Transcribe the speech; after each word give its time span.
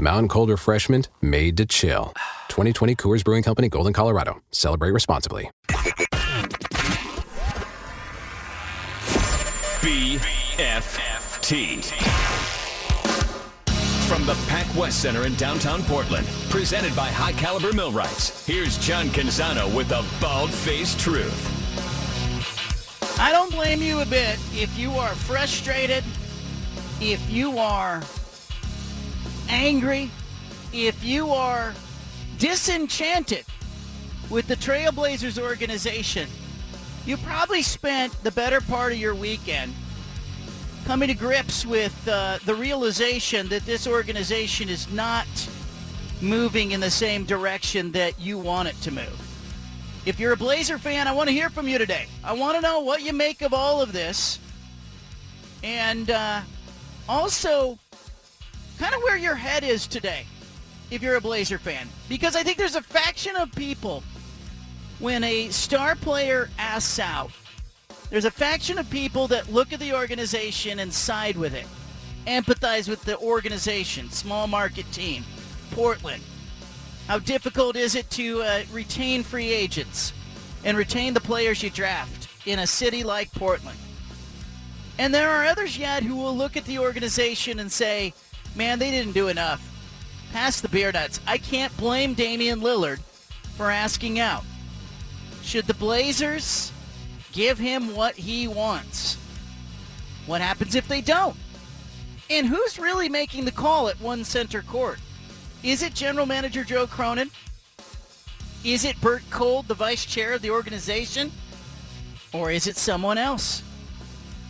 Mountain 0.00 0.28
Cold 0.28 0.48
Refreshment 0.48 1.08
made 1.20 1.56
to 1.56 1.66
chill. 1.66 2.12
2020 2.50 2.94
Coors 2.94 3.24
Brewing 3.24 3.42
Company, 3.42 3.68
Golden, 3.68 3.92
Colorado. 3.92 4.40
Celebrate 4.52 4.92
responsibly. 4.92 5.50
BFFT. 9.80 11.82
From 14.08 14.24
the 14.24 14.34
Pac 14.46 14.72
West 14.76 15.02
Center 15.02 15.26
in 15.26 15.34
downtown 15.34 15.82
Portland, 15.82 16.28
presented 16.48 16.94
by 16.94 17.08
High 17.08 17.32
Caliber 17.32 17.72
Millwrights, 17.72 18.46
here's 18.46 18.78
John 18.78 19.08
Canzano 19.08 19.74
with 19.74 19.88
the 19.88 20.06
bald 20.20 20.52
faced 20.52 21.00
truth. 21.00 21.56
I 23.20 23.32
don't 23.32 23.50
blame 23.50 23.82
you 23.82 24.00
a 24.00 24.06
bit 24.06 24.38
if 24.52 24.78
you 24.78 24.92
are 24.92 25.08
frustrated, 25.08 26.04
if 27.00 27.28
you 27.30 27.58
are 27.58 28.00
angry, 29.48 30.10
if 30.72 31.02
you 31.04 31.30
are 31.30 31.74
disenchanted 32.38 33.44
with 34.30 34.46
the 34.46 34.56
Trailblazers 34.56 35.42
organization. 35.42 36.28
You 37.06 37.16
probably 37.18 37.62
spent 37.62 38.12
the 38.22 38.30
better 38.30 38.60
part 38.60 38.92
of 38.92 38.98
your 38.98 39.14
weekend 39.14 39.74
coming 40.84 41.08
to 41.08 41.14
grips 41.14 41.66
with 41.66 42.06
uh, 42.08 42.38
the 42.44 42.54
realization 42.54 43.48
that 43.48 43.64
this 43.66 43.86
organization 43.86 44.68
is 44.68 44.90
not 44.92 45.26
moving 46.20 46.72
in 46.72 46.80
the 46.80 46.90
same 46.90 47.24
direction 47.24 47.92
that 47.92 48.18
you 48.20 48.38
want 48.38 48.68
it 48.68 48.80
to 48.82 48.90
move. 48.90 49.24
If 50.06 50.18
you're 50.18 50.32
a 50.32 50.36
Blazer 50.36 50.78
fan, 50.78 51.06
I 51.06 51.12
want 51.12 51.28
to 51.28 51.34
hear 51.34 51.50
from 51.50 51.68
you 51.68 51.78
today. 51.78 52.06
I 52.24 52.32
want 52.32 52.56
to 52.56 52.62
know 52.62 52.80
what 52.80 53.02
you 53.02 53.12
make 53.12 53.42
of 53.42 53.52
all 53.52 53.80
of 53.80 53.92
this. 53.92 54.38
And 55.62 56.10
uh, 56.10 56.40
also, 57.08 57.78
kind 58.78 58.94
of 58.94 59.02
where 59.02 59.16
your 59.16 59.34
head 59.34 59.64
is 59.64 59.86
today 59.86 60.24
if 60.90 61.02
you're 61.02 61.16
a 61.16 61.20
Blazer 61.20 61.58
fan. 61.58 61.88
Because 62.08 62.36
I 62.36 62.42
think 62.42 62.56
there's 62.56 62.76
a 62.76 62.82
faction 62.82 63.36
of 63.36 63.52
people 63.54 64.02
when 64.98 65.22
a 65.24 65.48
star 65.50 65.94
player 65.94 66.50
asks 66.58 66.98
out, 66.98 67.30
there's 68.10 68.24
a 68.24 68.30
faction 68.30 68.78
of 68.78 68.88
people 68.90 69.28
that 69.28 69.52
look 69.52 69.72
at 69.72 69.80
the 69.80 69.94
organization 69.94 70.78
and 70.78 70.92
side 70.92 71.36
with 71.36 71.54
it, 71.54 71.66
empathize 72.26 72.88
with 72.88 73.02
the 73.04 73.18
organization, 73.18 74.10
small 74.10 74.46
market 74.46 74.90
team, 74.92 75.24
Portland. 75.72 76.22
How 77.06 77.18
difficult 77.18 77.76
is 77.76 77.94
it 77.94 78.10
to 78.10 78.42
uh, 78.42 78.62
retain 78.72 79.22
free 79.22 79.50
agents 79.50 80.12
and 80.64 80.76
retain 80.76 81.14
the 81.14 81.20
players 81.20 81.62
you 81.62 81.70
draft 81.70 82.28
in 82.46 82.58
a 82.58 82.66
city 82.66 83.04
like 83.04 83.30
Portland? 83.32 83.78
And 84.98 85.14
there 85.14 85.30
are 85.30 85.44
others 85.44 85.78
yet 85.78 86.02
who 86.02 86.16
will 86.16 86.36
look 86.36 86.56
at 86.56 86.64
the 86.64 86.78
organization 86.78 87.60
and 87.60 87.70
say, 87.70 88.12
man, 88.58 88.80
they 88.80 88.90
didn't 88.90 89.12
do 89.12 89.28
enough. 89.28 89.64
Pass 90.32 90.60
the 90.60 90.68
beer 90.68 90.92
nuts. 90.92 91.20
I 91.26 91.38
can't 91.38 91.74
blame 91.76 92.12
Damian 92.12 92.60
Lillard 92.60 92.98
for 93.56 93.70
asking 93.70 94.18
out. 94.18 94.44
Should 95.42 95.66
the 95.66 95.74
Blazers 95.74 96.72
give 97.32 97.58
him 97.58 97.94
what 97.94 98.16
he 98.16 98.48
wants? 98.48 99.16
What 100.26 100.40
happens 100.42 100.74
if 100.74 100.88
they 100.88 101.00
don't? 101.00 101.36
And 102.28 102.46
who's 102.46 102.78
really 102.78 103.08
making 103.08 103.46
the 103.46 103.52
call 103.52 103.88
at 103.88 103.98
one 104.00 104.24
center 104.24 104.60
court? 104.60 104.98
Is 105.62 105.82
it 105.82 105.94
general 105.94 106.26
manager 106.26 106.64
Joe 106.64 106.86
Cronin? 106.86 107.30
Is 108.64 108.84
it 108.84 109.00
Bert 109.00 109.22
Kolde, 109.30 109.68
the 109.68 109.74
vice 109.74 110.04
chair 110.04 110.34
of 110.34 110.42
the 110.42 110.50
organization? 110.50 111.32
Or 112.34 112.50
is 112.50 112.66
it 112.66 112.76
someone 112.76 113.16
else? 113.16 113.62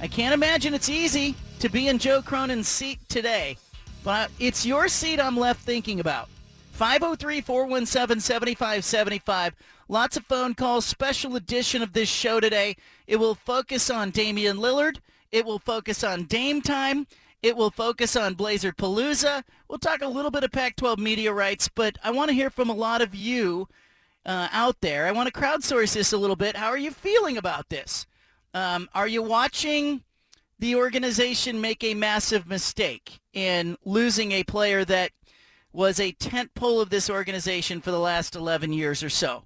I 0.01 0.09
can't 0.09 0.35
imagine 0.35 0.75
it's 0.75 0.89
easy 0.89 1.37
to 1.61 1.69
be 1.69 1.89
in 1.89 1.99
Joe 1.99 2.23
Cronin's 2.23 2.69
seat 2.69 2.99
today 3.09 3.59
but 4.05 4.31
it's 4.39 4.67
your 4.67 4.89
seat 4.89 5.21
I'm 5.21 5.37
left 5.37 5.61
thinking 5.61 6.01
about. 6.01 6.29
503-417-7575. 6.79 9.53
Lots 9.89 10.17
of 10.17 10.25
phone 10.27 10.55
calls. 10.55 10.87
Special 10.87 11.37
edition 11.37 11.83
of 11.83 11.93
this 11.93 12.09
show 12.09 12.41
today. 12.41 12.77
It 13.07 13.17
will 13.17 13.35
focus 13.35 13.91
on 13.91 14.11
Damian 14.11 14.57
Lillard. 14.59 14.99
It 15.33 15.45
will 15.45 15.59
focus 15.59 16.05
on 16.05 16.25
Dame 16.25 16.63
time. 16.63 17.07
It 17.43 17.57
will 17.57 17.71
focus 17.71 18.17
on 18.17 18.35
Blazer 18.35 18.73
Palooza. 18.73 19.45
We'll 19.69 19.79
talk 19.79 20.03
a 20.03 20.09
little 20.09 20.31
bit 20.31 20.45
of 20.45 20.53
Pac-12 20.53 20.99
media 20.99 21.33
rights, 21.33 21.69
but 21.69 21.97
I 22.03 22.11
want 22.11 22.31
to 22.31 22.35
hear 22.35 22.51
from 22.51 22.69
a 22.69 22.75
lot 22.75 23.01
of 23.01 23.15
you 23.15 23.69
uh, 24.27 24.49
out 24.53 24.81
there. 24.81 25.07
I 25.07 25.13
want 25.13 25.33
to 25.33 25.41
crowdsource 25.41 25.95
this 25.95 26.13
a 26.13 26.19
little 26.19 26.37
bit. 26.37 26.57
How 26.57 26.69
are 26.69 26.79
you 26.79 26.91
feeling 26.91 27.37
about 27.37 27.69
this? 27.69 28.07
Um, 28.55 28.89
are 28.95 29.07
you 29.07 29.23
watching 29.23 30.03
the 30.59 30.75
organization 30.75 31.61
make 31.61 31.85
a 31.85 31.95
massive 31.95 32.49
mistake 32.49 33.21
in 33.39 33.77
losing 33.85 34.33
a 34.33 34.43
player 34.43 34.85
that 34.85 35.13
was 35.73 36.01
a 36.01 36.13
tent 36.13 36.53
pole 36.55 36.81
of 36.81 36.91
this 36.91 37.09
organization 37.09 37.81
for 37.81 37.93
the 37.93 38.01
last 38.01 38.35
11 38.35 38.73
years 38.73 39.03
or 39.03 39.09
so? 39.09 39.45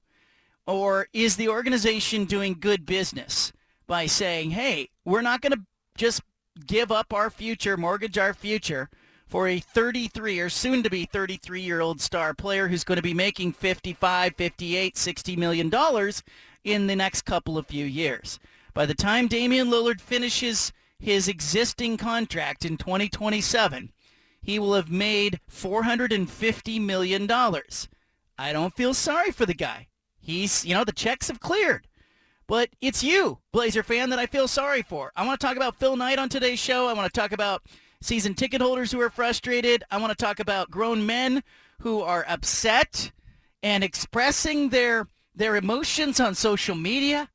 Or 0.66 1.08
is 1.12 1.36
the 1.36 1.48
organization 1.48 2.24
doing 2.24 2.56
good 2.58 2.86
business 2.86 3.52
by 3.86 4.06
saying, 4.06 4.52
hey, 4.52 4.88
we're 5.04 5.20
not 5.20 5.42
going 5.42 5.52
to 5.52 5.60
just 5.96 6.22
give 6.66 6.90
up 6.90 7.12
our 7.12 7.28
future, 7.28 7.76
mortgage 7.76 8.16
our 8.16 8.32
future 8.32 8.88
for 9.26 9.48
a 9.48 9.60
33 9.60 10.40
or 10.40 10.48
soon 10.48 10.82
to 10.82 10.90
be 10.90 11.04
33 11.04 11.60
year 11.60 11.80
old 11.80 12.00
star 12.00 12.32
player 12.32 12.68
who's 12.68 12.84
going 12.84 12.96
to 12.96 13.02
be 13.02 13.14
making 13.14 13.52
55, 13.52 14.34
58, 14.36 14.96
60 14.96 15.36
million 15.36 15.68
dollars 15.68 16.22
in 16.64 16.86
the 16.86 16.96
next 16.96 17.22
couple 17.22 17.58
of 17.58 17.66
few 17.66 17.84
years. 17.84 18.38
By 18.72 18.86
the 18.86 18.94
time 18.94 19.28
Damian 19.28 19.68
Lillard 19.68 20.00
finishes 20.00 20.72
his 21.02 21.26
existing 21.26 21.96
contract 21.96 22.64
in 22.64 22.76
2027, 22.76 23.92
he 24.40 24.58
will 24.60 24.74
have 24.74 24.88
made 24.88 25.40
$450 25.50 26.80
million. 26.80 27.28
I 28.38 28.52
don't 28.52 28.76
feel 28.76 28.94
sorry 28.94 29.32
for 29.32 29.44
the 29.44 29.52
guy. 29.52 29.88
He's, 30.20 30.64
you 30.64 30.74
know, 30.74 30.84
the 30.84 30.92
checks 30.92 31.26
have 31.26 31.40
cleared. 31.40 31.88
But 32.46 32.70
it's 32.80 33.02
you, 33.02 33.38
Blazer 33.50 33.82
fan, 33.82 34.10
that 34.10 34.20
I 34.20 34.26
feel 34.26 34.46
sorry 34.46 34.82
for. 34.82 35.10
I 35.16 35.26
want 35.26 35.40
to 35.40 35.44
talk 35.44 35.56
about 35.56 35.74
Phil 35.74 35.96
Knight 35.96 36.20
on 36.20 36.28
today's 36.28 36.60
show. 36.60 36.86
I 36.86 36.92
want 36.92 37.12
to 37.12 37.20
talk 37.20 37.32
about 37.32 37.62
season 38.00 38.34
ticket 38.34 38.60
holders 38.60 38.92
who 38.92 39.00
are 39.00 39.10
frustrated. 39.10 39.82
I 39.90 39.98
want 39.98 40.16
to 40.16 40.24
talk 40.24 40.38
about 40.38 40.70
grown 40.70 41.04
men 41.04 41.42
who 41.80 42.00
are 42.00 42.24
upset 42.28 43.10
and 43.60 43.82
expressing 43.82 44.68
their 44.68 45.08
their 45.34 45.56
emotions 45.56 46.20
on 46.20 46.36
social 46.36 46.76
media. 46.76 47.28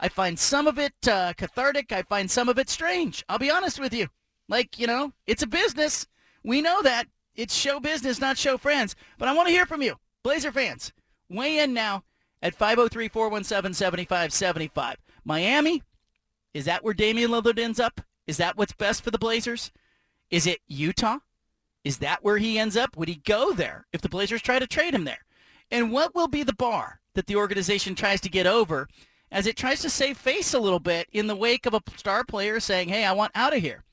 I 0.00 0.08
find 0.08 0.38
some 0.38 0.66
of 0.66 0.78
it 0.78 0.94
uh, 1.08 1.32
cathartic. 1.34 1.92
I 1.92 2.02
find 2.02 2.30
some 2.30 2.48
of 2.48 2.58
it 2.58 2.70
strange. 2.70 3.24
I'll 3.28 3.38
be 3.38 3.50
honest 3.50 3.80
with 3.80 3.92
you. 3.92 4.06
Like, 4.48 4.78
you 4.78 4.86
know, 4.86 5.12
it's 5.26 5.42
a 5.42 5.46
business. 5.46 6.06
We 6.44 6.62
know 6.62 6.80
that. 6.82 7.08
It's 7.34 7.54
show 7.54 7.80
business, 7.80 8.20
not 8.20 8.38
show 8.38 8.58
friends. 8.58 8.96
But 9.18 9.28
I 9.28 9.34
want 9.34 9.48
to 9.48 9.52
hear 9.52 9.66
from 9.66 9.82
you, 9.82 9.96
Blazer 10.24 10.50
fans. 10.50 10.92
Weigh 11.28 11.58
in 11.58 11.72
now 11.72 12.02
at 12.42 12.58
503-417-7575. 12.58 14.96
Miami, 15.24 15.82
is 16.54 16.64
that 16.64 16.82
where 16.82 16.94
Damian 16.94 17.30
Lillard 17.30 17.58
ends 17.58 17.78
up? 17.78 18.00
Is 18.26 18.38
that 18.38 18.56
what's 18.56 18.72
best 18.72 19.02
for 19.02 19.10
the 19.10 19.18
Blazers? 19.18 19.70
Is 20.30 20.46
it 20.46 20.60
Utah? 20.66 21.18
Is 21.84 21.98
that 21.98 22.24
where 22.24 22.38
he 22.38 22.58
ends 22.58 22.76
up? 22.76 22.96
Would 22.96 23.08
he 23.08 23.20
go 23.24 23.52
there 23.52 23.86
if 23.92 24.00
the 24.00 24.08
Blazers 24.08 24.42
try 24.42 24.58
to 24.58 24.66
trade 24.66 24.94
him 24.94 25.04
there? 25.04 25.24
And 25.70 25.92
what 25.92 26.14
will 26.14 26.28
be 26.28 26.42
the 26.42 26.54
bar 26.54 27.00
that 27.14 27.26
the 27.26 27.36
organization 27.36 27.94
tries 27.94 28.20
to 28.22 28.28
get 28.28 28.46
over 28.46 28.88
as 29.30 29.46
it 29.46 29.56
tries 29.56 29.80
to 29.80 29.90
save 29.90 30.16
face 30.16 30.54
a 30.54 30.58
little 30.58 30.80
bit 30.80 31.08
in 31.12 31.26
the 31.26 31.36
wake 31.36 31.66
of 31.66 31.74
a 31.74 31.82
star 31.96 32.24
player 32.24 32.60
saying, 32.60 32.88
hey, 32.88 33.04
I 33.04 33.12
want 33.12 33.32
out 33.34 33.54
of 33.54 33.62
here. 33.62 33.84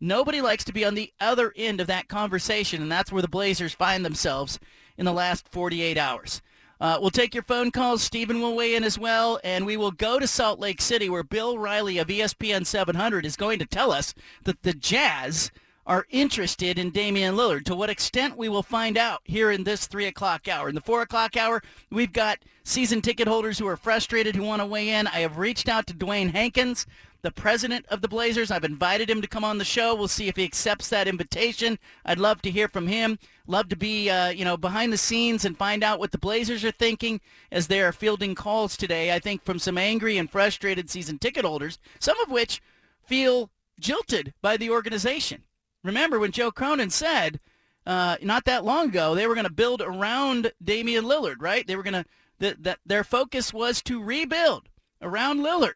Nobody 0.00 0.40
likes 0.40 0.64
to 0.64 0.72
be 0.72 0.84
on 0.84 0.94
the 0.94 1.12
other 1.20 1.52
end 1.56 1.80
of 1.80 1.86
that 1.86 2.08
conversation, 2.08 2.82
and 2.82 2.92
that's 2.92 3.10
where 3.10 3.22
the 3.22 3.28
Blazers 3.28 3.72
find 3.72 4.04
themselves 4.04 4.58
in 4.98 5.04
the 5.04 5.12
last 5.12 5.48
48 5.48 5.96
hours. 5.96 6.42
Uh, 6.80 6.98
we'll 7.00 7.10
take 7.10 7.34
your 7.34 7.44
phone 7.44 7.70
calls. 7.70 8.02
Stephen 8.02 8.40
will 8.40 8.56
weigh 8.56 8.74
in 8.74 8.84
as 8.84 8.98
well, 8.98 9.40
and 9.44 9.64
we 9.64 9.76
will 9.76 9.92
go 9.92 10.18
to 10.18 10.26
Salt 10.26 10.58
Lake 10.58 10.82
City 10.82 11.08
where 11.08 11.22
Bill 11.22 11.56
Riley 11.56 11.98
of 11.98 12.08
ESPN 12.08 12.66
700 12.66 13.24
is 13.24 13.36
going 13.36 13.58
to 13.60 13.66
tell 13.66 13.92
us 13.92 14.14
that 14.42 14.62
the 14.62 14.74
Jazz 14.74 15.50
are 15.86 16.06
interested 16.10 16.78
in 16.78 16.90
Damian 16.90 17.36
Lillard. 17.36 17.64
To 17.66 17.74
what 17.74 17.90
extent, 17.90 18.36
we 18.36 18.48
will 18.48 18.62
find 18.62 18.96
out 18.96 19.20
here 19.24 19.50
in 19.50 19.64
this 19.64 19.86
3 19.86 20.06
o'clock 20.06 20.48
hour. 20.48 20.68
In 20.68 20.74
the 20.74 20.80
4 20.80 21.02
o'clock 21.02 21.36
hour, 21.36 21.62
we've 21.90 22.12
got 22.12 22.38
season 22.62 23.02
ticket 23.02 23.28
holders 23.28 23.58
who 23.58 23.66
are 23.66 23.76
frustrated 23.76 24.34
who 24.34 24.42
want 24.42 24.62
to 24.62 24.66
weigh 24.66 24.88
in. 24.88 25.06
I 25.06 25.20
have 25.20 25.36
reached 25.36 25.68
out 25.68 25.86
to 25.88 25.94
Dewayne 25.94 26.32
Hankins, 26.32 26.86
the 27.20 27.30
president 27.30 27.84
of 27.90 28.00
the 28.00 28.08
Blazers. 28.08 28.50
I've 28.50 28.64
invited 28.64 29.10
him 29.10 29.20
to 29.20 29.28
come 29.28 29.44
on 29.44 29.58
the 29.58 29.64
show. 29.64 29.94
We'll 29.94 30.08
see 30.08 30.28
if 30.28 30.36
he 30.36 30.44
accepts 30.44 30.88
that 30.88 31.08
invitation. 31.08 31.78
I'd 32.04 32.18
love 32.18 32.40
to 32.42 32.50
hear 32.50 32.68
from 32.68 32.86
him. 32.86 33.18
Love 33.46 33.68
to 33.68 33.76
be, 33.76 34.08
uh, 34.08 34.28
you 34.28 34.44
know, 34.44 34.56
behind 34.56 34.92
the 34.92 34.98
scenes 34.98 35.44
and 35.44 35.56
find 35.56 35.84
out 35.84 35.98
what 35.98 36.12
the 36.12 36.18
Blazers 36.18 36.64
are 36.64 36.70
thinking 36.70 37.20
as 37.52 37.66
they 37.66 37.82
are 37.82 37.92
fielding 37.92 38.34
calls 38.34 38.76
today. 38.76 39.12
I 39.12 39.18
think 39.18 39.44
from 39.44 39.58
some 39.58 39.76
angry 39.76 40.16
and 40.16 40.30
frustrated 40.30 40.88
season 40.88 41.18
ticket 41.18 41.44
holders, 41.44 41.78
some 41.98 42.18
of 42.20 42.30
which 42.30 42.62
feel 43.04 43.50
jilted 43.78 44.32
by 44.40 44.56
the 44.56 44.70
organization. 44.70 45.42
Remember 45.84 46.18
when 46.18 46.32
Joe 46.32 46.50
Cronin 46.50 46.90
said 46.90 47.38
uh, 47.86 48.16
not 48.22 48.46
that 48.46 48.64
long 48.64 48.88
ago 48.88 49.14
they 49.14 49.26
were 49.26 49.34
going 49.34 49.46
to 49.46 49.52
build 49.52 49.82
around 49.82 50.52
Damian 50.62 51.04
Lillard, 51.04 51.36
right? 51.38 51.66
They 51.66 51.76
were 51.76 51.82
going 51.82 52.02
to 52.02 52.06
that 52.40 52.62
that 52.64 52.78
their 52.84 53.04
focus 53.04 53.52
was 53.52 53.82
to 53.82 54.02
rebuild 54.02 54.68
around 55.00 55.40
Lillard, 55.40 55.74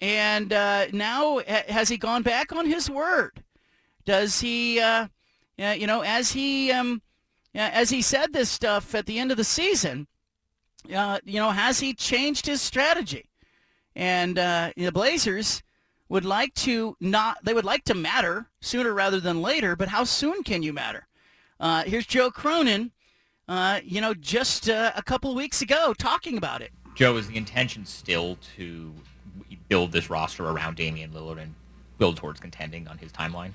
and 0.00 0.52
uh, 0.52 0.86
now 0.92 1.40
has 1.46 1.88
he 1.88 1.96
gone 1.96 2.22
back 2.22 2.52
on 2.52 2.66
his 2.66 2.90
word? 2.90 3.42
Does 4.04 4.40
he, 4.40 4.80
uh, 4.80 5.06
you 5.56 5.86
know, 5.86 6.00
as 6.02 6.32
he 6.32 6.72
um, 6.72 7.00
as 7.54 7.90
he 7.90 8.02
said 8.02 8.32
this 8.32 8.50
stuff 8.50 8.94
at 8.94 9.06
the 9.06 9.18
end 9.18 9.30
of 9.30 9.36
the 9.36 9.44
season, 9.44 10.08
uh, 10.94 11.20
you 11.24 11.38
know, 11.38 11.50
has 11.50 11.80
he 11.80 11.94
changed 11.94 12.46
his 12.46 12.60
strategy? 12.60 13.30
And 13.94 14.38
uh, 14.38 14.72
the 14.76 14.92
Blazers 14.92 15.62
would 16.08 16.24
like 16.24 16.54
to 16.54 16.96
not 17.00 17.38
they 17.44 17.54
would 17.54 17.64
like 17.64 17.84
to 17.84 17.94
matter 17.94 18.48
sooner 18.60 18.92
rather 18.92 19.20
than 19.20 19.42
later 19.42 19.76
but 19.76 19.88
how 19.88 20.04
soon 20.04 20.42
can 20.42 20.62
you 20.62 20.72
matter? 20.72 21.06
Uh, 21.60 21.82
here's 21.84 22.06
joe 22.06 22.30
cronin 22.30 22.90
uh, 23.48 23.80
you 23.84 24.00
know 24.00 24.14
just 24.14 24.68
uh, 24.68 24.92
a 24.96 25.02
couple 25.02 25.34
weeks 25.34 25.62
ago 25.62 25.94
talking 25.98 26.36
about 26.36 26.62
it. 26.62 26.70
Joe 26.94 27.16
is 27.16 27.28
the 27.28 27.36
intention 27.36 27.86
still 27.86 28.38
to 28.56 28.92
build 29.68 29.92
this 29.92 30.10
roster 30.10 30.44
around 30.44 30.76
damian 30.76 31.12
lillard 31.12 31.40
and 31.40 31.54
build 31.98 32.16
towards 32.16 32.40
contending 32.40 32.88
on 32.88 32.98
his 32.98 33.12
timeline? 33.12 33.52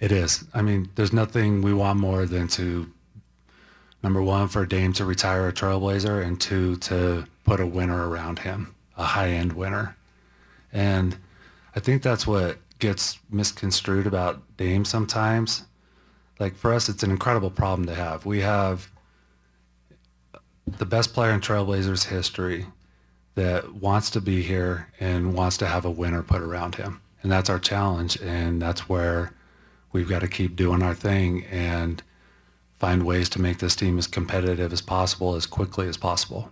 It 0.00 0.12
is. 0.12 0.44
I 0.54 0.62
mean 0.62 0.90
there's 0.94 1.12
nothing 1.12 1.62
we 1.62 1.74
want 1.74 1.98
more 1.98 2.26
than 2.26 2.48
to 2.48 2.90
number 4.02 4.22
one 4.22 4.48
for 4.48 4.64
dame 4.64 4.92
to 4.94 5.04
retire 5.04 5.48
a 5.48 5.52
trailblazer 5.52 6.24
and 6.24 6.40
two 6.40 6.76
to 6.76 7.26
put 7.44 7.60
a 7.60 7.66
winner 7.66 8.08
around 8.08 8.40
him 8.40 8.74
a 8.98 9.04
high-end 9.04 9.52
winner. 9.52 9.96
And 10.72 11.16
I 11.78 11.80
think 11.80 12.02
that's 12.02 12.26
what 12.26 12.58
gets 12.80 13.20
misconstrued 13.30 14.08
about 14.08 14.42
Dame 14.56 14.84
sometimes. 14.84 15.62
Like 16.40 16.56
for 16.56 16.72
us, 16.72 16.88
it's 16.88 17.04
an 17.04 17.12
incredible 17.12 17.52
problem 17.52 17.86
to 17.86 17.94
have. 17.94 18.26
We 18.26 18.40
have 18.40 18.90
the 20.66 20.84
best 20.84 21.14
player 21.14 21.30
in 21.30 21.40
Trailblazers 21.40 22.06
history 22.06 22.66
that 23.36 23.74
wants 23.74 24.10
to 24.10 24.20
be 24.20 24.42
here 24.42 24.88
and 24.98 25.34
wants 25.34 25.56
to 25.58 25.68
have 25.68 25.84
a 25.84 25.90
winner 25.90 26.24
put 26.24 26.42
around 26.42 26.74
him. 26.74 27.00
And 27.22 27.30
that's 27.30 27.48
our 27.48 27.60
challenge. 27.60 28.20
And 28.22 28.60
that's 28.60 28.88
where 28.88 29.32
we've 29.92 30.08
got 30.08 30.22
to 30.22 30.28
keep 30.28 30.56
doing 30.56 30.82
our 30.82 30.94
thing 30.96 31.44
and 31.44 32.02
find 32.80 33.06
ways 33.06 33.28
to 33.28 33.40
make 33.40 33.58
this 33.58 33.76
team 33.76 33.98
as 33.98 34.08
competitive 34.08 34.72
as 34.72 34.80
possible 34.80 35.36
as 35.36 35.46
quickly 35.46 35.86
as 35.86 35.96
possible. 35.96 36.50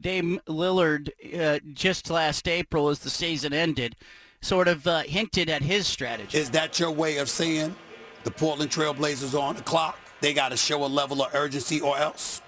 Dame 0.00 0.40
Lillard, 0.48 1.10
uh, 1.38 1.60
just 1.74 2.08
last 2.08 2.48
April 2.48 2.88
as 2.88 3.00
the 3.00 3.10
season 3.10 3.52
ended, 3.52 3.94
sort 4.42 4.68
of 4.68 4.86
uh, 4.86 5.00
hinted 5.00 5.48
at 5.48 5.62
his 5.62 5.86
strategy. 5.86 6.36
Is 6.36 6.50
that 6.50 6.78
your 6.78 6.90
way 6.90 7.16
of 7.18 7.30
saying 7.30 7.74
the 8.24 8.30
Portland 8.30 8.70
Trailblazers 8.70 9.34
are 9.34 9.42
on 9.42 9.56
the 9.56 9.62
clock? 9.62 9.98
They 10.20 10.34
got 10.34 10.50
to 10.50 10.56
show 10.56 10.84
a 10.84 10.86
level 10.86 11.22
of 11.22 11.34
urgency 11.34 11.80
or 11.80 11.96
else? 11.96 12.42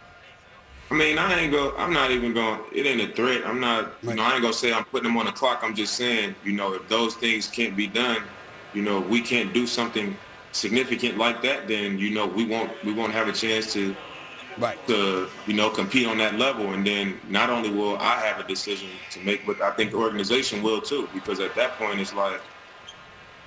I 0.91 0.95
mean, 0.95 1.19
I 1.19 1.41
ain't 1.41 1.51
go. 1.51 1.75
I'm 1.77 1.93
not 1.93 2.11
even 2.11 2.35
going. 2.35 2.61
It 2.73 2.87
ain't 2.87 3.01
a 3.01 3.13
threat. 3.15 3.47
I'm 3.47 3.59
not. 3.59 3.95
You 4.03 4.15
know, 4.15 4.23
I 4.23 4.35
ain't 4.35 4.43
gonna 4.43 4.53
say 4.53 4.73
I'm 4.73 4.85
putting 4.85 5.09
them 5.09 5.17
on 5.17 5.27
the 5.27 5.33
clock. 5.33 5.61
I'm 5.63 5.75
just 5.75 5.95
saying, 5.95 6.35
you 6.45 6.53
know, 6.53 6.75
if 6.75 6.87
those 6.89 7.15
things 7.15 7.49
can't 7.49 7.75
be 7.75 7.87
done, 7.87 8.23
you 8.75 8.83
know, 8.83 9.01
we 9.01 9.21
can't 9.23 9.53
do 9.55 9.67
something 9.67 10.17
significant 10.53 11.17
like 11.17 11.43
that, 11.43 11.67
then 11.67 11.99
you 11.99 12.11
know, 12.11 12.27
we 12.27 12.45
won't 12.45 12.71
we 12.85 12.93
won't 12.93 13.13
have 13.13 13.29
a 13.29 13.33
chance 13.33 13.73
to 13.73 13.97
right. 14.59 14.87
to 14.87 15.29
you 15.47 15.55
know 15.55 15.71
compete 15.71 16.07
on 16.07 16.19
that 16.19 16.39
level. 16.39 16.73
And 16.73 16.87
then 16.87 17.21
not 17.29 17.51
only 17.51 17.71
will 17.71 17.97
I 17.99 18.21
have 18.21 18.39
a 18.39 18.49
decision 18.49 18.89
to 19.13 19.21
make, 19.21 19.47
but 19.47 19.61
I 19.61 19.71
think 19.73 19.93
the 19.93 19.99
organization 19.99 20.63
will 20.63 20.81
too, 20.81 21.09
because 21.13 21.41
at 21.41 21.55
that 21.55 21.73
point 21.73 22.01
it's 22.01 22.15
like, 22.15 22.41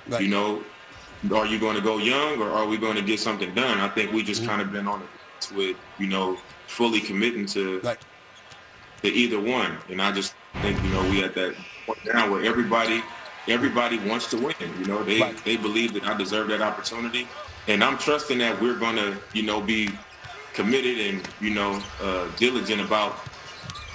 right. 0.08 0.22
you 0.22 0.28
know, 0.28 0.64
are 1.34 1.46
you 1.46 1.60
going 1.60 1.76
to 1.76 1.82
go 1.82 1.98
young 1.98 2.42
or 2.42 2.50
are 2.50 2.66
we 2.66 2.78
going 2.78 2.96
to 2.96 3.02
get 3.02 3.20
something 3.20 3.54
done? 3.54 3.80
I 3.80 3.90
think 3.90 4.12
we 4.12 4.24
just 4.24 4.42
mm-hmm. 4.42 4.50
kind 4.50 4.62
of 4.62 4.72
been 4.72 4.88
on 4.88 5.02
it 5.02 5.56
with 5.56 5.78
you 6.00 6.08
know 6.08 6.38
fully 6.68 7.00
committing 7.00 7.46
to 7.48 7.80
right. 7.82 8.00
to 9.02 9.08
either 9.08 9.40
one. 9.40 9.78
And 9.90 10.02
I 10.02 10.12
just 10.12 10.36
think 10.62 10.82
you 10.84 10.90
know 10.90 11.02
we 11.10 11.24
at 11.24 11.34
that 11.36 11.56
point 11.86 12.00
now 12.06 12.32
where 12.32 12.44
everybody 12.44 13.02
everybody 13.48 13.98
wants 14.00 14.30
to 14.32 14.38
win. 14.38 14.56
You 14.80 14.86
know, 14.86 15.04
they 15.04 15.22
right. 15.22 15.46
they 15.46 15.58
believe 15.58 15.94
that 15.94 16.06
I 16.06 16.18
deserve 16.18 16.48
that 16.50 16.62
opportunity. 16.62 17.28
And 17.68 17.84
I'm 17.84 17.98
trusting 17.98 18.38
that 18.38 18.62
we're 18.62 18.80
gonna, 18.80 19.18
you 19.34 19.44
know, 19.44 19.60
be 19.60 19.90
committed 20.58 21.00
and 21.00 21.26
you 21.40 21.52
know 21.52 21.82
uh, 22.02 22.28
diligent 22.36 22.82
about 22.82 23.16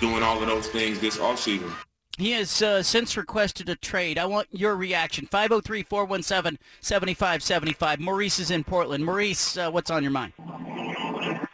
doing 0.01 0.23
all 0.23 0.41
of 0.41 0.47
those 0.47 0.69
things 0.69 0.99
this 1.01 1.19
offseason. 1.19 1.71
He 2.17 2.31
has 2.33 2.63
uh, 2.63 2.83
since 2.85 3.17
requested 3.17 3.69
a 3.69 3.75
trade. 3.75 4.17
I 4.17 4.27
want 4.27 4.47
your 4.53 4.77
reaction. 4.77 5.27
503-417-7575. 5.27 7.99
Maurice 7.99 8.39
is 8.39 8.53
in 8.53 8.65
Portland. 8.65 9.05
Maurice, 9.05 9.57
uh, 9.57 9.71
what's 9.71 9.91
on 9.91 10.03
your 10.03 10.13
mind? 10.13 10.35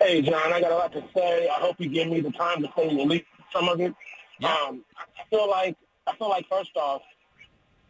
Hey, 0.00 0.20
John, 0.20 0.52
I 0.52 0.60
got 0.60 0.72
a 0.72 0.75
lot 0.75 0.93
to 0.93 1.02
say. 1.16 1.49
I 1.49 1.60
hope 1.60 1.76
you 1.78 1.88
give 1.88 2.08
me 2.08 2.20
the 2.20 2.32
time 2.32 2.60
to 2.62 2.72
say 2.76 2.88
at 2.88 3.06
least 3.06 3.26
some 3.52 3.69
of 3.69 3.81
it. 3.81 3.94
Yeah. 4.40 4.52
Um, 4.52 4.84
I 4.99 5.05
feel 5.31 5.49
like, 5.49 5.76
I 6.06 6.14
feel 6.16 6.28
like 6.28 6.46
first 6.50 6.76
off, 6.76 7.02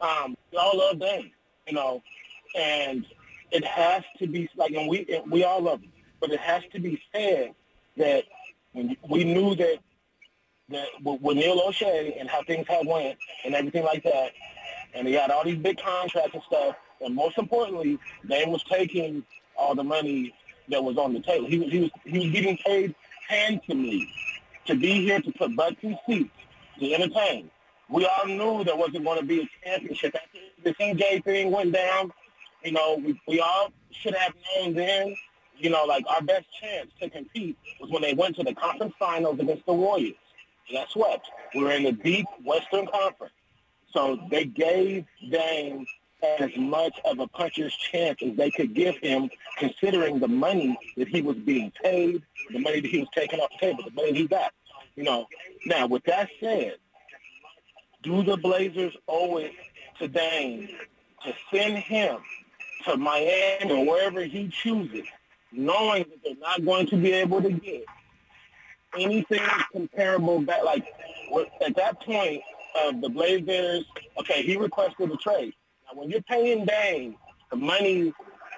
um, 0.00 0.36
we 0.52 0.58
all 0.58 0.76
love 0.76 1.00
Dame, 1.00 1.30
you 1.66 1.72
know, 1.72 2.02
and 2.54 3.06
it 3.50 3.64
has 3.64 4.04
to 4.18 4.26
be 4.26 4.46
like, 4.56 4.72
and 4.72 4.86
we 4.88 5.06
we 5.30 5.42
all 5.42 5.62
love 5.62 5.80
him 5.80 5.90
but 6.20 6.30
it 6.30 6.40
has 6.40 6.62
to 6.72 6.80
be 6.80 7.00
said 7.14 7.54
that 7.96 8.24
we 8.74 9.24
knew 9.24 9.54
that 9.56 9.78
that 10.70 10.86
with 11.02 11.36
Neil 11.36 11.60
Olshey 11.60 12.20
and 12.20 12.28
how 12.28 12.42
things 12.42 12.66
had 12.68 12.86
went 12.86 13.18
and 13.44 13.54
everything 13.54 13.84
like 13.84 14.02
that, 14.04 14.32
and 14.94 15.08
he 15.08 15.14
had 15.14 15.30
all 15.30 15.44
these 15.44 15.56
big 15.58 15.80
contracts 15.80 16.34
and 16.34 16.42
stuff, 16.42 16.76
and 17.00 17.14
most 17.14 17.38
importantly, 17.38 17.98
Dame 18.28 18.50
was 18.50 18.62
taking 18.64 19.24
all 19.56 19.74
the 19.74 19.84
money 19.84 20.34
that 20.68 20.82
was 20.82 20.98
on 20.98 21.14
the 21.14 21.20
table. 21.20 21.46
He 21.46 21.58
was 21.58 21.70
he 21.70 21.80
was 21.80 21.90
he 22.04 22.18
was 22.18 22.30
getting 22.30 22.56
paid 22.58 22.94
handsomely 23.28 24.08
to 24.66 24.74
be 24.74 25.04
here 25.04 25.20
to 25.20 25.32
put 25.32 25.56
butts 25.56 25.76
in 25.82 25.98
seats 26.06 26.30
to 26.78 26.92
entertain. 26.92 27.50
We 27.88 28.06
all 28.06 28.26
knew 28.26 28.64
there 28.64 28.76
wasn't 28.76 29.04
going 29.04 29.18
to 29.18 29.24
be 29.24 29.40
a 29.40 29.48
championship 29.64 30.14
after 30.14 30.38
the 30.62 30.74
CJ 30.74 31.24
thing 31.24 31.50
went 31.50 31.72
down. 31.72 32.12
You 32.62 32.72
know, 32.72 33.00
we, 33.02 33.18
we 33.26 33.40
all 33.40 33.72
should 33.90 34.14
have 34.14 34.34
known 34.56 34.74
then 34.74 35.16
you 35.58 35.70
know, 35.70 35.84
like 35.84 36.04
our 36.08 36.22
best 36.22 36.46
chance 36.60 36.90
to 37.00 37.10
compete 37.10 37.56
was 37.80 37.90
when 37.90 38.02
they 38.02 38.14
went 38.14 38.36
to 38.36 38.44
the 38.44 38.54
conference 38.54 38.94
finals 38.98 39.38
against 39.40 39.66
the 39.66 39.72
Warriors. 39.72 40.14
And 40.68 40.78
got 40.78 40.90
swept. 40.90 41.30
We 41.54 41.62
were 41.62 41.72
in 41.72 41.84
the 41.84 41.92
deep 41.92 42.26
Western 42.44 42.86
Conference. 42.86 43.32
So 43.92 44.18
they 44.30 44.44
gave 44.44 45.06
Dame 45.30 45.86
as 46.22 46.50
much 46.56 46.98
of 47.04 47.20
a 47.20 47.26
puncher's 47.28 47.74
chance 47.74 48.18
as 48.22 48.36
they 48.36 48.50
could 48.50 48.74
give 48.74 48.96
him, 48.98 49.30
considering 49.56 50.18
the 50.18 50.28
money 50.28 50.78
that 50.96 51.08
he 51.08 51.22
was 51.22 51.36
being 51.36 51.72
paid, 51.82 52.22
the 52.50 52.58
money 52.58 52.80
that 52.80 52.88
he 52.88 53.00
was 53.00 53.08
taking 53.14 53.40
off 53.40 53.50
the 53.52 53.66
table, 53.66 53.84
the 53.84 53.92
money 53.92 54.12
he 54.12 54.26
got. 54.26 54.52
You 54.96 55.04
know, 55.04 55.26
now 55.66 55.86
with 55.86 56.04
that 56.04 56.28
said, 56.40 56.74
do 58.02 58.22
the 58.22 58.36
Blazers 58.36 58.96
owe 59.06 59.38
it 59.38 59.52
to 59.98 60.08
Dame 60.08 60.68
to 61.24 61.34
send 61.52 61.78
him 61.78 62.18
to 62.84 62.96
Miami 62.96 63.72
or 63.72 63.86
wherever 63.86 64.22
he 64.24 64.48
chooses 64.48 65.06
knowing 65.52 66.04
that 66.10 66.18
they're 66.24 66.34
not 66.40 66.64
going 66.64 66.86
to 66.86 66.96
be 66.96 67.12
able 67.12 67.42
to 67.42 67.50
get 67.50 67.84
anything 68.98 69.42
comparable 69.72 70.40
back. 70.40 70.64
Like 70.64 70.86
at 71.64 71.76
that 71.76 72.00
point 72.00 72.42
of 72.84 73.00
the 73.00 73.08
Blazers, 73.08 73.84
okay, 74.18 74.42
he 74.42 74.56
requested 74.56 75.10
a 75.10 75.16
trade. 75.16 75.54
Now, 75.86 76.00
when 76.00 76.10
you're 76.10 76.22
paying 76.22 76.64
Dame 76.64 77.16
the 77.50 77.56
money 77.56 78.12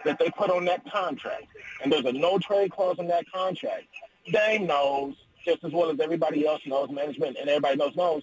that 0.04 0.18
they 0.18 0.30
put 0.30 0.50
on 0.50 0.64
that 0.66 0.90
contract, 0.90 1.46
and 1.82 1.92
there's 1.92 2.04
a 2.04 2.12
no 2.12 2.38
trade 2.38 2.72
clause 2.72 2.98
in 2.98 3.06
that 3.08 3.24
contract, 3.32 3.84
Dame 4.32 4.66
knows 4.66 5.14
just 5.44 5.64
as 5.64 5.72
well 5.72 5.90
as 5.90 6.00
everybody 6.00 6.46
else 6.46 6.60
knows, 6.66 6.90
management 6.90 7.36
and 7.40 7.48
everybody 7.48 7.76
knows 7.76 7.96
knows. 7.96 8.22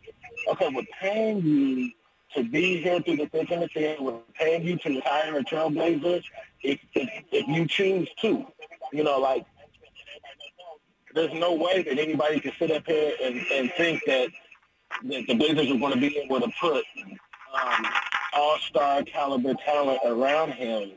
Okay, 0.49 0.69
we're 0.73 0.83
paying 0.99 1.41
you 1.41 1.91
to 2.35 2.43
be 2.43 2.81
here 2.81 2.99
through 3.01 3.17
the 3.17 3.27
thick 3.27 3.51
and 3.51 3.61
the 3.61 3.67
thin. 3.67 4.03
We're 4.03 4.19
paying 4.33 4.63
you 4.63 4.77
to 4.77 4.89
retire 4.89 5.37
a 5.37 5.43
trailblazer 5.43 6.21
if, 6.61 6.79
if, 6.93 7.09
if 7.31 7.47
you 7.47 7.65
choose 7.67 8.09
to. 8.21 8.45
You 8.93 9.03
know, 9.03 9.19
like 9.19 9.45
there's 11.13 11.33
no 11.33 11.53
way 11.53 11.83
that 11.83 11.97
anybody 11.97 12.39
can 12.39 12.51
sit 12.59 12.71
up 12.71 12.85
here 12.85 13.13
and, 13.23 13.37
and 13.53 13.71
think 13.77 14.01
that, 14.07 14.29
that 15.03 15.27
the 15.27 15.35
Blazers 15.35 15.71
are 15.71 15.79
going 15.79 15.93
to 15.93 15.99
be 15.99 16.17
able 16.17 16.39
to 16.41 16.51
put 16.59 16.83
um, 17.53 17.85
all-star 18.33 19.03
caliber 19.03 19.53
talent 19.65 19.99
around 20.05 20.51
him 20.51 20.91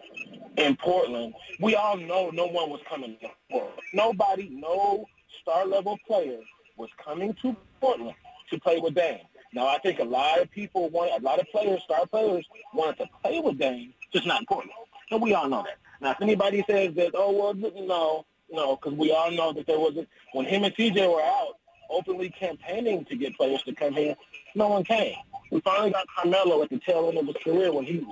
in 0.56 0.76
Portland, 0.76 1.34
we 1.60 1.74
all 1.74 1.96
know 1.96 2.30
no 2.30 2.46
one 2.46 2.70
was 2.70 2.80
coming 2.88 3.16
to 3.22 3.28
Portland. 3.50 3.80
Nobody, 3.94 4.50
no 4.50 5.06
star 5.40 5.66
level 5.66 5.98
player 6.06 6.40
was 6.76 6.90
coming 7.02 7.34
to 7.42 7.56
Portland 7.80 8.14
to 8.50 8.60
play 8.60 8.78
with 8.78 8.94
Dame. 8.94 9.20
Now 9.52 9.66
I 9.66 9.78
think 9.78 9.98
a 9.98 10.04
lot 10.04 10.40
of 10.40 10.50
people 10.50 10.88
want, 10.90 11.10
a 11.20 11.24
lot 11.24 11.40
of 11.40 11.48
players, 11.50 11.82
star 11.82 12.06
players, 12.06 12.46
wanted 12.72 12.98
to 12.98 13.06
play 13.22 13.40
with 13.40 13.58
Dame, 13.58 13.92
just 14.12 14.26
not 14.26 14.40
in 14.40 14.46
Portland. 14.46 14.70
And 15.10 15.20
we 15.20 15.34
all 15.34 15.48
know 15.48 15.62
that. 15.64 15.78
Now 16.00 16.12
if 16.12 16.22
anybody 16.22 16.64
says 16.68 16.94
that, 16.94 17.12
oh 17.14 17.32
well, 17.32 17.54
no, 17.54 18.26
no, 18.50 18.76
because 18.76 18.96
we 18.96 19.12
all 19.12 19.30
know 19.30 19.52
that 19.52 19.66
there 19.66 19.78
wasn't 19.78 20.08
when 20.32 20.46
him 20.46 20.64
and 20.64 20.74
CJ 20.74 21.12
were 21.12 21.22
out 21.22 21.54
openly 21.88 22.30
campaigning 22.30 23.04
to 23.06 23.16
get 23.16 23.36
players 23.36 23.62
to 23.64 23.74
come 23.74 23.92
here, 23.92 24.16
no 24.54 24.68
one 24.68 24.84
came. 24.84 25.16
We 25.50 25.60
finally 25.60 25.90
got 25.90 26.06
Carmelo 26.16 26.62
at 26.62 26.70
the 26.70 26.78
tail 26.78 27.08
end 27.08 27.18
of 27.18 27.26
his 27.26 27.36
career 27.42 27.72
when 27.72 27.84
he 27.84 28.06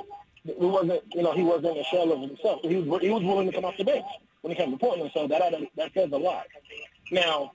he 0.45 0.55
wasn't, 0.65 1.03
you 1.15 1.23
know, 1.23 1.33
he 1.33 1.43
wasn't 1.43 1.79
a 1.79 1.85
shell 1.85 2.11
of 2.13 2.21
himself. 2.21 2.61
He 2.63 2.77
was 2.77 3.01
he 3.03 3.11
was 3.11 3.23
willing 3.23 3.47
to 3.47 3.53
come 3.53 3.65
off 3.65 3.77
the 3.77 3.85
bench 3.85 4.07
when 4.41 4.51
he 4.53 4.57
came 4.57 4.71
to 4.71 4.77
Portland, 4.77 5.11
so 5.15 5.27
that 5.29 5.53
that 5.77 5.93
says 5.95 6.11
a 6.13 6.17
lot. 6.17 6.47
Now, 7.11 7.53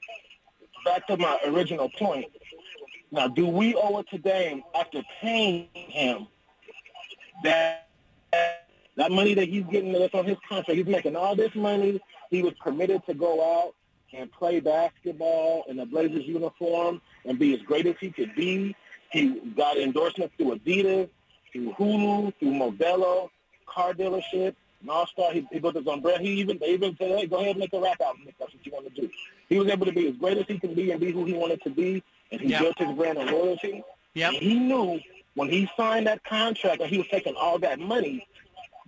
back 0.85 1.07
to 1.07 1.17
my 1.17 1.39
original 1.45 1.89
point. 1.97 2.25
Now, 3.13 3.27
do 3.27 3.47
we 3.47 3.75
owe 3.75 3.99
it 3.99 4.07
to 4.09 4.17
Dame 4.17 4.63
after 4.77 5.03
paying 5.21 5.69
him 5.73 6.27
that 7.43 7.87
that 8.97 9.11
money 9.11 9.35
that 9.35 9.47
he's 9.47 9.63
getting 9.65 9.93
that's 9.93 10.15
on 10.15 10.25
his 10.25 10.37
contract? 10.49 10.75
He's 10.77 10.87
making 10.87 11.15
all 11.15 11.35
this 11.35 11.53
money. 11.53 12.01
He 12.31 12.41
was 12.41 12.53
permitted 12.59 13.05
to 13.05 13.13
go 13.13 13.61
out 13.63 13.75
and 14.13 14.31
play 14.31 14.59
basketball 14.59 15.63
in 15.67 15.79
a 15.79 15.85
Blazers 15.85 16.25
uniform 16.25 17.01
and 17.25 17.37
be 17.37 17.53
as 17.53 17.61
great 17.61 17.85
as 17.85 17.95
he 17.99 18.09
could 18.09 18.33
be. 18.33 18.75
He 19.11 19.39
got 19.55 19.77
endorsements 19.77 20.33
through 20.37 20.57
Adidas 20.57 21.07
through 21.53 21.71
Hulu, 21.73 22.33
through 22.39 22.51
Modelo, 22.51 23.29
car 23.67 23.93
dealership, 23.93 24.55
an 24.81 24.89
all-star. 24.89 25.31
He, 25.31 25.47
he 25.51 25.59
built 25.59 25.75
his 25.75 25.87
own 25.87 26.01
brand. 26.01 26.21
He 26.21 26.31
even 26.39 26.57
they 26.57 26.73
even 26.73 26.97
said, 26.97 27.11
hey, 27.11 27.27
go 27.27 27.37
ahead 27.37 27.51
and 27.51 27.59
make 27.59 27.73
a 27.73 27.79
rap 27.79 28.01
album 28.01 28.23
if 28.27 28.33
that's 28.37 28.53
what 28.53 28.65
you 28.65 28.71
want 28.71 28.93
to 28.93 29.01
do. 29.01 29.09
He 29.47 29.59
was 29.59 29.69
able 29.69 29.85
to 29.85 29.93
be 29.93 30.07
as 30.07 30.15
great 30.17 30.37
as 30.37 30.45
he 30.47 30.59
can 30.59 30.73
be 30.73 30.91
and 30.91 30.99
be 30.99 31.11
who 31.11 31.25
he 31.25 31.33
wanted 31.33 31.61
to 31.61 31.69
be, 31.69 32.03
and 32.33 32.41
he 32.41 32.49
yep. 32.49 32.61
built 32.61 32.77
his 32.79 32.91
brand 32.97 33.17
of 33.17 33.29
loyalty. 33.29 33.83
Yep. 34.15 34.33
he 34.33 34.59
knew 34.59 34.99
when 35.35 35.49
he 35.49 35.69
signed 35.77 36.07
that 36.07 36.23
contract 36.23 36.81
and 36.81 36.89
he 36.89 36.97
was 36.97 37.07
taking 37.07 37.35
all 37.35 37.57
that 37.59 37.79
money, 37.79 38.27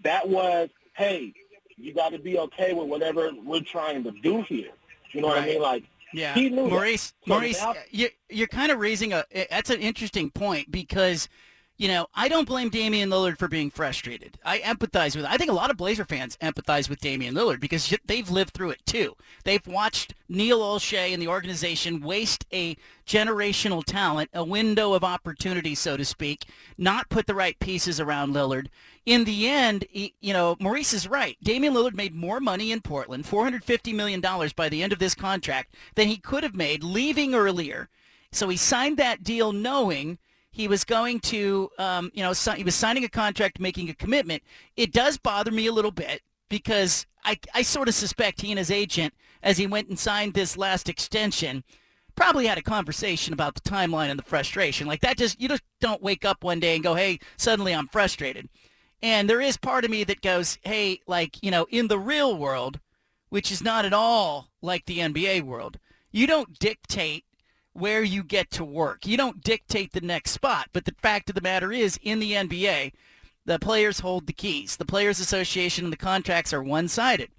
that 0.04 0.28
was, 0.28 0.70
hey, 0.96 1.34
you 1.78 1.94
got 1.94 2.10
to 2.10 2.20
be 2.20 2.38
okay 2.38 2.74
with 2.74 2.88
whatever 2.88 3.32
we're 3.44 3.62
trying 3.62 4.04
to 4.04 4.12
do 4.12 4.42
here. 4.44 4.70
You 5.12 5.22
know 5.22 5.30
right. 5.30 5.38
what 5.38 5.44
I 5.44 5.48
mean? 5.48 5.62
Like, 5.62 5.84
yeah, 6.14 6.34
he 6.34 6.50
knew 6.50 6.68
Maurice. 6.70 7.14
That. 7.26 7.30
Maurice, 7.30 7.60
so 7.60 7.70
uh, 7.70 7.74
you, 7.90 8.10
you're 8.30 8.48
kind 8.48 8.72
of 8.72 8.80
raising 8.80 9.14
a. 9.14 9.26
That's 9.50 9.70
an 9.70 9.80
interesting 9.82 10.30
point 10.30 10.72
because 10.72 11.28
you 11.78 11.90
know, 11.90 12.08
I 12.16 12.30
don't 12.30 12.48
blame 12.48 12.70
Damian 12.70 13.10
Lillard 13.10 13.38
for 13.38 13.50
being 13.50 13.70
frustrated. 13.70 14.40
I 14.46 14.60
empathize 14.60 15.16
with. 15.16 15.26
I 15.26 15.36
think 15.36 15.52
a 15.52 15.56
lot 15.56 15.70
of 15.70 15.78
Blazer 15.78 16.06
fans 16.06 16.38
empathize 16.42 16.90
with 16.90 17.02
Damian 17.02 17.36
Lillard 17.36 17.60
because 17.60 17.94
they've 18.06 18.30
lived 18.30 18.54
through 18.54 18.70
it 18.70 18.86
too. 18.86 19.16
They've 19.44 19.66
watched 19.68 20.14
Neil 20.30 20.62
Olshey 20.62 21.12
and 21.14 21.22
the 21.22 21.28
organization 21.28 22.00
waste 22.00 22.46
a 22.54 22.78
generational 23.06 23.84
talent, 23.84 24.30
a 24.34 24.44
window 24.44 24.94
of 24.94 25.04
opportunity, 25.04 25.76
so 25.76 25.98
to 25.98 26.06
speak, 26.06 26.46
not 26.78 27.10
put 27.10 27.28
the 27.28 27.36
right 27.36 27.60
pieces 27.60 28.00
around 28.00 28.34
Lillard. 28.34 28.68
In 29.06 29.26
the 29.26 29.48
end, 29.48 29.86
you 29.92 30.34
know, 30.34 30.56
Maurice 30.60 30.94
is 30.94 31.08
right. 31.10 31.38
Damian 31.44 31.74
Lillard 31.74 31.94
made 31.94 32.16
more 32.16 32.40
money 32.40 32.72
in 32.72 32.82
Portland, 32.82 33.26
$450 33.26 33.94
million 33.94 34.22
by 34.56 34.70
the 34.70 34.82
end 34.82 34.94
of 34.94 35.00
this 35.00 35.14
contract, 35.14 35.76
than 35.96 36.08
he 36.08 36.18
could 36.18 36.44
have 36.44 36.56
made 36.56 36.84
leaving 36.84 37.36
earlier. 37.36 37.90
So 38.32 38.50
he 38.50 38.58
signed 38.58 38.98
that 38.98 39.24
deal 39.24 39.52
knowing 39.52 40.18
he 40.56 40.70
was 40.70 40.86
going 40.86 41.20
to, 41.20 41.70
um, 41.78 42.10
you 42.14 42.24
know, 42.24 42.32
he 42.56 42.64
was 42.64 42.76
signing 42.76 43.04
a 43.04 43.10
contract, 43.10 43.60
making 43.60 43.90
a 43.90 43.94
commitment. 43.94 44.42
It 44.78 44.94
does 44.94 45.18
bother 45.18 45.52
me 45.52 45.68
a 45.68 45.74
little 45.74 45.92
bit 45.92 46.22
because 46.48 47.06
I, 47.26 47.38
I 47.54 47.62
sort 47.62 47.90
of 47.90 47.94
suspect 47.94 48.40
he 48.40 48.54
and 48.54 48.58
his 48.58 48.72
agent, 48.72 49.14
as 49.44 49.58
he 49.58 49.68
went 49.68 49.90
and 49.90 50.00
signed 50.00 50.34
this 50.34 50.58
last 50.58 50.88
extension, 50.88 51.66
probably 52.16 52.46
had 52.46 52.58
a 52.58 52.62
conversation 52.62 53.34
about 53.34 53.56
the 53.56 53.70
timeline 53.70 54.10
and 54.10 54.18
the 54.18 54.24
frustration. 54.24 54.88
Like 54.88 55.02
that 55.02 55.18
just, 55.18 55.42
you 55.42 55.50
just 55.50 55.62
don't 55.82 56.02
wake 56.02 56.24
up 56.24 56.42
one 56.42 56.62
day 56.62 56.76
and 56.76 56.84
go, 56.84 56.96
hey, 56.96 57.20
suddenly 57.36 57.76
I'm 57.76 57.90
frustrated. 57.90 58.48
And 59.04 59.30
there 59.30 59.42
is 59.42 59.58
part 59.58 59.84
of 59.84 59.92
me 59.92 60.06
that 60.06 60.22
goes, 60.22 60.58
hey, 60.62 61.02
like, 61.06 61.44
you 61.44 61.52
know, 61.52 61.68
in 61.70 61.90
the 61.90 62.00
real 62.00 62.38
world, 62.38 62.80
which 63.28 63.52
is 63.52 63.62
not 63.62 63.84
at 63.84 63.92
all 63.92 64.52
like 64.62 64.86
the 64.86 65.00
NBA 65.00 65.42
world, 65.42 65.80
you 66.14 66.26
don't 66.28 66.58
dictate 66.58 67.26
where 67.76 68.04
you 68.04 68.24
get 68.24 68.50
to 68.52 68.64
work. 68.64 69.06
You 69.06 69.18
don't 69.18 69.44
dictate 69.44 69.92
the 69.92 70.00
next 70.00 70.32
spot, 70.32 70.70
but 70.72 70.86
the 70.86 70.96
fact 71.02 71.30
of 71.30 71.36
the 71.36 71.42
matter 71.42 71.74
is, 71.74 72.00
in 72.02 72.20
the 72.20 72.32
NBA, 72.32 72.94
the 73.46 73.60
players 73.60 74.00
hold 74.00 74.28
the 74.28 74.34
keys. 74.34 74.78
The 74.78 74.86
Players 74.86 75.20
Association 75.20 75.84
and 75.84 75.92
the 75.92 75.98
contracts 75.98 76.54
are 76.54 76.64
one-sided. 76.64 77.32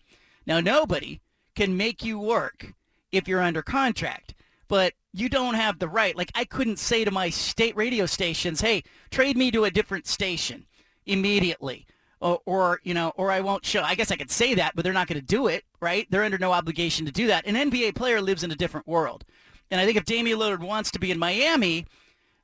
Now, 0.46 0.60
nobody 0.60 1.20
can 1.54 1.76
make 1.76 2.04
you 2.04 2.18
work 2.18 2.74
if 3.10 3.26
you're 3.26 3.40
under 3.40 3.62
contract, 3.62 4.34
but 4.68 4.92
you 5.14 5.30
don't 5.30 5.54
have 5.54 5.78
the 5.78 5.88
right. 5.88 6.14
Like, 6.14 6.30
I 6.34 6.44
couldn't 6.44 6.78
say 6.78 7.02
to 7.02 7.10
my 7.10 7.30
state 7.30 7.74
radio 7.74 8.04
stations, 8.04 8.60
hey, 8.60 8.82
trade 9.10 9.38
me 9.38 9.50
to 9.52 9.64
a 9.64 9.70
different 9.70 10.06
station 10.06 10.66
immediately. 11.06 11.86
Or, 12.20 12.40
or, 12.44 12.80
you 12.82 12.92
know, 12.92 13.12
or 13.16 13.30
I 13.30 13.40
won't 13.40 13.64
show. 13.64 13.82
I 13.82 13.94
guess 13.94 14.10
I 14.10 14.16
could 14.16 14.30
say 14.30 14.54
that, 14.54 14.72
but 14.74 14.84
they're 14.84 14.92
not 14.92 15.06
going 15.06 15.20
to 15.20 15.26
do 15.26 15.48
it, 15.48 15.64
right? 15.80 16.06
They're 16.10 16.24
under 16.24 16.38
no 16.38 16.52
obligation 16.52 17.06
to 17.06 17.12
do 17.12 17.26
that. 17.26 17.46
An 17.46 17.70
NBA 17.70 17.94
player 17.94 18.20
lives 18.20 18.42
in 18.42 18.50
a 18.50 18.56
different 18.56 18.86
world. 18.86 19.24
And 19.70 19.80
I 19.80 19.84
think 19.84 19.96
if 19.96 20.04
Damian 20.04 20.38
Lillard 20.38 20.60
wants 20.60 20.90
to 20.92 20.98
be 20.98 21.10
in 21.10 21.18
Miami, 21.18 21.86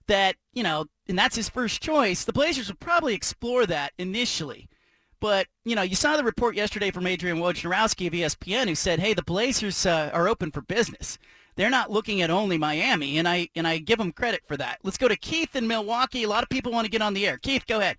that, 0.06 0.36
you 0.52 0.62
know, 0.62 0.86
and 1.08 1.18
that's 1.18 1.36
his 1.36 1.48
first 1.48 1.82
choice, 1.82 2.24
the 2.24 2.32
Blazers 2.32 2.68
would 2.68 2.80
probably 2.80 3.14
explore 3.14 3.66
that 3.66 3.92
initially. 3.98 4.68
But, 5.20 5.46
you 5.64 5.76
know, 5.76 5.82
you 5.82 5.94
saw 5.94 6.16
the 6.16 6.24
report 6.24 6.56
yesterday 6.56 6.90
from 6.90 7.06
Adrian 7.06 7.38
Wojnarowski 7.38 8.08
of 8.08 8.12
ESPN 8.12 8.66
who 8.66 8.74
said, 8.74 8.98
hey, 8.98 9.14
the 9.14 9.22
Blazers 9.22 9.86
uh, 9.86 10.10
are 10.12 10.26
open 10.26 10.50
for 10.50 10.62
business. 10.62 11.16
They're 11.54 11.70
not 11.70 11.90
looking 11.90 12.22
at 12.22 12.30
only 12.30 12.56
Miami, 12.56 13.18
and 13.18 13.28
I 13.28 13.48
and 13.54 13.68
I 13.68 13.78
give 13.78 13.98
them 13.98 14.10
credit 14.10 14.40
for 14.46 14.56
that. 14.56 14.78
Let's 14.82 14.96
go 14.96 15.06
to 15.06 15.16
Keith 15.16 15.54
in 15.54 15.66
Milwaukee. 15.66 16.22
A 16.22 16.28
lot 16.28 16.42
of 16.42 16.48
people 16.48 16.72
want 16.72 16.86
to 16.86 16.90
get 16.90 17.02
on 17.02 17.12
the 17.12 17.26
air. 17.26 17.36
Keith, 17.36 17.66
go 17.66 17.78
ahead. 17.78 17.98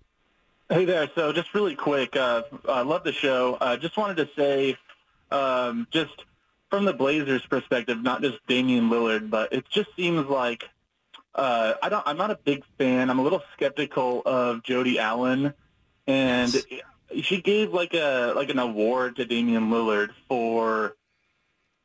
Hey 0.68 0.84
there. 0.84 1.08
So 1.14 1.32
just 1.32 1.54
really 1.54 1.76
quick, 1.76 2.16
uh, 2.16 2.42
I 2.68 2.82
love 2.82 3.04
the 3.04 3.12
show. 3.12 3.56
I 3.60 3.74
uh, 3.74 3.76
just 3.76 3.96
wanted 3.96 4.16
to 4.16 4.28
say, 4.34 4.76
um, 5.30 5.86
just 5.92 6.24
from 6.74 6.84
the 6.86 6.92
Blazers' 6.92 7.46
perspective, 7.46 8.02
not 8.02 8.20
just 8.20 8.44
Damian 8.48 8.90
Lillard, 8.90 9.30
but 9.30 9.52
it 9.52 9.64
just 9.70 9.88
seems 9.94 10.26
like 10.26 10.64
uh, 11.32 11.74
I 11.80 11.88
don't. 11.88 12.02
I'm 12.04 12.16
not 12.16 12.32
a 12.32 12.34
big 12.34 12.64
fan. 12.78 13.10
I'm 13.10 13.20
a 13.20 13.22
little 13.22 13.42
skeptical 13.52 14.22
of 14.26 14.64
Jody 14.64 14.98
Allen, 14.98 15.54
and 16.08 16.52
she 17.22 17.40
gave 17.40 17.72
like 17.72 17.94
a 17.94 18.32
like 18.34 18.50
an 18.50 18.58
award 18.58 19.16
to 19.16 19.24
Damian 19.24 19.70
Lillard 19.70 20.08
for 20.28 20.96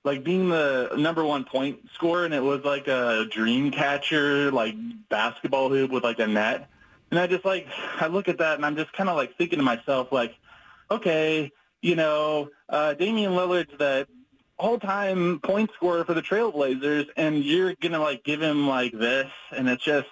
like 0.03 0.23
being 0.23 0.49
the 0.49 0.89
number 0.97 1.23
one 1.23 1.43
point 1.43 1.81
scorer, 1.93 2.25
and 2.25 2.33
it 2.33 2.41
was 2.41 2.63
like 2.63 2.87
a 2.87 3.27
dream 3.29 3.69
catcher, 3.69 4.51
like 4.51 4.73
basketball 5.09 5.69
hoop 5.69 5.91
with 5.91 6.03
like 6.03 6.17
a 6.17 6.25
net. 6.25 6.67
And 7.11 7.19
I 7.19 7.27
just 7.27 7.45
like 7.45 7.67
I 7.99 8.07
look 8.07 8.27
at 8.27 8.39
that, 8.39 8.55
and 8.55 8.65
I'm 8.65 8.75
just 8.75 8.91
kind 8.93 9.07
of 9.07 9.15
like 9.15 9.37
thinking 9.37 9.59
to 9.59 9.63
myself, 9.63 10.11
like, 10.11 10.35
okay, 10.89 11.51
you 11.83 11.95
know, 11.95 12.49
uh, 12.67 12.95
Damian 12.95 13.33
Lillard's 13.33 13.77
that 13.77 14.07
all-time 14.59 15.39
point 15.39 15.71
scorer 15.75 16.03
for 16.03 16.13
the 16.13 16.21
Trailblazers, 16.21 17.07
and 17.17 17.43
you're 17.43 17.73
gonna 17.81 17.99
like 17.99 18.23
give 18.23 18.41
him 18.41 18.67
like 18.67 18.91
this, 18.91 19.31
and 19.55 19.67
it's 19.69 19.83
just, 19.83 20.07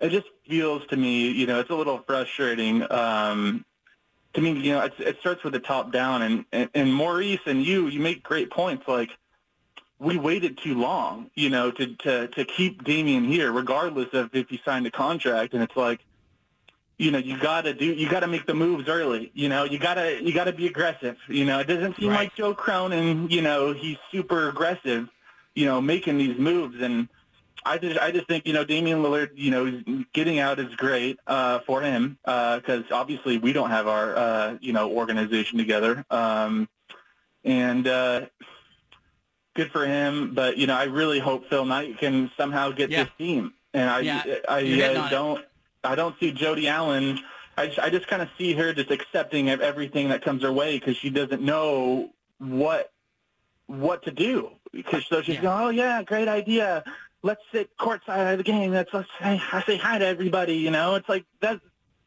it 0.00 0.10
just 0.10 0.28
feels 0.48 0.86
to 0.86 0.96
me, 0.96 1.30
you 1.30 1.46
know, 1.46 1.60
it's 1.60 1.70
a 1.70 1.74
little 1.74 1.98
frustrating. 2.06 2.90
Um, 2.90 3.64
to 4.34 4.40
me, 4.40 4.52
you 4.52 4.72
know, 4.72 4.80
it, 4.80 4.94
it 4.98 5.20
starts 5.20 5.44
with 5.44 5.52
the 5.52 5.60
top 5.60 5.92
down, 5.92 6.22
and, 6.22 6.44
and 6.52 6.70
and 6.74 6.94
Maurice 6.94 7.40
and 7.46 7.62
you, 7.64 7.88
you 7.88 8.00
make 8.00 8.22
great 8.22 8.50
points. 8.50 8.88
Like 8.88 9.10
we 9.98 10.16
waited 10.16 10.58
too 10.58 10.74
long, 10.80 11.30
you 11.34 11.50
know, 11.50 11.70
to 11.70 11.94
to 11.96 12.28
to 12.28 12.44
keep 12.44 12.84
Damian 12.84 13.24
here, 13.24 13.52
regardless 13.52 14.08
of 14.14 14.34
if 14.34 14.48
he 14.48 14.60
signed 14.64 14.86
a 14.86 14.90
contract, 14.90 15.52
and 15.54 15.62
it's 15.62 15.76
like 15.76 16.00
you 17.02 17.10
know, 17.10 17.18
you 17.18 17.36
gotta 17.36 17.74
do, 17.74 17.84
you 17.84 18.08
gotta 18.08 18.28
make 18.28 18.46
the 18.46 18.54
moves 18.54 18.88
early. 18.88 19.32
You 19.34 19.48
know, 19.48 19.64
you 19.64 19.78
gotta, 19.78 20.22
you 20.22 20.32
gotta 20.32 20.52
be 20.52 20.68
aggressive. 20.68 21.16
You 21.26 21.44
know, 21.44 21.58
it 21.58 21.66
doesn't 21.66 21.96
seem 21.96 22.10
right. 22.10 22.20
like 22.20 22.36
Joe 22.36 22.54
Cronin. 22.54 23.28
You 23.28 23.42
know, 23.42 23.72
he's 23.72 23.96
super 24.12 24.48
aggressive. 24.48 25.08
You 25.56 25.66
know, 25.66 25.80
making 25.80 26.16
these 26.16 26.38
moves, 26.38 26.80
and 26.80 27.08
I 27.64 27.76
just, 27.76 27.98
I 27.98 28.12
just 28.12 28.28
think, 28.28 28.46
you 28.46 28.52
know, 28.52 28.64
Damian 28.64 29.02
Lillard, 29.02 29.30
you 29.34 29.50
know, 29.50 30.04
getting 30.12 30.38
out 30.38 30.60
is 30.60 30.72
great 30.76 31.18
uh, 31.26 31.58
for 31.66 31.82
him 31.82 32.18
because 32.24 32.84
uh, 32.90 32.94
obviously 32.94 33.36
we 33.36 33.52
don't 33.52 33.68
have 33.70 33.86
our, 33.88 34.16
uh, 34.16 34.56
you 34.60 34.72
know, 34.72 34.90
organization 34.90 35.58
together, 35.58 36.04
um, 36.10 36.68
and 37.44 37.86
uh, 37.88 38.26
good 39.54 39.72
for 39.72 39.84
him. 39.84 40.34
But 40.34 40.56
you 40.56 40.68
know, 40.68 40.76
I 40.76 40.84
really 40.84 41.18
hope 41.18 41.50
Phil 41.50 41.64
Knight 41.64 41.98
can 41.98 42.30
somehow 42.36 42.70
get 42.70 42.90
yeah. 42.90 43.04
this 43.04 43.12
team, 43.18 43.54
and 43.74 43.90
I, 43.90 44.00
yeah. 44.00 44.22
I, 44.48 44.58
I 44.58 44.94
uh, 44.94 45.10
don't. 45.10 45.38
It 45.40 45.51
I 45.84 45.94
don't 45.94 46.18
see 46.18 46.32
Jody 46.32 46.68
Allen. 46.68 47.18
I 47.56 47.66
just, 47.66 47.78
I 47.78 47.90
just 47.90 48.06
kind 48.06 48.22
of 48.22 48.28
see 48.38 48.54
her 48.54 48.72
just 48.72 48.90
accepting 48.90 49.50
of 49.50 49.60
everything 49.60 50.08
that 50.08 50.22
comes 50.22 50.42
her 50.42 50.52
way 50.52 50.78
because 50.78 50.96
she 50.96 51.10
doesn't 51.10 51.42
know 51.42 52.10
what 52.38 52.90
what 53.66 54.02
to 54.04 54.10
do. 54.10 54.50
Because 54.72 55.06
so 55.06 55.22
she's 55.22 55.36
yeah. 55.36 55.42
going, 55.42 55.64
oh 55.64 55.70
yeah, 55.70 56.02
great 56.02 56.28
idea. 56.28 56.82
Let's 57.22 57.42
sit 57.52 57.76
courtside 57.76 58.32
of 58.32 58.38
the 58.38 58.44
game. 58.44 58.72
Let's 58.72 58.92
let's 58.92 59.08
say 59.20 59.40
I 59.52 59.62
say 59.62 59.76
hi 59.76 59.98
to 59.98 60.06
everybody. 60.06 60.54
You 60.54 60.70
know, 60.70 60.94
it's 60.94 61.08
like 61.08 61.24
that's 61.40 61.60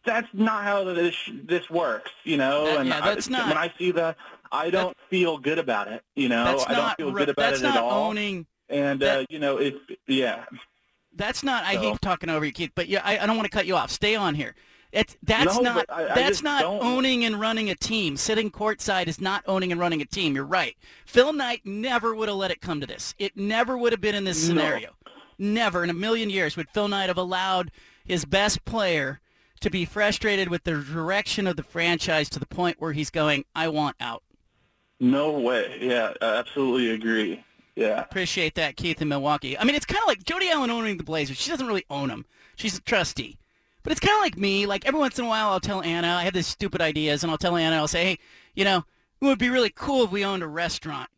that's 0.05 0.27
not 0.33 0.63
how 0.63 0.83
this 0.83 1.15
this 1.43 1.69
works, 1.69 2.11
you 2.23 2.37
know. 2.37 2.65
That, 2.65 2.79
and 2.79 2.89
yeah, 2.89 3.01
that's 3.01 3.27
I, 3.27 3.31
not. 3.31 3.47
When 3.47 3.57
I 3.57 3.73
see 3.77 3.91
that, 3.91 4.17
I 4.51 4.69
don't 4.69 4.95
feel 5.09 5.37
good 5.37 5.59
about 5.59 5.89
it. 5.89 6.03
You 6.15 6.29
know, 6.29 6.63
I 6.67 6.73
don't 6.73 6.97
feel 6.97 7.11
good 7.11 7.29
about 7.29 7.53
it 7.53 7.63
at 7.63 7.77
all. 7.77 8.09
Owning, 8.09 8.45
and 8.69 8.99
that, 9.01 9.19
uh, 9.19 9.25
you 9.29 9.39
know, 9.39 9.57
it's 9.57 9.77
yeah. 10.07 10.45
That's 11.15 11.43
not. 11.43 11.63
I 11.63 11.75
hate 11.75 12.01
talking 12.01 12.29
over 12.29 12.45
you, 12.45 12.51
Keith, 12.51 12.71
but 12.75 12.87
yeah, 12.87 13.01
I, 13.03 13.17
I 13.19 13.25
don't 13.25 13.37
want 13.37 13.49
to 13.49 13.55
cut 13.55 13.65
you 13.65 13.75
off. 13.75 13.89
Stay 13.91 14.15
on 14.15 14.35
here. 14.35 14.55
It's 14.91 15.17
that's 15.23 15.57
no, 15.57 15.61
not 15.61 15.85
I, 15.89 16.11
I 16.11 16.15
that's 16.15 16.41
not 16.41 16.61
don't. 16.61 16.81
owning 16.81 17.25
and 17.25 17.39
running 17.39 17.69
a 17.69 17.75
team. 17.75 18.15
Sitting 18.15 18.49
courtside 18.49 19.07
is 19.07 19.19
not 19.19 19.43
owning 19.45 19.71
and 19.71 19.79
running 19.79 20.01
a 20.01 20.05
team. 20.05 20.35
You're 20.35 20.45
right. 20.45 20.77
Phil 21.05 21.33
Knight 21.33 21.61
never 21.65 22.15
would 22.15 22.29
have 22.29 22.37
let 22.37 22.51
it 22.51 22.61
come 22.61 22.79
to 22.79 22.87
this. 22.87 23.13
It 23.17 23.35
never 23.35 23.77
would 23.77 23.91
have 23.91 24.01
been 24.01 24.15
in 24.15 24.23
this 24.23 24.45
scenario. 24.45 24.91
No. 25.05 25.11
Never 25.37 25.83
in 25.83 25.89
a 25.89 25.93
million 25.93 26.29
years 26.29 26.55
would 26.55 26.69
Phil 26.69 26.87
Knight 26.87 27.07
have 27.07 27.17
allowed 27.17 27.71
his 28.05 28.23
best 28.23 28.63
player 28.63 29.19
to 29.59 29.69
be 29.69 29.83
frustrated 29.83 30.47
with 30.47 30.63
the 30.63 30.81
direction 30.81 31.45
of 31.45 31.57
the 31.57 31.63
franchise 31.63 32.29
to 32.29 32.39
the 32.39 32.45
point 32.45 32.77
where 32.79 32.93
he's 32.93 33.09
going, 33.09 33.45
"I 33.53 33.67
want 33.67 33.97
out." 33.99 34.23
No 34.99 35.31
way. 35.31 35.77
Yeah, 35.81 36.13
I 36.21 36.37
absolutely 36.37 36.91
agree. 36.91 37.43
Yeah. 37.75 38.01
Appreciate 38.01 38.55
that, 38.55 38.77
Keith 38.77 39.01
in 39.01 39.09
Milwaukee. 39.09 39.57
I 39.57 39.63
mean, 39.65 39.75
it's 39.75 39.85
kind 39.85 40.01
of 40.01 40.07
like 40.07 40.23
Jody 40.23 40.49
Allen 40.49 40.69
owning 40.69 40.97
the 40.97 41.03
Blazers. 41.03 41.37
She 41.37 41.49
doesn't 41.49 41.67
really 41.67 41.85
own 41.89 42.07
them. 42.07 42.25
She's 42.55 42.77
a 42.77 42.81
trustee. 42.81 43.37
But 43.83 43.91
it's 43.91 43.99
kind 43.99 44.15
of 44.15 44.21
like 44.21 44.37
me. 44.37 44.65
Like 44.65 44.85
every 44.85 44.99
once 44.99 45.19
in 45.19 45.25
a 45.25 45.27
while, 45.27 45.49
I'll 45.49 45.59
tell 45.59 45.81
Anna 45.81 46.07
I 46.07 46.23
have 46.23 46.33
these 46.33 46.47
stupid 46.47 46.81
ideas, 46.81 47.23
and 47.23 47.31
I'll 47.31 47.37
tell 47.37 47.55
Anna, 47.55 47.75
I'll 47.75 47.87
say, 47.87 48.03
hey, 48.03 48.19
you 48.55 48.63
know, 48.63 48.83
it 49.21 49.25
would 49.25 49.39
be 49.39 49.49
really 49.49 49.69
cool 49.69 50.05
if 50.05 50.11
we 50.11 50.25
owned 50.25 50.41
a 50.41 50.47
restaurant, 50.47 51.09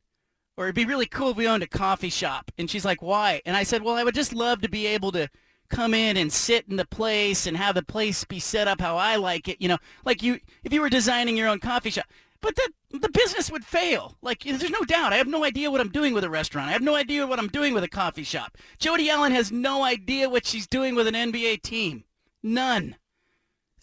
or 0.58 0.66
it'd 0.66 0.76
be 0.76 0.86
really 0.86 1.06
cool 1.06 1.30
if 1.30 1.38
we 1.38 1.48
owned 1.48 1.64
a 1.64 1.68
coffee 1.68 2.10
shop. 2.10 2.52
And 2.58 2.70
she's 2.70 2.86
like, 2.86 3.02
why? 3.02 3.42
And 3.46 3.56
I 3.56 3.64
said, 3.64 3.84
well, 3.84 3.96
I 3.96 4.04
would 4.04 4.16
just 4.16 4.34
love 4.34 4.62
to 4.62 4.70
be 4.70 4.88
able 4.88 5.12
to 5.14 5.30
come 5.70 5.94
in 5.94 6.18
and 6.18 6.32
sit 6.32 6.66
in 6.70 6.76
the 6.76 6.86
place 6.86 7.46
and 7.46 7.56
have 7.56 7.76
the 7.76 7.84
place 7.84 8.24
be 8.24 8.40
set 8.40 8.68
up 8.68 8.82
how 8.82 8.98
I 8.98 9.18
like 9.18 9.48
it. 9.48 9.62
You 9.62 9.70
know, 9.70 9.78
like 10.06 10.24
you, 10.24 10.40
if 10.64 10.74
you 10.74 10.82
were 10.82 10.90
designing 10.90 11.38
your 11.38 11.50
own 11.50 11.60
coffee 11.60 11.90
shop. 11.90 12.06
But 12.42 12.56
the 12.56 13.00
the 13.00 13.10
business 13.10 13.52
would 13.52 13.66
fail. 13.66 14.18
Like 14.22 14.44
there's 14.44 14.70
no 14.70 14.84
doubt. 14.84 15.14
I 15.14 15.18
have 15.18 15.28
no 15.28 15.44
idea 15.44 15.72
what 15.72 15.82
I'm 15.82 15.90
doing 15.90 16.14
with 16.14 16.24
a 16.24 16.30
restaurant. 16.30 16.70
I 16.70 16.74
have 16.74 16.82
no 16.82 16.96
idea 16.96 17.28
what 17.28 17.40
I'm 17.40 17.48
doing 17.48 17.74
with 17.74 17.84
a 17.84 17.90
coffee 17.90 18.24
shop. 18.24 18.58
Jody 18.80 19.10
Allen 19.10 19.32
has 19.32 19.52
no 19.52 19.84
idea 19.84 20.30
what 20.30 20.46
she's 20.46 20.68
doing 20.68 20.96
with 20.96 21.08
an 21.08 21.16
NBA 21.16 21.62
team. 21.62 22.04
None. 22.44 22.96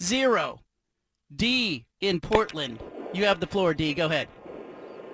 Zero. 0.03 0.61
D 1.35 1.87
in 2.01 2.21
Portland. 2.21 2.81
You 3.13 3.25
have 3.25 3.41
the 3.41 3.47
floor, 3.47 3.75
D. 3.75 3.95
Go 3.95 4.07
ahead. 4.07 4.29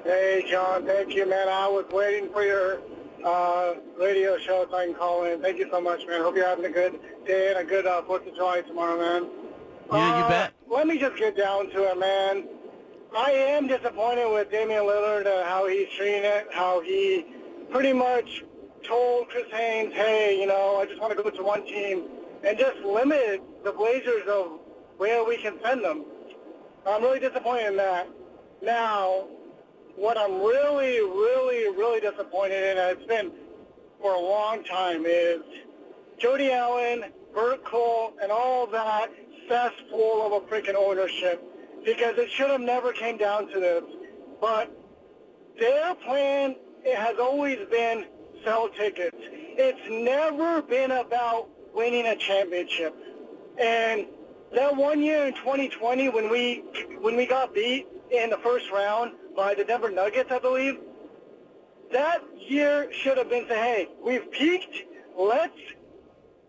Hey, 0.04 0.44
John. 0.50 0.86
Thank 0.86 1.14
you, 1.14 1.28
man. 1.28 1.48
I 1.48 1.68
was 1.68 1.84
waiting 1.92 2.30
for 2.32 2.42
your 2.42 2.80
uh, 3.24 3.74
radio 3.98 4.38
show 4.38 4.66
so 4.70 4.76
I 4.76 4.86
can 4.86 4.94
call 4.94 5.24
in. 5.24 5.40
Thank 5.42 5.58
you 5.58 5.68
so 5.70 5.80
much, 5.80 6.06
man. 6.06 6.22
Hope 6.22 6.36
you're 6.36 6.46
having 6.46 6.64
a 6.64 6.70
good 6.70 6.98
day 7.26 7.50
and 7.50 7.58
a 7.58 7.64
good 7.64 7.86
uh, 7.86 8.02
4th 8.02 8.26
of 8.26 8.34
July 8.34 8.62
tomorrow, 8.62 8.98
man. 8.98 9.30
Yeah, 9.92 10.18
you 10.18 10.24
uh, 10.24 10.28
bet. 10.28 10.52
Let 10.68 10.86
me 10.86 10.98
just 10.98 11.16
get 11.16 11.36
down 11.36 11.70
to 11.70 11.90
it, 11.90 11.98
man. 11.98 12.44
I 13.16 13.32
am 13.32 13.66
disappointed 13.66 14.30
with 14.30 14.52
Damian 14.52 14.84
Lillard, 14.84 15.26
uh, 15.26 15.44
how 15.44 15.66
he's 15.66 15.88
treating 15.96 16.22
it, 16.22 16.46
how 16.52 16.80
he 16.80 17.26
pretty 17.70 17.92
much 17.92 18.44
told 18.84 19.28
Chris 19.28 19.46
Haynes, 19.50 19.92
hey, 19.92 20.38
you 20.40 20.46
know, 20.46 20.76
I 20.76 20.86
just 20.86 21.00
want 21.00 21.16
to 21.16 21.20
go 21.20 21.28
to 21.28 21.42
one 21.42 21.66
team 21.66 22.04
and 22.44 22.56
just 22.56 22.78
limit 22.80 23.42
the 23.64 23.72
Blazers 23.72 24.28
of 24.28 24.60
where 24.96 25.24
we 25.24 25.38
can 25.38 25.58
send 25.62 25.82
them. 25.82 26.04
I'm 26.86 27.02
really 27.02 27.18
disappointed 27.18 27.66
in 27.66 27.76
that. 27.78 28.08
Now, 28.62 29.26
what 29.96 30.16
I'm 30.16 30.40
really, 30.40 31.00
really, 31.00 31.76
really 31.76 32.00
disappointed 32.00 32.62
in, 32.62 32.78
and 32.78 32.96
it's 32.96 33.06
been 33.06 33.32
for 34.00 34.14
a 34.14 34.20
long 34.20 34.62
time, 34.62 35.04
is 35.04 35.40
Jody 36.16 36.52
Allen, 36.52 37.06
Bert 37.34 37.64
Cole, 37.64 38.14
and 38.22 38.30
all 38.30 38.68
that 38.68 39.10
cesspool 39.48 40.24
of 40.24 40.32
a 40.32 40.46
freaking 40.46 40.76
ownership 40.76 41.49
because 41.84 42.18
it 42.18 42.30
should 42.30 42.50
have 42.50 42.60
never 42.60 42.92
came 42.92 43.16
down 43.16 43.48
to 43.48 43.60
this. 43.60 43.84
But 44.40 44.70
their 45.58 45.94
plan 45.94 46.56
it 46.84 46.96
has 46.96 47.18
always 47.18 47.58
been 47.70 48.06
sell 48.44 48.68
tickets. 48.68 49.16
It's 49.20 49.80
never 49.90 50.62
been 50.62 50.90
about 50.92 51.48
winning 51.74 52.06
a 52.06 52.16
championship. 52.16 52.94
And 53.58 54.06
that 54.54 54.74
one 54.74 55.02
year 55.02 55.26
in 55.26 55.34
2020 55.34 56.08
when 56.08 56.30
we 56.30 56.64
when 57.00 57.16
we 57.16 57.26
got 57.26 57.54
beat 57.54 57.86
in 58.10 58.30
the 58.30 58.38
first 58.38 58.70
round 58.70 59.12
by 59.36 59.54
the 59.54 59.64
Denver 59.64 59.90
Nuggets, 59.90 60.30
I 60.32 60.38
believe, 60.38 60.78
that 61.92 62.22
year 62.38 62.90
should 62.92 63.18
have 63.18 63.28
been 63.28 63.46
say, 63.48 63.54
hey, 63.54 63.88
we've 64.02 64.30
peaked. 64.30 64.74
Let's 65.16 65.58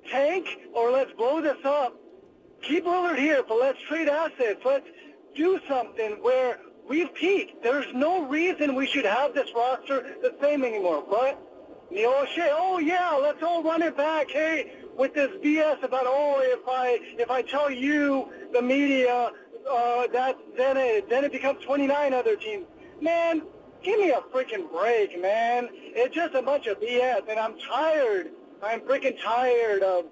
tank 0.09 0.47
or 0.73 0.91
let's 0.91 1.11
blow 1.13 1.41
this 1.41 1.63
up. 1.65 1.95
Keep 2.61 2.85
Lillard 2.85 3.17
here, 3.17 3.43
but 3.47 3.59
let's 3.59 3.81
trade 3.81 4.07
assets. 4.07 4.61
Let's 4.63 4.87
do 5.35 5.59
something 5.67 6.11
where 6.21 6.59
we've 6.87 7.13
peaked. 7.13 7.63
There's 7.63 7.93
no 7.93 8.25
reason 8.25 8.75
we 8.75 8.87
should 8.87 9.05
have 9.05 9.33
this 9.33 9.49
roster 9.55 10.15
the 10.21 10.35
same 10.41 10.63
anymore. 10.63 11.03
But 11.09 11.39
Neil 11.89 12.11
Olshey, 12.11 12.47
oh 12.51 12.79
yeah, 12.79 13.11
let's 13.21 13.43
all 13.43 13.63
run 13.63 13.81
it 13.81 13.97
back. 13.97 14.29
Hey, 14.31 14.73
with 14.97 15.13
this 15.13 15.31
BS 15.43 15.83
about 15.83 16.03
oh 16.05 16.41
if 16.43 16.67
I 16.67 16.99
if 17.17 17.29
I 17.29 17.41
tell 17.41 17.71
you 17.71 18.29
the 18.53 18.61
media 18.61 19.31
uh, 19.69 20.07
that 20.07 20.37
then 20.57 20.77
it 20.77 21.09
then 21.09 21.23
it 21.23 21.31
becomes 21.31 21.63
29 21.63 22.13
other 22.13 22.35
teams. 22.35 22.65
Man, 23.01 23.41
give 23.83 23.99
me 23.99 24.11
a 24.11 24.21
freaking 24.33 24.71
break, 24.71 25.19
man. 25.19 25.69
It's 25.71 26.13
just 26.13 26.35
a 26.35 26.41
bunch 26.41 26.67
of 26.67 26.79
BS, 26.79 27.27
and 27.29 27.39
I'm 27.39 27.57
tired. 27.59 28.29
I'm 28.63 28.81
freaking 28.81 29.19
tired 29.21 29.81
of 29.81 30.05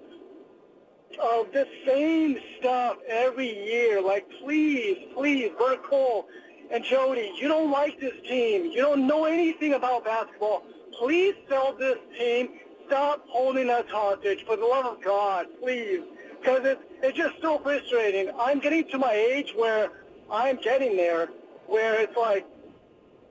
of 1.18 1.52
the 1.52 1.66
same 1.86 2.38
stuff 2.58 2.98
every 3.08 3.48
year. 3.64 4.00
Like, 4.00 4.28
please, 4.42 4.98
please, 5.14 5.50
Bert 5.58 5.82
Cole 5.82 6.28
and 6.70 6.84
Jody, 6.84 7.32
you 7.40 7.48
don't 7.48 7.70
like 7.70 7.98
this 8.00 8.14
team. 8.28 8.66
You 8.66 8.82
don't 8.82 9.06
know 9.06 9.24
anything 9.24 9.74
about 9.74 10.04
basketball. 10.04 10.64
Please 10.98 11.34
sell 11.48 11.74
this 11.74 11.98
team. 12.18 12.50
Stop 12.86 13.24
holding 13.28 13.70
us 13.70 13.84
hostage. 13.90 14.44
For 14.44 14.56
the 14.56 14.64
love 14.64 14.86
of 14.86 15.02
God, 15.02 15.46
please. 15.62 16.00
Because 16.40 16.64
it's, 16.64 16.82
it's 17.02 17.16
just 17.16 17.40
so 17.42 17.58
frustrating. 17.58 18.30
I'm 18.38 18.58
getting 18.60 18.88
to 18.88 18.98
my 18.98 19.12
age 19.12 19.52
where 19.56 19.90
I'm 20.30 20.56
getting 20.60 20.96
there, 20.96 21.28
where 21.66 22.00
it's 22.00 22.16
like, 22.16 22.46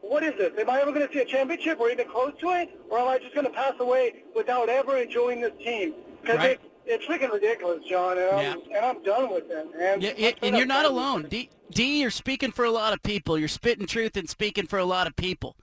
what 0.02 0.24
is 0.24 0.34
this? 0.38 0.54
Am 0.60 0.70
I 0.70 0.82
ever 0.82 0.92
going 0.92 1.06
to 1.08 1.14
see 1.14 1.20
a 1.20 1.26
championship 1.26 1.80
or 1.80 1.90
even 1.90 2.08
close 2.08 2.34
to 2.40 2.50
it? 2.52 2.70
Or 2.90 3.00
am 3.00 3.08
I 3.08 3.20
just 3.20 3.34
going 3.34 3.46
to 3.46 3.52
pass 3.54 3.74
away 3.80 4.24
without 4.36 4.70
ever 4.70 4.98
enjoying 4.98 5.42
this 5.42 5.52
team? 5.60 5.94
Because 6.22 6.38
Right. 6.38 6.60
It's 6.90 7.06
freaking 7.06 7.32
ridiculous, 7.32 7.86
John, 7.88 8.18
and 8.18 8.28
I'm, 8.36 8.62
and 8.76 8.86
I'm 8.86 9.04
done 9.04 9.32
with 9.32 9.44
it, 9.50 9.78
man. 9.78 10.02
Yeah, 10.02 10.14
yeah, 10.18 10.30
fed 10.32 10.40
and 10.42 10.58
you're 10.58 10.66
not 10.66 10.86
alone. 10.86 11.28
D, 11.30 11.50
D, 11.72 12.02
you're 12.02 12.10
speaking 12.10 12.52
for 12.52 12.66
a 12.66 12.72
lot 12.72 12.94
of 12.94 13.04
people. 13.04 13.38
You're 13.38 13.48
spitting 13.48 13.86
truth 13.86 14.18
and 14.18 14.28
speaking 14.28 14.66
for 14.66 14.80
a 14.80 14.86
lot 14.86 15.06
of 15.06 15.16
people. 15.16 15.56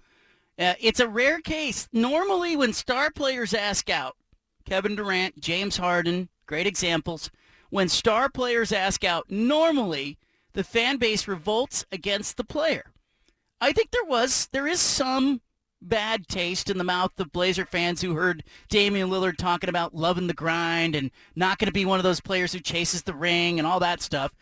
Uh, 0.58 0.74
it's 0.80 1.00
a 1.00 1.08
rare 1.08 1.40
case. 1.40 1.88
Normally, 1.92 2.56
when 2.56 2.72
star 2.72 3.10
players 3.10 3.52
ask 3.52 3.90
out, 3.90 4.16
Kevin 4.64 4.94
Durant, 4.94 5.40
James 5.40 5.78
Harden, 5.78 6.28
great 6.46 6.66
examples. 6.66 7.30
When 7.70 7.88
star 7.88 8.28
players 8.28 8.72
ask 8.72 9.02
out, 9.02 9.28
normally 9.28 10.18
the 10.52 10.64
fan 10.64 10.96
base 10.96 11.26
revolts 11.26 11.84
against 11.90 12.36
the 12.36 12.44
player. 12.44 12.92
I 13.60 13.72
think 13.72 13.90
there 13.90 14.04
was, 14.04 14.48
there 14.52 14.66
is 14.66 14.80
some 14.80 15.40
bad 15.88 16.28
taste 16.28 16.70
in 16.70 16.78
the 16.78 16.84
mouth 16.84 17.18
of 17.18 17.32
Blazer 17.32 17.64
fans 17.64 18.02
who 18.02 18.14
heard 18.14 18.44
Damian 18.68 19.10
Lillard 19.10 19.36
talking 19.36 19.68
about 19.68 19.94
loving 19.94 20.26
the 20.26 20.34
grind 20.34 20.94
and 20.94 21.10
not 21.34 21.58
going 21.58 21.66
to 21.66 21.72
be 21.72 21.84
one 21.84 21.98
of 21.98 22.04
those 22.04 22.20
players 22.20 22.52
who 22.52 22.60
chases 22.60 23.02
the 23.02 23.14
ring 23.14 23.58
and 23.58 23.66
all 23.66 23.80
that 23.80 24.00
stuff. 24.00 24.32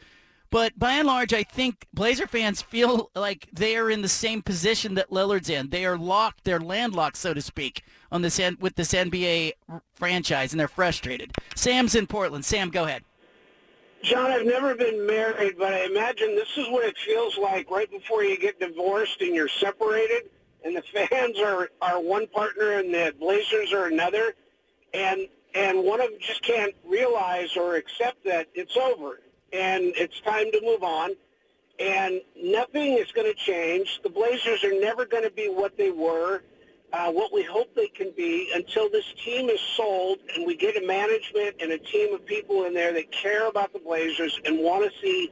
But 0.51 0.79
by 0.79 0.93
and 0.93 1.07
large, 1.07 1.35
I 1.35 1.43
think 1.43 1.87
Blazer 1.93 2.29
fans 2.29 2.63
feel 2.63 3.11
like 3.17 3.49
they 3.53 3.77
are 3.77 3.91
in 3.91 4.03
the 4.03 4.09
same 4.09 4.41
position 4.41 4.95
that 4.95 5.11
Lillard's 5.11 5.51
in. 5.51 5.71
They 5.71 5.85
are 5.85 5.99
locked, 5.99 6.45
they're 6.45 6.61
landlocked, 6.61 7.17
so 7.17 7.35
to 7.35 7.43
speak, 7.43 7.83
on 8.13 8.23
this 8.23 8.41
with 8.61 8.77
this 8.77 8.93
NBA 8.93 9.55
franchise, 9.95 10.53
and 10.53 10.61
they're 10.61 10.69
frustrated. 10.69 11.33
Sam's 11.57 11.97
in 11.97 12.07
Portland. 12.07 12.45
Sam, 12.45 12.71
go 12.71 12.85
ahead. 12.85 13.03
John, 14.05 14.31
I've 14.31 14.45
never 14.45 14.75
been 14.75 15.07
married, 15.07 15.55
but 15.59 15.73
I 15.73 15.87
imagine 15.87 16.37
this 16.37 16.59
is 16.59 16.69
what 16.69 16.85
it 16.85 16.97
feels 16.99 17.39
like 17.39 17.71
right 17.71 17.91
before 17.91 18.23
you 18.23 18.39
get 18.39 18.61
divorced 18.61 19.23
and 19.23 19.35
you're 19.35 19.49
separated, 19.49 20.29
and 20.65 20.77
the 20.77 20.83
fans 20.83 21.39
are, 21.39 21.69
are 21.81 22.01
one 22.01 22.27
partner 22.29 22.79
and 22.79 22.93
the 22.93 23.15
Blazers 23.19 23.73
are 23.73 23.87
another, 23.87 24.35
and 24.93 25.29
and 25.55 25.85
one 25.85 26.01
of 26.01 26.11
them 26.11 26.19
just 26.21 26.43
can't 26.43 26.75
realize 26.85 27.57
or 27.57 27.77
accept 27.77 28.25
that 28.25 28.49
it's 28.55 28.77
over 28.77 29.21
and 29.53 29.93
it's 29.97 30.21
time 30.23 30.51
to 30.51 30.61
move 30.65 30.83
on, 30.83 31.11
and 31.79 32.21
nothing 32.43 32.95
is 32.95 33.13
going 33.13 33.33
to 33.33 33.39
change. 33.39 34.01
The 34.03 34.09
Blazers 34.09 34.65
are 34.65 34.81
never 34.81 35.05
going 35.05 35.23
to 35.23 35.31
be 35.31 35.49
what 35.49 35.77
they 35.77 35.91
were. 35.91 36.43
Uh, 36.93 37.11
what 37.11 37.33
we 37.33 37.43
hope 37.43 37.75
they 37.75 37.89
can 37.89 38.13
be 38.17 38.53
until 38.55 38.89
this 38.89 39.05
team 39.25 39.49
is 39.49 39.59
sold 39.77 40.19
and 40.37 40.47
we 40.47 40.55
get 40.55 40.81
a 40.81 40.87
management 40.87 41.57
and 41.61 41.73
a 41.73 41.79
team 41.79 42.15
of 42.15 42.25
people 42.25 42.67
in 42.67 42.75
there 42.75 42.93
that 42.93 43.11
care 43.11 43.49
about 43.49 43.73
the 43.73 43.81
Blazers 43.81 44.39
and 44.45 44.61
want 44.61 44.85
to 44.85 45.01
see 45.01 45.31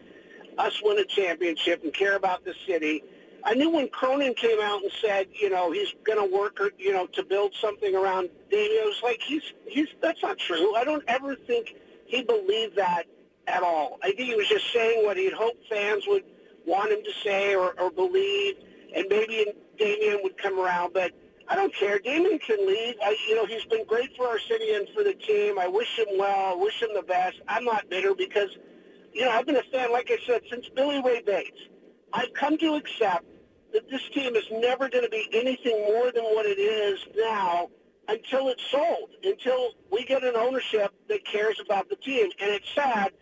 us 0.58 0.80
win 0.82 0.98
a 0.98 1.04
championship 1.04 1.84
and 1.84 1.94
care 1.94 2.16
about 2.16 2.44
the 2.44 2.54
city. 2.66 3.04
I 3.44 3.54
knew 3.54 3.70
when 3.70 3.88
Cronin 3.88 4.34
came 4.34 4.60
out 4.60 4.82
and 4.82 4.92
said, 5.00 5.26
you 5.32 5.50
know, 5.50 5.72
he's 5.72 5.92
going 6.04 6.18
to 6.18 6.36
work, 6.36 6.60
or, 6.60 6.70
you 6.78 6.92
know, 6.92 7.06
to 7.08 7.24
build 7.24 7.54
something 7.60 7.94
around 7.94 8.30
Damian. 8.50 8.82
It 8.82 8.86
was 8.86 9.00
like 9.02 9.20
he's 9.20 9.42
he's 9.66 9.88
that's 10.00 10.22
not 10.22 10.38
true. 10.38 10.76
I 10.76 10.84
don't 10.84 11.02
ever 11.08 11.34
think 11.34 11.74
he 12.06 12.22
believed 12.22 12.76
that 12.76 13.04
at 13.48 13.62
all. 13.62 13.98
I 14.02 14.12
think 14.12 14.28
he 14.30 14.34
was 14.34 14.48
just 14.48 14.72
saying 14.72 15.04
what 15.04 15.16
he'd 15.16 15.32
hoped 15.32 15.66
fans 15.68 16.04
would 16.06 16.24
want 16.66 16.92
him 16.92 17.02
to 17.02 17.12
say 17.24 17.54
or, 17.54 17.74
or 17.80 17.90
believe, 17.90 18.54
and 18.94 19.06
maybe 19.08 19.52
Damian 19.78 20.20
would 20.22 20.38
come 20.38 20.60
around. 20.60 20.92
But 20.92 21.12
I 21.48 21.56
don't 21.56 21.74
care. 21.74 21.98
Damian 21.98 22.38
can 22.38 22.64
leave. 22.66 22.94
I, 23.02 23.16
you 23.28 23.34
know, 23.34 23.46
he's 23.46 23.64
been 23.64 23.84
great 23.86 24.16
for 24.16 24.26
our 24.28 24.38
city 24.38 24.74
and 24.74 24.88
for 24.94 25.02
the 25.02 25.14
team. 25.14 25.58
I 25.58 25.66
wish 25.66 25.98
him 25.98 26.06
well. 26.16 26.52
I 26.52 26.54
wish 26.54 26.80
him 26.80 26.90
the 26.94 27.02
best. 27.02 27.40
I'm 27.48 27.64
not 27.64 27.90
bitter 27.90 28.14
because, 28.14 28.56
you 29.12 29.24
know, 29.24 29.30
I've 29.32 29.46
been 29.46 29.56
a 29.56 29.62
fan, 29.72 29.90
like 29.90 30.10
I 30.10 30.18
said, 30.26 30.42
since 30.48 30.68
Billy 30.68 31.02
Ray 31.02 31.22
Bates. 31.22 31.58
I've 32.12 32.32
come 32.34 32.56
to 32.58 32.74
accept 32.74 33.24
that 33.72 33.88
this 33.90 34.02
team 34.14 34.36
is 34.36 34.44
never 34.50 34.88
going 34.88 35.04
to 35.04 35.10
be 35.10 35.28
anything 35.32 35.82
more 35.86 36.12
than 36.12 36.24
what 36.24 36.46
it 36.46 36.58
is 36.58 36.98
now 37.16 37.68
until 38.08 38.48
it's 38.48 38.64
sold, 38.70 39.10
until 39.24 39.72
we 39.90 40.04
get 40.04 40.24
an 40.24 40.36
ownership 40.36 40.92
that 41.08 41.24
cares 41.24 41.60
about 41.64 41.88
the 41.88 41.96
team. 41.96 42.30
And 42.40 42.50
it's 42.50 42.68
sad, 42.74 43.12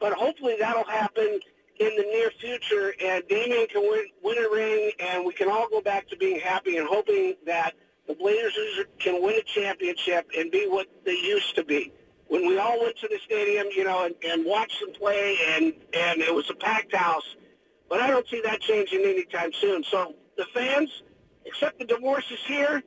but 0.00 0.12
hopefully 0.12 0.56
that'll 0.58 0.84
happen 0.84 1.40
in 1.78 1.96
the 1.96 2.02
near 2.02 2.30
future, 2.40 2.94
and 3.00 3.22
Damian 3.28 3.66
can 3.68 3.82
win, 3.82 4.06
win 4.22 4.44
a 4.44 4.50
ring, 4.50 4.90
and 4.98 5.24
we 5.24 5.32
can 5.32 5.48
all 5.48 5.68
go 5.68 5.80
back 5.80 6.08
to 6.08 6.16
being 6.16 6.40
happy 6.40 6.76
and 6.76 6.88
hoping 6.88 7.34
that 7.46 7.74
the 8.08 8.14
Blazers 8.14 8.84
can 8.98 9.22
win 9.22 9.36
a 9.36 9.42
championship 9.42 10.28
and 10.36 10.50
be 10.50 10.66
what 10.66 10.88
they 11.04 11.12
used 11.12 11.54
to 11.54 11.64
be. 11.64 11.92
When 12.26 12.46
we 12.46 12.58
all 12.58 12.80
went 12.80 12.98
to 12.98 13.08
the 13.08 13.18
stadium, 13.24 13.68
you 13.74 13.84
know, 13.84 14.04
and, 14.04 14.14
and 14.24 14.44
watched 14.44 14.80
them 14.80 14.92
play, 14.92 15.38
and, 15.50 15.72
and 15.94 16.20
it 16.20 16.34
was 16.34 16.50
a 16.50 16.54
packed 16.54 16.94
house, 16.94 17.36
but 17.88 18.00
I 18.00 18.08
don't 18.08 18.28
see 18.28 18.40
that 18.44 18.60
changing 18.60 19.02
anytime 19.04 19.52
soon. 19.60 19.84
So 19.84 20.14
the 20.36 20.46
fans, 20.54 20.90
accept 21.46 21.78
the 21.78 21.84
divorce 21.84 22.24
is 22.30 22.40
here, 22.46 22.82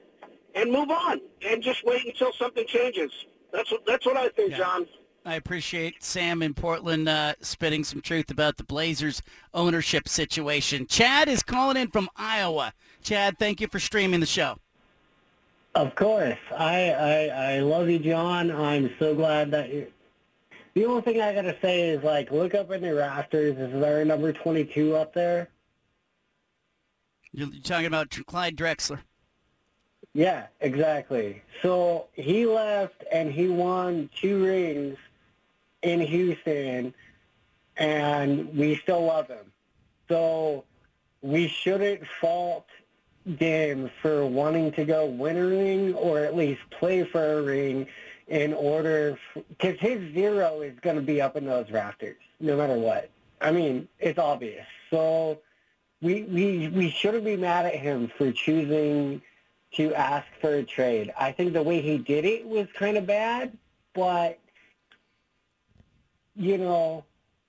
and 0.56 0.72
move 0.72 0.90
on, 0.90 1.22
and 1.42 1.64
just 1.64 1.86
wait 1.86 2.06
until 2.06 2.34
something 2.34 2.66
changes. 2.68 3.12
That's 3.52 3.72
what, 3.72 3.86
that's 3.86 4.06
what 4.06 4.18
I 4.18 4.30
think, 4.30 4.52
yeah. 4.52 4.58
John. 4.58 4.88
I 5.24 5.36
appreciate 5.36 6.04
Sam 6.04 6.42
in 6.42 6.56
Portland 6.56 7.08
uh, 7.08 7.36
spitting 7.42 7.84
some 7.84 8.02
truth 8.02 8.32
about 8.32 8.58
the 8.58 8.64
Blazers 8.64 9.22
ownership 9.54 10.08
situation. 10.08 10.88
Chad 10.88 11.30
is 11.30 11.44
calling 11.44 11.78
in 11.78 11.90
from 11.90 12.10
Iowa. 12.16 12.74
Chad, 13.04 13.38
thank 13.38 13.62
you 13.62 13.68
for 13.68 13.80
streaming 13.80 14.20
the 14.20 14.26
show. 14.26 14.58
Of 15.76 15.96
course. 15.96 16.40
I, 16.58 16.92
I, 16.92 17.54
I 17.56 17.60
love 17.60 17.88
you, 17.90 18.00
John. 18.00 18.52
I'm 18.52 18.92
so 18.98 19.14
glad 19.14 19.52
that 19.52 19.72
you 19.72 19.88
The 20.74 20.86
only 20.86 21.02
thing 21.02 21.22
I 21.22 21.34
got 21.34 21.42
to 21.42 21.58
say 21.62 21.90
is, 21.90 22.04
like, 22.04 22.32
look 22.32 22.56
up 22.56 22.72
in 22.72 22.82
the 22.82 22.96
rafters. 22.96 23.58
Is 23.58 23.80
there 23.82 24.02
a 24.02 24.06
number 24.06 24.32
22 24.32 24.96
up 24.96 25.14
there? 25.14 25.50
You're 27.34 27.50
talking 27.64 27.88
about 27.88 28.10
Clyde 28.26 28.56
Drexler. 28.56 29.00
Yeah, 30.14 30.48
exactly. 30.60 31.42
So 31.62 32.08
he 32.14 32.46
left 32.46 33.04
and 33.12 33.32
he 33.32 33.48
won 33.48 34.10
two 34.16 34.44
rings 34.44 34.98
in 35.82 36.02
Houston, 36.02 36.94
and 37.78 38.56
we 38.58 38.76
still 38.78 39.06
love 39.06 39.28
him. 39.28 39.52
So 40.10 40.66
we 41.22 41.48
shouldn't 41.48 42.06
fault 42.20 42.68
Dame 43.38 43.90
for 44.02 44.26
wanting 44.26 44.72
to 44.74 44.84
go 44.84 45.06
win 45.06 45.38
a 45.38 45.46
ring 45.46 45.94
or 45.94 46.20
at 46.20 46.36
least 46.36 46.62
play 46.72 47.04
for 47.04 47.40
a 47.40 47.42
ring 47.42 47.88
in 48.32 48.54
order, 48.54 49.20
because 49.50 49.78
his 49.78 50.13
zero 50.13 50.62
is 50.62 50.74
going 50.80 50.96
to 50.96 51.02
be 51.02 51.22
up 51.22 51.36
in 51.36 51.46
those 51.46 51.70
rafters 51.70 52.15
no 52.39 52.56
matter 52.56 52.76
what. 52.76 53.10
I 53.41 53.52
mean, 53.52 53.89
it's 54.00 54.17
obvious. 54.17 54.65
So 54.89 55.39
we 56.02 56.24
we 56.24 56.70
we 56.70 56.89
shouldn't 56.89 57.26
be 57.26 57.36
mad 57.36 57.65
at 57.65 57.76
him 57.76 58.10
for 58.17 58.32
choosing 58.32 59.22
to 59.74 59.94
ask 59.94 60.26
for 60.39 60.56
a 60.56 60.63
trade. 60.63 61.13
I 61.20 61.34
think 61.34 61.52
the 61.52 61.62
way 61.62 61.82
he 61.82 61.98
did 61.98 62.24
it 62.24 62.48
was 62.48 62.67
kind 62.74 62.98
of 62.98 63.06
bad, 63.06 63.58
but 63.94 64.39
you 66.38 66.58
know, 66.58 67.04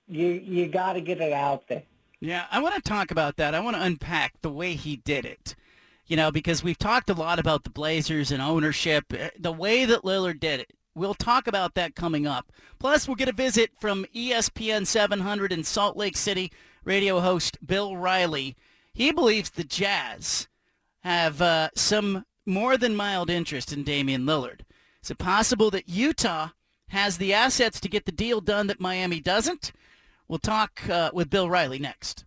you 0.09 0.27
you 0.27 0.67
got 0.67 0.93
to 0.93 1.01
get 1.01 1.21
it 1.21 1.31
out 1.31 1.65
there. 1.69 1.83
Yeah, 2.19 2.45
I 2.51 2.61
want 2.61 2.75
to 2.75 2.81
talk 2.81 3.11
about 3.11 3.37
that. 3.37 3.55
I 3.55 3.61
want 3.61 3.77
to 3.77 3.83
unpack 3.83 4.41
the 4.41 4.51
way 4.51 4.73
he 4.73 4.97
did 4.97 5.23
it. 5.23 5.55
You 6.05 6.17
know, 6.17 6.31
because 6.31 6.63
we've 6.63 6.77
talked 6.77 7.09
a 7.09 7.13
lot 7.13 7.39
about 7.39 7.63
the 7.63 7.69
Blazers 7.69 8.31
and 8.31 8.41
ownership, 8.41 9.05
eh, 9.13 9.29
the 9.39 9.51
way 9.51 9.85
that 9.85 10.03
Lillard 10.03 10.39
did 10.39 10.59
it. 10.59 10.73
We'll 10.95 11.13
talk 11.13 11.47
about 11.47 11.73
that 11.75 11.95
coming 11.95 12.27
up. 12.27 12.51
Plus, 12.77 13.07
we'll 13.07 13.15
get 13.15 13.29
a 13.29 13.33
visit 13.33 13.71
from 13.79 14.05
ESPN 14.13 14.85
700 14.85 15.51
in 15.51 15.63
Salt 15.63 15.97
Lake 15.97 16.17
City 16.17 16.51
radio 16.83 17.19
host 17.19 17.57
Bill 17.65 17.97
Riley. 17.97 18.55
He 18.93 19.11
believes 19.11 19.49
the 19.49 19.63
Jazz 19.63 20.47
have 21.01 21.41
uh, 21.41 21.69
some 21.75 22.25
more 22.45 22.77
than 22.77 22.95
mild 22.95 23.29
interest 23.29 23.73
in 23.73 23.83
Damian 23.83 24.25
Lillard. 24.25 24.61
Is 25.01 25.11
it 25.11 25.17
possible 25.17 25.71
that 25.71 25.89
Utah 25.89 26.49
has 26.89 27.17
the 27.17 27.33
assets 27.33 27.79
to 27.79 27.89
get 27.89 28.05
the 28.05 28.11
deal 28.11 28.39
done 28.39 28.67
that 28.67 28.79
Miami 28.79 29.19
doesn't? 29.19 29.71
We'll 30.27 30.39
talk 30.39 30.87
uh, 30.89 31.11
with 31.13 31.29
Bill 31.29 31.49
Riley 31.49 31.79
next. 31.79 32.25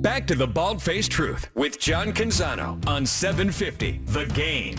Back 0.00 0.26
to 0.28 0.34
the 0.34 0.46
Bald 0.46 0.82
Faced 0.82 1.10
Truth 1.10 1.50
with 1.54 1.78
John 1.78 2.14
Canzano 2.14 2.82
on 2.88 3.04
750 3.04 4.00
The 4.06 4.24
Game. 4.32 4.76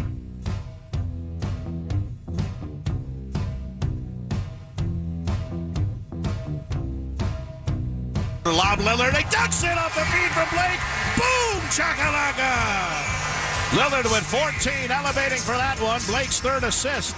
Lob 8.44 8.80
Lillard, 8.80 9.16
he 9.16 9.24
ducks 9.30 9.64
it 9.64 9.78
off 9.78 9.94
the 9.94 10.02
feed 10.06 10.32
from 10.32 10.50
Blake. 10.50 10.80
Boom, 11.16 11.62
chakalaka. 11.70 13.22
Lillard 13.78 14.12
with 14.12 14.26
14, 14.26 14.90
elevating 14.90 15.38
for 15.38 15.52
that 15.52 15.80
one. 15.80 16.02
Blake's 16.08 16.40
third 16.40 16.64
assist. 16.64 17.16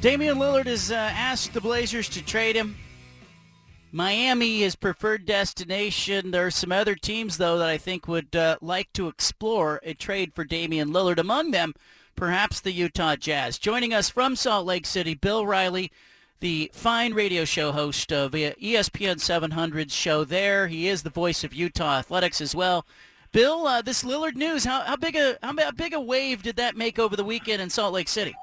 Damian 0.00 0.38
Lillard 0.38 0.66
has 0.66 0.90
uh, 0.90 0.96
asked 0.96 1.52
the 1.52 1.60
Blazers 1.60 2.08
to 2.08 2.24
trade 2.24 2.56
him. 2.56 2.76
Miami 3.92 4.62
is 4.62 4.76
preferred 4.76 5.26
destination. 5.26 6.30
There 6.30 6.46
are 6.46 6.50
some 6.50 6.70
other 6.70 6.94
teams, 6.94 7.38
though, 7.38 7.58
that 7.58 7.68
I 7.68 7.76
think 7.76 8.06
would 8.06 8.36
uh, 8.36 8.56
like 8.60 8.92
to 8.92 9.08
explore 9.08 9.80
a 9.82 9.94
trade 9.94 10.32
for 10.34 10.44
Damian 10.44 10.90
Lillard. 10.90 11.18
Among 11.18 11.50
them, 11.50 11.74
perhaps 12.14 12.60
the 12.60 12.70
Utah 12.70 13.16
Jazz. 13.16 13.58
Joining 13.58 13.92
us 13.92 14.08
from 14.08 14.36
Salt 14.36 14.64
Lake 14.64 14.86
City, 14.86 15.14
Bill 15.14 15.44
Riley, 15.44 15.90
the 16.38 16.70
fine 16.72 17.14
radio 17.14 17.44
show 17.44 17.72
host 17.72 18.12
of 18.12 18.32
ESPN 18.32 19.16
700's 19.16 19.92
show 19.92 20.24
there. 20.24 20.68
He 20.68 20.86
is 20.86 21.02
the 21.02 21.10
voice 21.10 21.42
of 21.42 21.52
Utah 21.52 21.98
Athletics 21.98 22.40
as 22.40 22.54
well. 22.54 22.86
Bill, 23.32 23.66
uh, 23.66 23.82
this 23.82 24.04
Lillard 24.04 24.36
news, 24.36 24.64
how, 24.64 24.82
how 24.82 24.96
big 24.96 25.16
a 25.16 25.36
how 25.42 25.70
big 25.72 25.94
a 25.94 26.00
wave 26.00 26.42
did 26.42 26.56
that 26.56 26.76
make 26.76 26.98
over 26.98 27.14
the 27.16 27.24
weekend 27.24 27.60
in 27.62 27.70
Salt 27.70 27.92
Lake 27.92 28.08
City? 28.08 28.34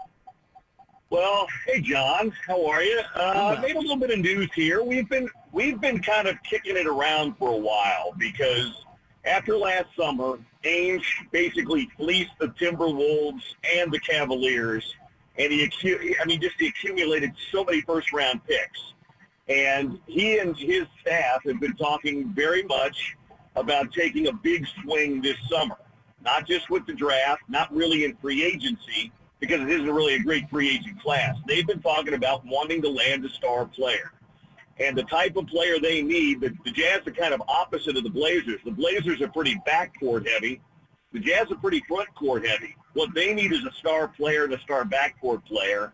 Well, 1.10 1.48
hey 1.66 1.80
John, 1.80 2.34
how 2.46 2.66
are 2.66 2.84
you? 2.84 3.00
Uh, 3.16 3.58
made 3.62 3.78
a 3.78 3.80
little 3.80 3.96
bit 3.96 4.12
of 4.12 4.20
news 4.20 4.50
here. 4.54 4.84
We've 4.84 5.08
been 5.08 5.30
we've 5.54 5.80
been 5.80 6.02
kind 6.02 6.28
of 6.28 6.36
kicking 6.44 6.76
it 6.76 6.86
around 6.86 7.38
for 7.38 7.50
a 7.50 7.58
while 7.58 8.14
because 8.18 8.84
after 9.24 9.56
last 9.56 9.86
summer, 9.98 10.38
Ainge 10.66 11.06
basically 11.32 11.90
fleeced 11.96 12.34
the 12.40 12.48
Timberwolves 12.50 13.42
and 13.76 13.90
the 13.92 14.00
Cavaliers 14.00 14.96
and 15.38 15.54
he, 15.54 15.68
accu- 15.68 16.16
I 16.22 16.26
mean, 16.26 16.42
just 16.42 16.56
he 16.60 16.68
accumulated 16.68 17.34
so 17.52 17.64
many 17.64 17.82
first 17.82 18.12
round 18.12 18.44
picks. 18.46 18.94
And 19.48 20.00
he 20.08 20.40
and 20.40 20.58
his 20.58 20.88
staff 21.00 21.44
have 21.46 21.60
been 21.62 21.76
talking 21.76 22.34
very 22.34 22.64
much 22.64 23.16
about 23.56 23.94
taking 23.94 24.28
a 24.28 24.34
big 24.34 24.68
swing 24.84 25.22
this 25.22 25.38
summer, 25.50 25.78
not 26.24 26.46
just 26.46 26.70
with 26.70 26.86
the 26.86 26.94
draft, 26.94 27.44
not 27.48 27.74
really 27.74 28.04
in 28.04 28.16
free 28.18 28.44
agency, 28.44 29.12
because 29.40 29.62
it 29.62 29.70
isn't 29.70 29.90
really 29.90 30.16
a 30.16 30.20
great 30.20 30.50
free 30.50 30.70
agent 30.70 31.02
class. 31.02 31.36
They've 31.48 31.68
been 31.68 31.82
talking 31.82 32.14
about 32.14 32.46
wanting 32.46 32.82
to 32.82 32.90
land 32.90 33.24
a 33.26 33.30
star 33.30 33.66
player. 33.66 34.12
And 34.80 34.96
the 34.98 35.04
type 35.04 35.36
of 35.38 35.48
player 35.48 35.80
they 35.80 36.02
need, 36.02 36.42
the, 36.42 36.54
the 36.64 36.72
Jazz 36.72 37.06
are 37.08 37.12
kind 37.12 37.34
of 37.34 37.42
opposite 37.48 37.98
of 37.98 38.04
the 38.04 38.10
Blazers. 38.10 38.60
The 38.64 38.72
Blazers 38.72 39.22
are 39.22 39.28
pretty 39.28 39.60
backcourt 39.68 40.28
heavy. 40.28 40.62
The 41.14 41.20
Jazz 41.20 41.52
are 41.52 41.56
pretty 41.56 41.84
front 41.88 42.14
court 42.16 42.46
heavy. 42.46 42.76
What 42.94 43.14
they 43.16 43.34
need 43.34 43.52
is 43.52 43.64
a 43.66 43.72
star 43.74 44.08
player 44.08 44.44
and 44.44 44.54
a 44.54 44.60
star 44.60 44.86
backcourt 44.86 45.46
player. 45.46 45.94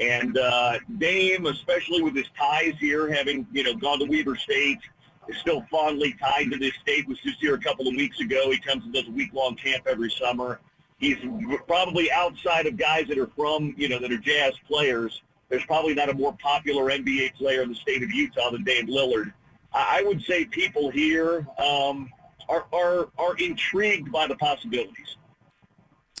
And 0.00 0.36
uh, 0.36 0.78
Dame, 0.98 1.46
especially 1.46 2.02
with 2.02 2.14
his 2.14 2.26
ties 2.38 2.74
here, 2.78 3.12
having 3.12 3.46
you 3.52 3.64
know 3.64 3.74
gone 3.74 3.98
to 3.98 4.04
Weber 4.04 4.36
State, 4.36 4.78
is 5.28 5.36
still 5.38 5.64
fondly 5.70 6.14
tied 6.20 6.50
to 6.52 6.58
this 6.58 6.74
state. 6.82 7.08
Was 7.08 7.18
just 7.20 7.40
here 7.40 7.54
a 7.54 7.58
couple 7.58 7.88
of 7.88 7.94
weeks 7.94 8.20
ago. 8.20 8.50
He 8.50 8.58
comes 8.58 8.84
and 8.84 8.92
does 8.92 9.08
a 9.08 9.10
week-long 9.10 9.56
camp 9.56 9.86
every 9.88 10.10
summer. 10.10 10.60
He's 10.98 11.16
probably 11.66 12.10
outside 12.10 12.66
of 12.66 12.76
guys 12.76 13.06
that 13.08 13.18
are 13.18 13.30
from 13.36 13.74
you 13.76 13.88
know 13.88 13.98
that 14.00 14.10
are 14.10 14.18
Jazz 14.18 14.54
players. 14.66 15.22
There's 15.48 15.64
probably 15.64 15.94
not 15.94 16.08
a 16.08 16.14
more 16.14 16.36
popular 16.42 16.90
NBA 16.90 17.34
player 17.34 17.62
in 17.62 17.70
the 17.70 17.74
state 17.74 18.02
of 18.02 18.10
Utah 18.10 18.50
than 18.50 18.64
Dame 18.64 18.86
Lillard. 18.86 19.32
I 19.72 20.02
would 20.04 20.22
say 20.22 20.44
people 20.44 20.90
here 20.90 21.46
um, 21.58 22.10
are, 22.48 22.66
are, 22.72 23.08
are 23.18 23.36
intrigued 23.38 24.10
by 24.10 24.26
the 24.26 24.36
possibilities. 24.36 25.16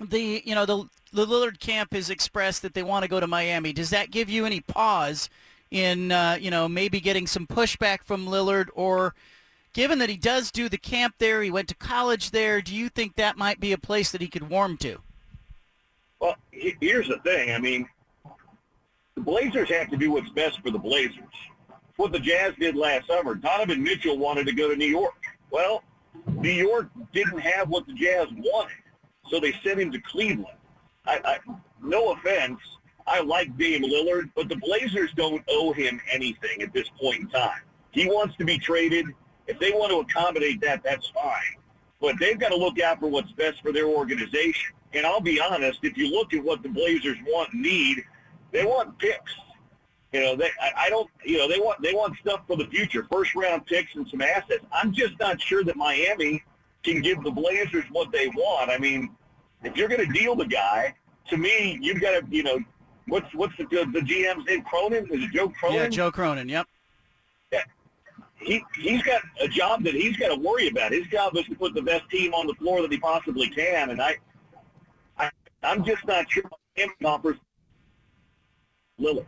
The 0.00 0.42
you 0.44 0.54
know 0.54 0.64
the 0.64 0.88
the 1.12 1.26
Lillard 1.26 1.58
camp 1.58 1.92
has 1.92 2.08
expressed 2.08 2.62
that 2.62 2.74
they 2.74 2.84
want 2.84 3.02
to 3.02 3.08
go 3.08 3.18
to 3.18 3.26
Miami. 3.26 3.72
Does 3.72 3.90
that 3.90 4.10
give 4.10 4.30
you 4.30 4.46
any 4.46 4.60
pause 4.60 5.28
in 5.72 6.12
uh, 6.12 6.38
you 6.40 6.52
know 6.52 6.68
maybe 6.68 7.00
getting 7.00 7.26
some 7.26 7.46
pushback 7.46 8.04
from 8.04 8.26
Lillard 8.26 8.68
or 8.74 9.14
given 9.78 10.00
that 10.00 10.10
he 10.10 10.16
does 10.16 10.50
do 10.50 10.68
the 10.68 10.76
camp 10.76 11.14
there, 11.18 11.40
he 11.40 11.52
went 11.52 11.68
to 11.68 11.74
college 11.76 12.32
there, 12.32 12.60
do 12.60 12.74
you 12.74 12.88
think 12.88 13.14
that 13.14 13.36
might 13.36 13.60
be 13.60 13.72
a 13.72 13.78
place 13.78 14.10
that 14.10 14.20
he 14.20 14.26
could 14.26 14.50
warm 14.50 14.76
to? 14.76 14.98
Well, 16.18 16.34
here's 16.50 17.06
the 17.06 17.18
thing. 17.18 17.52
I 17.52 17.58
mean, 17.60 17.88
the 19.14 19.20
Blazers 19.20 19.68
have 19.68 19.88
to 19.90 19.96
do 19.96 20.10
what's 20.10 20.30
best 20.30 20.60
for 20.62 20.72
the 20.72 20.80
Blazers. 20.80 21.22
What 21.94 22.10
the 22.10 22.18
Jazz 22.18 22.54
did 22.58 22.74
last 22.74 23.06
summer. 23.06 23.36
Donovan 23.36 23.80
Mitchell 23.80 24.18
wanted 24.18 24.46
to 24.46 24.52
go 24.52 24.68
to 24.68 24.74
New 24.74 24.84
York. 24.84 25.14
Well, 25.52 25.84
New 26.26 26.50
York 26.50 26.88
didn't 27.12 27.38
have 27.38 27.68
what 27.68 27.86
the 27.86 27.92
Jazz 27.92 28.26
wanted, 28.32 28.82
so 29.28 29.38
they 29.38 29.52
sent 29.62 29.78
him 29.78 29.92
to 29.92 30.00
Cleveland. 30.00 30.58
I, 31.06 31.20
I, 31.24 31.38
no 31.80 32.14
offense, 32.14 32.58
I 33.06 33.20
like 33.20 33.56
Dame 33.56 33.84
Lillard, 33.84 34.30
but 34.34 34.48
the 34.48 34.56
Blazers 34.56 35.12
don't 35.14 35.44
owe 35.48 35.72
him 35.72 36.00
anything 36.12 36.62
at 36.62 36.72
this 36.72 36.88
point 37.00 37.20
in 37.20 37.28
time. 37.28 37.60
He 37.92 38.06
wants 38.06 38.34
to 38.38 38.44
be 38.44 38.58
traded. 38.58 39.06
If 39.48 39.58
they 39.58 39.72
want 39.72 39.90
to 39.90 39.98
accommodate 39.98 40.60
that, 40.60 40.82
that's 40.84 41.08
fine. 41.08 41.56
But 42.00 42.14
they've 42.20 42.38
got 42.38 42.50
to 42.50 42.56
look 42.56 42.80
out 42.80 43.00
for 43.00 43.08
what's 43.08 43.32
best 43.32 43.60
for 43.60 43.72
their 43.72 43.86
organization. 43.86 44.72
And 44.92 45.04
I'll 45.04 45.20
be 45.20 45.40
honest, 45.40 45.80
if 45.82 45.96
you 45.96 46.10
look 46.10 46.32
at 46.32 46.42
what 46.42 46.62
the 46.62 46.68
Blazers 46.68 47.18
want 47.26 47.52
and 47.52 47.62
need, 47.62 48.04
they 48.52 48.64
want 48.64 48.98
picks. 48.98 49.34
You 50.12 50.20
know, 50.20 50.36
they 50.36 50.48
I, 50.62 50.86
I 50.86 50.90
don't 50.90 51.10
you 51.24 51.36
know, 51.36 51.48
they 51.48 51.58
want 51.58 51.82
they 51.82 51.92
want 51.92 52.16
stuff 52.18 52.40
for 52.46 52.56
the 52.56 52.66
future, 52.66 53.06
first 53.10 53.34
round 53.34 53.66
picks 53.66 53.94
and 53.94 54.08
some 54.08 54.22
assets. 54.22 54.64
I'm 54.72 54.92
just 54.92 55.18
not 55.20 55.40
sure 55.40 55.64
that 55.64 55.76
Miami 55.76 56.42
can 56.82 57.02
give 57.02 57.22
the 57.24 57.30
Blazers 57.30 57.84
what 57.90 58.10
they 58.12 58.28
want. 58.28 58.70
I 58.70 58.78
mean, 58.78 59.10
if 59.64 59.76
you're 59.76 59.88
gonna 59.88 60.10
deal 60.10 60.34
the 60.34 60.46
guy, 60.46 60.94
to 61.28 61.36
me, 61.36 61.78
you've 61.80 62.00
got 62.00 62.12
to, 62.12 62.26
you 62.34 62.42
know, 62.42 62.58
what's 63.06 63.32
what's 63.34 63.56
the 63.56 63.64
the 63.64 64.00
GM's 64.00 64.46
name? 64.46 64.62
Cronin? 64.62 65.06
Is 65.10 65.24
it 65.24 65.30
Joe 65.32 65.48
Cronin? 65.50 65.78
Yeah, 65.78 65.88
Joe 65.88 66.10
Cronin. 66.10 66.48
Yep. 66.48 66.66
He 68.40 68.62
he's 68.80 69.02
got 69.02 69.20
a 69.40 69.48
job 69.48 69.82
that 69.84 69.94
he's 69.94 70.16
got 70.16 70.28
to 70.28 70.40
worry 70.40 70.68
about. 70.68 70.92
His 70.92 71.06
job 71.08 71.36
is 71.36 71.44
to 71.46 71.54
put 71.54 71.74
the 71.74 71.82
best 71.82 72.08
team 72.10 72.32
on 72.34 72.46
the 72.46 72.54
floor 72.54 72.82
that 72.82 72.92
he 72.92 72.98
possibly 72.98 73.48
can, 73.50 73.90
and 73.90 74.00
I, 74.00 74.16
I 75.18 75.30
I'm 75.62 75.84
just 75.84 76.06
not 76.06 76.30
sure 76.30 76.44
him 76.74 76.90
offers 77.04 77.36
Lillard. 79.00 79.26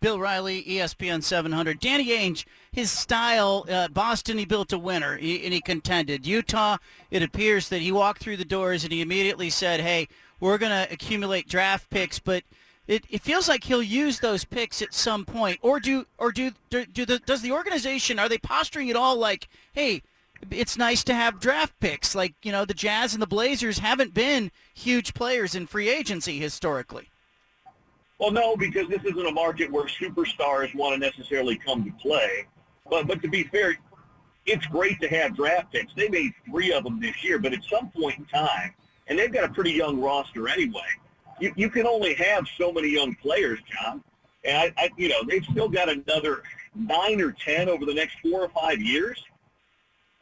Bill 0.00 0.18
Riley, 0.18 0.64
ESPN 0.64 1.22
700. 1.22 1.78
Danny 1.78 2.08
Ainge, 2.08 2.46
his 2.72 2.90
style, 2.90 3.66
uh, 3.68 3.86
Boston, 3.88 4.38
he 4.38 4.46
built 4.46 4.72
a 4.72 4.78
winner 4.78 5.18
he, 5.18 5.44
and 5.44 5.52
he 5.52 5.60
contended. 5.60 6.26
Utah, 6.26 6.78
it 7.10 7.22
appears 7.22 7.68
that 7.68 7.82
he 7.82 7.92
walked 7.92 8.22
through 8.22 8.38
the 8.38 8.44
doors 8.46 8.82
and 8.82 8.94
he 8.94 9.02
immediately 9.02 9.50
said, 9.50 9.80
hey, 9.80 10.08
we're 10.40 10.56
going 10.56 10.72
to 10.72 10.90
accumulate 10.90 11.48
draft 11.48 11.90
picks, 11.90 12.18
but 12.18 12.44
it, 12.90 13.04
it 13.08 13.22
feels 13.22 13.48
like 13.48 13.62
he'll 13.64 13.82
use 13.82 14.18
those 14.18 14.44
picks 14.44 14.82
at 14.82 14.92
some 14.92 15.24
point. 15.24 15.60
Or 15.62 15.78
do 15.78 16.06
or 16.18 16.32
do 16.32 16.50
do, 16.70 16.84
do 16.84 17.06
the, 17.06 17.20
does 17.20 17.40
the 17.40 17.52
organization 17.52 18.18
are 18.18 18.28
they 18.28 18.36
posturing 18.36 18.90
at 18.90 18.96
all 18.96 19.16
like, 19.16 19.48
hey, 19.72 20.02
it's 20.50 20.76
nice 20.76 21.04
to 21.04 21.14
have 21.14 21.38
draft 21.38 21.78
picks. 21.78 22.16
Like 22.16 22.34
you 22.42 22.50
know, 22.50 22.64
the 22.64 22.74
Jazz 22.74 23.12
and 23.12 23.22
the 23.22 23.28
Blazers 23.28 23.78
haven't 23.78 24.12
been 24.12 24.50
huge 24.74 25.14
players 25.14 25.54
in 25.54 25.68
free 25.68 25.88
agency 25.88 26.40
historically. 26.40 27.08
Well, 28.18 28.32
no, 28.32 28.56
because 28.56 28.88
this 28.88 29.04
isn't 29.04 29.26
a 29.26 29.32
market 29.32 29.70
where 29.70 29.84
superstars 29.84 30.74
want 30.74 30.94
to 30.94 30.98
necessarily 30.98 31.56
come 31.56 31.84
to 31.84 31.92
play. 31.92 32.46
But 32.90 33.06
but 33.06 33.22
to 33.22 33.28
be 33.28 33.44
fair, 33.44 33.78
it's 34.46 34.66
great 34.66 35.00
to 35.00 35.08
have 35.08 35.36
draft 35.36 35.72
picks. 35.72 35.94
They 35.94 36.08
made 36.08 36.32
three 36.44 36.72
of 36.72 36.82
them 36.82 37.00
this 37.00 37.22
year, 37.22 37.38
but 37.38 37.52
at 37.52 37.62
some 37.62 37.88
point 37.90 38.18
in 38.18 38.24
time, 38.24 38.74
and 39.06 39.16
they've 39.16 39.32
got 39.32 39.44
a 39.44 39.52
pretty 39.52 39.72
young 39.72 40.00
roster 40.00 40.48
anyway. 40.48 40.80
You, 41.40 41.52
you 41.56 41.70
can 41.70 41.86
only 41.86 42.14
have 42.14 42.46
so 42.56 42.72
many 42.72 42.88
young 42.88 43.14
players, 43.16 43.58
John. 43.70 44.02
And 44.44 44.56
I, 44.56 44.72
I, 44.76 44.90
you 44.96 45.08
know, 45.08 45.22
they've 45.26 45.44
still 45.44 45.68
got 45.68 45.88
another 45.88 46.42
nine 46.74 47.20
or 47.20 47.32
ten 47.32 47.68
over 47.68 47.84
the 47.84 47.94
next 47.94 48.16
four 48.22 48.42
or 48.42 48.48
five 48.48 48.80
years. 48.80 49.22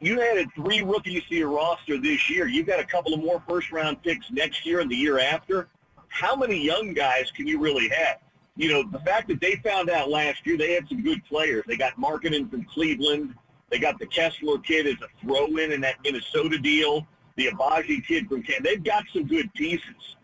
You 0.01 0.21
added 0.21 0.47
three 0.55 0.81
rookies 0.81 1.23
to 1.29 1.35
your 1.35 1.49
roster 1.49 1.97
this 1.97 2.29
year. 2.29 2.47
You've 2.47 2.67
got 2.67 2.79
a 2.79 2.85
couple 2.85 3.13
of 3.13 3.19
more 3.21 3.43
first-round 3.47 4.01
picks 4.01 4.31
next 4.31 4.65
year 4.65 4.79
and 4.79 4.89
the 4.89 4.95
year 4.95 5.19
after. 5.19 5.67
How 6.07 6.35
many 6.35 6.63
young 6.63 6.93
guys 6.93 7.31
can 7.31 7.47
you 7.47 7.59
really 7.59 7.89
have? 7.89 8.17
You 8.55 8.71
know, 8.71 8.83
the 8.83 8.99
fact 8.99 9.27
that 9.27 9.41
they 9.41 9.55
found 9.57 9.89
out 9.89 10.09
last 10.09 10.45
year 10.45 10.57
they 10.57 10.73
had 10.73 10.87
some 10.87 11.03
good 11.03 11.23
players. 11.25 11.63
They 11.67 11.77
got 11.77 11.95
Markkanen 11.97 12.49
from 12.49 12.63
Cleveland. 12.63 13.35
They 13.69 13.77
got 13.77 13.99
the 13.99 14.07
Kessler 14.07 14.57
kid 14.59 14.87
as 14.87 14.95
a 15.01 15.07
throw-in 15.21 15.71
in 15.71 15.81
that 15.81 15.95
Minnesota 16.03 16.57
deal 16.57 17.05
the 17.39 17.47
Agbaji 17.47 18.05
kid 18.05 18.27
from 18.27 18.43
Canada. 18.43 18.69
They've 18.69 18.83
got 18.83 19.05
some 19.13 19.25
good 19.25 19.51
pieces. 19.53 20.15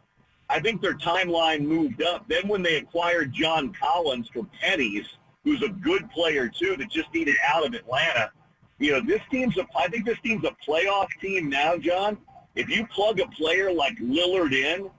I 0.49 0.59
think 0.59 0.81
their 0.81 0.93
timeline 0.93 1.61
moved 1.61 2.01
up. 2.01 2.25
Then 2.27 2.47
when 2.47 2.61
they 2.61 2.75
acquired 2.77 3.33
John 3.33 3.73
Collins 3.73 4.29
for 4.33 4.45
pennies, 4.61 5.05
who's 5.43 5.61
a 5.63 5.69
good 5.69 6.09
player 6.11 6.47
too, 6.47 6.75
that 6.77 6.89
just 6.89 7.13
needed 7.13 7.35
out 7.47 7.65
of 7.65 7.73
Atlanta. 7.73 8.31
You 8.77 8.93
know, 8.93 9.01
this 9.01 9.21
team's 9.31 9.57
a. 9.57 9.65
I 9.77 9.87
think 9.87 10.05
this 10.05 10.19
team's 10.23 10.45
a 10.45 10.55
playoff 10.67 11.07
team 11.21 11.49
now, 11.49 11.77
John. 11.77 12.17
If 12.55 12.69
you 12.69 12.85
plug 12.87 13.19
a 13.19 13.27
player 13.27 13.71
like 13.71 13.97
Lillard 13.97 14.53
in, 14.53 14.89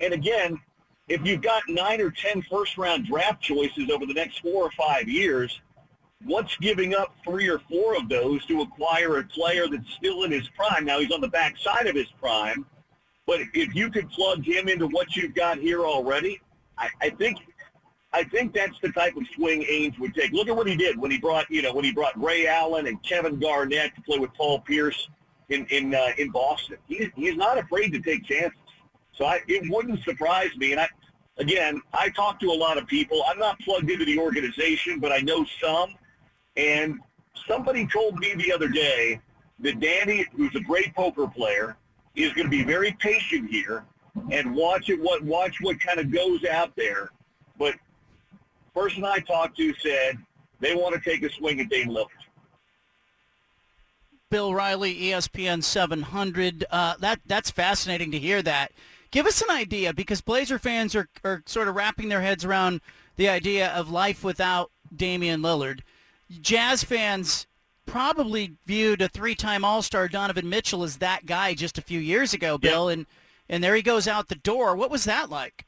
and 0.00 0.12
again, 0.12 0.60
if 1.08 1.24
you've 1.26 1.42
got 1.42 1.62
nine 1.68 2.00
or 2.00 2.10
ten 2.10 2.42
first 2.42 2.78
round 2.78 3.06
draft 3.06 3.40
choices 3.40 3.90
over 3.90 4.06
the 4.06 4.14
next 4.14 4.40
four 4.40 4.64
or 4.64 4.70
five 4.72 5.08
years, 5.08 5.60
what's 6.24 6.56
giving 6.58 6.94
up 6.94 7.14
three 7.24 7.48
or 7.48 7.58
four 7.70 7.96
of 7.96 8.08
those 8.08 8.44
to 8.46 8.60
acquire 8.62 9.18
a 9.18 9.24
player 9.24 9.66
that's 9.66 9.92
still 9.94 10.24
in 10.24 10.30
his 10.30 10.48
prime? 10.50 10.84
Now 10.84 11.00
he's 11.00 11.10
on 11.10 11.20
the 11.20 11.28
backside 11.28 11.86
of 11.86 11.96
his 11.96 12.08
prime, 12.20 12.66
but 13.30 13.42
if 13.54 13.76
you 13.76 13.88
could 13.90 14.10
plug 14.10 14.44
him 14.44 14.66
into 14.66 14.88
what 14.88 15.14
you've 15.14 15.36
got 15.36 15.56
here 15.56 15.84
already, 15.84 16.40
I, 16.76 16.88
I 17.00 17.10
think 17.10 17.38
I 18.12 18.24
think 18.24 18.52
that's 18.52 18.76
the 18.82 18.90
type 18.90 19.16
of 19.16 19.22
swing 19.36 19.62
Ainge 19.70 19.96
would 20.00 20.16
take. 20.16 20.32
Look 20.32 20.48
at 20.48 20.56
what 20.56 20.66
he 20.66 20.74
did 20.74 20.98
when 20.98 21.12
he 21.12 21.18
brought 21.18 21.48
you 21.48 21.62
know 21.62 21.72
when 21.72 21.84
he 21.84 21.92
brought 21.92 22.20
Ray 22.20 22.48
Allen 22.48 22.88
and 22.88 23.00
Kevin 23.04 23.38
Garnett 23.38 23.94
to 23.94 24.02
play 24.02 24.18
with 24.18 24.34
Paul 24.34 24.58
Pierce 24.62 25.08
in 25.48 25.64
in 25.66 25.94
uh, 25.94 26.08
in 26.18 26.30
Boston. 26.30 26.78
He, 26.88 27.08
he's 27.14 27.36
not 27.36 27.56
afraid 27.56 27.92
to 27.92 28.00
take 28.00 28.24
chances. 28.24 28.58
So 29.12 29.26
I, 29.26 29.42
it 29.46 29.70
wouldn't 29.70 30.02
surprise 30.02 30.50
me. 30.56 30.72
And 30.72 30.80
I 30.80 30.88
again, 31.36 31.80
I 31.94 32.08
talk 32.08 32.40
to 32.40 32.46
a 32.46 32.58
lot 32.66 32.78
of 32.78 32.88
people. 32.88 33.22
I'm 33.28 33.38
not 33.38 33.60
plugged 33.60 33.88
into 33.88 34.06
the 34.06 34.18
organization, 34.18 34.98
but 34.98 35.12
I 35.12 35.18
know 35.18 35.46
some. 35.62 35.94
And 36.56 36.98
somebody 37.46 37.86
told 37.86 38.18
me 38.18 38.34
the 38.34 38.52
other 38.52 38.66
day 38.66 39.20
that 39.60 39.78
Danny, 39.78 40.26
who's 40.34 40.56
a 40.56 40.60
great 40.60 40.92
poker 40.96 41.28
player, 41.28 41.76
is 42.14 42.32
going 42.32 42.46
to 42.46 42.50
be 42.50 42.64
very 42.64 42.92
patient 43.00 43.50
here 43.50 43.84
and 44.30 44.54
watch 44.54 44.88
it. 44.88 45.00
What 45.00 45.22
watch 45.22 45.56
what 45.60 45.80
kind 45.80 45.98
of 45.98 46.12
goes 46.12 46.44
out 46.44 46.74
there. 46.76 47.10
But 47.58 47.74
person 48.74 49.04
I 49.04 49.18
talked 49.18 49.56
to 49.58 49.74
said 49.74 50.18
they 50.60 50.74
want 50.74 50.94
to 50.94 51.10
take 51.10 51.22
a 51.22 51.32
swing 51.32 51.60
at 51.60 51.68
Dame 51.68 51.88
Lillard. 51.88 52.06
Bill 54.30 54.54
Riley, 54.54 54.94
ESPN 54.94 55.62
700. 55.62 56.64
Uh, 56.70 56.94
that 57.00 57.20
that's 57.26 57.50
fascinating 57.50 58.10
to 58.12 58.18
hear 58.18 58.42
that. 58.42 58.72
Give 59.10 59.26
us 59.26 59.42
an 59.42 59.50
idea 59.50 59.92
because 59.92 60.20
Blazer 60.20 60.58
fans 60.58 60.94
are, 60.94 61.08
are 61.24 61.42
sort 61.46 61.66
of 61.66 61.74
wrapping 61.74 62.08
their 62.08 62.20
heads 62.20 62.44
around 62.44 62.80
the 63.16 63.28
idea 63.28 63.68
of 63.70 63.90
life 63.90 64.22
without 64.22 64.70
Damian 64.94 65.42
Lillard. 65.42 65.80
Jazz 66.40 66.84
fans 66.84 67.48
probably 67.90 68.52
viewed 68.66 69.02
a 69.02 69.08
three-time 69.08 69.64
All-Star 69.64 70.06
Donovan 70.06 70.48
Mitchell 70.48 70.84
as 70.84 70.98
that 70.98 71.26
guy 71.26 71.54
just 71.54 71.76
a 71.76 71.82
few 71.82 71.98
years 71.98 72.32
ago, 72.32 72.56
Bill, 72.56 72.88
and 72.88 73.04
and 73.48 73.64
there 73.64 73.74
he 73.74 73.82
goes 73.82 74.06
out 74.06 74.28
the 74.28 74.36
door. 74.36 74.76
What 74.76 74.92
was 74.92 75.04
that 75.04 75.28
like? 75.28 75.66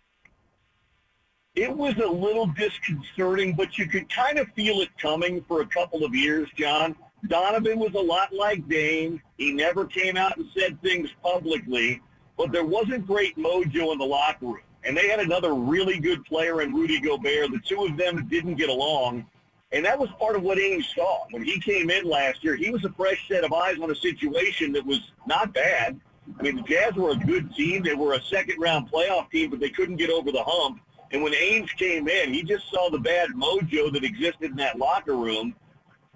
It 1.57 1.77
was 1.77 1.95
a 1.97 2.07
little 2.07 2.47
disconcerting, 2.47 3.55
but 3.55 3.77
you 3.77 3.89
could 3.89 4.09
kind 4.09 4.39
of 4.39 4.47
feel 4.55 4.81
it 4.81 4.89
coming 4.99 5.45
for 5.49 5.63
a 5.63 5.67
couple 5.67 6.05
of 6.05 6.15
years, 6.15 6.49
John. 6.57 6.95
Donovan 7.27 7.81
was 7.81 7.93
a 7.95 8.01
lot 8.01 8.33
like 8.33 8.67
Dame. 8.69 9.21
He 9.37 9.53
never 9.53 9.85
came 9.85 10.17
out 10.17 10.37
and 10.37 10.47
said 10.57 10.81
things 10.81 11.11
publicly, 11.25 12.01
but 12.39 12.53
there 12.53 12.65
wasn't 12.65 13.07
great 13.07 13.37
mojo 13.37 13.93
in 13.93 13.99
the 13.99 14.05
locker 14.05 14.47
room. 14.47 14.59
And 14.85 14.97
they 14.97 15.09
had 15.09 15.21
another 15.21 15.55
really 15.55 15.99
good 15.99 16.25
player 16.25 16.63
in 16.63 16.73
Rudy 16.73 17.01
Gobert. 17.01 17.51
The 17.51 17.61
two 17.65 17.85
of 17.85 17.97
them 17.97 18.27
didn't 18.29 18.55
get 18.55 18.69
along. 18.69 19.27
And 19.73 19.85
that 19.87 19.99
was 19.99 20.11
part 20.19 20.37
of 20.37 20.43
what 20.43 20.59
Ainge 20.59 20.95
saw. 20.95 21.25
When 21.31 21.43
he 21.43 21.59
came 21.59 21.89
in 21.89 22.05
last 22.05 22.45
year, 22.45 22.57
he 22.57 22.71
was 22.71 22.85
a 22.85 22.91
fresh 22.91 23.27
set 23.29 23.43
of 23.43 23.53
eyes 23.53 23.79
on 23.81 23.91
a 23.91 23.95
situation 23.95 24.73
that 24.73 24.85
was 24.85 25.13
not 25.27 25.55
bad. 25.55 25.99
I 26.39 26.43
mean, 26.43 26.57
the 26.57 26.63
Jazz 26.63 26.95
were 26.95 27.11
a 27.11 27.17
good 27.17 27.55
team. 27.55 27.83
They 27.83 27.95
were 27.95 28.13
a 28.15 28.23
second-round 28.23 28.91
playoff 28.93 29.31
team, 29.31 29.51
but 29.51 29.61
they 29.61 29.71
couldn't 29.71 29.97
get 29.97 30.11
over 30.11 30.31
the 30.31 30.45
hump. 30.45 30.81
And 31.11 31.23
when 31.23 31.33
Ainge 31.33 31.75
came 31.77 32.07
in, 32.09 32.33
he 32.33 32.43
just 32.43 32.71
saw 32.71 32.91
the 32.91 32.99
bad 32.99 33.31
mojo 33.31 33.93
that 33.93 34.05
existed 34.05 34.51
in 34.51 34.57
that 34.57 34.79
locker 34.79 35.17
room, 35.17 35.55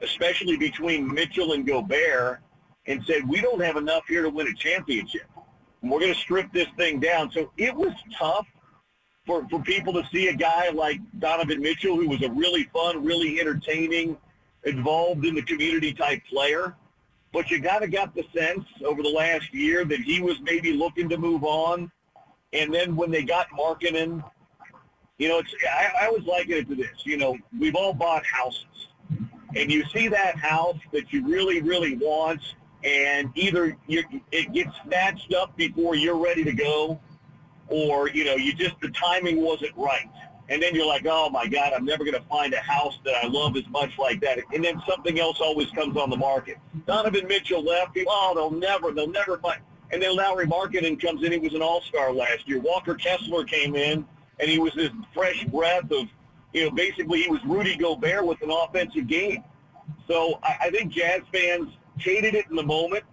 especially 0.03 0.57
between 0.57 1.13
Mitchell 1.13 1.53
and 1.53 1.67
Gobert, 1.67 2.41
and 2.87 3.05
said, 3.05 3.29
we 3.29 3.41
don't 3.41 3.61
have 3.61 3.77
enough 3.77 4.05
here 4.07 4.23
to 4.23 4.31
win 4.31 4.47
a 4.47 4.55
championship. 4.55 5.29
And 5.83 5.91
we're 5.91 6.01
going 6.01 6.15
to 6.15 6.19
strip 6.19 6.53
this 6.53 6.69
thing 6.77 7.01
down. 7.01 7.31
So 7.33 7.51
it 7.57 7.75
was 7.75 7.93
tough 8.19 8.47
for, 9.27 9.47
for 9.49 9.61
people 9.61 9.93
to 9.93 10.07
see 10.13 10.29
a 10.29 10.35
guy 10.35 10.71
like 10.71 11.01
Donovan 11.19 11.61
Mitchell, 11.61 11.97
who 11.97 12.09
was 12.09 12.23
a 12.23 12.31
really 12.31 12.65
fun, 12.73 13.05
really 13.05 13.41
entertaining, 13.41 14.17
involved 14.65 15.25
in 15.25 15.35
the 15.35 15.43
community 15.43 15.93
type 15.93 16.23
player. 16.29 16.75
But 17.33 17.51
you 17.51 17.61
kind 17.61 17.85
of 17.85 17.91
got 17.91 18.15
the 18.15 18.25
sense 18.35 18.65
over 18.85 19.03
the 19.03 19.11
last 19.11 19.53
year 19.53 19.85
that 19.85 20.01
he 20.01 20.21
was 20.21 20.41
maybe 20.43 20.73
looking 20.73 21.09
to 21.11 21.19
move 21.19 21.45
on. 21.45 21.91
And 22.53 22.73
then 22.73 22.97
when 22.97 23.11
they 23.11 23.25
got 23.25 23.49
Markkanen, 23.51 24.25
you 25.19 25.29
know, 25.29 25.39
it's 25.39 25.55
I, 25.69 26.07
I 26.07 26.11
was 26.11 26.23
liking 26.25 26.59
it 26.59 26.69
to 26.69 26.75
this. 26.75 27.05
You 27.05 27.17
know, 27.17 27.37
we've 27.59 27.75
all 27.75 27.93
bought 27.93 28.25
houses. 28.25 28.89
and 29.57 29.71
you 29.71 29.85
see 29.87 30.09
that 30.09 30.39
house 30.39 30.79
that 30.93 31.13
you 31.13 31.27
really, 31.27 31.63
really 31.63 31.97
want, 31.97 32.41
and 32.85 33.31
either 33.35 33.77
you, 33.87 34.05
it 34.31 34.53
gets 34.53 34.71
snatched 34.85 35.35
up 35.35 35.57
before 35.57 35.95
you're 35.95 36.17
ready 36.19 36.45
to 36.45 36.53
go, 36.53 37.01
or 37.69 38.09
you 38.09 38.25
know, 38.25 38.35
you 38.35 38.53
just 38.55 38.75
the 38.81 38.89
timing 38.91 39.43
wasn't 39.43 39.73
right, 39.77 40.09
and 40.49 40.63
then 40.63 40.75
you're 40.75 40.87
like, 40.87 41.07
oh 41.07 41.31
my 41.31 41.47
God, 41.47 41.73
I'm 41.75 41.85
never 41.85 42.05
going 42.05 42.15
to 42.15 42.29
find 42.29 42.55
a 42.55 42.61
house 42.61 42.99
that 43.05 43.15
I 43.23 43.27
love 43.27 43.57
as 43.57 43.67
much 43.69 43.99
like 43.99 44.21
that, 44.21 44.39
and 44.53 44.65
then 44.65 44.81
something 44.89 45.19
else 45.19 45.39
always 45.41 45.71
comes 45.71 45.97
on 45.97 46.11
the 46.11 46.17
market. 46.17 46.59
Donovan 46.87 47.27
Mitchell 47.27 47.63
left. 47.63 47.99
Oh, 48.09 48.33
they'll 48.35 48.51
never, 48.51 48.93
they'll 48.93 49.11
never 49.11 49.39
find. 49.39 49.61
And 49.93 50.03
then 50.03 50.17
Lauri 50.17 50.47
Markkanen 50.47 51.01
comes 51.01 51.23
in. 51.23 51.31
He 51.31 51.39
was 51.39 51.55
an 51.55 51.63
all-star 51.63 52.13
last 52.13 52.49
year. 52.49 52.59
Walker 52.59 52.97
Kessler 52.97 53.45
came 53.45 53.77
in, 53.77 54.05
and 54.41 54.51
he 54.51 54.59
was 54.59 54.73
this 54.75 54.91
fresh 55.15 55.45
breath 55.45 55.91
of, 55.93 56.09
you 56.53 56.65
know, 56.65 56.71
basically 56.71 57.23
he 57.23 57.31
was 57.31 57.41
Rudy 57.45 57.77
Gobert 57.77 58.27
with 58.27 58.43
an 58.43 58.51
offensive 58.51 59.07
game. 59.07 59.45
So 60.09 60.41
I, 60.43 60.57
I 60.63 60.71
think 60.71 60.93
Jazz 60.93 61.23
fans 61.33 61.71
hated 61.99 62.35
it 62.35 62.47
in 62.51 62.57
the 62.57 62.65
moment, 62.65 63.05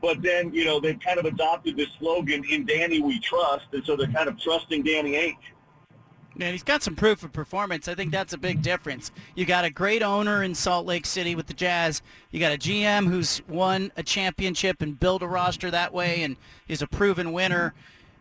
but 0.00 0.22
then, 0.22 0.52
you 0.52 0.64
know, 0.64 0.80
they've 0.80 1.00
kind 1.00 1.18
of 1.18 1.24
adopted 1.24 1.76
this 1.76 1.88
slogan, 1.98 2.44
in 2.44 2.66
Danny 2.66 3.00
we 3.00 3.18
trust, 3.20 3.66
and 3.72 3.84
so 3.84 3.96
they're 3.96 4.06
kind 4.08 4.28
of 4.28 4.40
trusting 4.40 4.82
Danny 4.82 5.12
Ainge. 5.12 5.36
And 6.38 6.52
he's 6.52 6.62
got 6.62 6.82
some 6.82 6.94
proof 6.94 7.22
of 7.22 7.32
performance. 7.32 7.88
I 7.88 7.94
think 7.94 8.12
that's 8.12 8.34
a 8.34 8.38
big 8.38 8.60
difference. 8.60 9.10
You 9.34 9.46
got 9.46 9.64
a 9.64 9.70
great 9.70 10.02
owner 10.02 10.42
in 10.42 10.54
Salt 10.54 10.84
Lake 10.84 11.06
City 11.06 11.34
with 11.34 11.46
the 11.46 11.54
Jazz. 11.54 12.02
You 12.30 12.40
got 12.40 12.52
a 12.52 12.58
GM 12.58 13.06
who's 13.08 13.40
won 13.48 13.90
a 13.96 14.02
championship 14.02 14.82
and 14.82 15.00
built 15.00 15.22
a 15.22 15.26
roster 15.26 15.70
that 15.70 15.94
way 15.94 16.22
and 16.22 16.36
is 16.68 16.82
a 16.82 16.86
proven 16.86 17.32
winner. 17.32 17.72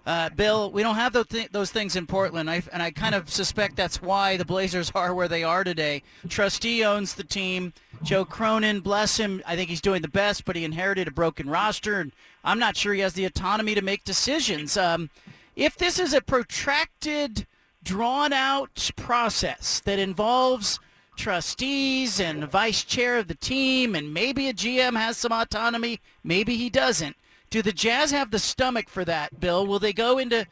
Uh, 0.06 0.30
Bill, 0.30 0.72
we 0.72 0.84
don't 0.84 0.96
have 0.96 1.14
those, 1.14 1.28
th- 1.28 1.52
those 1.52 1.72
things 1.72 1.96
in 1.96 2.06
Portland, 2.06 2.50
I, 2.50 2.62
and 2.72 2.84
I 2.84 2.92
kind 2.92 3.16
of 3.16 3.30
suspect 3.30 3.76
that's 3.76 4.02
why 4.02 4.38
the 4.38 4.46
Blazers 4.46 4.92
are 4.94 5.16
where 5.16 5.28
they 5.28 5.44
are 5.44 5.64
today. 5.64 6.04
Trustee 6.30 6.86
owns 6.86 7.16
the 7.16 7.24
team. 7.24 7.74
Joe 8.04 8.24
Cronin, 8.24 8.82
bless 8.82 9.18
him, 9.18 9.42
I 9.48 9.56
think 9.56 9.70
he's 9.70 9.82
doing 9.82 10.04
the 10.04 10.08
best, 10.08 10.46
but 10.46 10.56
he 10.56 10.64
inherited 10.64 11.08
a 11.08 11.12
broken 11.12 11.50
roster, 11.50 12.00
and 12.00 12.12
I'm 12.44 12.60
not 12.60 12.78
sure 12.78 12.94
he 12.94 13.00
has 13.00 13.14
the 13.14 13.26
autonomy 13.26 13.74
to 13.74 13.82
make 13.82 14.04
decisions. 14.04 14.78
Um, 14.78 15.10
if 15.56 15.76
this 15.76 15.98
is 15.98 16.14
a 16.14 16.22
protracted, 16.22 17.48
drawn-out 17.84 18.92
process 18.96 19.82
that 19.86 19.98
involves 19.98 20.80
trustees 21.16 22.20
and 22.20 22.44
vice 22.44 22.84
chair 22.84 23.18
of 23.18 23.28
the 23.28 23.36
team, 23.36 23.96
and 23.96 24.14
maybe 24.14 24.50
a 24.50 24.54
GM 24.54 24.98
has 24.98 25.18
some 25.18 25.32
autonomy, 25.32 26.00
maybe 26.24 26.58
he 26.58 26.70
doesn't 26.70 27.16
do 27.56 27.62
the 27.62 27.72
Jazz 27.72 28.12
have 28.12 28.32
the 28.32 28.40
stomach 28.40 28.90
for 28.90 29.06
that, 29.06 29.40
Bill? 29.40 29.66
Will 29.66 29.80
they 29.80 29.94
go 29.94 30.18
into 30.18 30.46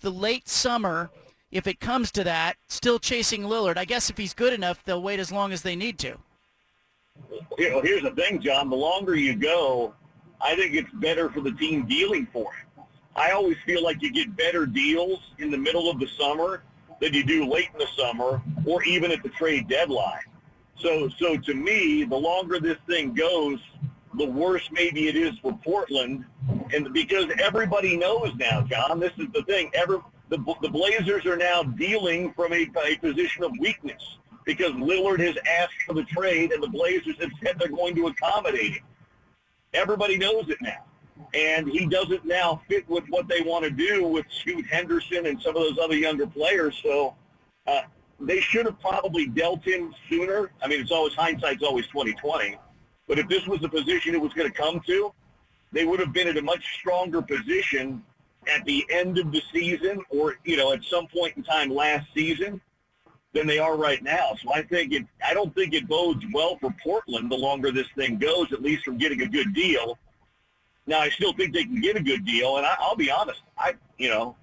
the 0.00 0.10
late 0.10 0.46
summer, 0.46 1.10
if 1.50 1.66
it 1.66 1.80
comes 1.80 2.10
to 2.12 2.24
that, 2.24 2.56
still 2.68 2.98
chasing 2.98 3.44
Lillard? 3.44 3.78
I 3.78 3.86
guess 3.86 4.10
if 4.10 4.18
he's 4.18 4.34
good 4.34 4.52
enough, 4.52 4.84
they'll 4.84 5.02
wait 5.02 5.20
as 5.20 5.32
long 5.32 5.52
as 5.52 5.62
they 5.62 5.74
need 5.74 5.98
to. 6.00 6.18
Know, 7.58 7.80
here's 7.80 8.02
the 8.02 8.10
thing, 8.10 8.42
John. 8.42 8.68
The 8.68 8.76
longer 8.76 9.14
you 9.14 9.36
go, 9.36 9.94
I 10.38 10.54
think 10.54 10.74
it's 10.74 10.92
better 10.92 11.30
for 11.30 11.40
the 11.40 11.52
team 11.52 11.86
dealing 11.86 12.28
for 12.30 12.52
it. 12.52 12.82
I 13.16 13.30
always 13.30 13.56
feel 13.64 13.82
like 13.82 14.02
you 14.02 14.12
get 14.12 14.36
better 14.36 14.66
deals 14.66 15.18
in 15.38 15.50
the 15.50 15.58
middle 15.58 15.90
of 15.90 15.98
the 15.98 16.08
summer 16.08 16.62
than 17.00 17.14
you 17.14 17.24
do 17.24 17.46
late 17.50 17.68
in 17.72 17.78
the 17.78 17.88
summer 17.96 18.42
or 18.66 18.82
even 18.82 19.10
at 19.10 19.22
the 19.22 19.30
trade 19.30 19.66
deadline. 19.66 20.20
So, 20.76 21.08
so 21.08 21.38
to 21.38 21.54
me, 21.54 22.04
the 22.04 22.16
longer 22.16 22.60
this 22.60 22.76
thing 22.86 23.14
goes, 23.14 23.58
the 24.14 24.26
worse 24.26 24.68
maybe 24.72 25.08
it 25.08 25.16
is 25.16 25.38
for 25.38 25.56
Portland. 25.64 26.24
And 26.72 26.92
because 26.92 27.26
everybody 27.40 27.96
knows 27.96 28.32
now, 28.36 28.62
John, 28.62 28.98
this 29.00 29.12
is 29.18 29.26
the 29.32 29.42
thing. 29.42 29.70
Every, 29.74 29.98
the, 30.28 30.38
the 30.62 30.68
Blazers 30.68 31.26
are 31.26 31.36
now 31.36 31.62
dealing 31.62 32.32
from 32.34 32.52
a, 32.52 32.68
a 32.84 32.96
position 32.96 33.44
of 33.44 33.52
weakness 33.58 34.18
because 34.44 34.72
Lillard 34.72 35.20
has 35.20 35.36
asked 35.48 35.82
for 35.86 35.94
the 35.94 36.04
trade 36.04 36.52
and 36.52 36.62
the 36.62 36.68
Blazers 36.68 37.16
have 37.20 37.30
said 37.42 37.56
they're 37.58 37.68
going 37.68 37.94
to 37.96 38.08
accommodate 38.08 38.72
him. 38.72 38.84
Everybody 39.74 40.18
knows 40.18 40.48
it 40.48 40.58
now. 40.60 40.84
And 41.34 41.68
he 41.68 41.86
doesn't 41.86 42.24
now 42.24 42.60
fit 42.68 42.88
with 42.88 43.04
what 43.08 43.28
they 43.28 43.42
want 43.42 43.64
to 43.64 43.70
do 43.70 44.06
with 44.06 44.26
Scoot 44.30 44.66
Henderson 44.66 45.26
and 45.26 45.40
some 45.40 45.54
of 45.54 45.62
those 45.62 45.78
other 45.78 45.94
younger 45.94 46.26
players. 46.26 46.80
So 46.82 47.14
uh, 47.66 47.82
they 48.18 48.40
should 48.40 48.66
have 48.66 48.80
probably 48.80 49.26
dealt 49.26 49.62
him 49.62 49.94
sooner. 50.08 50.50
I 50.62 50.66
mean, 50.66 50.80
it's 50.80 50.90
always 50.90 51.14
hindsight's 51.14 51.62
always 51.62 51.86
2020. 51.88 52.56
But 53.10 53.18
if 53.18 53.26
this 53.26 53.44
was 53.48 53.58
the 53.58 53.68
position 53.68 54.14
it 54.14 54.20
was 54.20 54.32
going 54.34 54.48
to 54.48 54.56
come 54.56 54.80
to, 54.86 55.12
they 55.72 55.84
would 55.84 55.98
have 55.98 56.12
been 56.12 56.28
in 56.28 56.38
a 56.38 56.42
much 56.42 56.64
stronger 56.78 57.20
position 57.20 58.04
at 58.46 58.64
the 58.66 58.86
end 58.88 59.18
of 59.18 59.32
the 59.32 59.42
season 59.52 60.00
or, 60.10 60.36
you 60.44 60.56
know, 60.56 60.72
at 60.72 60.84
some 60.84 61.08
point 61.08 61.36
in 61.36 61.42
time 61.42 61.70
last 61.70 62.06
season 62.14 62.60
than 63.32 63.48
they 63.48 63.58
are 63.58 63.76
right 63.76 64.00
now. 64.04 64.36
So 64.40 64.54
I 64.54 64.62
think 64.62 64.92
it, 64.92 65.06
I 65.26 65.34
don't 65.34 65.52
think 65.56 65.74
it 65.74 65.88
bodes 65.88 66.24
well 66.32 66.56
for 66.60 66.72
Portland 66.80 67.32
the 67.32 67.36
longer 67.36 67.72
this 67.72 67.88
thing 67.96 68.16
goes, 68.16 68.52
at 68.52 68.62
least 68.62 68.84
from 68.84 68.96
getting 68.96 69.22
a 69.22 69.26
good 69.26 69.52
deal. 69.54 69.98
Now, 70.86 71.00
I 71.00 71.08
still 71.08 71.32
think 71.32 71.52
they 71.52 71.64
can 71.64 71.80
get 71.80 71.96
a 71.96 72.02
good 72.02 72.24
deal, 72.24 72.58
and 72.58 72.66
I, 72.66 72.76
I'll 72.78 72.94
be 72.94 73.10
honest, 73.10 73.42
I, 73.58 73.74
you 73.98 74.08
know, 74.08 74.36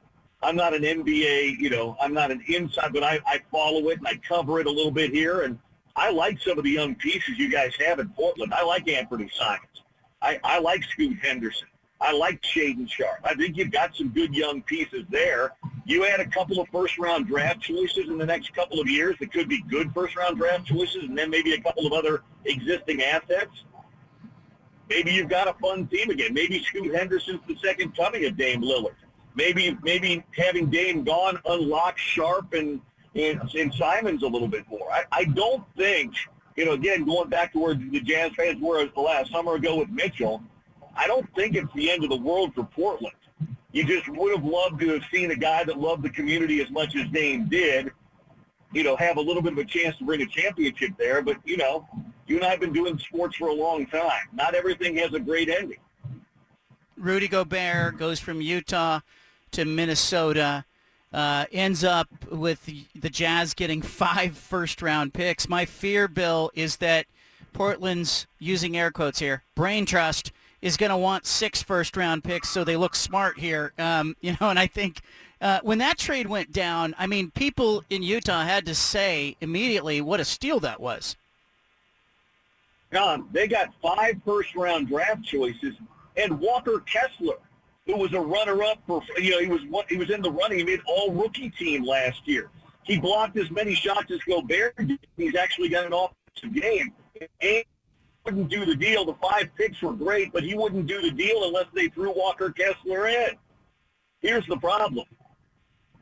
I'm 0.44 0.58
not 0.58 0.74
an 0.74 0.82
NBA, 0.82 1.58
you 1.58 1.70
know, 1.70 1.96
I'm 2.02 2.14
not 2.14 2.32
an 2.32 2.44
inside, 2.50 2.92
but 2.92 3.04
I, 3.04 3.22
I 3.26 3.40
follow 3.50 3.88
it 3.92 4.00
and 4.00 4.08
I 4.10 4.20
cover 4.28 4.60
it 4.60 4.68
a 4.68 4.72
little 4.72 4.92
bit 4.92 5.14
here, 5.14 5.44
and 5.44 5.58
I 5.98 6.12
like 6.12 6.40
some 6.40 6.60
of 6.60 6.64
the 6.64 6.70
young 6.70 6.94
pieces 6.96 7.38
you 7.40 7.50
guys 7.50 7.74
have 7.86 8.00
in 8.00 8.10
Portland. 8.10 8.54
I 8.54 8.64
like 8.64 8.86
Anfernee 8.86 9.34
Simons. 9.34 9.84
I, 10.22 10.40
I 10.44 10.60
like 10.60 10.84
Scoot 10.84 11.18
Henderson. 11.20 11.68
I 12.00 12.12
like 12.12 12.40
Shaedon 12.44 12.88
Sharpe. 12.88 13.22
I 13.24 13.34
think 13.34 13.58
you've 13.58 13.72
got 13.72 13.96
some 13.96 14.10
good 14.10 14.36
young 14.36 14.62
pieces 14.62 15.04
there. 15.10 15.54
You 15.86 16.06
add 16.06 16.20
a 16.20 16.28
couple 16.28 16.60
of 16.60 16.68
first-round 16.70 17.26
draft 17.26 17.62
choices 17.62 18.10
in 18.10 18.20
the 18.20 18.26
next 18.26 18.54
couple 18.54 18.80
of 18.80 18.88
years 18.88 19.16
that 19.20 19.34
could 19.34 19.50
be 19.50 19.64
good 19.64 19.92
first-round 19.96 20.38
draft 20.38 20.68
choices, 20.68 21.06
and 21.06 21.18
then 21.18 21.32
maybe 21.32 21.54
a 21.54 21.62
couple 21.62 21.88
of 21.88 21.94
other 21.94 22.22
existing 22.46 23.02
assets. 23.02 23.64
Maybe 24.90 25.12
you've 25.12 25.30
got 25.30 25.48
a 25.48 25.54
fun 25.54 25.88
team 25.88 26.12
again. 26.12 26.34
Maybe 26.34 26.64
Scoot 26.64 26.94
Henderson's 26.94 27.42
the 27.48 27.58
second 27.58 27.98
coming 27.98 28.26
of 28.26 28.38
Dame 28.38 28.62
Lillard. 28.62 28.96
Maybe 29.36 29.78
maybe 29.84 30.24
having 30.36 30.70
Dame 30.70 31.04
gone 31.04 31.40
unlocks 31.46 32.02
Sharpe 32.02 32.54
and 32.54 32.80
in, 33.20 33.72
Simons 33.72 34.24
a 34.24 34.28
little 34.28 34.48
bit 34.48 34.68
more. 34.70 34.92
I, 34.92 35.04
I 35.12 35.24
don't 35.26 35.64
think, 35.76 36.14
you 36.56 36.66
know, 36.66 36.74
again, 36.74 37.06
going 37.06 37.30
back 37.30 37.54
to 37.54 37.60
where 37.60 37.76
the 37.76 38.02
Jazz 38.02 38.32
fans 38.36 38.62
were 38.62 38.86
the 38.86 39.02
last 39.02 39.32
summer 39.32 39.56
ago 39.56 39.76
with 39.78 39.90
Mitchell, 39.90 40.42
I 40.96 41.08
don't 41.08 41.28
think 41.36 41.56
it's 41.56 41.72
the 41.74 41.92
end 41.92 42.04
of 42.04 42.10
the 42.10 42.18
world 42.18 42.54
for 42.56 42.64
Portland. 42.64 43.14
You 43.72 43.84
just 43.84 44.08
would 44.10 44.36
have 44.36 44.46
loved 44.46 44.80
to 44.80 44.90
have 44.90 45.04
seen 45.12 45.32
a 45.32 45.36
guy 45.36 45.64
that 45.64 45.78
loved 45.78 46.04
the 46.04 46.10
community 46.10 46.62
as 46.62 46.72
much 46.72 46.96
as 46.96 47.08
Dame 47.10 47.48
did, 47.48 47.92
you 48.74 48.84
know, 48.84 48.96
have 48.96 49.18
a 49.18 49.22
little 49.22 49.42
bit 49.42 49.54
of 49.54 49.60
a 49.60 49.66
chance 49.66 49.98
to 49.98 50.06
bring 50.06 50.22
a 50.22 50.26
championship 50.26 50.92
there. 50.98 51.22
But, 51.22 51.38
you 51.46 51.58
know, 51.58 51.88
you 52.26 52.38
and 52.38 52.46
I 52.46 52.50
have 52.50 52.60
been 52.60 52.74
doing 52.74 52.98
sports 52.98 53.36
for 53.38 53.50
a 53.50 53.54
long 53.54 53.86
time. 53.86 54.28
Not 54.34 54.56
everything 54.56 54.98
has 54.98 55.14
a 55.14 55.20
great 55.20 55.50
ending. 55.50 55.78
Rudy 56.98 57.28
Gobert 57.28 57.98
goes 57.98 58.20
from 58.20 58.42
Utah 58.42 59.02
to 59.52 59.66
Minnesota 59.66 60.66
uh, 61.14 61.46
ends 61.52 61.84
up 61.84 62.08
with 62.32 62.66
the 62.66 63.10
Jazz 63.10 63.54
getting 63.54 63.82
five 63.82 64.38
first-round 64.38 65.14
picks. 65.14 65.48
My 65.48 65.66
fear, 65.66 66.08
Bill, 66.08 66.52
is 66.54 66.78
that 66.78 67.06
Portland's, 67.54 68.28
using 68.40 68.78
air 68.78 68.92
quotes 68.92 69.20
here, 69.20 69.44
brain 69.56 69.86
trust 69.86 70.32
is 70.62 70.78
going 70.78 70.90
to 70.90 70.98
want 70.98 71.26
six 71.26 71.64
first-round 71.64 72.24
picks 72.24 72.50
so 72.50 72.64
they 72.64 72.78
look 72.78 72.96
smart 72.96 73.40
here. 73.40 73.74
Um, 73.78 74.16
you 74.22 74.36
know, 74.40 74.50
and 74.50 74.60
I 74.60 74.68
think 74.68 75.02
uh, 75.40 75.60
when 75.64 75.78
that 75.78 75.98
trade 75.98 76.28
went 76.28 76.52
down, 76.52 76.96
I 76.98 77.08
mean, 77.08 77.32
people 77.32 77.84
in 77.90 78.04
Utah 78.04 78.44
had 78.44 78.66
to 78.66 78.76
say 78.76 79.38
immediately 79.40 80.02
what 80.02 80.20
a 80.20 80.26
steal 80.26 80.60
that 80.62 80.80
was. 80.80 81.16
John, 82.92 83.28
they 83.32 83.48
got 83.48 83.74
five 83.82 84.22
first-round 84.26 84.88
draft 84.88 85.24
choices 85.24 85.76
and 86.16 86.40
Walker 86.40 86.80
Kessler 86.80 87.36
who 87.88 87.98
was 87.98 88.14
a 88.14 88.20
runner-up 88.20 88.80
for, 88.86 89.02
you 89.18 89.32
know, 89.32 89.40
he 89.40 89.48
was 89.48 89.62
he 89.90 89.98
was 89.98 90.12
in 90.12 90.22
the 90.22 90.32
running. 90.32 90.60
He 90.60 90.64
made 90.64 90.82
all 90.86 91.12
rookie 91.12 91.50
team 91.50 91.84
last 91.84 92.28
year. 92.28 92.50
He 92.84 93.00
blocked 93.00 93.38
as 93.38 93.50
many 93.50 93.74
shots 93.74 94.12
as 94.12 94.20
Gobert 94.28 94.76
did. 94.78 95.00
He's 95.16 95.36
actually 95.36 95.70
got 95.70 95.86
an 95.86 95.94
offensive 95.94 96.62
game. 96.62 96.94
And 97.42 97.64
wouldn't 98.26 98.50
do 98.50 98.66
the 98.66 98.76
deal. 98.76 99.06
The 99.06 99.16
five 99.16 99.50
picks 99.58 99.82
were 99.82 99.94
great, 99.94 100.34
but 100.34 100.44
he 100.44 100.54
wouldn't 100.54 100.86
do 100.86 101.02
the 101.02 101.12
deal 101.12 101.46
unless 101.46 101.68
they 101.74 101.88
threw 101.88 102.12
Walker 102.12 102.52
Kessler 102.52 103.08
in. 103.08 103.30
Here's 104.20 104.46
the 104.48 104.58
problem. 104.58 105.06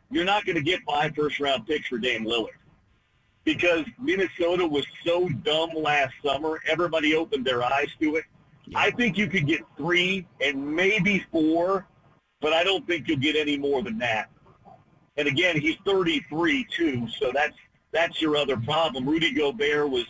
You're 0.10 0.26
not 0.26 0.45
going 0.45 0.56
to 0.56 0.63
get 0.63 0.80
five 0.88 1.13
first-round 1.15 1.67
picks 1.67 1.88
for 1.88 2.00
Dame 2.00 2.26
Lillard 2.26 2.58
because 3.43 3.86
Minnesota 4.00 4.65
was 4.65 4.86
so 5.06 5.30
dumb 5.43 5.69
last 5.76 6.13
summer. 6.24 6.60
Everybody 6.67 7.15
opened 7.15 7.45
their 7.45 7.63
eyes 7.63 7.89
to 8.00 8.15
it. 8.15 8.26
I 8.73 8.91
think 8.91 9.17
you 9.17 9.28
could 9.28 9.45
get 9.45 9.62
three 9.78 10.25
and 10.41 10.75
maybe 10.75 11.25
four, 11.32 11.88
but 12.41 12.54
I 12.54 12.63
don't 12.63 12.86
think 12.88 13.08
you'll 13.08 13.17
get 13.17 13.36
any 13.36 13.58
more 13.58 13.84
than 13.84 13.97
that. 13.99 14.30
And 15.17 15.28
again, 15.28 15.60
he's 15.60 15.78
33 15.86 16.65
too, 16.75 17.08
so 17.19 17.32
that's 17.34 17.55
that's 17.91 18.22
your 18.22 18.36
other 18.36 18.57
problem. 18.57 19.07
Rudy 19.07 19.34
Gobert 19.34 19.89
was 19.89 20.05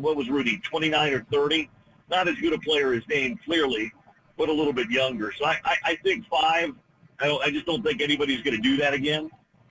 what 0.00 0.16
was 0.16 0.28
Rudy, 0.28 0.58
29 0.58 1.12
or 1.12 1.26
30? 1.32 1.70
Not 2.10 2.28
as 2.28 2.34
good 2.36 2.52
a 2.52 2.58
player 2.58 2.94
as 2.94 3.02
Dame, 3.08 3.38
clearly, 3.44 3.92
but 4.36 4.48
a 4.48 4.52
little 4.52 4.72
bit 4.72 4.90
younger. 4.90 5.32
So 5.36 5.44
I, 5.44 5.58
I, 5.64 5.76
I 5.84 5.96
think 5.96 6.26
five. 6.28 6.74
I, 7.20 7.30
I 7.44 7.50
just 7.50 7.66
don't 7.66 7.82
think 7.82 8.00
anybody's 8.00 8.42
going 8.42 8.56
to 8.56 8.62
do 8.62 8.76
that 8.78 8.94
again. 8.94 9.30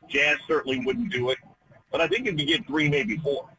Jazz 0.09 0.37
certainly 0.47 0.79
wouldn't 0.85 1.11
do 1.11 1.31
it, 1.31 1.37
but 1.91 1.99
I 1.99 2.07
think 2.07 2.27
if 2.27 2.39
you 2.39 2.45
get 2.45 2.65
three, 2.65 2.89
maybe 2.89 3.17
four. 3.17 3.49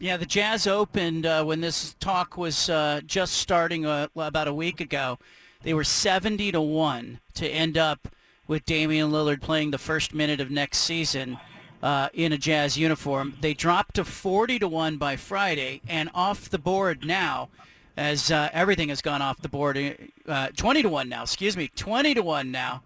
Yeah, 0.00 0.16
the 0.16 0.26
Jazz 0.26 0.68
opened 0.68 1.26
uh, 1.26 1.42
when 1.42 1.60
this 1.60 1.96
talk 1.98 2.36
was 2.36 2.70
uh, 2.70 3.00
just 3.04 3.34
starting 3.34 3.84
uh, 3.84 4.06
about 4.14 4.46
a 4.46 4.54
week 4.54 4.80
ago. 4.80 5.18
They 5.64 5.74
were 5.74 5.82
70 5.82 6.52
to 6.52 6.60
1 6.60 7.18
to 7.34 7.48
end 7.48 7.76
up 7.76 8.06
with 8.46 8.64
Damian 8.64 9.10
Lillard 9.10 9.40
playing 9.40 9.72
the 9.72 9.78
first 9.78 10.14
minute 10.14 10.40
of 10.40 10.52
next 10.52 10.78
season 10.78 11.36
uh, 11.82 12.10
in 12.14 12.32
a 12.32 12.38
Jazz 12.38 12.78
uniform. 12.78 13.34
They 13.40 13.54
dropped 13.54 13.96
to 13.96 14.04
40 14.04 14.60
to 14.60 14.68
1 14.68 14.98
by 14.98 15.16
Friday 15.16 15.80
and 15.88 16.10
off 16.14 16.48
the 16.48 16.58
board 16.58 17.04
now 17.04 17.48
as 17.96 18.30
uh, 18.30 18.50
everything 18.52 18.90
has 18.90 19.02
gone 19.02 19.20
off 19.20 19.42
the 19.42 19.48
board. 19.48 19.96
Uh, 20.28 20.48
20 20.56 20.82
to 20.82 20.88
1 20.88 21.08
now, 21.08 21.22
excuse 21.22 21.56
me, 21.56 21.72
20 21.74 22.14
to 22.14 22.22
1 22.22 22.52
now. 22.52 22.82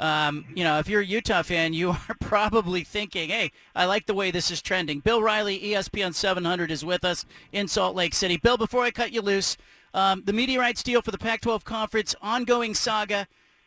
Um, 0.00 0.46
you 0.54 0.62
know, 0.62 0.78
if 0.78 0.88
you're 0.88 1.00
a 1.00 1.06
Utah 1.06 1.42
fan, 1.42 1.72
you 1.72 1.90
are 2.08 2.16
probably 2.20 2.84
thinking, 2.84 3.30
hey, 3.30 3.52
I 3.74 3.86
like 3.86 4.06
the 4.06 4.14
way 4.14 4.30
this 4.30 4.50
is 4.50 4.62
trending. 4.62 5.00
Bill 5.00 5.22
Riley, 5.22 5.58
ESPN 5.58 6.14
700, 6.14 6.70
is 6.70 6.84
with 6.84 7.04
us 7.04 7.24
in 7.52 7.68
Salt 7.68 7.96
Lake 7.96 8.14
City. 8.14 8.36
Bill, 8.36 8.56
before 8.56 8.82
I 8.82 8.90
cut 8.90 9.12
you 9.12 9.22
loose, 9.22 9.56
um, 9.94 10.22
the 10.24 10.32
media 10.32 10.60
rights 10.60 10.82
deal 10.82 11.02
for 11.02 11.10
the 11.10 11.18
Pac-12 11.18 11.64
conference, 11.64 12.14
ongoing 12.22 12.74
saga. 12.74 13.26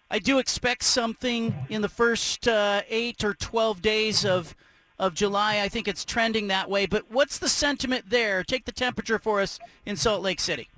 I 0.09 0.19
do 0.19 0.39
expect 0.39 0.83
something 0.83 1.53
in 1.69 1.81
the 1.81 1.89
first 1.89 2.47
uh, 2.47 2.81
eight 2.89 3.23
or 3.23 3.33
12 3.33 3.81
days 3.81 4.25
of 4.25 4.55
of 4.99 5.15
July. 5.15 5.59
I 5.59 5.67
think 5.67 5.87
it's 5.87 6.05
trending 6.05 6.47
that 6.47 6.69
way. 6.69 6.85
But 6.85 7.09
what's 7.09 7.39
the 7.39 7.49
sentiment 7.49 8.11
there? 8.11 8.43
Take 8.43 8.65
the 8.65 8.71
temperature 8.71 9.17
for 9.17 9.41
us 9.41 9.59
in 9.83 9.95
Salt 9.95 10.21
Lake 10.21 10.39
City. 10.39 10.69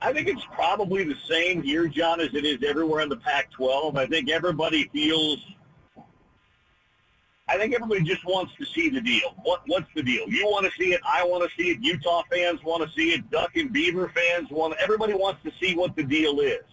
I 0.00 0.12
think 0.12 0.28
it's 0.28 0.44
probably 0.52 1.04
the 1.04 1.16
same 1.28 1.62
here, 1.62 1.88
John, 1.88 2.20
as 2.20 2.34
it 2.34 2.44
is 2.44 2.58
everywhere 2.66 3.00
in 3.00 3.08
the 3.08 3.16
Pac-12. 3.16 3.96
I 3.96 4.06
think 4.06 4.30
everybody 4.30 4.88
feels. 4.92 5.38
I 7.48 7.56
think 7.56 7.74
everybody 7.74 8.02
just 8.02 8.24
wants 8.24 8.52
to 8.58 8.66
see 8.66 8.90
the 8.90 9.00
deal. 9.00 9.34
What 9.42 9.62
What's 9.66 9.88
the 9.94 10.02
deal? 10.02 10.28
You 10.28 10.46
want 10.46 10.66
to 10.66 10.72
see 10.78 10.92
it. 10.92 11.00
I 11.06 11.24
want 11.24 11.48
to 11.48 11.62
see 11.62 11.70
it. 11.70 11.78
Utah 11.80 12.22
fans 12.30 12.62
want 12.62 12.82
to 12.82 12.94
see 12.94 13.14
it. 13.14 13.30
Duck 13.30 13.56
and 13.56 13.72
Beaver 13.72 14.12
fans 14.14 14.50
want. 14.50 14.74
Everybody 14.80 15.14
wants 15.14 15.42
to 15.44 15.52
see 15.60 15.74
what 15.74 15.96
the 15.96 16.02
deal 16.02 16.40
is. 16.40 16.64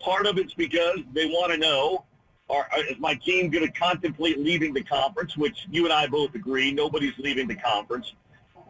Part 0.00 0.26
of 0.26 0.38
it's 0.38 0.54
because 0.54 0.98
they 1.12 1.26
want 1.26 1.52
to 1.52 1.58
know, 1.58 2.04
are, 2.50 2.68
uh, 2.76 2.80
is 2.90 2.98
my 2.98 3.14
team 3.14 3.50
going 3.50 3.66
to 3.66 3.72
contemplate 3.72 4.38
leaving 4.38 4.74
the 4.74 4.82
conference, 4.82 5.36
which 5.36 5.66
you 5.70 5.84
and 5.84 5.92
I 5.92 6.06
both 6.06 6.34
agree, 6.34 6.72
nobody's 6.72 7.16
leaving 7.18 7.46
the 7.46 7.54
conference. 7.54 8.14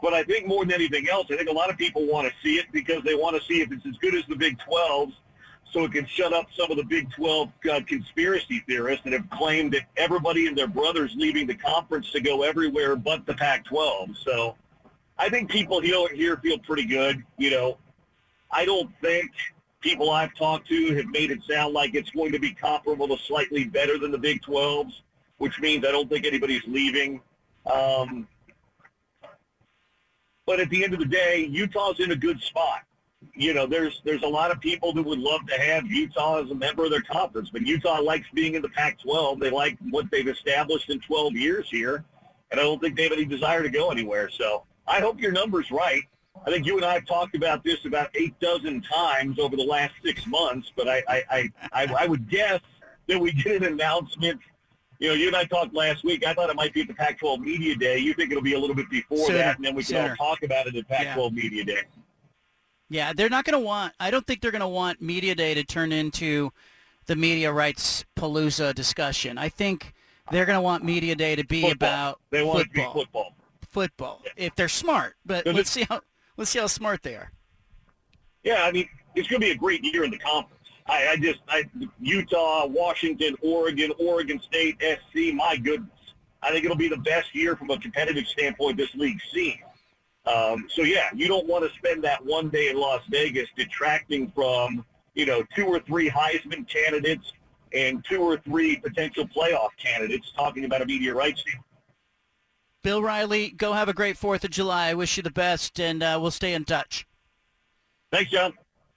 But 0.05 0.12
I 0.12 0.22
think 0.22 0.46
more 0.46 0.66
than 0.66 0.74
anything 0.74 1.09
else, 1.09 1.28
I 1.30 1.36
think 1.36 1.48
a 1.48 1.52
lot 1.52 1.70
of 1.70 1.78
people 1.78 2.07
want 2.07 2.28
to 2.28 2.34
see 2.42 2.57
it 2.57 2.66
because 2.72 3.02
they 3.05 3.14
want 3.14 3.40
to 3.40 3.42
see 3.48 3.62
if 3.62 3.72
it's 3.72 3.86
as 3.86 3.96
good 4.02 4.14
as 4.14 4.22
the 4.28 4.36
Big 4.36 4.59
12s 4.59 5.14
so 5.72 5.84
it 5.84 5.92
can 5.92 6.05
shut 6.05 6.34
up 6.34 6.44
some 6.55 6.70
of 6.70 6.76
the 6.76 6.84
Big 6.84 7.11
12 7.12 7.48
uh, 7.72 7.80
conspiracy 7.86 8.62
theorists 8.68 9.02
that 9.05 9.14
have 9.14 9.30
claimed 9.30 9.72
that 9.72 9.84
everybody 9.96 10.46
and 10.46 10.59
their 10.59 10.68
brothers 10.68 11.14
leaving 11.16 11.46
the 11.46 11.55
conference 11.55 12.12
to 12.12 12.20
go 12.20 12.42
everywhere 12.42 12.96
but 12.96 13.24
the 13.24 13.32
Pac-12. 13.32 14.14
So 14.18 14.57
I 15.18 15.30
think 15.30 15.50
people 15.50 15.80
here 15.80 16.36
feel 16.36 16.59
pretty 16.59 16.84
good. 16.84 17.24
You 17.38 17.52
know, 17.52 17.78
I 18.50 18.66
don't 18.66 18.90
think– 19.00 19.30
people 19.80 20.11
I've 20.11 20.34
talked 20.34 20.68
to 20.68 20.96
have 20.96 21.07
made 21.07 21.30
it 21.30 21.40
sound 21.48 21.72
like 21.72 21.94
it's 21.94 22.11
going 22.11 22.32
to 22.32 22.38
be 22.38 22.52
comparable 22.52 23.09
to 23.09 23.16
slightly 23.22 23.64
better 23.64 23.98
than 23.98 24.11
the 24.11 24.18
Big 24.18 24.42
12s, 24.42 25.00
which 25.38 25.61
means 25.61 25.86
I 25.86 25.92
don't 25.92 26.11
think 26.11 26.26
anybody's 26.26 26.64
leaving. 26.66 27.20
Um, 27.66 28.26
but 30.47 30.61
at 30.61 30.70
the 30.70 30.84
end 30.84 30.92
of 30.92 31.01
the 31.01 31.07
day, 31.07 31.47
Utah's 31.51 32.01
in 32.01 32.11
a 32.11 32.16
good 32.16 32.40
spot. 32.40 32.82
You 33.34 33.55
know, 33.55 33.66
there's 33.66 34.03
there's 34.05 34.22
a 34.22 34.28
lot 34.28 34.51
of 34.51 34.61
people 34.61 34.92
that 34.92 35.03
would 35.03 35.18
love 35.18 35.47
to 35.47 35.59
have 35.59 35.86
Utah 35.86 36.42
as 36.42 36.51
a 36.51 36.55
member 36.55 36.84
of 36.84 36.90
their 36.90 37.03
conference, 37.03 37.51
but 37.51 37.62
Utah 37.62 38.01
likes 38.01 38.26
being 38.34 38.55
in 38.55 38.62
the 38.62 38.68
Pac-12. 38.68 39.40
They 39.40 39.51
like 39.51 39.78
what 39.90 40.11
they've 40.11 40.28
established 40.28 40.90
in 40.90 41.01
12 41.01 41.34
years 41.34 41.68
here, 41.70 42.05
and 42.51 42.61
I 42.61 42.62
don't 42.62 42.80
think 42.80 42.97
they 42.97 43.05
have 43.05 43.12
any 43.12 43.24
desire 43.24 43.62
to 43.62 43.70
go 43.70 43.90
anywhere. 43.90 44.28
So 44.28 44.64
I 44.86 45.01
hope 45.01 45.20
your 45.20 45.32
number's 45.32 45.70
right. 45.70 46.03
I 46.47 46.51
think 46.51 46.66
you 46.66 46.76
and 46.76 46.84
I 46.84 46.95
have 46.95 47.07
talked 47.07 47.34
about 47.34 47.64
this 47.64 47.84
about 47.86 48.11
eight 48.14 48.38
dozen 48.40 48.82
times 48.82 49.38
over 49.38 49.57
the 49.57 49.64
last 49.64 49.95
six 50.05 50.26
months, 50.26 50.70
but 50.76 50.88
I, 50.88 51.03
I, 51.09 51.22
I, 51.30 51.53
I, 51.72 51.95
I 52.01 52.07
would 52.07 52.28
guess 52.28 52.61
that 53.07 53.18
we 53.18 53.32
get 53.32 53.62
an 53.62 53.64
announcement. 53.64 54.40
You 55.01 55.09
know, 55.09 55.14
you 55.14 55.26
and 55.26 55.36
I 55.36 55.45
talked 55.45 55.74
last 55.74 56.05
week. 56.05 56.24
I 56.24 56.34
thought 56.34 56.51
it 56.51 56.57
might 56.57 56.72
be 56.72 56.82
at 56.82 56.88
the 56.88 56.95
Pac-12 56.95 57.40
Media 57.40 57.74
Day. 57.76 57.99
You 57.99 58.14
think 58.14 58.30
it'll 58.30 58.42
be 58.42 58.55
a 58.55 58.59
little 58.59 58.76
bit 58.76 58.88
before 58.90 59.26
Sooner. 59.26 59.38
that, 59.38 59.57
and 59.57 59.64
then 59.64 59.74
we 59.74 59.82
can 59.82 59.97
Sooner. 59.97 60.16
all 60.20 60.28
talk 60.34 60.42
about 60.42 60.66
it 60.66 60.76
at 60.76 60.86
Pac-12 60.88 61.32
Media 61.32 61.64
Day. 61.64 61.82
Yeah, 62.88 63.12
they're 63.12 63.28
not 63.30 63.45
going 63.45 63.59
to 63.61 63.64
want. 63.64 63.92
I 63.99 64.11
don't 64.11 64.26
think 64.26 64.40
they're 64.40 64.51
going 64.53 64.61
to 64.61 64.68
want 64.68 65.01
media 65.03 65.34
day 65.34 65.55
to 65.55 65.64
turn 65.64 65.90
into 65.90 66.53
the 67.07 67.16
media 67.16 67.51
rights 67.53 68.05
palooza 68.16 68.74
discussion. 68.74 69.36
I 69.36 69.49
think 69.49 69.95
they're 70.30 70.45
going 70.47 70.57
to 70.57 70.62
want 70.62 70.84
media 70.84 71.16
day 71.16 71.34
to 71.34 71.45
be 71.45 71.62
Football. 71.62 71.72
about 71.88 72.20
They 72.30 72.42
want 72.45 72.59
football. 72.61 72.82
it 72.84 72.84
to 72.84 72.92
be 72.95 73.01
football. 73.01 73.34
Football, 73.70 74.22
if 74.36 74.55
they're 74.55 74.68
smart. 74.68 75.16
But 75.26 75.45
Does 75.45 75.55
let's 75.57 75.70
it- 75.76 75.80
see 75.80 75.86
how 75.88 76.01
let's 76.36 76.51
see 76.51 76.61
how 76.61 76.68
smart 76.68 77.03
they 77.03 77.16
are. 77.16 77.32
Yeah, 78.45 78.62
I 78.62 78.70
mean, 78.70 78.88
it's 79.16 79.26
going 79.26 79.40
to 79.40 79.47
be 79.47 79.51
a 79.53 79.57
great 79.57 79.82
year 79.82 80.05
in 80.05 80.11
the 80.12 80.18
conference. 80.18 80.53
I, 80.87 81.09
I 81.09 81.16
just, 81.16 81.41
I, 81.49 81.64
Utah, 82.01 82.66
Washington, 82.66 83.37
Oregon, 83.41 83.93
Oregon 83.99 84.41
State, 84.41 84.76
SC, 84.82 85.32
my 85.35 85.57
goodness. 85.57 85.91
I 86.43 86.51
think 86.51 86.64
it'll 86.64 86.76
be 86.76 86.89
the 86.89 86.99
best 86.99 87.35
year 87.35 87.57
from 87.57 87.70
a 87.70 87.78
competitive 87.78 88.26
standpoint 88.26 88.76
this 88.76 88.95
league's 88.95 89.22
seen. 89.32 89.59
Um, 90.26 90.66
so, 90.68 90.82
yeah, 90.82 91.09
you 91.14 91.26
don't 91.26 91.47
want 91.47 91.64
to 91.64 91.74
spend 91.78 92.05
that 92.05 92.24
one 92.24 92.51
day 92.51 92.68
in 92.68 92.76
Las 92.76 93.03
Vegas 93.11 93.49
detracting 93.57 94.30
from, 94.35 94.85
you 95.14 95.24
know, 95.26 95.43
two 95.55 95.66
or 95.66 95.80
three 95.80 96.11
Heisman 96.11 96.68
candidates 96.68 97.32
and 97.72 98.05
two 98.05 98.20
or 98.20 98.39
three 98.39 98.76
potential 98.76 99.26
playoff 99.26 99.70
candidates 99.82 100.32
talking 100.37 100.64
about 100.64 100.82
a 100.82 100.87
media 100.87 101.14
rights 101.14 101.43
deal. 101.43 101.62
Bill 102.82 103.03
Riley, 103.03 103.51
go 103.51 103.72
have 103.72 103.89
a 103.89 103.95
great 103.95 104.18
Fourth 104.18 104.45
of 104.45 104.51
July. 104.51 104.89
I 104.89 104.95
wish 104.95 105.16
you 105.16 105.22
the 105.22 105.30
best, 105.30 105.80
and 105.80 106.03
uh, 106.03 106.18
we'll 106.20 106.30
stay 106.30 106.53
in 106.53 106.64
touch. 106.64 107.07
Thanks, 108.12 108.30
John. 108.30 108.53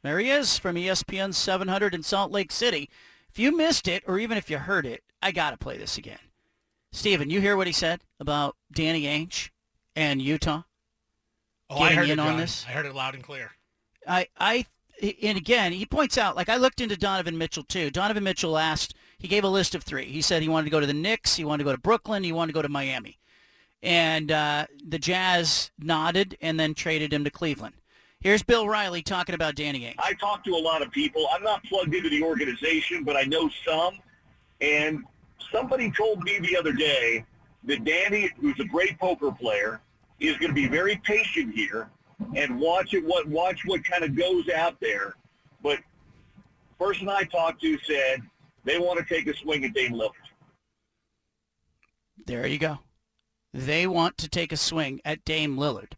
There 0.08 0.20
he 0.20 0.30
is 0.30 0.58
from 0.58 0.78
ESPN 0.78 1.34
700 1.34 1.94
in 1.94 2.02
Salt 2.02 2.32
Lake 2.32 2.54
City. 2.54 2.90
If 3.30 3.38
you 3.38 3.54
missed 3.54 3.90
it, 3.90 4.04
or 4.08 4.18
even 4.18 4.38
if 4.38 4.50
you 4.50 4.58
heard 4.58 4.86
it, 4.86 5.04
I 5.22 5.34
got 5.34 5.52
to 5.52 5.58
play 5.58 5.78
this 5.78 5.98
again. 5.98 6.20
Steven, 6.94 7.30
you 7.30 7.42
hear 7.42 7.58
what 7.58 7.68
he 7.68 7.74
said 7.74 8.00
about 8.18 8.56
Danny 8.72 9.04
Ainge 9.04 9.50
and 9.98 10.22
Utah? 10.22 10.62
Oh, 11.70 11.82
I 11.82 11.92
heard 11.92 12.08
it, 12.08 12.18
on 12.20 12.26
John. 12.26 12.38
this? 12.38 12.66
I 12.66 12.72
heard 12.72 12.86
it 12.86 12.96
loud 12.96 13.16
and 13.16 13.24
clear. 13.24 13.52
I, 14.08 14.28
I, 14.40 14.66
and 15.22 15.38
again, 15.38 15.74
he 15.74 15.86
points 15.86 16.18
out, 16.18 16.38
like 16.38 16.48
I 16.48 16.56
looked 16.56 16.80
into 16.80 16.96
Donovan 16.96 17.38
Mitchell 17.38 17.64
too. 17.64 17.92
Donovan 17.92 18.24
Mitchell 18.24 18.58
asked, 18.58 18.96
he 19.18 19.28
gave 19.28 19.44
a 19.44 19.50
list 19.50 19.76
of 19.76 19.84
three. 19.84 20.06
He 20.06 20.22
said 20.22 20.42
he 20.42 20.48
wanted 20.48 20.68
to 20.68 20.72
go 20.72 20.80
to 20.80 20.88
the 20.88 20.94
Knicks, 20.94 21.36
he 21.36 21.44
wanted 21.44 21.64
to 21.64 21.70
go 21.70 21.76
to 21.76 21.82
Brooklyn, 21.82 22.24
he 22.24 22.32
wanted 22.32 22.54
to 22.54 22.58
go 22.58 22.62
to 22.62 22.70
Miami. 22.70 23.20
And 23.84 24.32
uh, 24.32 24.68
the 24.88 25.00
Jazz 25.00 25.72
nodded 25.78 26.38
and 26.40 26.58
then 26.58 26.76
traded 26.76 27.12
him 27.12 27.26
to 27.26 27.30
Cleveland. 27.30 27.76
Here's 28.22 28.44
Bill 28.44 28.68
Riley 28.68 29.04
talking 29.04 29.36
about 29.36 29.56
Danny 29.56 29.82
Ainge. 29.82 29.96
I 30.00 30.14
talk 30.14 30.44
to 30.46 30.52
a 30.52 30.62
lot 30.62 30.82
of 30.82 30.92
people. 30.92 31.28
I'm 31.32 31.44
not 31.44 31.64
plugged 31.64 31.94
into 31.94 32.10
the 32.10 32.24
organization, 32.24 33.04
but 33.04 33.16
I 33.16 33.24
know 33.24 33.50
some. 33.66 34.00
And 34.60 35.04
somebody 35.52 35.92
told 35.92 36.24
me 36.24 36.40
the 36.40 36.58
other 36.58 36.74
day 36.74 37.26
that 37.66 37.84
Danny, 37.84 38.32
who's 38.40 38.60
a 38.60 38.66
great 38.66 39.00
poker 39.00 39.32
player, 39.32 39.82
is 40.20 40.36
going 40.38 40.50
to 40.50 40.56
be 40.56 40.68
very 40.68 40.96
patient 41.04 41.54
here 41.54 41.90
and 42.36 42.60
watch 42.60 42.94
it. 42.94 43.06
What 43.06 43.28
watch 43.28 43.62
what 43.66 43.84
kind 43.84 44.04
of 44.04 44.16
goes 44.16 44.50
out 44.50 44.80
there. 44.80 45.16
But 45.62 45.80
person 46.80 47.08
I 47.10 47.24
talked 47.24 47.62
to 47.62 47.78
said 47.86 48.22
they 48.66 48.80
want 48.80 49.00
to 49.00 49.06
take 49.06 49.28
a 49.28 49.38
swing 49.38 49.64
at 49.64 49.74
Dame 49.74 49.94
Lillard. 49.94 50.12
There 52.26 52.48
you 52.48 52.58
go. 52.58 52.80
They 53.54 53.88
want 53.88 54.18
to 54.18 54.28
take 54.28 54.52
a 54.52 54.58
swing 54.58 55.00
at 55.06 55.24
Dame 55.24 55.56
Lillard. 55.56 55.94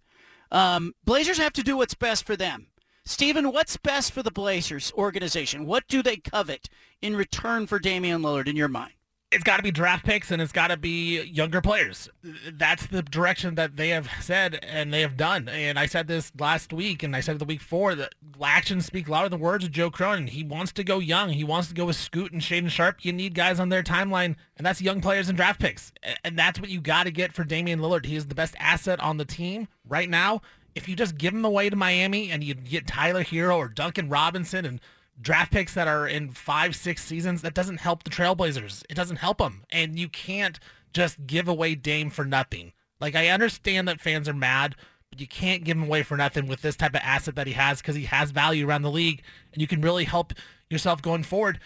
Um, 0.52 0.94
Blazers 1.04 1.38
have 1.38 1.54
to 1.54 1.64
do 1.64 1.78
what's 1.78 1.94
best 1.94 2.26
for 2.26 2.36
them. 2.36 2.68
Steven, 3.06 3.52
what's 3.52 3.78
best 3.78 4.12
for 4.12 4.22
the 4.22 4.32
Blazers 4.32 4.92
organization? 4.96 5.66
What 5.66 5.88
do 5.88 6.04
they 6.04 6.18
covet 6.18 6.70
in 7.02 7.16
return 7.16 7.66
for 7.66 7.80
Damian 7.80 8.22
Lillard 8.22 8.48
in 8.48 8.56
your 8.56 8.68
mind? 8.68 8.94
It's 9.32 9.44
got 9.44 9.58
to 9.58 9.64
be 9.64 9.70
draft 9.70 10.06
picks 10.06 10.32
and 10.32 10.42
it's 10.42 10.52
got 10.52 10.70
to 10.70 10.78
be 10.78 11.22
younger 11.22 11.62
players. 11.62 12.10
That's 12.52 12.88
the 12.88 13.04
direction 13.04 13.56
that 13.56 13.76
they 13.76 13.90
have 13.90 14.10
said 14.22 14.60
and 14.64 14.92
they 14.92 15.02
have 15.02 15.18
done. 15.18 15.48
And 15.48 15.78
I 15.78 15.86
said 15.86 16.08
this 16.08 16.32
last 16.40 16.74
week 16.74 17.04
and 17.04 17.16
I 17.16 17.20
said 17.20 17.38
the 17.38 17.46
week 17.46 17.60
before 17.60 17.94
that 17.94 18.16
actions 18.44 18.88
speak 18.88 19.08
louder 19.08 19.30
than 19.30 19.40
words 19.40 19.64
of 19.64 19.72
Joe 19.72 19.92
Cronin. 19.92 20.28
He 20.28 20.44
wants 20.44 20.72
to 20.74 20.84
go 20.84 20.98
young. 20.98 21.30
He 21.30 21.44
wants 21.44 21.68
to 21.68 21.76
go 21.76 21.86
with 21.86 21.96
Scoot 21.96 22.32
and 22.32 22.42
Shaedon 22.42 22.72
Sharpe. 22.72 23.06
You 23.06 23.14
need 23.14 23.36
guys 23.36 23.60
on 23.60 23.70
their 23.70 23.84
timeline, 23.84 24.36
and 24.58 24.66
that's 24.66 24.82
young 24.82 25.00
players 25.00 25.30
and 25.30 25.38
draft 25.38 25.60
picks. 25.60 25.92
And 26.24 26.38
that's 26.38 26.60
what 26.60 26.70
you 26.70 26.82
got 26.82 27.04
to 27.04 27.12
get 27.12 27.32
for 27.32 27.44
Damian 27.44 27.80
Lillard. 27.80 28.06
He 28.06 28.16
is 28.16 28.28
the 28.28 28.36
best 28.36 28.56
asset 28.58 29.00
on 29.00 29.18
the 29.18 29.26
team 29.26 29.68
right 29.88 30.10
now. 30.10 30.42
If 30.74 30.88
you 30.88 30.96
just 30.96 31.18
give 31.18 31.34
him 31.34 31.46
away 31.46 31.70
to 31.70 31.76
Miami 31.76 32.32
and 32.32 32.44
you 32.44 32.56
get 32.56 32.88
Tyler 32.88 33.24
Herro 33.24 33.58
or 33.58 33.68
Duncan 33.68 34.10
Robinson 34.10 34.66
and 34.66 34.80
draft 35.22 35.52
picks 35.52 35.74
that 35.74 35.88
are 35.88 36.08
in 36.08 36.32
five, 36.32 36.76
six 36.76 37.04
seasons, 37.04 37.42
that 37.42 37.54
doesn't 37.54 37.80
help 37.80 38.04
the 38.04 38.10
Trailblazers. 38.10 38.84
It 38.90 38.96
doesn't 38.96 39.18
help 39.18 39.40
them. 39.40 39.64
And 39.72 40.00
you 40.00 40.10
can't 40.10 40.60
just 40.94 41.26
give 41.28 41.48
away 41.48 41.76
Dame 41.76 42.10
for 42.10 42.26
nothing. 42.26 42.74
Like, 43.00 43.16
I 43.16 43.30
understand 43.30 43.88
that 43.88 44.02
fans 44.02 44.28
are 44.28 44.34
mad, 44.34 44.76
but 45.10 45.20
you 45.20 45.28
can't 45.28 45.64
give 45.64 45.78
him 45.78 45.84
away 45.84 46.04
for 46.04 46.18
nothing 46.18 46.48
with 46.48 46.62
this 46.62 46.76
type 46.76 46.96
of 46.96 47.02
asset 47.04 47.36
that 47.36 47.48
he 47.48 47.54
has 47.54 47.82
because 47.82 47.96
he 47.96 48.06
has 48.06 48.32
value 48.32 48.68
around 48.68 48.82
the 48.82 48.92
league 48.92 49.24
and 49.54 49.62
you 49.62 49.68
can 49.68 49.82
really 49.82 50.06
help 50.06 50.34
yourself 50.70 51.02
going 51.02 51.24
forward. 51.24 51.60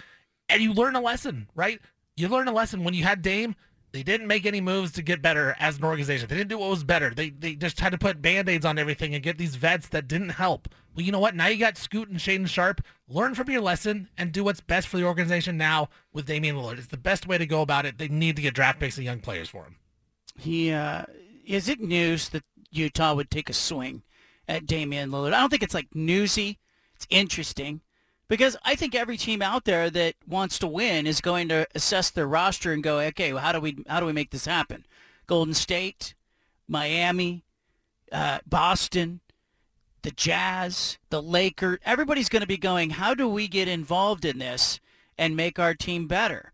And 0.50 0.62
you 0.62 0.74
learn 0.74 0.96
a 0.96 1.02
lesson, 1.02 1.50
right? 1.56 1.80
You 2.16 2.28
learn 2.28 2.48
a 2.48 2.54
lesson 2.54 2.84
when 2.84 2.94
you 2.94 3.04
had 3.04 3.22
Dame. 3.22 3.56
They 3.92 4.04
didn't 4.04 4.28
make 4.28 4.46
any 4.46 4.60
moves 4.60 4.92
to 4.94 5.04
get 5.04 5.22
better 5.22 5.56
as 5.60 5.78
an 5.78 5.84
organization. 5.84 6.28
They 6.28 6.36
didn't 6.36 6.50
do 6.50 6.58
what 6.58 6.70
was 6.72 6.84
better. 6.84 7.14
They 7.14 7.30
they 7.30 7.54
just 7.54 7.80
had 7.80 7.92
to 7.92 7.98
put 7.98 8.24
band-aids 8.24 8.66
on 8.66 8.80
everything 8.80 9.14
and 9.14 9.24
get 9.24 9.38
these 9.38 9.56
vets 9.56 9.88
that 9.90 10.08
didn't 10.08 10.30
help. 10.30 10.68
Well, 10.96 11.06
you 11.06 11.12
know 11.12 11.20
what? 11.20 11.36
Now 11.36 11.48
you 11.48 11.58
got 11.58 11.78
Scoot 11.78 12.10
and 12.10 12.20
Shaedon 12.20 12.48
Sharpe. 12.48 12.82
Learn 13.08 13.34
from 13.36 13.50
your 13.50 13.62
lesson 13.62 14.10
and 14.18 14.32
do 14.32 14.44
what's 14.44 14.62
best 14.62 14.88
for 14.88 14.98
the 14.98 15.06
organization 15.06 15.58
now 15.58 15.90
with 16.12 16.28
Damian 16.28 16.56
Lillard. 16.56 16.78
It's 16.78 16.88
the 16.88 16.98
best 16.98 17.28
way 17.28 17.38
to 17.38 17.46
go 17.46 17.62
about 17.62 17.86
it. 17.86 17.98
They 17.98 18.08
need 18.08 18.36
to 18.36 18.42
get 18.42 18.54
draft 18.54 18.80
picks 18.80 18.98
and 18.98 19.06
young 19.06 19.20
players 19.20 19.50
for 19.50 19.64
him. 19.64 19.78
He 20.38 20.72
uh, 20.72 21.04
is 21.46 21.68
it 21.68 21.80
news 21.80 22.30
that 22.30 22.44
Utah 22.72 23.14
would 23.16 23.30
take 23.30 23.50
a 23.50 23.54
swing 23.54 24.04
at 24.48 24.66
Damian 24.66 25.10
Lillard? 25.10 25.34
I 25.34 25.40
don't 25.40 25.50
think 25.50 25.64
it's 25.64 25.74
like 25.74 25.96
newsy. 25.96 26.60
It's 26.96 27.08
interesting 27.10 27.82
because 28.28 28.56
I 28.64 28.76
think 28.76 28.96
every 28.96 29.18
team 29.18 29.42
out 29.42 29.66
there 29.66 29.90
that 29.90 30.16
wants 30.28 30.60
to 30.60 30.68
win 30.68 31.08
is 31.08 31.22
going 31.22 31.50
to 31.50 31.68
assess 31.76 32.10
their 32.10 32.28
roster 32.28 32.72
and 32.72 32.84
go, 32.84 33.00
okay, 33.00 33.34
well, 33.34 33.44
how 33.44 33.52
do 33.52 33.60
we 33.60 33.78
how 33.88 34.00
do 34.00 34.06
we 34.06 34.14
make 34.14 34.32
this 34.32 34.46
happen? 34.46 34.86
Golden 35.28 35.54
State, 35.54 36.14
Miami, 36.68 37.46
uh, 38.12 38.40
Boston, 38.46 39.22
the 40.04 40.12
Jazz, 40.12 40.98
the 41.10 41.22
Lakers. 41.22 41.80
Everybody's 41.84 42.30
going 42.30 42.42
to 42.42 42.48
be 42.48 42.58
going, 42.58 42.92
how 42.92 43.14
do 43.14 43.28
we 43.28 43.48
get 43.48 43.68
involved 43.68 44.26
in 44.26 44.40
this 44.40 44.80
and 45.18 45.36
make 45.36 45.60
our 45.60 45.74
team 45.74 46.08
better? 46.08 46.52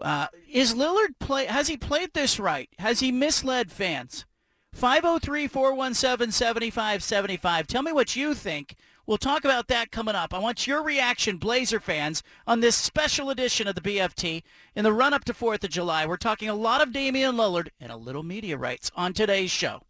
Uh, 0.00 0.26
is 0.50 0.74
Lillard 0.74 1.18
play? 1.18 1.46
Has 1.46 1.68
he 1.68 1.76
played 1.76 2.12
this 2.12 2.38
right? 2.38 2.68
Has 2.78 3.00
he 3.00 3.12
misled 3.12 3.72
fans? 3.72 4.26
503-417-7575. 4.76 7.66
Tell 7.66 7.82
me 7.82 7.92
what 7.92 8.14
you 8.14 8.34
think 8.34 8.76
We'll 9.06 9.18
talk 9.18 9.44
about 9.44 9.68
that 9.68 9.92
coming 9.92 10.16
up. 10.16 10.34
I 10.34 10.40
want 10.40 10.66
your 10.66 10.82
reaction, 10.82 11.36
Blazer 11.36 11.78
fans, 11.78 12.24
on 12.44 12.58
this 12.58 12.74
special 12.74 13.30
edition 13.30 13.68
of 13.68 13.76
the 13.76 13.80
BFT 13.80 14.42
in 14.74 14.82
the 14.82 14.92
run-up 14.92 15.24
to 15.26 15.32
4th 15.32 15.62
of 15.62 15.70
July. 15.70 16.06
We're 16.06 16.16
talking 16.16 16.48
a 16.48 16.54
lot 16.54 16.82
of 16.82 16.92
Damian 16.92 17.36
Lillard 17.36 17.68
and 17.80 17.92
a 17.92 17.96
little 17.96 18.24
media 18.24 18.56
rights 18.56 18.90
on 18.96 19.12
today's 19.12 19.52
show. 19.52 19.82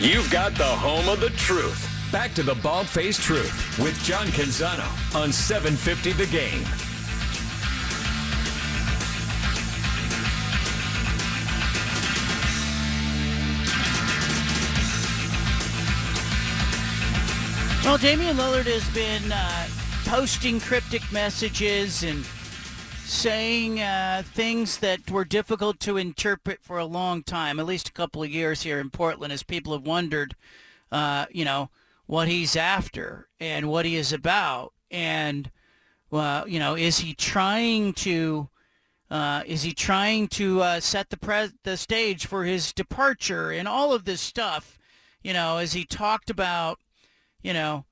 You've 0.00 0.30
got 0.30 0.54
the 0.54 0.62
home 0.62 1.08
of 1.08 1.18
the 1.18 1.30
truth. 1.30 1.84
Back 2.12 2.32
to 2.34 2.44
the 2.44 2.54
bald-faced 2.54 3.20
truth 3.20 3.78
with 3.80 4.00
John 4.04 4.28
Canzano 4.28 4.86
on 5.12 5.32
750 5.32 6.12
The 6.12 6.26
Game. 6.26 6.62
Well, 17.84 17.98
Damian 17.98 18.36
Lillard 18.36 18.66
has 18.66 18.88
been 18.90 19.32
uh, 19.32 19.66
posting 20.04 20.60
cryptic 20.60 21.02
messages 21.10 22.04
and 22.04 22.24
saying 23.08 23.80
uh, 23.80 24.22
things 24.24 24.78
that 24.78 25.10
were 25.10 25.24
difficult 25.24 25.80
to 25.80 25.96
interpret 25.96 26.62
for 26.62 26.78
a 26.78 26.84
long 26.84 27.22
time, 27.22 27.58
at 27.58 27.66
least 27.66 27.88
a 27.88 27.92
couple 27.92 28.22
of 28.22 28.30
years 28.30 28.62
here 28.62 28.78
in 28.78 28.90
Portland, 28.90 29.32
as 29.32 29.42
people 29.42 29.72
have 29.72 29.86
wondered, 29.86 30.34
uh, 30.92 31.26
you 31.30 31.44
know, 31.44 31.70
what 32.06 32.28
he's 32.28 32.56
after 32.56 33.28
and 33.40 33.68
what 33.68 33.84
he 33.84 33.96
is 33.96 34.12
about. 34.12 34.72
And, 34.90 35.50
well, 36.10 36.48
you 36.48 36.58
know, 36.58 36.74
is 36.76 36.98
he 36.98 37.14
trying 37.14 37.92
to... 37.94 38.48
Uh, 39.10 39.42
is 39.46 39.62
he 39.62 39.72
trying 39.72 40.28
to 40.28 40.60
uh, 40.60 40.78
set 40.78 41.08
the 41.08 41.16
pre- 41.16 41.48
the 41.64 41.78
stage 41.78 42.26
for 42.26 42.44
his 42.44 42.74
departure 42.74 43.50
and 43.50 43.66
all 43.66 43.94
of 43.94 44.04
this 44.04 44.20
stuff? 44.20 44.78
You 45.22 45.32
know, 45.32 45.56
as 45.56 45.72
he 45.72 45.86
talked 45.86 46.28
about 46.28 46.78
you 47.42 47.52
know, 47.52 47.84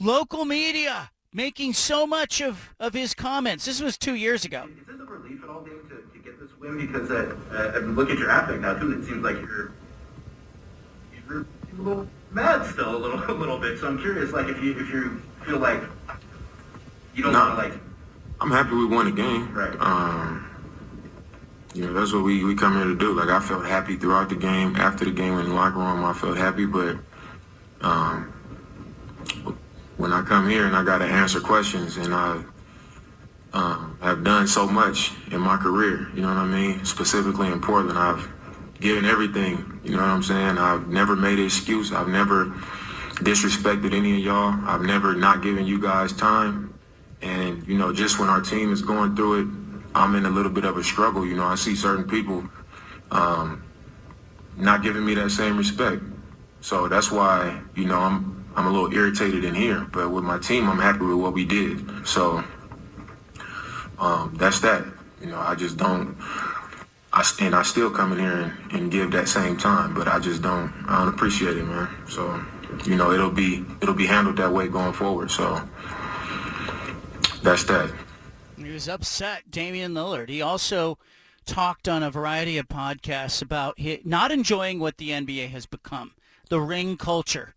local 0.00 0.44
media 0.44 1.10
making 1.32 1.72
so 1.74 2.06
much 2.06 2.40
of, 2.40 2.74
of 2.80 2.94
his 2.94 3.14
comments. 3.14 3.64
This 3.64 3.80
was 3.80 3.98
two 3.98 4.14
years 4.14 4.44
ago. 4.44 4.64
Is 4.80 4.86
this 4.86 5.00
a 5.00 5.04
relief 5.04 5.42
at 5.42 5.48
all, 5.50 5.62
Dave, 5.62 5.82
to, 5.88 5.96
to 5.96 6.18
get 6.24 6.38
this 6.40 6.50
win? 6.60 6.78
Because 6.86 7.10
uh, 7.10 7.36
uh, 7.52 7.78
look 7.80 8.10
at 8.10 8.18
your 8.18 8.30
affect 8.30 8.60
now, 8.60 8.74
too. 8.74 8.92
It 8.92 9.04
seems 9.06 9.22
like 9.22 9.36
you're, 9.36 9.72
you're 11.28 11.40
a 11.42 11.82
little 11.82 12.06
mad 12.30 12.64
still, 12.66 12.96
a 12.96 12.98
little, 12.98 13.22
a 13.30 13.32
little 13.36 13.58
bit. 13.58 13.78
So 13.78 13.88
I'm 13.88 13.98
curious, 14.00 14.32
like, 14.32 14.48
if 14.48 14.62
you 14.62 14.72
if 14.78 14.90
you 14.92 15.22
feel 15.44 15.58
like 15.58 15.82
you 17.14 17.22
don't 17.22 17.32
Nah. 17.32 17.56
want 17.56 17.70
like, 17.72 17.80
I'm 18.40 18.50
happy 18.50 18.74
we 18.74 18.86
won 18.86 19.06
the 19.06 19.12
game. 19.12 19.52
Right. 19.52 19.74
Um, 19.80 20.44
you 21.74 21.84
know, 21.86 21.92
that's 21.92 22.12
what 22.12 22.22
we, 22.24 22.44
we 22.44 22.54
come 22.54 22.74
here 22.76 22.84
to 22.84 22.96
do. 22.96 23.12
Like, 23.12 23.28
I 23.28 23.40
felt 23.40 23.66
happy 23.66 23.96
throughout 23.96 24.28
the 24.28 24.36
game. 24.36 24.76
After 24.76 25.04
the 25.04 25.10
game 25.10 25.36
in 25.38 25.48
the 25.48 25.54
locker 25.54 25.78
room, 25.78 26.04
I 26.04 26.12
felt 26.12 26.36
happy. 26.36 26.64
But 26.64 26.96
um, 27.82 28.32
when 29.98 30.12
I 30.12 30.22
come 30.22 30.48
here 30.48 30.64
and 30.64 30.74
I 30.74 30.84
got 30.84 30.98
to 30.98 31.04
answer 31.04 31.40
questions 31.40 31.96
and 31.96 32.14
I 32.14 32.42
um, 33.52 33.98
have 34.00 34.24
done 34.24 34.46
so 34.46 34.66
much 34.66 35.12
in 35.30 35.40
my 35.40 35.56
career, 35.56 36.08
you 36.14 36.22
know 36.22 36.28
what 36.28 36.36
I 36.38 36.46
mean? 36.46 36.84
Specifically 36.84 37.48
in 37.48 37.60
Portland, 37.60 37.98
I've 37.98 38.26
given 38.80 39.04
everything, 39.04 39.80
you 39.82 39.90
know 39.90 39.98
what 39.98 40.06
I'm 40.06 40.22
saying? 40.22 40.56
I've 40.56 40.86
never 40.86 41.16
made 41.16 41.40
an 41.40 41.44
excuse. 41.44 41.92
I've 41.92 42.08
never 42.08 42.46
disrespected 43.16 43.92
any 43.92 44.12
of 44.12 44.18
y'all. 44.20 44.54
I've 44.66 44.82
never 44.82 45.14
not 45.14 45.42
given 45.42 45.66
you 45.66 45.82
guys 45.82 46.12
time. 46.12 46.72
And, 47.20 47.66
you 47.66 47.76
know, 47.76 47.92
just 47.92 48.20
when 48.20 48.28
our 48.28 48.40
team 48.40 48.72
is 48.72 48.82
going 48.82 49.16
through 49.16 49.40
it, 49.40 49.48
I'm 49.96 50.14
in 50.14 50.26
a 50.26 50.30
little 50.30 50.52
bit 50.52 50.64
of 50.64 50.76
a 50.76 50.84
struggle. 50.84 51.26
You 51.26 51.34
know, 51.34 51.44
I 51.44 51.56
see 51.56 51.74
certain 51.74 52.06
people 52.06 52.44
um, 53.10 53.64
not 54.56 54.84
giving 54.84 55.04
me 55.04 55.14
that 55.14 55.30
same 55.30 55.56
respect. 55.58 56.04
So 56.60 56.86
that's 56.86 57.10
why, 57.10 57.60
you 57.74 57.86
know, 57.86 57.98
I'm 57.98 58.37
I'm 58.58 58.66
a 58.66 58.70
little 58.70 58.92
irritated 58.92 59.44
in 59.44 59.54
here. 59.54 59.86
But 59.92 60.10
with 60.10 60.24
my 60.24 60.38
team, 60.38 60.68
I'm 60.68 60.78
happy 60.78 61.04
with 61.04 61.18
what 61.18 61.32
we 61.32 61.44
did. 61.44 62.06
So 62.06 62.42
um, 64.00 64.34
that's 64.36 64.58
that. 64.60 64.84
You 65.20 65.28
know, 65.28 65.38
I 65.38 65.54
just 65.54 65.76
don't. 65.76 66.16
I 67.12 67.24
and 67.40 67.54
I 67.54 67.62
still 67.62 67.88
come 67.88 68.12
in 68.12 68.18
here 68.18 68.32
and, 68.32 68.72
and 68.72 68.90
give 68.90 69.12
that 69.12 69.28
same 69.28 69.56
time, 69.56 69.94
but 69.94 70.08
I 70.08 70.18
just 70.18 70.42
don't. 70.42 70.72
I 70.88 70.98
don't 70.98 71.14
appreciate 71.14 71.56
it, 71.56 71.64
man. 71.64 71.88
So, 72.08 72.44
you 72.84 72.96
know, 72.96 73.12
it'll 73.12 73.30
be 73.30 73.64
it'll 73.80 73.94
be 73.94 74.06
handled 74.06 74.36
that 74.38 74.52
way 74.52 74.66
going 74.66 74.92
forward. 74.92 75.30
So 75.30 75.62
that's 77.44 77.62
that. 77.64 77.92
He 78.56 78.70
was 78.70 78.88
upset, 78.88 79.50
Damian 79.52 79.94
Lillard. 79.94 80.28
He 80.28 80.42
also 80.42 80.98
talked 81.46 81.88
on 81.88 82.02
a 82.02 82.10
variety 82.10 82.58
of 82.58 82.68
podcasts 82.68 83.40
about 83.40 83.78
not 84.04 84.32
enjoying 84.32 84.80
what 84.80 84.98
the 84.98 85.10
NBA 85.10 85.50
has 85.50 85.64
become, 85.64 86.14
the 86.50 86.60
ring 86.60 86.96
culture, 86.96 87.54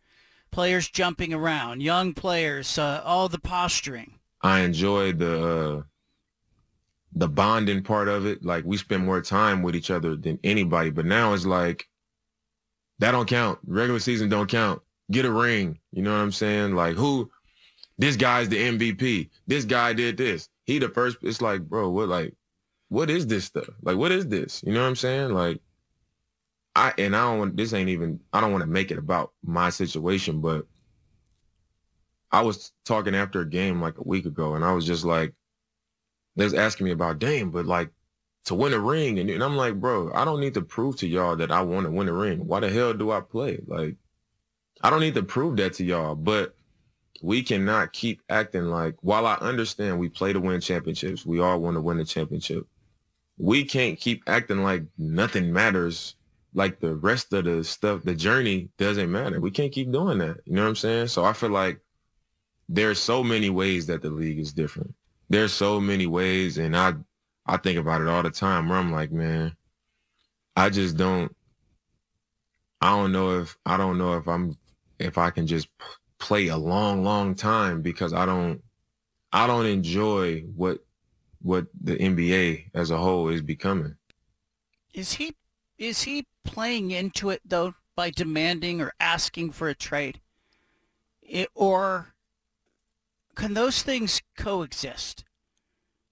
players 0.51 0.89
jumping 0.89 1.33
around, 1.33 1.81
young 1.81 2.13
players, 2.13 2.77
uh, 2.77 3.01
all 3.03 3.29
the 3.29 3.39
posturing. 3.39 4.19
I 4.41 4.61
enjoyed 4.61 5.19
the 5.19 5.47
uh, 5.47 5.81
the 7.13 7.27
bonding 7.27 7.83
part 7.83 8.07
of 8.07 8.25
it. 8.25 8.43
Like 8.43 8.63
we 8.65 8.77
spend 8.77 9.05
more 9.05 9.21
time 9.21 9.61
with 9.61 9.75
each 9.75 9.91
other 9.91 10.15
than 10.15 10.39
anybody. 10.43 10.89
But 10.89 11.05
now 11.05 11.33
it's 11.33 11.45
like 11.45 11.87
that 12.99 13.11
don't 13.11 13.27
count. 13.27 13.59
Regular 13.65 13.99
season 13.99 14.29
don't 14.29 14.49
count. 14.49 14.81
Get 15.11 15.25
a 15.25 15.31
ring. 15.31 15.79
You 15.91 16.01
know 16.03 16.11
what 16.11 16.21
I'm 16.21 16.31
saying? 16.31 16.75
Like 16.75 16.95
who? 16.95 17.29
This 17.97 18.15
guy's 18.15 18.49
the 18.49 18.57
MVP. 18.57 19.29
This 19.45 19.65
guy 19.65 19.93
did 19.93 20.17
this. 20.17 20.49
He 20.65 20.79
the 20.79 20.89
first. 20.89 21.17
It's 21.21 21.41
like, 21.41 21.61
bro, 21.61 21.89
what 21.89 22.09
like, 22.09 22.33
what 22.89 23.09
is 23.09 23.27
this 23.27 23.45
stuff? 23.45 23.69
Like, 23.83 23.97
what 23.97 24.11
is 24.11 24.27
this? 24.27 24.63
You 24.65 24.73
know 24.73 24.81
what 24.81 24.87
I'm 24.87 24.95
saying? 24.95 25.33
Like, 25.33 25.61
I 26.75 26.93
and 26.97 27.15
I 27.15 27.29
don't 27.29 27.39
want. 27.39 27.57
This 27.57 27.73
ain't 27.73 27.89
even. 27.89 28.19
I 28.31 28.41
don't 28.41 28.51
want 28.51 28.61
to 28.63 28.69
make 28.69 28.91
it 28.91 28.97
about 28.97 29.33
my 29.43 29.69
situation, 29.69 30.41
but 30.41 30.65
I 32.31 32.41
was 32.41 32.71
talking 32.85 33.15
after 33.15 33.41
a 33.41 33.49
game 33.49 33.81
like 33.81 33.97
a 33.97 34.07
week 34.07 34.25
ago, 34.25 34.55
and 34.55 34.63
I 34.63 34.71
was 34.71 34.85
just 34.85 35.03
like, 35.03 35.33
they 36.35 36.45
was 36.45 36.53
asking 36.53 36.85
me 36.85 36.91
about 36.91 37.19
Dame, 37.19 37.51
but 37.51 37.65
like 37.65 37.89
to 38.45 38.55
win 38.55 38.73
a 38.73 38.79
ring, 38.79 39.19
and, 39.19 39.29
and 39.29 39.43
I'm 39.43 39.57
like, 39.57 39.75
bro, 39.79 40.11
I 40.13 40.25
don't 40.25 40.39
need 40.39 40.53
to 40.55 40.61
prove 40.61 40.97
to 40.97 41.07
y'all 41.07 41.35
that 41.35 41.51
I 41.51 41.61
want 41.61 41.85
to 41.85 41.91
win 41.91 42.07
a 42.07 42.13
ring. 42.13 42.47
Why 42.47 42.61
the 42.61 42.69
hell 42.69 42.93
do 42.93 43.11
I 43.11 43.21
play? 43.21 43.59
Like, 43.67 43.95
I 44.81 44.89
don't 44.89 45.01
need 45.01 45.15
to 45.15 45.23
prove 45.23 45.57
that 45.57 45.73
to 45.73 45.83
y'all, 45.83 46.15
but 46.15 46.55
we 47.21 47.43
cannot 47.43 47.93
keep 47.93 48.21
acting 48.29 48.65
like. 48.65 48.95
While 49.01 49.27
I 49.27 49.35
understand 49.35 49.99
we 49.99 50.09
play 50.09 50.33
to 50.33 50.39
win 50.39 50.61
championships, 50.61 51.25
we 51.25 51.39
all 51.39 51.59
want 51.59 51.75
to 51.75 51.81
win 51.81 51.99
a 51.99 52.05
championship. 52.05 52.65
We 53.37 53.65
can't 53.65 53.99
keep 53.99 54.23
acting 54.27 54.63
like 54.63 54.83
nothing 54.97 55.51
matters. 55.51 56.15
Like 56.53 56.79
the 56.79 56.95
rest 56.95 57.31
of 57.33 57.45
the 57.45 57.63
stuff, 57.63 58.03
the 58.03 58.13
journey 58.13 58.69
doesn't 58.77 59.11
matter. 59.11 59.39
We 59.39 59.51
can't 59.51 59.71
keep 59.71 59.91
doing 59.91 60.17
that. 60.17 60.37
You 60.45 60.53
know 60.53 60.63
what 60.63 60.69
I'm 60.69 60.75
saying? 60.75 61.07
So 61.07 61.23
I 61.23 61.33
feel 61.33 61.49
like 61.49 61.79
there's 62.67 62.99
so 62.99 63.23
many 63.23 63.49
ways 63.49 63.85
that 63.87 64.01
the 64.01 64.09
league 64.09 64.39
is 64.39 64.53
different. 64.53 64.93
There's 65.29 65.53
so 65.53 65.79
many 65.79 66.07
ways, 66.07 66.57
and 66.57 66.75
I 66.75 66.93
I 67.45 67.57
think 67.57 67.79
about 67.79 68.01
it 68.01 68.07
all 68.07 68.23
the 68.23 68.31
time. 68.31 68.69
Where 68.69 68.77
I'm 68.77 68.91
like, 68.91 69.11
man, 69.11 69.55
I 70.55 70.69
just 70.69 70.97
don't. 70.97 71.35
I 72.81 72.89
don't 72.89 73.11
know 73.11 73.39
if 73.39 73.57
I 73.65 73.77
don't 73.77 73.97
know 73.97 74.17
if 74.17 74.27
I'm 74.27 74.57
if 74.99 75.17
I 75.17 75.29
can 75.29 75.47
just 75.47 75.67
play 76.19 76.47
a 76.47 76.57
long, 76.57 77.03
long 77.03 77.35
time 77.35 77.81
because 77.81 78.13
I 78.13 78.25
don't 78.25 78.61
I 79.33 79.47
don't 79.47 79.65
enjoy 79.65 80.41
what 80.55 80.79
what 81.41 81.67
the 81.81 81.97
NBA 81.97 82.71
as 82.73 82.91
a 82.91 82.97
whole 82.97 83.29
is 83.29 83.41
becoming. 83.41 83.95
Is 84.93 85.13
he 85.13 85.35
is 85.77 86.03
he 86.03 86.25
playing 86.43 86.91
into 86.91 87.29
it 87.29 87.41
though 87.45 87.75
by 87.95 88.09
demanding 88.09 88.81
or 88.81 88.93
asking 88.99 89.51
for 89.51 89.67
a 89.67 89.75
trade, 89.75 90.19
it, 91.21 91.49
or 91.53 92.13
can 93.35 93.53
those 93.53 93.83
things 93.83 94.21
coexist? 94.37 95.23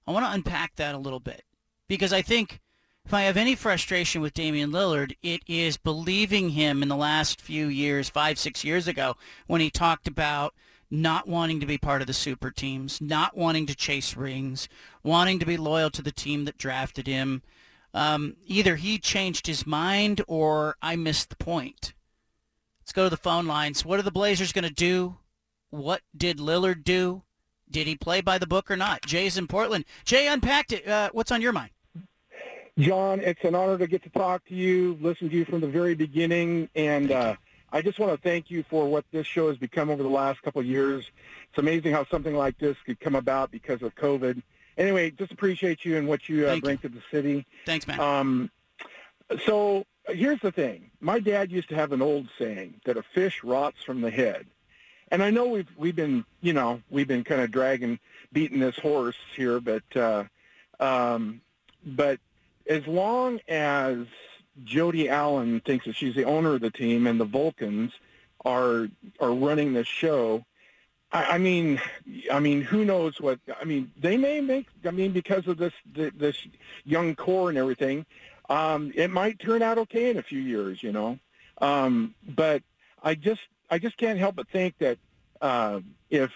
I 0.08 0.12
want 0.12 0.26
to 0.26 0.32
unpack 0.32 0.76
that 0.76 0.96
a 0.96 1.00
little 1.00 1.20
bit 1.20 1.44
because 1.88 2.14
I 2.14 2.22
think 2.22 2.60
if 3.06 3.14
I 3.14 3.24
have 3.24 3.38
any 3.38 3.56
frustration 3.56 4.22
with 4.22 4.34
Damian 4.34 4.72
Lillard, 4.72 5.16
it 5.24 5.42
is 5.48 5.78
believing 5.78 6.50
him 6.50 6.84
in 6.84 6.90
the 6.90 6.96
last 6.96 7.42
few 7.42 7.68
years, 7.68 8.10
five, 8.10 8.38
six 8.38 8.64
years 8.64 8.88
ago, 8.88 9.16
when 9.48 9.62
he 9.62 9.70
talked 9.70 10.08
about 10.08 10.54
not 10.92 11.28
wanting 11.28 11.60
to 11.60 11.66
be 11.66 11.78
part 11.78 12.02
of 12.02 12.08
the 12.08 12.14
super 12.14 12.52
teams, 12.52 13.00
not 13.02 13.36
wanting 13.36 13.66
to 13.68 13.76
chase 13.76 14.16
rings, 14.16 14.68
wanting 15.04 15.40
to 15.40 15.46
be 15.46 15.58
loyal 15.58 15.90
to 15.92 16.02
the 16.02 16.12
team 16.12 16.46
that 16.46 16.58
drafted 16.58 17.08
him. 17.08 17.42
Um, 17.94 18.36
either 18.46 18.76
he 18.76 19.00
changed 19.00 19.48
his 19.48 19.66
mind 19.66 20.22
or 20.28 20.76
I 20.82 20.96
missed 20.96 21.30
the 21.30 21.36
point. 21.36 21.94
Let's 22.82 22.92
go 22.92 23.06
to 23.06 23.10
the 23.10 23.18
phone 23.18 23.48
lines. 23.48 23.84
What 23.86 24.00
are 24.00 24.04
the 24.04 24.12
Blazers 24.12 24.52
going 24.52 24.68
to 24.68 24.74
do? 24.74 25.18
What 25.70 26.02
did 26.16 26.38
Lillard 26.38 26.84
do? 26.84 27.24
Did 27.70 27.88
he 27.88 27.96
play 27.96 28.22
by 28.22 28.38
the 28.38 28.48
book 28.48 28.72
or 28.72 28.78
not? 28.78 29.06
Jay's 29.06 29.38
in 29.38 29.48
Portland. 29.48 29.86
Jay 30.04 30.28
unpacked 30.28 30.74
it. 30.74 30.88
Uh, 30.88 31.10
what's 31.14 31.32
on 31.32 31.42
your 31.42 31.54
mind? 31.54 31.72
John, 32.80 33.20
it's 33.20 33.44
an 33.44 33.56
honor 33.56 33.78
to 33.78 33.88
get 33.88 34.04
to 34.04 34.10
talk 34.10 34.46
to 34.46 34.56
you, 34.56 34.98
listen 35.02 35.30
to 35.30 35.36
you 35.36 35.44
from 35.44 35.60
the 35.60 35.68
very 35.68 35.96
beginning, 35.96 36.70
and 36.76 37.12
uh, 37.12 37.36
I 37.74 37.82
just 37.82 38.00
want 38.00 38.14
to 38.14 38.18
thank 38.18 38.50
you 38.50 38.64
for 38.70 38.88
what 38.88 39.04
this 39.12 39.28
show 39.28 39.50
has 39.50 39.58
become 39.58 39.90
over 39.90 40.02
the 40.02 40.10
last 40.10 40.42
couple 40.42 40.62
of 40.62 40.66
years. 40.66 41.06
It's 41.50 41.58
amazing 41.58 41.92
how 41.92 42.06
something 42.06 42.34
like 42.34 42.58
this 42.58 42.78
could 42.86 43.00
come 43.02 43.16
about 43.16 43.52
because 43.52 43.82
of 43.82 43.94
COVID. 43.96 44.42
Anyway, 44.80 45.12
just 45.12 45.32
appreciate 45.32 45.84
you 45.84 45.98
and 45.98 46.08
what 46.08 46.30
you 46.30 46.48
uh, 46.48 46.58
bring 46.62 46.80
you. 46.82 46.90
to 46.90 46.96
the 46.96 47.04
city. 47.12 47.46
Thanks, 47.66 47.86
man. 47.86 48.00
Um, 48.00 48.50
so 49.46 49.86
here's 50.08 50.40
the 50.40 50.54
thing. 50.54 50.90
My 51.02 51.20
dad 51.20 51.52
used 51.52 51.70
to 51.70 51.76
have 51.76 51.92
an 51.92 52.02
old 52.02 52.30
saying 52.40 52.76
that 52.86 52.98
a 52.98 53.04
fish 53.04 53.44
rots 53.44 53.84
from 53.84 54.00
the 54.02 54.10
head. 54.10 54.48
And 55.12 55.22
I 55.22 55.32
know 55.32 55.48
we've 55.48 55.68
we've 55.76 55.96
been 55.96 56.24
you 56.42 56.54
know 56.54 56.82
we've 56.90 57.08
been 57.08 57.24
kind 57.24 57.42
of 57.42 57.52
dragging 57.52 58.00
beating 58.32 58.60
this 58.60 58.78
horse 58.78 59.18
here, 59.36 59.60
but 59.60 59.84
uh, 59.96 60.24
um, 60.80 61.42
but 61.86 62.20
as 62.68 62.86
long 62.88 63.40
as 63.48 63.98
Jody 64.64 65.10
Allen 65.10 65.62
thinks 65.66 65.86
that 65.86 65.96
she's 65.96 66.16
the 66.16 66.26
owner 66.26 66.56
of 66.56 66.62
the 66.62 66.70
team 66.70 67.08
and 67.08 67.20
the 67.20 67.26
Vulcans 67.26 67.92
are 68.46 68.88
are 69.20 69.34
running 69.34 69.74
this 69.74 69.88
show, 69.88 70.46
I, 71.12 71.24
I 71.24 71.38
mean, 71.38 71.82
I 72.32 72.40
mean, 72.40 72.62
who 72.62 72.86
knows 72.86 73.20
what? 73.20 73.40
I 73.60 73.66
mean, 73.66 73.92
they 74.00 74.18
may 74.18 74.42
make. 74.42 74.68
I 74.86 74.92
mean, 74.92 75.12
because 75.12 75.48
of 75.48 75.58
this 75.58 75.74
this 75.94 76.38
young 76.86 77.16
core 77.16 77.50
and 77.50 77.58
everything, 77.58 78.06
um, 78.50 78.92
it 78.96 79.10
might 79.10 79.40
turn 79.40 79.62
out 79.62 79.78
okay 79.78 80.10
in 80.10 80.18
a 80.18 80.24
few 80.24 80.40
years, 80.40 80.84
you 80.84 80.92
know. 80.92 81.20
Um, 81.60 82.14
but 82.28 82.64
I 83.04 83.16
just 83.16 83.42
I 83.70 83.80
just 83.80 83.98
can't 83.98 84.20
help 84.20 84.36
but 84.36 84.48
think 84.50 84.78
that 84.80 84.98
uh, 85.42 85.80
if 86.10 86.32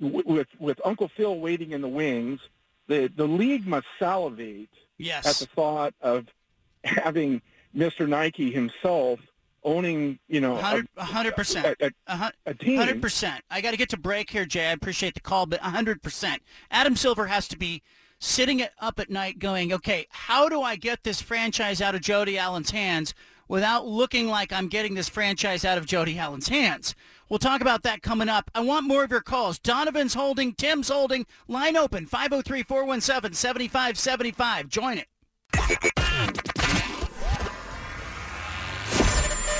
with 0.00 0.48
with 0.58 0.80
Uncle 0.84 1.08
Phil 1.08 1.38
waiting 1.38 1.72
in 1.72 1.80
the 1.80 1.88
wings, 1.88 2.40
the 2.88 3.10
the 3.14 3.26
league 3.26 3.66
must 3.66 3.86
salivate 3.98 4.70
yes. 4.98 5.26
at 5.26 5.36
the 5.36 5.46
thought 5.54 5.94
of 6.00 6.26
having 6.84 7.42
Mr. 7.76 8.08
Nike 8.08 8.50
himself 8.50 9.20
owning, 9.64 10.18
you 10.28 10.40
know, 10.40 10.56
hundred 10.56 11.36
percent, 11.36 11.76
a, 11.80 12.54
team. 12.54 12.78
Hundred 12.78 13.02
percent. 13.02 13.42
I 13.50 13.60
got 13.60 13.72
to 13.72 13.76
get 13.76 13.88
to 13.90 13.96
break 13.96 14.30
here, 14.30 14.44
Jay. 14.44 14.68
I 14.68 14.72
appreciate 14.72 15.14
the 15.14 15.20
call, 15.20 15.46
but 15.46 15.60
hundred 15.60 16.02
percent. 16.02 16.42
Adam 16.70 16.96
Silver 16.96 17.26
has 17.26 17.48
to 17.48 17.58
be 17.58 17.82
sitting 18.18 18.64
up 18.80 19.00
at 19.00 19.10
night, 19.10 19.38
going, 19.38 19.72
"Okay, 19.72 20.06
how 20.10 20.48
do 20.48 20.62
I 20.62 20.76
get 20.76 21.04
this 21.04 21.20
franchise 21.20 21.80
out 21.80 21.94
of 21.94 22.00
Jody 22.00 22.38
Allen's 22.38 22.70
hands 22.70 23.14
without 23.48 23.86
looking 23.86 24.28
like 24.28 24.52
I'm 24.52 24.68
getting 24.68 24.94
this 24.94 25.08
franchise 25.08 25.64
out 25.64 25.78
of 25.78 25.86
Jody 25.86 26.18
Allen's 26.18 26.48
hands?" 26.48 26.94
We'll 27.28 27.38
talk 27.38 27.60
about 27.62 27.82
that 27.84 28.02
coming 28.02 28.28
up. 28.28 28.50
I 28.54 28.60
want 28.60 28.86
more 28.86 29.02
of 29.02 29.10
your 29.10 29.22
calls. 29.22 29.58
Donovan's 29.58 30.12
holding, 30.14 30.52
Tim's 30.52 30.90
holding. 30.90 31.26
Line 31.48 31.76
open, 31.76 32.06
503-417-7575. 32.06 34.68
Join 34.68 34.98
it. 34.98 35.08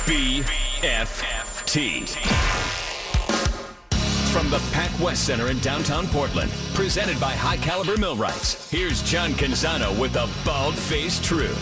BFFT. 0.04 2.06
From 4.34 4.50
the 4.50 4.58
Pac 4.70 5.00
West 5.00 5.26
Center 5.26 5.48
in 5.48 5.58
downtown 5.60 6.06
Portland, 6.08 6.50
presented 6.74 7.18
by 7.18 7.32
High 7.32 7.56
Caliber 7.56 7.96
Millwrights, 7.96 8.70
here's 8.70 9.02
John 9.02 9.30
Canzano 9.30 9.98
with 9.98 10.12
the 10.12 10.28
bald-faced 10.44 11.24
truth. 11.24 11.56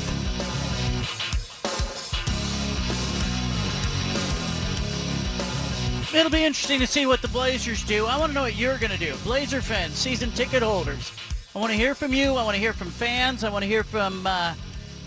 It'll 6.12 6.28
be 6.28 6.44
interesting 6.44 6.80
to 6.80 6.86
see 6.88 7.06
what 7.06 7.22
the 7.22 7.28
Blazers 7.28 7.84
do. 7.84 8.06
I 8.06 8.18
want 8.18 8.30
to 8.30 8.34
know 8.34 8.42
what 8.42 8.56
you're 8.56 8.78
going 8.78 8.90
to 8.90 8.98
do. 8.98 9.14
Blazer 9.22 9.60
fans, 9.60 9.94
season 9.94 10.32
ticket 10.32 10.64
holders. 10.64 11.12
I 11.54 11.60
want 11.60 11.70
to 11.70 11.78
hear 11.78 11.94
from 11.94 12.12
you. 12.12 12.34
I 12.34 12.42
want 12.42 12.56
to 12.56 12.60
hear 12.60 12.72
from 12.72 12.90
fans. 12.90 13.44
I 13.44 13.50
want 13.50 13.62
to 13.62 13.68
hear 13.68 13.84
from 13.84 14.26
uh, 14.26 14.54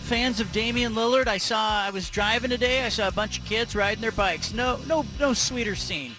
fans 0.06 0.38
of 0.38 0.52
Damian 0.52 0.94
Lillard. 0.94 1.26
I 1.26 1.38
saw 1.38 1.82
I 1.82 1.90
was 1.90 2.08
driving 2.08 2.50
today. 2.50 2.84
I 2.84 2.90
saw 2.90 3.08
a 3.08 3.12
bunch 3.12 3.40
of 3.40 3.44
kids 3.44 3.74
riding 3.74 4.00
their 4.00 4.12
bikes. 4.12 4.54
No, 4.54 4.78
no, 4.86 5.04
no 5.18 5.32
sweeter 5.32 5.74
scene 5.74 6.12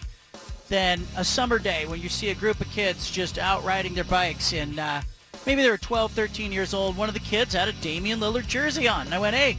than 0.67 1.07
a 1.15 1.23
summer 1.23 1.57
day 1.57 1.85
when 1.85 2.01
you 2.01 2.09
see 2.09 2.29
a 2.29 2.35
group 2.35 2.59
of 2.59 2.69
kids 2.71 3.09
just 3.09 3.39
out 3.39 3.63
riding 3.63 3.93
their 3.93 4.03
bikes 4.03 4.51
and 4.51 4.77
uh, 4.77 4.99
maybe 5.45 5.61
they 5.61 5.69
were 5.69 5.77
12, 5.77 6.11
13 6.11 6.51
years 6.51 6.73
old. 6.73 6.97
One 6.97 7.07
of 7.07 7.13
the 7.13 7.21
kids 7.21 7.53
had 7.53 7.69
a 7.69 7.73
Damian 7.73 8.19
Lillard 8.19 8.47
jersey 8.47 8.89
on, 8.89 9.05
and 9.05 9.15
I 9.15 9.19
went, 9.19 9.37
"Hey, 9.37 9.55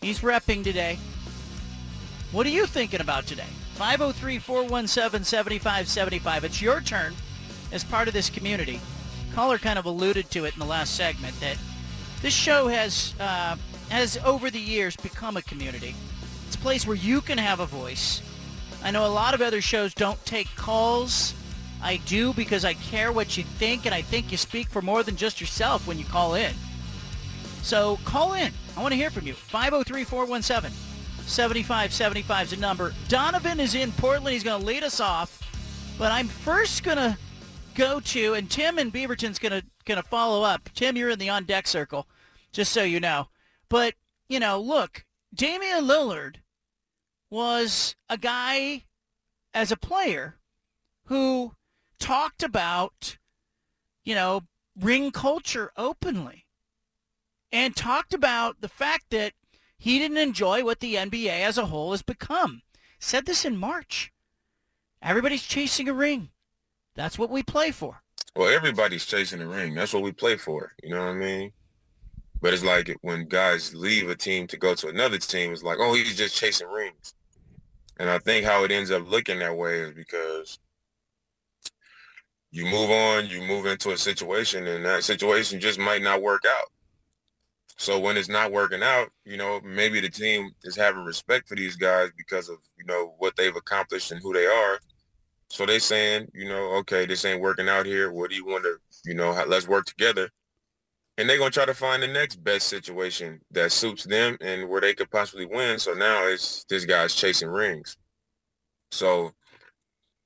he's 0.00 0.20
repping 0.20 0.62
today." 0.62 0.96
What 2.30 2.46
are 2.46 2.50
you 2.50 2.66
thinking 2.66 3.00
about 3.00 3.26
today? 3.26 3.48
503-417-7575. 3.76 6.44
It's 6.44 6.62
your 6.62 6.80
turn 6.80 7.16
as 7.72 7.82
part 7.82 8.06
of 8.06 8.14
this 8.14 8.30
community. 8.30 8.80
Caller 9.34 9.58
kind 9.58 9.80
of 9.80 9.86
alluded 9.86 10.30
to 10.30 10.44
it 10.44 10.52
in 10.52 10.60
the 10.60 10.66
last 10.66 10.94
segment 10.94 11.40
that 11.40 11.58
this 12.20 12.34
show 12.34 12.68
has 12.68 13.14
uh, 13.20 13.56
has 13.90 14.18
over 14.24 14.50
the 14.50 14.60
years 14.60 14.96
become 14.96 15.36
a 15.36 15.42
community. 15.42 15.94
It's 16.46 16.56
a 16.56 16.58
place 16.58 16.86
where 16.86 16.96
you 16.96 17.20
can 17.20 17.38
have 17.38 17.60
a 17.60 17.66
voice. 17.66 18.22
I 18.82 18.90
know 18.90 19.06
a 19.06 19.08
lot 19.08 19.34
of 19.34 19.42
other 19.42 19.60
shows 19.60 19.94
don't 19.94 20.24
take 20.24 20.48
calls. 20.56 21.34
I 21.82 21.98
do 22.06 22.32
because 22.32 22.64
I 22.64 22.74
care 22.74 23.12
what 23.12 23.36
you 23.36 23.44
think, 23.44 23.86
and 23.86 23.94
I 23.94 24.02
think 24.02 24.32
you 24.32 24.36
speak 24.36 24.68
for 24.68 24.82
more 24.82 25.02
than 25.02 25.16
just 25.16 25.40
yourself 25.40 25.86
when 25.86 25.98
you 25.98 26.04
call 26.04 26.34
in. 26.34 26.52
So 27.62 27.98
call 28.04 28.34
in. 28.34 28.52
I 28.76 28.82
want 28.82 28.92
to 28.92 28.96
hear 28.96 29.10
from 29.10 29.26
you. 29.26 29.34
503 29.34 30.04
417 30.04 30.76
7575 31.26 32.44
is 32.44 32.50
the 32.50 32.56
number. 32.56 32.94
Donovan 33.08 33.60
is 33.60 33.74
in 33.74 33.92
Portland. 33.92 34.32
He's 34.32 34.42
going 34.42 34.60
to 34.60 34.66
lead 34.66 34.82
us 34.82 35.00
off. 35.00 35.34
But 35.98 36.10
I'm 36.12 36.28
first 36.28 36.84
going 36.84 36.96
to 36.96 37.18
go 37.74 38.00
to, 38.00 38.34
and 38.34 38.50
Tim 38.50 38.78
and 38.78 38.92
Beaverton's 38.92 39.38
going 39.38 39.52
to 39.52 39.62
going 39.88 40.00
to 40.00 40.08
follow 40.08 40.42
up. 40.42 40.70
Tim, 40.74 40.96
you're 40.96 41.10
in 41.10 41.18
the 41.18 41.30
on 41.30 41.44
deck 41.44 41.66
circle, 41.66 42.06
just 42.52 42.72
so 42.72 42.84
you 42.84 43.00
know. 43.00 43.28
But, 43.68 43.94
you 44.28 44.38
know, 44.38 44.60
look, 44.60 45.04
Damian 45.34 45.84
Lillard 45.84 46.36
was 47.30 47.96
a 48.08 48.16
guy 48.16 48.84
as 49.52 49.72
a 49.72 49.76
player 49.76 50.36
who 51.06 51.54
talked 51.98 52.42
about, 52.42 53.18
you 54.04 54.14
know, 54.14 54.42
ring 54.78 55.10
culture 55.10 55.72
openly 55.76 56.46
and 57.50 57.74
talked 57.74 58.14
about 58.14 58.60
the 58.60 58.68
fact 58.68 59.06
that 59.10 59.32
he 59.78 59.98
didn't 59.98 60.18
enjoy 60.18 60.64
what 60.64 60.80
the 60.80 60.94
NBA 60.94 61.40
as 61.40 61.58
a 61.58 61.66
whole 61.66 61.92
has 61.92 62.02
become. 62.02 62.62
Said 62.98 63.26
this 63.26 63.44
in 63.44 63.56
March. 63.56 64.12
Everybody's 65.00 65.44
chasing 65.44 65.88
a 65.88 65.92
ring. 65.92 66.30
That's 66.94 67.18
what 67.18 67.30
we 67.30 67.42
play 67.42 67.70
for. 67.70 68.02
Well, 68.38 68.54
everybody's 68.54 69.04
chasing 69.04 69.40
the 69.40 69.48
ring. 69.48 69.74
That's 69.74 69.92
what 69.92 70.04
we 70.04 70.12
play 70.12 70.36
for. 70.36 70.72
You 70.84 70.90
know 70.90 71.00
what 71.00 71.08
I 71.08 71.14
mean? 71.14 71.50
But 72.40 72.54
it's 72.54 72.62
like 72.62 72.96
when 73.00 73.26
guys 73.26 73.74
leave 73.74 74.08
a 74.08 74.14
team 74.14 74.46
to 74.46 74.56
go 74.56 74.76
to 74.76 74.86
another 74.86 75.18
team, 75.18 75.52
it's 75.52 75.64
like, 75.64 75.78
oh, 75.80 75.92
he's 75.94 76.16
just 76.16 76.36
chasing 76.36 76.68
rings. 76.68 77.14
And 77.98 78.08
I 78.08 78.20
think 78.20 78.46
how 78.46 78.62
it 78.62 78.70
ends 78.70 78.92
up 78.92 79.10
looking 79.10 79.40
that 79.40 79.56
way 79.56 79.80
is 79.80 79.92
because 79.92 80.60
you 82.52 82.64
move 82.66 82.90
on, 82.90 83.26
you 83.26 83.42
move 83.42 83.66
into 83.66 83.90
a 83.90 83.98
situation, 83.98 84.68
and 84.68 84.84
that 84.84 85.02
situation 85.02 85.58
just 85.58 85.80
might 85.80 86.02
not 86.02 86.22
work 86.22 86.42
out. 86.48 86.68
So 87.76 87.98
when 87.98 88.16
it's 88.16 88.28
not 88.28 88.52
working 88.52 88.84
out, 88.84 89.08
you 89.24 89.36
know, 89.36 89.60
maybe 89.64 89.98
the 89.98 90.10
team 90.10 90.52
is 90.62 90.76
having 90.76 91.04
respect 91.04 91.48
for 91.48 91.56
these 91.56 91.74
guys 91.74 92.10
because 92.16 92.48
of, 92.48 92.58
you 92.78 92.84
know, 92.84 93.14
what 93.18 93.34
they've 93.34 93.56
accomplished 93.56 94.12
and 94.12 94.22
who 94.22 94.32
they 94.32 94.46
are. 94.46 94.78
So 95.50 95.64
they 95.64 95.78
saying, 95.78 96.28
you 96.34 96.48
know, 96.48 96.74
okay, 96.76 97.06
this 97.06 97.24
ain't 97.24 97.40
working 97.40 97.68
out 97.68 97.86
here. 97.86 98.12
What 98.12 98.30
do 98.30 98.36
you 98.36 98.44
want 98.44 98.64
to, 98.64 98.76
you 99.04 99.14
know, 99.14 99.30
let's 99.46 99.66
work 99.66 99.86
together. 99.86 100.28
And 101.16 101.28
they're 101.28 101.38
going 101.38 101.50
to 101.50 101.54
try 101.54 101.64
to 101.64 101.74
find 101.74 102.02
the 102.02 102.08
next 102.08 102.36
best 102.44 102.68
situation 102.68 103.40
that 103.50 103.72
suits 103.72 104.04
them 104.04 104.36
and 104.40 104.68
where 104.68 104.80
they 104.80 104.94
could 104.94 105.10
possibly 105.10 105.46
win. 105.46 105.78
So 105.78 105.92
now 105.94 106.26
it's 106.26 106.64
this 106.68 106.84
guy's 106.84 107.14
chasing 107.14 107.48
rings. 107.48 107.96
So, 108.92 109.32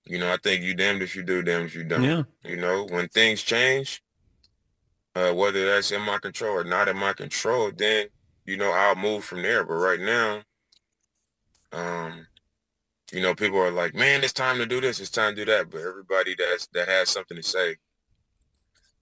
you 0.05 0.19
know, 0.19 0.31
I 0.31 0.37
think 0.43 0.63
you 0.63 0.75
damned 0.75 1.03
if 1.03 1.17
you 1.17 1.23
do, 1.23 1.43
damned 1.43 1.67
if 1.67 1.75
you 1.75 1.85
don't. 1.85 2.03
Yeah. 2.03 2.23
You 2.45 2.57
know, 2.57 2.87
when 2.91 3.09
things 3.09 3.43
change, 3.43 4.03
uh, 5.15 5.33
whether 5.33 5.67
that's 5.67 5.93
in 5.93 6.03
my 6.03 6.19
control 6.19 6.57
or 6.57 6.65
not 6.65 6.89
in 6.89 6.97
my 6.97 7.13
control, 7.13 7.71
then 7.75 8.07
you 8.45 8.57
know 8.57 8.71
I'll 8.71 8.97
move 8.97 9.25
from 9.25 9.43
there. 9.43 9.65
But 9.65 9.75
right 9.75 10.01
now, 10.01 10.43
um, 11.73 12.27
you 13.13 13.21
know, 13.21 13.35
people 13.35 13.59
are 13.59 13.71
like, 13.71 13.95
"Man, 13.95 14.25
it's 14.25 14.33
time 14.33 14.59
to 14.59 14.67
do 14.67 14.81
this. 14.81 15.01
It's 15.01 15.11
time 15.11 15.35
to 15.35 15.45
do 15.45 15.53
that." 15.53 15.71
But 15.71 15.83
everybody 15.83 16.35
that's 16.39 16.67
that 16.69 16.89
has 16.89 17.11
something 17.11 17.37
to 17.37 17.43
say 17.43 17.77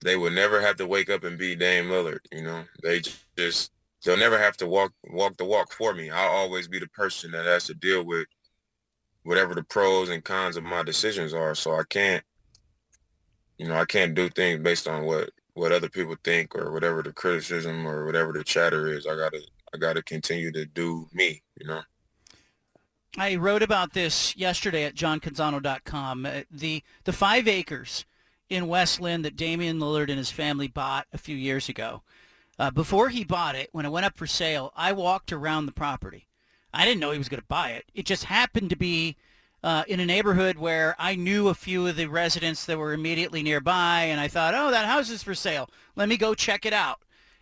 they 0.01 0.17
would 0.17 0.33
never 0.33 0.61
have 0.61 0.75
to 0.77 0.87
wake 0.87 1.09
up 1.09 1.23
and 1.23 1.37
be 1.37 1.55
Dame 1.55 1.85
Lillard. 1.85 2.19
You 2.31 2.43
know, 2.43 2.63
they 2.83 3.01
just 3.37 3.71
they'll 4.03 4.17
never 4.17 4.37
have 4.37 4.57
to 4.57 4.67
walk 4.67 4.93
walk 5.09 5.37
the 5.37 5.45
walk 5.45 5.71
for 5.71 5.93
me. 5.93 6.09
I'll 6.09 6.29
always 6.29 6.67
be 6.67 6.79
the 6.79 6.87
person 6.87 7.31
that 7.31 7.45
has 7.45 7.65
to 7.65 7.73
deal 7.73 8.05
with 8.05 8.27
whatever 9.23 9.53
the 9.53 9.63
pros 9.63 10.09
and 10.09 10.23
cons 10.23 10.57
of 10.57 10.63
my 10.63 10.83
decisions 10.83 11.33
are. 11.33 11.53
So 11.53 11.75
I 11.75 11.83
can't, 11.87 12.23
you 13.57 13.67
know, 13.67 13.75
I 13.75 13.85
can't 13.85 14.15
do 14.15 14.29
things 14.29 14.61
based 14.61 14.87
on 14.87 15.05
what 15.05 15.29
what 15.53 15.71
other 15.71 15.89
people 15.89 16.15
think 16.23 16.55
or 16.55 16.71
whatever 16.71 17.03
the 17.03 17.13
criticism 17.13 17.85
or 17.85 18.05
whatever 18.05 18.33
the 18.33 18.43
chatter 18.43 18.87
is. 18.87 19.05
I 19.05 19.15
gotta 19.15 19.41
I 19.73 19.77
gotta 19.77 20.01
continue 20.03 20.51
to 20.51 20.65
do 20.65 21.07
me. 21.13 21.41
You 21.59 21.67
know. 21.67 21.81
I 23.17 23.35
wrote 23.35 23.61
about 23.61 23.91
this 23.93 24.35
yesterday 24.37 24.85
at 24.85 24.95
johncanzano.com. 24.95 26.25
Uh, 26.25 26.41
the 26.49 26.81
the 27.03 27.11
five 27.11 27.47
acres 27.47 28.05
in 28.49 28.67
West 28.67 29.01
Linn 29.01 29.21
that 29.23 29.35
Damian 29.35 29.79
Lillard 29.79 30.09
and 30.09 30.17
his 30.17 30.31
family 30.31 30.67
bought 30.67 31.07
a 31.11 31.17
few 31.17 31.35
years 31.35 31.67
ago. 31.67 32.03
Uh, 32.57 32.71
before 32.71 33.09
he 33.09 33.23
bought 33.23 33.55
it, 33.55 33.69
when 33.71 33.85
it 33.85 33.91
went 33.91 34.05
up 34.05 34.15
for 34.15 34.27
sale, 34.27 34.71
I 34.75 34.93
walked 34.93 35.33
around 35.33 35.65
the 35.65 35.71
property. 35.71 36.27
I 36.73 36.85
didn't 36.85 37.01
know 37.01 37.11
he 37.11 37.17
was 37.17 37.29
going 37.29 37.41
to 37.41 37.47
buy 37.47 37.71
it. 37.71 37.85
It 37.93 38.05
just 38.05 38.25
happened 38.25 38.69
to 38.69 38.75
be 38.75 39.17
uh, 39.63 39.83
in 39.87 39.99
a 39.99 40.05
neighborhood 40.05 40.57
where 40.57 40.95
I 40.97 41.15
knew 41.15 41.49
a 41.49 41.53
few 41.53 41.87
of 41.87 41.95
the 41.95 42.05
residents 42.05 42.65
that 42.65 42.77
were 42.77 42.93
immediately 42.93 43.43
nearby, 43.43 44.03
and 44.03 44.21
I 44.21 44.27
thought, 44.27 44.53
oh, 44.53 44.71
that 44.71 44.85
house 44.85 45.09
is 45.09 45.23
for 45.23 45.35
sale. 45.35 45.69
Let 45.95 46.07
me 46.07 46.17
go 46.17 46.33
check 46.33 46.65
it 46.65 46.73
out. 46.73 47.01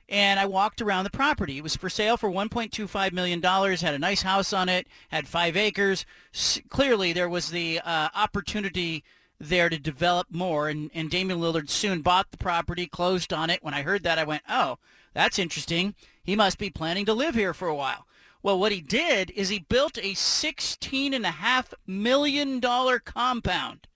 And 0.09 0.39
I 0.39 0.47
walked 0.47 0.81
around 0.81 1.03
the 1.03 1.11
property. 1.11 1.57
It 1.57 1.63
was 1.63 1.75
for 1.75 1.89
sale 1.89 2.17
for 2.17 2.29
$1.25 2.31 3.11
million, 3.13 3.41
had 3.41 3.93
a 3.93 3.99
nice 3.99 4.23
house 4.23 4.51
on 4.51 4.67
it, 4.67 4.87
had 5.09 5.27
five 5.27 5.55
acres. 5.55 6.05
S- 6.33 6.59
clearly, 6.67 7.13
there 7.13 7.29
was 7.29 7.51
the 7.51 7.79
uh, 7.85 8.09
opportunity 8.15 9.03
there 9.39 9.69
to 9.69 9.77
develop 9.77 10.27
more, 10.31 10.67
and, 10.67 10.89
and 10.93 11.09
Damian 11.11 11.39
Lillard 11.39 11.69
soon 11.69 12.01
bought 12.01 12.31
the 12.31 12.37
property, 12.37 12.87
closed 12.87 13.31
on 13.31 13.49
it. 13.49 13.63
When 13.63 13.75
I 13.75 13.83
heard 13.83 14.03
that, 14.03 14.17
I 14.17 14.23
went, 14.23 14.41
oh, 14.49 14.79
that's 15.13 15.39
interesting. 15.39 15.93
He 16.23 16.35
must 16.35 16.57
be 16.57 16.69
planning 16.69 17.05
to 17.05 17.13
live 17.13 17.35
here 17.35 17.53
for 17.53 17.67
a 17.67 17.75
while. 17.75 18.05
Well, 18.41 18.59
what 18.59 18.71
he 18.71 18.81
did 18.81 19.31
is 19.31 19.49
he 19.49 19.59
built 19.59 19.97
a 19.97 20.13
$16.5 20.13 21.73
million 21.85 22.61
compound. 22.61 23.87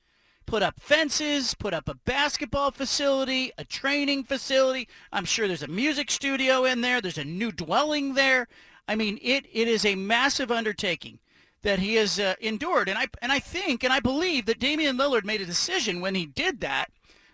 Put 0.45 0.63
up 0.63 0.79
fences, 0.79 1.53
put 1.53 1.73
up 1.73 1.87
a 1.87 1.95
basketball 1.95 2.71
facility, 2.71 3.51
a 3.57 3.63
training 3.63 4.23
facility. 4.25 4.87
I'm 5.11 5.25
sure 5.25 5.47
there's 5.47 5.63
a 5.63 5.67
music 5.67 6.11
studio 6.11 6.65
in 6.65 6.81
there. 6.81 7.01
There's 7.01 7.17
a 7.17 7.23
new 7.23 7.51
dwelling 7.51 8.13
there. 8.13 8.47
I 8.87 8.95
mean, 8.95 9.19
it, 9.21 9.45
it 9.51 9.67
is 9.67 9.85
a 9.85 9.95
massive 9.95 10.51
undertaking 10.51 11.19
that 11.61 11.79
he 11.79 11.95
has 11.95 12.19
uh, 12.19 12.35
endured. 12.41 12.89
And 12.89 12.97
I, 12.97 13.07
and 13.21 13.31
I 13.31 13.39
think 13.39 13.83
and 13.83 13.93
I 13.93 13.99
believe 13.99 14.45
that 14.45 14.59
Damian 14.59 14.97
Lillard 14.97 15.23
made 15.23 15.41
a 15.41 15.45
decision 15.45 16.01
when 16.01 16.15
he 16.15 16.25
did 16.25 16.59
that 16.61 16.91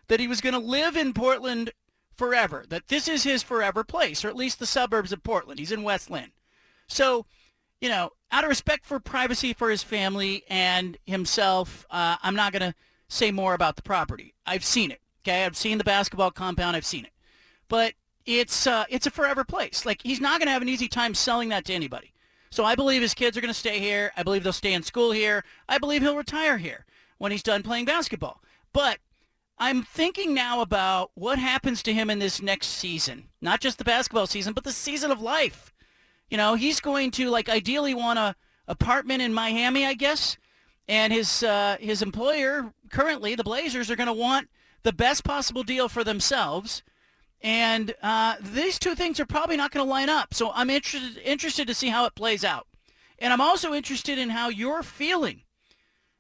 that 0.10 0.20
he 0.20 0.28
was 0.28 0.42
going 0.42 0.54
to 0.54 0.60
live 0.60 0.98
in 0.98 1.14
Portland 1.14 1.72
forever, 2.18 2.66
that 2.68 2.90
this 2.90 3.08
is 3.08 3.24
his 3.24 3.42
forever 3.42 3.84
place, 3.84 4.26
or 4.26 4.28
at 4.28 4.36
least 4.36 4.60
the 4.60 4.66
suburbs 4.66 5.14
of 5.14 5.24
Portland. 5.24 5.60
He's 5.60 5.72
in 5.72 5.84
West 5.84 6.10
Linn. 6.10 6.32
So, 6.88 7.26
you 7.80 7.88
know, 7.88 8.12
out 8.32 8.44
of 8.44 8.50
respect 8.50 8.86
for 8.86 9.00
privacy 9.00 9.54
for 9.54 9.70
his 9.70 9.84
family 9.84 10.44
and 10.50 10.98
himself, 11.06 11.86
uh, 11.90 12.18
I'm 12.22 12.36
not 12.36 12.52
going 12.52 12.72
to 12.72 12.76
say 13.10 13.32
more 13.32 13.54
about 13.54 13.76
the 13.76 13.82
property. 13.82 14.34
I've 14.46 14.64
seen 14.64 14.92
it. 14.92 15.02
Okay, 15.24 15.44
I've 15.44 15.58
seen 15.58 15.78
the 15.78 15.84
basketball 15.84 16.32
compound. 16.32 16.78
I've 16.78 16.86
seen 16.86 17.04
it, 17.04 17.12
but 17.68 17.94
it's 18.26 18.66
uh, 18.66 18.86
it's 18.90 19.06
a 19.08 19.12
forever 19.12 19.44
place. 19.44 19.86
Like 19.86 20.02
he's 20.04 20.22
not 20.22 20.40
going 20.40 20.48
to 20.48 20.54
have 20.54 20.62
an 20.62 20.70
easy 20.70 20.88
time 20.88 21.14
selling 21.14 21.50
that 21.50 21.66
to 21.66 21.74
anybody. 21.74 22.14
So 22.52 22.64
I 22.64 22.76
believe 22.76 23.02
his 23.02 23.14
kids 23.14 23.38
are 23.38 23.42
going 23.42 23.54
to 23.54 23.60
stay 23.60 23.80
here. 23.80 24.12
I 24.16 24.24
believe 24.24 24.44
they'll 24.44 24.54
stay 24.54 24.74
in 24.74 24.84
school 24.84 25.12
here. 25.12 25.44
I 25.68 25.78
believe 25.78 26.02
he'll 26.02 26.16
retire 26.16 26.58
here 26.58 26.86
when 27.18 27.32
he's 27.32 27.44
done 27.44 27.64
playing 27.64 27.86
basketball. 27.86 28.42
But 28.74 29.00
I'm 29.58 29.84
thinking 29.84 30.34
now 30.34 30.62
about 30.62 31.12
what 31.16 31.38
happens 31.38 31.84
to 31.84 31.94
him 31.94 32.10
in 32.10 32.20
this 32.20 32.42
next 32.42 32.68
season. 32.68 33.26
Not 33.42 33.60
just 33.60 33.78
the 33.78 33.84
basketball 33.84 34.26
season, 34.26 34.54
but 34.54 34.64
the 34.64 34.72
season 34.72 35.12
of 35.12 35.22
life. 35.22 35.74
You 36.30 36.38
know, 36.38 36.56
he's 36.56 36.80
going 36.80 37.12
to 37.12 37.30
like 37.30 37.50
ideally 37.50 37.94
want 37.94 38.20
a 38.20 38.36
apartment 38.68 39.22
in 39.22 39.34
Miami, 39.34 39.86
I 39.86 39.96
guess, 39.96 40.38
and 40.88 41.12
his 41.12 41.44
uh, 41.44 41.78
his 41.80 42.02
employer 42.02 42.74
currently, 42.90 43.36
the 43.36 43.44
Blazers, 43.44 43.90
are 43.90 43.96
going 43.96 44.08
to 44.08 44.14
want 44.14 44.50
the 44.84 44.94
best 44.94 45.24
possible 45.24 45.64
deal 45.64 45.90
for 45.90 46.04
themselves. 46.04 46.84
And 47.42 47.94
uh, 48.02 48.36
these 48.42 48.78
two 48.80 48.96
things 48.96 49.20
are 49.20 49.26
probably 49.26 49.58
not 49.58 49.72
going 49.72 49.86
to 49.86 49.90
line 49.90 50.10
up. 50.10 50.34
So 50.34 50.52
I'm 50.54 50.70
interested 50.70 51.22
interested 51.24 51.68
to 51.68 51.74
see 51.74 51.90
how 51.90 52.06
it 52.06 52.16
plays 52.16 52.44
out. 52.44 52.68
And 53.18 53.32
I'm 53.32 53.42
also 53.42 53.74
interested 53.74 54.18
in 54.18 54.30
how 54.30 54.50
you're 54.50 54.84
feeling 54.84 55.44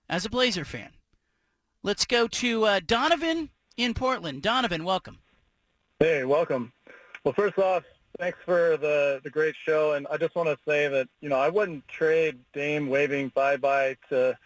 as 0.07 0.26
a 0.26 0.30
Blazer 0.30 0.65
fan. 0.65 0.91
Let's 1.84 2.05
go 2.05 2.28
to 2.28 2.65
uh, 2.65 2.80
Donovan 2.86 3.49
in 3.78 3.93
Portland. 3.93 4.41
Donovan, 4.41 4.84
welcome. 4.84 5.20
Hey, 5.99 6.24
welcome. 6.24 6.72
Well, 7.24 7.34
first 7.34 7.57
off, 7.57 7.84
Thanks 8.20 8.38
for 8.43 8.76
the, 8.76 9.22
the 9.24 9.30
great 9.30 9.55
show. 9.65 9.93
And 9.93 10.05
I 10.11 10.17
just 10.17 10.36
want 10.36 10.49
to 10.49 10.57
say 10.67 10.89
that, 10.89 11.07
you 11.22 11.30
know, 11.30 11.38
I 11.38 11.47
wouldn't 11.47 11.88
trade 11.88 12.38
Dame 12.53 12.89
waving 12.89 13.32
bye-bye 13.34 13.95
to 14.09 14.38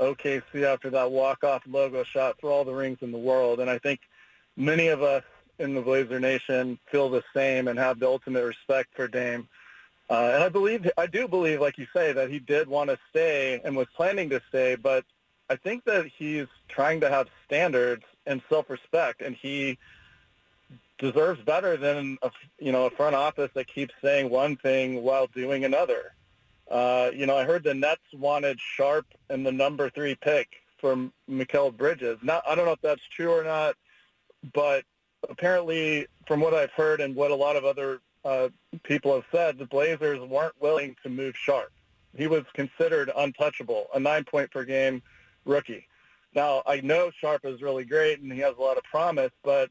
OKC 0.00 0.62
after 0.64 0.90
that 0.90 1.10
walk-off 1.10 1.62
logo 1.66 2.04
shot 2.04 2.36
for 2.40 2.50
all 2.50 2.64
the 2.64 2.72
rings 2.72 2.98
in 3.00 3.12
the 3.12 3.18
world. 3.18 3.60
And 3.60 3.70
I 3.70 3.78
think 3.78 4.00
many 4.56 4.88
of 4.88 5.02
us 5.02 5.24
in 5.58 5.74
the 5.74 5.80
Blazer 5.80 6.20
Nation 6.20 6.78
feel 6.90 7.08
the 7.08 7.24
same 7.34 7.68
and 7.68 7.78
have 7.78 7.98
the 7.98 8.06
ultimate 8.06 8.44
respect 8.44 8.94
for 8.94 9.08
Dame. 9.08 9.48
Uh, 10.10 10.30
and 10.34 10.42
I 10.42 10.48
believe, 10.48 10.88
I 10.96 11.06
do 11.06 11.28
believe, 11.28 11.60
like 11.60 11.76
you 11.76 11.86
say, 11.92 12.12
that 12.12 12.30
he 12.30 12.38
did 12.38 12.68
want 12.68 12.90
to 12.90 12.98
stay 13.10 13.60
and 13.64 13.76
was 13.76 13.88
planning 13.94 14.30
to 14.30 14.40
stay, 14.48 14.74
but 14.74 15.04
I 15.50 15.56
think 15.56 15.84
that 15.84 16.06
he's 16.06 16.46
trying 16.68 17.00
to 17.00 17.10
have 17.10 17.28
standards 17.46 18.04
and 18.26 18.42
self-respect, 18.48 19.22
and 19.22 19.34
he 19.34 19.78
deserves 20.98 21.40
better 21.42 21.76
than 21.76 22.18
a, 22.22 22.30
you 22.58 22.72
know 22.72 22.86
a 22.86 22.90
front 22.90 23.14
office 23.14 23.50
that 23.54 23.66
keeps 23.66 23.94
saying 24.02 24.30
one 24.30 24.56
thing 24.56 25.02
while 25.02 25.26
doing 25.28 25.64
another. 25.64 26.12
Uh, 26.70 27.10
you 27.14 27.26
know, 27.26 27.36
I 27.36 27.44
heard 27.44 27.64
the 27.64 27.74
Nets 27.74 28.02
wanted 28.12 28.58
Sharpe 28.60 29.06
and 29.30 29.44
the 29.46 29.52
number 29.52 29.88
three 29.90 30.14
pick 30.14 30.48
from 30.78 31.12
Mikal 31.28 31.76
Bridges. 31.76 32.18
Not, 32.22 32.42
I 32.46 32.54
don't 32.54 32.66
know 32.66 32.72
if 32.72 32.80
that's 32.82 33.06
true 33.08 33.30
or 33.30 33.42
not, 33.42 33.74
but 34.54 34.84
apparently, 35.28 36.06
from 36.26 36.40
what 36.40 36.54
I've 36.54 36.70
heard 36.72 37.00
and 37.00 37.14
what 37.16 37.30
a 37.30 37.34
lot 37.34 37.56
of 37.56 37.64
other 37.64 38.00
uh, 38.24 38.48
people 38.82 39.14
have 39.14 39.24
said, 39.32 39.58
the 39.58 39.66
Blazers 39.66 40.20
weren't 40.20 40.60
willing 40.60 40.94
to 41.02 41.08
move 41.08 41.36
Sharpe. 41.36 41.72
He 42.16 42.26
was 42.26 42.44
considered 42.54 43.10
untouchable, 43.16 43.86
a 43.94 44.00
nine 44.00 44.24
point 44.24 44.50
per 44.50 44.64
game 44.64 45.02
rookie. 45.44 45.86
Now, 46.34 46.62
I 46.66 46.80
know 46.80 47.10
Sharpe 47.20 47.44
is 47.44 47.62
really 47.62 47.84
great 47.84 48.20
and 48.20 48.32
he 48.32 48.40
has 48.40 48.54
a 48.58 48.60
lot 48.60 48.76
of 48.76 48.84
promise, 48.84 49.32
but 49.42 49.70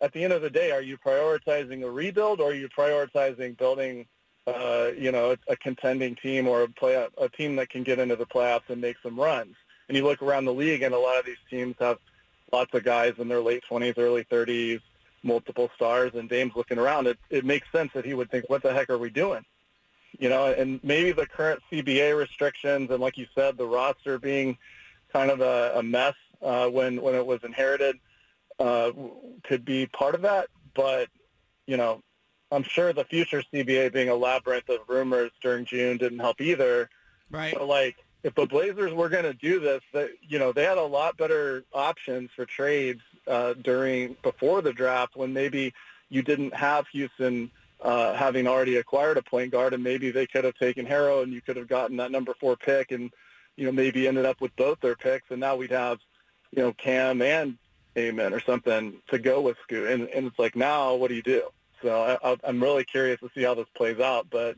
at 0.00 0.12
the 0.12 0.22
end 0.22 0.32
of 0.32 0.42
the 0.42 0.50
day, 0.50 0.70
are 0.70 0.82
you 0.82 0.98
prioritizing 0.98 1.84
a 1.84 1.90
rebuild 1.90 2.40
or 2.40 2.50
are 2.50 2.54
you 2.54 2.68
prioritizing 2.68 3.56
building, 3.56 4.06
uh, 4.46 4.90
you 4.96 5.12
know, 5.12 5.32
a, 5.32 5.52
a 5.52 5.56
contending 5.56 6.14
team 6.16 6.46
or 6.46 6.62
a, 6.62 6.68
play, 6.68 7.06
a 7.18 7.28
team 7.28 7.56
that 7.56 7.70
can 7.70 7.82
get 7.82 7.98
into 7.98 8.16
the 8.16 8.26
playoffs 8.26 8.68
and 8.68 8.80
make 8.80 8.96
some 9.02 9.18
runs? 9.18 9.54
And 9.88 9.96
you 9.96 10.04
look 10.04 10.22
around 10.22 10.44
the 10.44 10.54
league, 10.54 10.82
and 10.82 10.94
a 10.94 10.98
lot 10.98 11.18
of 11.18 11.26
these 11.26 11.36
teams 11.48 11.76
have 11.78 11.98
lots 12.52 12.74
of 12.74 12.84
guys 12.84 13.14
in 13.18 13.28
their 13.28 13.40
late 13.40 13.62
20s, 13.70 13.94
early 13.98 14.24
30s, 14.24 14.80
multiple 15.22 15.70
stars, 15.74 16.12
and 16.14 16.28
Dame's 16.28 16.56
looking 16.56 16.78
around. 16.78 17.06
It, 17.06 17.18
it 17.30 17.44
makes 17.44 17.70
sense 17.70 17.92
that 17.94 18.04
he 18.04 18.14
would 18.14 18.30
think, 18.30 18.48
what 18.48 18.62
the 18.62 18.72
heck 18.72 18.90
are 18.90 18.98
we 18.98 19.10
doing? 19.10 19.44
You 20.18 20.28
know, 20.28 20.46
and 20.46 20.80
maybe 20.82 21.12
the 21.12 21.26
current 21.26 21.60
CBA 21.70 22.16
restrictions 22.16 22.90
and, 22.90 23.00
like 23.00 23.18
you 23.18 23.26
said, 23.34 23.56
the 23.56 23.66
roster 23.66 24.18
being 24.18 24.56
kind 25.12 25.30
of 25.30 25.40
a, 25.40 25.72
a 25.76 25.82
mess 25.82 26.14
uh, 26.42 26.68
when 26.68 27.00
when 27.00 27.14
it 27.14 27.26
was 27.26 27.44
inherited– 27.44 27.98
uh, 28.58 28.92
could 29.44 29.64
be 29.64 29.86
part 29.86 30.14
of 30.14 30.22
that. 30.22 30.48
But, 30.74 31.08
you 31.66 31.76
know, 31.76 32.02
I'm 32.52 32.62
sure 32.62 32.92
the 32.92 33.04
future 33.04 33.42
CBA 33.52 33.92
being 33.92 34.08
a 34.08 34.14
labyrinth 34.14 34.68
of 34.68 34.80
rumors 34.88 35.30
during 35.42 35.64
June 35.64 35.96
didn't 35.96 36.20
help 36.20 36.40
either. 36.40 36.88
Right. 37.30 37.54
So, 37.54 37.66
like, 37.66 37.96
if 38.22 38.34
the 38.34 38.46
Blazers 38.46 38.92
were 38.92 39.08
going 39.08 39.24
to 39.24 39.34
do 39.34 39.60
this, 39.60 39.82
that 39.92 40.10
you 40.22 40.38
know, 40.38 40.52
they 40.52 40.64
had 40.64 40.78
a 40.78 40.82
lot 40.82 41.16
better 41.16 41.64
options 41.72 42.30
for 42.34 42.44
trades 42.46 43.00
uh, 43.26 43.54
during 43.54 44.16
before 44.22 44.62
the 44.62 44.72
draft 44.72 45.16
when 45.16 45.32
maybe 45.32 45.72
you 46.08 46.22
didn't 46.22 46.54
have 46.54 46.86
Houston 46.88 47.50
uh, 47.80 48.14
having 48.14 48.46
already 48.46 48.76
acquired 48.76 49.18
a 49.18 49.22
point 49.22 49.52
guard, 49.52 49.74
and 49.74 49.82
maybe 49.82 50.10
they 50.10 50.26
could 50.26 50.44
have 50.44 50.54
taken 50.54 50.86
Herro, 50.86 51.22
and 51.22 51.32
you 51.32 51.40
could 51.40 51.56
have 51.56 51.68
gotten 51.68 51.96
that 51.98 52.10
number 52.10 52.34
four 52.40 52.56
pick, 52.56 52.90
and 52.92 53.10
you 53.56 53.66
know, 53.66 53.72
maybe 53.72 54.06
ended 54.06 54.24
up 54.24 54.40
with 54.40 54.54
both 54.56 54.80
their 54.80 54.96
picks, 54.96 55.30
and 55.30 55.40
now 55.40 55.56
we'd 55.56 55.70
have, 55.70 55.98
you 56.52 56.62
know, 56.62 56.72
Cam 56.72 57.22
and 57.22 57.58
Amen 57.96 58.34
or 58.34 58.40
something 58.40 58.94
to 59.08 59.18
go 59.18 59.40
with 59.40 59.56
Scoot. 59.62 59.90
And, 59.90 60.08
and 60.08 60.26
it's 60.26 60.38
like, 60.38 60.54
now 60.54 60.94
what 60.94 61.08
do 61.08 61.14
you 61.14 61.22
do? 61.22 61.44
So 61.82 62.18
I, 62.22 62.36
I'm 62.44 62.62
really 62.62 62.84
curious 62.84 63.20
to 63.20 63.30
see 63.34 63.42
how 63.42 63.54
this 63.54 63.66
plays 63.74 64.00
out, 64.00 64.26
but 64.30 64.56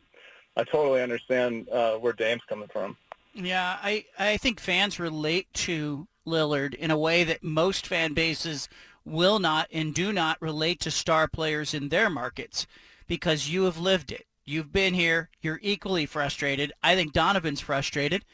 I 0.57 0.65
totally 0.65 1.03
understand 1.03 1.69
uh, 1.69 1.97
where 1.97 2.13
Dame's 2.13 2.43
coming 2.49 2.69
from. 2.69 2.97
Yeah, 3.35 3.79
I, 3.83 4.05
I 4.19 4.37
think 4.37 4.61
fans 4.61 4.99
relate 4.99 5.53
to 5.55 6.09
Lillard 6.27 6.75
in 6.75 6.91
a 6.91 6.99
way 6.99 7.25
that 7.25 7.43
most 7.43 7.87
fan 7.87 8.13
bases 8.13 8.69
will 9.05 9.39
not 9.39 9.69
and 9.73 9.95
do 9.95 10.13
not 10.13 10.41
relate 10.43 10.81
to 10.81 10.91
star 10.91 11.29
players 11.29 11.75
in 11.75 11.89
their 11.89 12.11
markets 12.11 12.67
because 13.07 13.49
you 13.49 13.65
have 13.65 13.79
lived 13.79 14.13
it. 14.13 14.27
You've 14.45 14.73
been 14.73 14.95
here. 14.95 15.31
You're 15.41 15.61
equally 15.63 16.07
frustrated. 16.07 16.73
I 16.83 16.95
think 16.95 17.13
Donovan's 17.13 17.61
frustrated. 17.61 18.25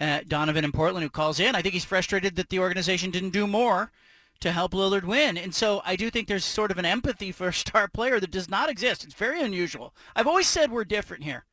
Uh, 0.00 0.20
Donovan 0.26 0.64
in 0.64 0.72
Portland 0.72 1.04
who 1.04 1.10
calls 1.10 1.40
in, 1.40 1.54
I 1.54 1.62
think 1.62 1.74
he's 1.74 1.84
frustrated 1.84 2.36
that 2.36 2.48
the 2.48 2.58
organization 2.58 3.10
didn't 3.10 3.30
do 3.30 3.46
more 3.46 3.92
to 4.40 4.52
help 4.52 4.72
Lillard 4.72 5.04
win. 5.04 5.36
And 5.36 5.54
so 5.54 5.82
I 5.84 5.96
do 5.96 6.10
think 6.10 6.26
there's 6.26 6.44
sort 6.44 6.70
of 6.70 6.78
an 6.78 6.84
empathy 6.84 7.32
for 7.32 7.48
a 7.48 7.52
star 7.52 7.88
player 7.92 8.18
that 8.20 8.30
does 8.30 8.48
not 8.48 8.70
exist. 8.70 9.04
It's 9.04 9.14
very 9.14 9.42
unusual. 9.42 9.94
I've 10.16 10.26
always 10.26 10.46
said 10.46 10.70
we're 10.70 10.84
different 10.84 11.24
here. 11.24 11.44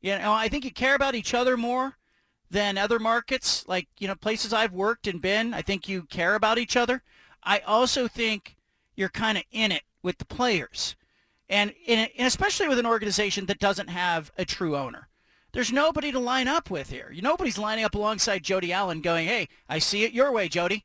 You 0.00 0.18
know, 0.18 0.32
I 0.32 0.48
think 0.48 0.64
you 0.64 0.70
care 0.70 0.94
about 0.94 1.14
each 1.14 1.34
other 1.34 1.56
more 1.56 1.98
than 2.50 2.78
other 2.78 2.98
markets, 2.98 3.64
like, 3.68 3.86
you 3.98 4.08
know, 4.08 4.14
places 4.14 4.52
I've 4.52 4.72
worked 4.72 5.06
and 5.06 5.20
been. 5.20 5.54
I 5.54 5.62
think 5.62 5.88
you 5.88 6.02
care 6.04 6.34
about 6.34 6.58
each 6.58 6.76
other. 6.76 7.02
I 7.42 7.60
also 7.60 8.08
think 8.08 8.56
you're 8.96 9.08
kind 9.08 9.38
of 9.38 9.44
in 9.52 9.72
it 9.72 9.82
with 10.02 10.18
the 10.18 10.24
players. 10.24 10.96
And, 11.48 11.74
in, 11.86 12.08
and 12.16 12.26
especially 12.26 12.68
with 12.68 12.78
an 12.78 12.86
organization 12.86 13.46
that 13.46 13.58
doesn't 13.58 13.88
have 13.88 14.32
a 14.38 14.44
true 14.44 14.76
owner. 14.76 15.08
There's 15.52 15.72
nobody 15.72 16.12
to 16.12 16.18
line 16.18 16.48
up 16.48 16.70
with 16.70 16.90
here. 16.90 17.12
Nobody's 17.20 17.58
lining 17.58 17.84
up 17.84 17.94
alongside 17.94 18.44
Jody 18.44 18.72
Allen 18.72 19.00
going, 19.00 19.26
hey, 19.26 19.48
I 19.68 19.80
see 19.80 20.04
it 20.04 20.12
your 20.12 20.32
way, 20.32 20.48
Jody. 20.48 20.84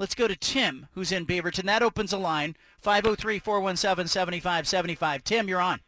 Let's 0.00 0.14
go 0.14 0.26
to 0.26 0.34
Tim, 0.34 0.88
who's 0.94 1.12
in 1.12 1.26
Beaverton. 1.26 1.64
That 1.64 1.82
opens 1.82 2.14
a 2.14 2.16
line, 2.16 2.56
503-417-7575. 2.82 5.24
Tim, 5.24 5.46
you're 5.46 5.60
on. 5.60 5.80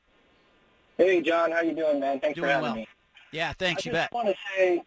Hey, 0.98 1.22
John. 1.22 1.50
How 1.50 1.62
you 1.62 1.72
doing, 1.72 1.98
man? 1.98 2.20
Thanks 2.20 2.36
doing 2.36 2.46
for 2.46 2.52
having 2.52 2.62
well. 2.62 2.74
me. 2.74 2.86
Yeah, 3.30 3.54
thanks. 3.54 3.86
I 3.86 3.88
you 3.88 3.94
just 3.94 4.10
bet. 4.10 4.12
want 4.12 4.28
to 4.28 4.34
say, 4.54 4.82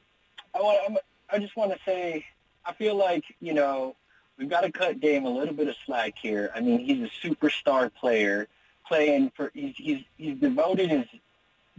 I 0.54 0.62
want. 0.62 0.78
I'm, 0.88 0.98
I 1.32 1.40
just 1.40 1.58
want 1.58 1.72
to 1.72 1.80
say, 1.84 2.24
I 2.68 2.74
feel 2.74 2.94
like 2.94 3.24
you 3.40 3.56
know 3.56 3.96
we've 4.38 4.48
got 4.48 4.62
to 4.62 4.72
cut 4.72 5.00
Dame 5.00 5.26
a 5.26 5.30
little 5.30 5.56
bit 5.56 5.70
of 5.70 5.76
slack 5.88 6.14
here. 6.22 6.52
I 6.54 6.60
mean, 6.60 6.78
he's 6.78 7.02
a 7.02 7.10
superstar 7.28 7.92
player, 7.96 8.48
playing 8.88 9.32
for. 9.36 9.50
He's 9.56 9.74
he's, 9.76 10.04
he's 10.18 10.38
devoted 10.38 10.92
his 10.92 11.06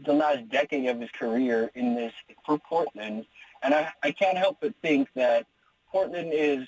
the 0.05 0.12
last 0.12 0.49
decade 0.49 0.88
of 0.88 1.01
his 1.01 1.12
career 1.12 1.70
in 1.76 1.94
this 1.94 2.12
for 2.44 2.59
Portland, 2.59 3.24
and 3.62 3.72
I 3.72 3.92
I 4.03 4.11
can't 4.11 4.36
help 4.36 4.59
but 4.61 4.74
think 4.82 5.09
that 5.14 5.47
Portland 5.92 6.32
is 6.34 6.66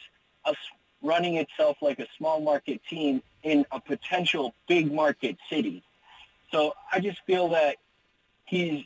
a, 0.55 1.07
running 1.07 1.37
itself 1.37 1.77
like 1.81 1.99
a 1.99 2.07
small 2.17 2.41
market 2.41 2.81
team 2.89 3.23
in 3.43 3.65
a 3.71 3.81
potential 3.81 4.55
big 4.67 4.93
market 4.93 5.37
city. 5.51 5.83
So 6.51 6.75
I 6.93 7.01
just 7.01 7.21
feel 7.27 7.49
that 7.51 7.77
he's. 8.45 8.85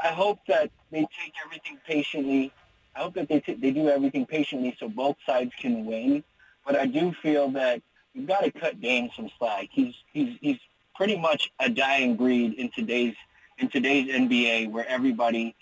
I 0.00 0.08
hope 0.08 0.40
that 0.48 0.70
they 0.90 1.00
take 1.00 1.34
everything 1.44 1.78
patiently. 1.86 2.52
I 2.94 3.00
hope 3.00 3.14
that 3.14 3.28
they 3.28 3.40
t- 3.40 3.54
they 3.54 3.70
do 3.70 3.88
everything 3.88 4.26
patiently 4.26 4.76
so 4.78 4.88
both 4.88 5.16
sides 5.24 5.52
can 5.58 5.86
win. 5.86 6.24
But 6.66 6.76
I 6.76 6.86
do 6.86 7.12
feel 7.22 7.48
that 7.50 7.80
we've 8.14 8.26
got 8.26 8.44
to 8.44 8.50
cut 8.50 8.80
Dame 8.80 9.10
some 9.16 9.30
slack. 9.38 9.68
He's 9.70 9.94
he's 10.12 10.36
he's 10.40 10.58
pretty 10.96 11.18
much 11.18 11.50
a 11.60 11.68
dying 11.68 12.16
breed 12.16 12.54
in 12.54 12.70
today's 12.70 13.14
in 13.58 13.68
today's 13.68 14.08
NBA, 14.08 14.70
where 14.70 14.86
everybody 14.88 15.54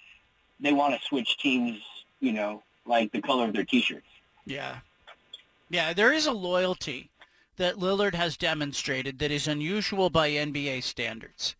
they 0.61 0.73
want 0.73 0.95
to 0.99 1.07
switch 1.07 1.39
teams. 1.39 1.79
You 2.21 2.33
know, 2.33 2.63
like 2.87 3.13
the 3.13 3.21
color 3.21 3.45
of 3.45 3.53
their 3.53 3.65
T-shirts. 3.65 4.07
Yeah. 4.47 4.79
Yeah, 5.73 5.95
there 5.95 6.13
is 6.13 6.27
a 6.27 6.33
loyalty 6.33 7.11
that 7.57 7.79
Lillard 7.79 8.15
has 8.15 8.37
demonstrated 8.37 9.19
that 9.19 9.31
is 9.31 9.49
unusual 9.49 10.11
by 10.11 10.31
NBA 10.31 10.83
standards. 10.83 11.57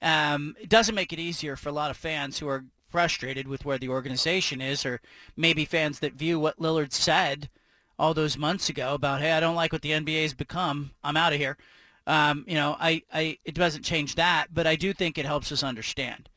Um, 0.00 0.56
it 0.58 0.70
doesn't 0.70 0.94
make 0.94 1.12
it 1.12 1.18
easier 1.18 1.54
for 1.54 1.68
a 1.68 1.72
lot 1.72 1.90
of 1.90 1.98
fans 1.98 2.38
who 2.38 2.48
are 2.48 2.64
frustrated 2.88 3.46
with 3.46 3.66
where 3.66 3.76
the 3.76 3.90
organization 3.90 4.62
is, 4.62 4.86
or 4.86 4.98
maybe 5.36 5.66
fans 5.66 5.98
that 5.98 6.14
view 6.14 6.40
what 6.40 6.58
Lillard 6.58 6.92
said 6.92 7.50
all 7.98 8.14
those 8.14 8.38
months 8.38 8.70
ago 8.70 8.94
about, 8.94 9.20
hey, 9.20 9.32
I 9.32 9.40
don't 9.40 9.56
like 9.56 9.74
what 9.74 9.82
the 9.82 9.90
NBA's 9.90 10.32
become. 10.32 10.92
I'm 11.04 11.18
out 11.18 11.34
of 11.34 11.38
here. 11.38 11.58
Um, 12.06 12.46
you 12.48 12.54
know, 12.54 12.76
I, 12.80 13.02
I, 13.12 13.38
it 13.44 13.54
doesn't 13.54 13.82
change 13.82 14.14
that, 14.14 14.54
but 14.54 14.66
I 14.66 14.74
do 14.74 14.94
think 14.94 15.18
it 15.18 15.26
helps 15.26 15.52
us 15.52 15.62
understand. 15.62 16.30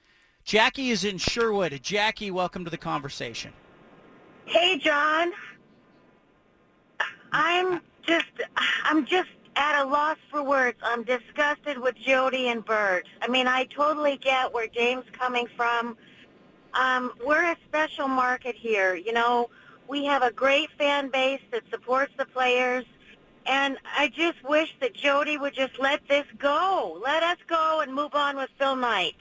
Jackie 0.43 0.89
is 0.89 1.05
in 1.05 1.20
Sherwood. 1.20 1.80
Jackie, 1.82 2.32
welcome 2.32 2.66
to 2.66 2.72
the 2.72 2.78
conversation. 2.78 3.53
Hey, 4.45 4.78
John. 4.78 5.32
I'm 7.32 7.82
just, 8.05 8.25
I'm 8.84 9.05
just 9.05 9.30
at 9.55 9.82
a 9.82 9.86
loss 9.86 10.17
for 10.30 10.43
words. 10.43 10.78
I'm 10.84 11.03
disgusted 11.03 11.78
with 11.80 11.95
Jody 11.95 12.47
and 12.47 12.63
Bert. 12.63 13.07
I 13.21 13.28
mean, 13.28 13.47
I 13.47 13.65
totally 13.65 14.17
get 14.17 14.53
where 14.53 14.67
Dame's 14.67 15.05
coming 15.11 15.47
from. 15.55 15.97
Um, 16.73 17.11
we're 17.25 17.43
a 17.43 17.57
special 17.67 18.07
market 18.07 18.55
here. 18.55 18.95
You 18.95 19.13
know, 19.13 19.49
we 19.88 20.05
have 20.05 20.21
a 20.21 20.32
great 20.32 20.69
fan 20.78 21.09
base 21.09 21.41
that 21.51 21.63
supports 21.71 22.13
the 22.17 22.25
players. 22.25 22.86
And 23.47 23.78
I 23.97 24.09
just 24.09 24.43
wish 24.43 24.75
that 24.82 24.93
Jody 24.93 25.38
would 25.38 25.53
just 25.53 25.80
let 25.80 26.01
this 26.07 26.25
go. 26.38 27.01
Let 27.03 27.23
us 27.23 27.38
go 27.47 27.82
and 27.82 27.93
move 27.93 28.13
on 28.13 28.36
with 28.36 28.49
Phil 28.59 28.75
Knight. 28.75 29.15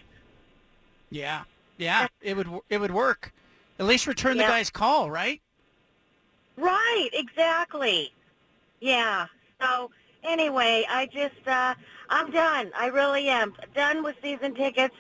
Yeah, 1.11 1.45
yeah, 1.79 2.09
it 2.21 2.37
would 2.37 2.49
it 2.69 2.79
would 2.79 2.91
work. 2.91 3.33
At 3.79 3.87
least 3.87 4.07
return 4.07 4.37
the 4.37 4.43
guy's 4.43 4.71
call, 4.71 5.11
right? 5.11 5.41
Right, 6.57 7.09
exactly. 7.13 8.13
Yeah. 8.81 9.27
So 9.61 9.91
anyway, 10.25 10.85
I 10.89 11.07
just 11.07 11.47
uh 11.47 11.75
I'm 12.09 12.31
done. 12.31 12.71
I 12.77 12.87
really 12.87 13.29
am 13.29 13.55
done 13.75 14.03
with 14.03 14.17
season 14.23 14.55
tickets. 14.55 14.95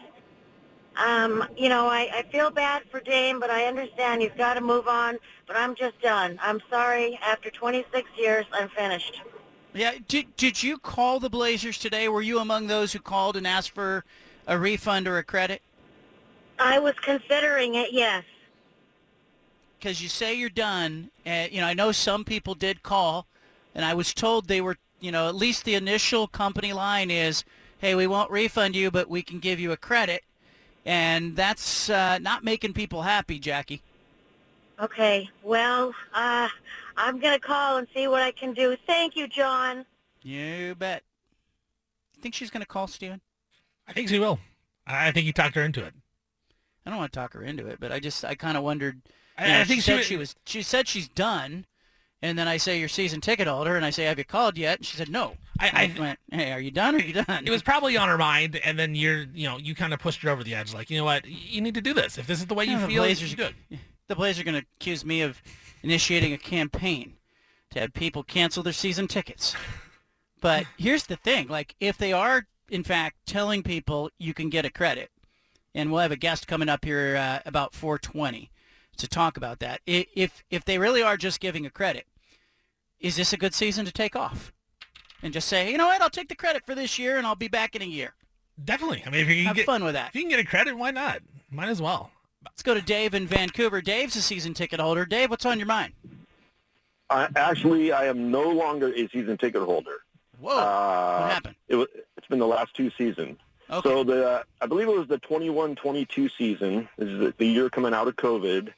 Um, 0.97 1.47
you 1.57 1.69
know, 1.69 1.87
I, 1.87 2.09
I 2.13 2.23
feel 2.33 2.51
bad 2.51 2.83
for 2.91 3.01
Dame, 3.01 3.39
but 3.39 3.51
I 3.51 3.67
understand 3.67 4.23
he's 4.23 4.31
got 4.37 4.55
to 4.55 4.63
move 4.63 4.89
on. 4.89 5.19
But 5.47 5.57
I'm 5.57 5.75
just 5.75 6.01
done. 6.01 6.39
I'm 6.43 6.61
sorry. 6.71 7.19
After 7.23 7.51
26 7.51 8.09
years, 8.17 8.47
I'm 8.53 8.69
finished. 8.71 9.21
Yeah. 9.75 9.95
Did 10.09 10.35
did 10.37 10.63
you 10.63 10.79
call 10.79 11.21
the 11.21 11.31
Blazers 11.31 11.79
today? 11.79 12.09
Were 12.09 12.23
you 12.23 12.39
among 12.39 12.67
those 12.67 12.93
who 12.93 12.99
called 12.99 13.37
and 13.37 13.47
asked 13.47 13.71
for 13.71 14.05
a 14.47 14.59
refund 14.59 15.07
or 15.07 15.19
a 15.19 15.25
credit? 15.25 15.61
I 16.59 16.79
was 16.79 16.95
considering 17.03 17.75
it. 17.75 17.93
Yes. 17.93 18.25
Because 19.79 20.03
you 20.03 20.09
say 20.09 20.35
you're 20.35 20.49
done. 20.49 21.11
And, 21.25 21.53
you 21.53 21.61
know, 21.61 21.67
I 21.67 21.75
know 21.75 21.93
some 21.93 22.25
people 22.25 22.55
did 22.55 22.83
call, 22.83 23.27
and 23.75 23.85
I 23.85 23.95
was 23.95 24.15
told 24.15 24.49
they 24.49 24.61
were, 24.61 24.77
you 25.01 25.13
know, 25.13 25.29
at 25.29 25.35
least 25.35 25.65
the 25.65 25.75
initial 25.75 26.27
company 26.27 26.73
line 26.73 27.11
is, 27.11 27.45
hey, 27.79 27.95
we 27.95 28.07
won't 28.07 28.31
refund 28.31 28.75
you, 28.75 28.91
but 28.91 29.09
we 29.09 29.23
can 29.23 29.39
give 29.39 29.61
you 29.61 29.73
a 29.73 29.77
credit. 29.77 30.25
And 30.85 31.37
that's 31.37 31.91
uh, 31.91 32.19
not 32.19 32.45
making 32.45 32.73
people 32.73 33.03
happy, 33.03 33.39
Jackie. 33.39 33.83
Okay. 34.81 35.29
Well, 35.43 35.95
uh, 36.15 36.49
I'm 36.97 37.19
gonna 37.19 37.39
call 37.39 37.79
and 37.79 37.89
see 37.93 38.09
what 38.09 38.23
I 38.23 38.31
can 38.31 38.53
do. 38.53 38.77
Thank 38.87 39.17
you, 39.17 39.27
John. 39.27 39.85
You 40.23 40.75
bet. 40.75 41.03
Think 42.21 42.35
she's 42.35 42.51
going 42.51 42.63
to 42.63 42.67
call 42.67 42.87
Steven? 42.87 43.21
I 43.87 43.93
think 43.93 44.09
she 44.09 44.19
will. 44.19 44.41
I 44.87 45.09
I 45.09 45.13
think 45.13 45.27
you 45.27 45.33
talked 45.33 45.55
her 45.55 45.63
into 45.63 45.85
it. 45.85 45.95
I 46.85 46.91
don't 46.91 46.99
want 46.99 47.13
to 47.13 47.19
talk 47.19 47.35
her 47.35 47.43
into 47.43 47.67
it, 47.67 47.79
but 47.79 47.93
I 47.93 48.01
just 48.01 48.25
I 48.25 48.35
kind 48.35 48.57
of 48.57 48.63
wondered. 48.63 49.01
I- 49.39 49.49
know, 49.49 49.61
I 49.61 49.65
think 49.65 49.83
she 49.83 49.97
she 49.99 50.03
she 50.03 50.17
was. 50.17 50.35
She 50.45 50.63
said 50.63 50.89
she's 50.89 51.09
done, 51.09 51.67
and 52.23 52.39
then 52.39 52.49
I 52.49 52.57
say 52.57 52.79
you're 52.79 52.89
season 52.89 53.21
ticket 53.21 53.47
holder, 53.47 53.77
and 53.77 53.85
I 53.85 53.91
say 53.91 54.05
have 54.05 54.19
you 54.19 54.25
called 54.25 54.57
yet? 54.57 54.79
And 54.79 54.87
she 54.87 54.97
said 54.97 55.09
no. 55.11 55.37
I, 55.59 55.93
I 55.97 56.01
went, 56.01 56.19
hey, 56.31 56.53
are 56.53 56.61
you 56.61 56.71
done? 56.71 56.95
Are 56.95 57.01
you 57.01 57.15
done? 57.15 57.47
It 57.47 57.51
was 57.51 57.63
probably 57.63 57.97
on 57.97 58.09
her 58.09 58.19
mind, 58.19 58.57
and 58.65 58.79
then 58.79 58.95
you're, 58.95 59.23
you 59.35 59.49
know, 59.49 59.57
you 59.59 59.75
kind 59.75 59.95
of 59.95 60.01
pushed 60.01 60.21
her 60.23 60.29
over 60.31 60.45
the 60.45 60.55
edge. 60.55 60.75
Like, 60.75 60.91
you 60.91 60.99
know 60.99 61.05
what, 61.05 61.27
you 61.27 61.63
need 61.63 61.75
to 61.75 61.81
do 61.81 61.95
this. 61.95 62.19
If 62.19 62.27
this 62.27 62.41
is 62.41 62.47
the 62.47 62.55
way 62.55 62.67
you 62.67 62.73
Yeah, 62.73 62.81
the 62.81 62.87
feel, 62.89 63.03
Blazers 63.03 63.31
you 63.31 63.37
do. 63.37 63.49
The 64.09 64.15
Blazers 64.15 64.43
are 64.43 64.45
going 64.45 64.61
to 64.61 64.67
accuse 64.79 65.05
me 65.05 65.23
of 65.23 65.41
initiating 65.83 66.33
a 66.35 66.39
campaign 66.39 67.15
to 67.71 67.81
have 67.81 67.95
people 67.95 68.23
cancel 68.23 68.63
their 68.63 68.73
season 68.73 69.09
tickets. 69.09 69.57
But 70.41 70.67
here's 70.77 71.05
the 71.07 71.17
thing: 71.17 71.49
like, 71.49 71.75
if 71.81 71.97
they 71.97 72.13
are 72.13 72.47
in 72.69 72.85
fact 72.85 73.17
telling 73.27 73.63
people 73.63 74.11
you 74.19 74.35
can 74.35 74.51
get 74.51 74.65
a 74.65 74.71
credit, 74.71 75.11
and 75.75 75.91
we'll 75.91 76.01
have 76.03 76.13
a 76.13 76.17
guest 76.17 76.47
coming 76.47 76.69
up 76.69 76.85
here 76.85 77.17
uh, 77.17 77.41
about 77.47 77.73
4:20 77.73 78.49
to 78.99 79.09
talk 79.09 79.37
about 79.37 79.59
that. 79.61 79.81
If 79.87 80.45
if 80.51 80.65
they 80.65 80.79
really 80.79 81.03
are 81.03 81.17
just 81.17 81.41
giving 81.41 81.67
a 81.67 81.71
credit, 81.71 82.07
is 83.01 83.17
this 83.17 83.33
a 83.33 83.37
good 83.37 83.55
season 83.55 83.85
to 83.85 83.93
take 83.93 84.17
off 84.17 84.53
and 85.23 85.33
just 85.33 85.49
say, 85.49 85.71
you 85.71 85.79
know 85.79 85.87
what, 85.87 86.01
I'll 86.03 86.11
take 86.11 86.29
the 86.29 86.35
credit 86.35 86.65
for 86.67 86.75
this 86.75 86.99
year, 86.99 87.19
and 87.19 87.27
I'll 87.27 87.35
be 87.35 87.49
back 87.49 87.75
in 87.75 87.83
a 87.83 87.87
year. 87.87 88.15
Definitely. 88.65 89.03
I 89.07 89.11
mean, 89.11 89.21
if 89.21 89.29
you 89.29 89.37
can 89.37 89.45
have 89.47 89.57
get 89.57 89.67
fun 89.67 89.85
with 89.85 89.95
that. 89.95 90.09
If 90.09 90.15
you 90.15 90.23
can 90.23 90.31
get 90.31 90.41
a 90.41 90.45
credit, 90.45 90.77
why 90.77 90.91
not? 90.91 91.21
Might 91.51 91.69
as 91.69 91.83
well. 91.83 92.11
Let's 92.45 92.63
go 92.63 92.75
to 92.75 92.81
Dave 92.81 93.15
in 93.15 93.27
Vancouver. 93.27 93.83
Dave's 93.83 94.17
a 94.17 94.23
season 94.23 94.55
ticket 94.55 94.81
holder. 94.81 95.05
Dave, 95.05 95.31
what's 95.31 95.45
on 95.45 95.59
your 95.59 95.67
mind? 95.67 95.93
I, 97.11 97.29
actually, 97.37 97.93
I 97.93 98.07
am 98.07 98.31
no 98.31 98.49
longer 98.51 98.93
a 98.93 99.09
season 99.09 99.37
ticket 99.37 99.63
holder. 99.63 99.99
Whoa! 100.41 100.57
Uh, 100.57 101.19
what 101.21 101.31
happened? 101.33 101.57
It 101.69 101.77
was, 101.77 101.89
it's 102.17 102.27
been 102.27 102.39
the 102.39 102.47
last 102.47 102.75
two 102.75 102.91
seasons. 102.97 103.39
Okay. 103.71 103.89
So 103.89 104.05
the 104.05 104.45
I 104.61 104.67
believe 104.67 104.89
it 104.89 104.97
was 104.97 105.09
the 105.09 105.19
21-22 105.19 106.31
season. 106.37 106.89
This 106.99 107.09
is 107.09 107.19
the, 107.19 107.35
the 107.37 107.47
year 107.47 107.69
coming 107.69 107.95
out 107.95 108.07
of 108.07 108.17
COVID, 108.17 108.73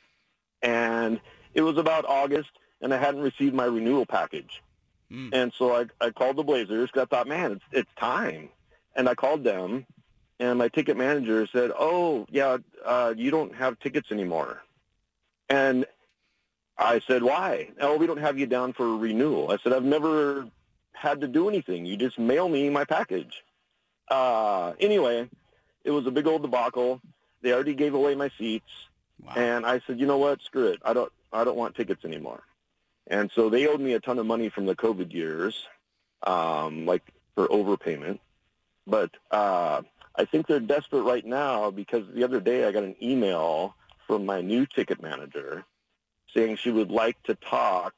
and 0.62 1.20
it 1.54 1.62
was 1.62 1.76
about 1.76 2.04
August, 2.06 2.50
and 2.80 2.92
I 2.92 2.98
hadn't 2.98 3.20
received 3.20 3.54
my 3.54 3.64
renewal 3.64 4.06
package. 4.06 4.62
Hmm. 5.10 5.30
And 5.32 5.52
so 5.56 5.74
I, 5.74 5.86
I 6.00 6.10
called 6.10 6.36
the 6.36 6.44
Blazers. 6.44 6.90
I 6.94 7.04
thought, 7.04 7.26
man, 7.26 7.52
it's 7.52 7.64
it's 7.72 7.90
time. 7.98 8.50
And 8.94 9.08
I 9.08 9.14
called 9.14 9.44
them, 9.44 9.86
and 10.40 10.58
my 10.58 10.68
ticket 10.68 10.96
manager 10.96 11.46
said, 11.52 11.70
"Oh, 11.78 12.26
yeah, 12.30 12.58
uh, 12.84 13.14
you 13.16 13.30
don't 13.30 13.54
have 13.54 13.78
tickets 13.78 14.10
anymore." 14.10 14.62
And 15.48 15.86
I 16.76 17.00
said, 17.06 17.22
"Why?" 17.22 17.70
Oh, 17.80 17.96
we 17.96 18.06
don't 18.06 18.20
have 18.20 18.38
you 18.38 18.46
down 18.46 18.72
for 18.72 18.96
renewal. 18.96 19.50
I 19.50 19.58
said, 19.62 19.72
"I've 19.72 19.84
never 19.84 20.48
had 20.92 21.20
to 21.20 21.28
do 21.28 21.48
anything. 21.48 21.86
You 21.86 21.96
just 21.96 22.18
mail 22.18 22.48
me 22.48 22.68
my 22.70 22.84
package." 22.84 23.44
Uh, 24.10 24.72
anyway, 24.80 25.28
it 25.84 25.90
was 25.90 26.06
a 26.06 26.10
big 26.10 26.26
old 26.26 26.42
debacle. 26.42 27.00
They 27.42 27.52
already 27.52 27.74
gave 27.74 27.94
away 27.94 28.14
my 28.14 28.30
seats, 28.38 28.70
and 29.36 29.66
I 29.66 29.80
said, 29.86 30.00
"You 30.00 30.06
know 30.06 30.18
what? 30.18 30.42
Screw 30.42 30.68
it. 30.68 30.80
I 30.84 30.92
don't. 30.92 31.12
I 31.32 31.44
don't 31.44 31.56
want 31.56 31.74
tickets 31.74 32.04
anymore." 32.04 32.42
And 33.06 33.30
so 33.34 33.48
they 33.48 33.66
owed 33.66 33.80
me 33.80 33.94
a 33.94 34.00
ton 34.00 34.18
of 34.18 34.26
money 34.26 34.48
from 34.48 34.66
the 34.66 34.76
COVID 34.76 35.12
years, 35.12 35.66
um, 36.26 36.84
like 36.86 37.02
for 37.34 37.48
overpayment. 37.48 38.18
But 38.86 39.10
uh, 39.30 39.82
I 40.14 40.24
think 40.24 40.46
they're 40.46 40.60
desperate 40.60 41.02
right 41.02 41.24
now 41.24 41.70
because 41.70 42.04
the 42.12 42.24
other 42.24 42.40
day 42.40 42.66
I 42.66 42.72
got 42.72 42.84
an 42.84 42.96
email 43.02 43.74
from 44.06 44.26
my 44.26 44.40
new 44.40 44.66
ticket 44.66 45.02
manager 45.02 45.64
saying 46.34 46.56
she 46.56 46.70
would 46.70 46.90
like 46.90 47.22
to 47.24 47.34
talk 47.34 47.94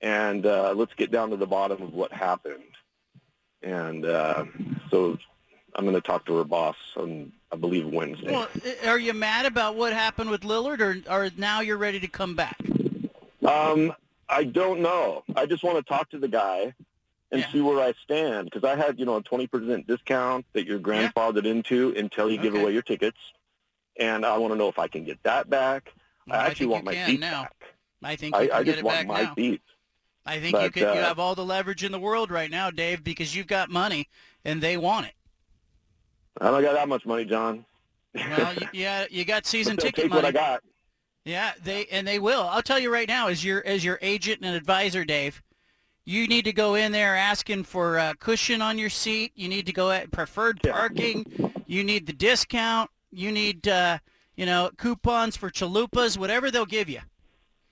and 0.00 0.44
uh, 0.46 0.72
let's 0.74 0.94
get 0.94 1.10
down 1.10 1.30
to 1.30 1.36
the 1.36 1.46
bottom 1.46 1.82
of 1.82 1.92
what 1.92 2.12
happened. 2.12 2.62
And 3.62 4.04
uh, 4.04 4.44
so 4.90 5.18
I'm 5.76 5.84
going 5.84 5.94
to 5.94 6.00
talk 6.00 6.24
to 6.26 6.36
her 6.38 6.44
boss 6.44 6.76
on, 6.96 7.32
I 7.52 7.56
believe, 7.56 7.86
Wednesday. 7.86 8.32
Well, 8.32 8.48
are 8.86 8.98
you 8.98 9.12
mad 9.12 9.44
about 9.46 9.76
what 9.76 9.92
happened 9.92 10.30
with 10.30 10.40
Lillard, 10.40 10.80
or, 10.80 10.96
or 11.12 11.30
now 11.36 11.60
you're 11.60 11.76
ready 11.76 12.00
to 12.00 12.08
come 12.08 12.34
back? 12.34 12.58
Um, 13.44 13.92
I 14.28 14.44
don't 14.44 14.80
know. 14.80 15.22
I 15.36 15.46
just 15.46 15.62
want 15.62 15.76
to 15.76 15.82
talk 15.82 16.10
to 16.10 16.18
the 16.18 16.28
guy 16.28 16.74
and 17.30 17.40
Yeah. 17.42 17.52
see 17.52 17.60
where 17.60 17.80
I 17.80 17.92
stand 18.02 18.46
because 18.50 18.64
I 18.64 18.74
had, 18.76 18.98
you 18.98 19.04
know, 19.04 19.16
a 19.16 19.22
20% 19.22 19.86
discount 19.86 20.46
that 20.54 20.66
you're 20.66 20.78
grandfathered 20.80 21.44
into 21.44 21.92
until 21.96 22.30
you 22.30 22.38
give 22.38 22.54
away 22.54 22.72
your 22.72 22.82
tickets. 22.82 23.18
And 23.98 24.24
I 24.26 24.38
want 24.38 24.52
to 24.52 24.58
know 24.58 24.68
if 24.68 24.78
I 24.78 24.88
can 24.88 25.04
get 25.04 25.22
that 25.24 25.48
back. 25.50 25.92
Well, 26.26 26.38
I 26.40 26.44
I 26.44 26.46
actually 26.48 26.66
think 26.66 26.84
want 26.86 26.96
you 26.96 27.00
my 27.02 27.06
seat 27.06 27.20
now. 27.20 27.42
back. 27.42 27.54
I 28.02 28.16
think 28.16 28.34
you 28.34 28.40
I, 28.40 28.46
can 28.46 28.56
I 28.56 28.62
get 28.62 28.66
just 28.72 28.78
it 28.78 28.84
want 28.84 28.96
back 28.98 29.06
my 29.06 29.22
now. 29.22 29.34
seat. 29.34 29.62
I 30.24 30.40
think 30.40 30.52
you 30.54 30.58
But, 30.58 30.72
could. 30.72 30.80
you 30.82 30.86
uh, 30.88 31.04
have 31.04 31.18
all 31.18 31.34
the 31.34 31.44
leverage 31.44 31.84
in 31.84 31.92
the 31.92 32.00
world 32.00 32.30
right 32.30 32.50
now, 32.50 32.70
Dave, 32.70 33.04
because 33.04 33.34
you've 33.36 33.46
got 33.46 33.70
money 33.70 34.08
and 34.44 34.60
they 34.62 34.76
want 34.76 35.06
it. 35.06 35.12
I 36.40 36.50
don't 36.50 36.62
got 36.62 36.74
that 36.74 36.88
much 36.88 37.06
money, 37.06 37.24
John. 37.24 37.64
Well, 38.14 38.54
yeah, 38.72 39.06
you 39.10 39.24
got 39.24 39.46
season 39.46 39.76
ticket 39.76 40.04
take 40.04 40.10
money. 40.10 40.22
what 40.22 40.24
I 40.24 40.32
got. 40.32 40.62
Yeah, 41.24 41.52
they 41.62 41.86
and 41.86 42.06
they 42.06 42.18
will. 42.18 42.42
I'll 42.42 42.62
tell 42.62 42.78
you 42.78 42.92
right 42.92 43.08
now, 43.08 43.28
as 43.28 43.44
your 43.44 43.64
as 43.66 43.84
your 43.84 43.98
agent 44.00 44.40
and 44.42 44.54
advisor, 44.54 45.04
Dave, 45.04 45.42
you 46.04 46.28
need 46.28 46.44
to 46.44 46.52
go 46.52 46.74
in 46.76 46.92
there 46.92 47.16
asking 47.16 47.64
for 47.64 47.98
a 47.98 48.14
cushion 48.18 48.62
on 48.62 48.78
your 48.78 48.90
seat. 48.90 49.32
You 49.34 49.48
need 49.48 49.66
to 49.66 49.72
go 49.72 49.90
at 49.90 50.12
preferred 50.12 50.62
parking. 50.62 51.26
You 51.66 51.82
need 51.82 52.06
the 52.06 52.12
discount. 52.12 52.90
You 53.10 53.32
need 53.32 53.66
uh, 53.66 53.98
you 54.36 54.46
know 54.46 54.70
coupons 54.76 55.36
for 55.36 55.50
chalupas, 55.50 56.16
whatever 56.16 56.50
they'll 56.50 56.64
give 56.64 56.88
you. 56.88 57.00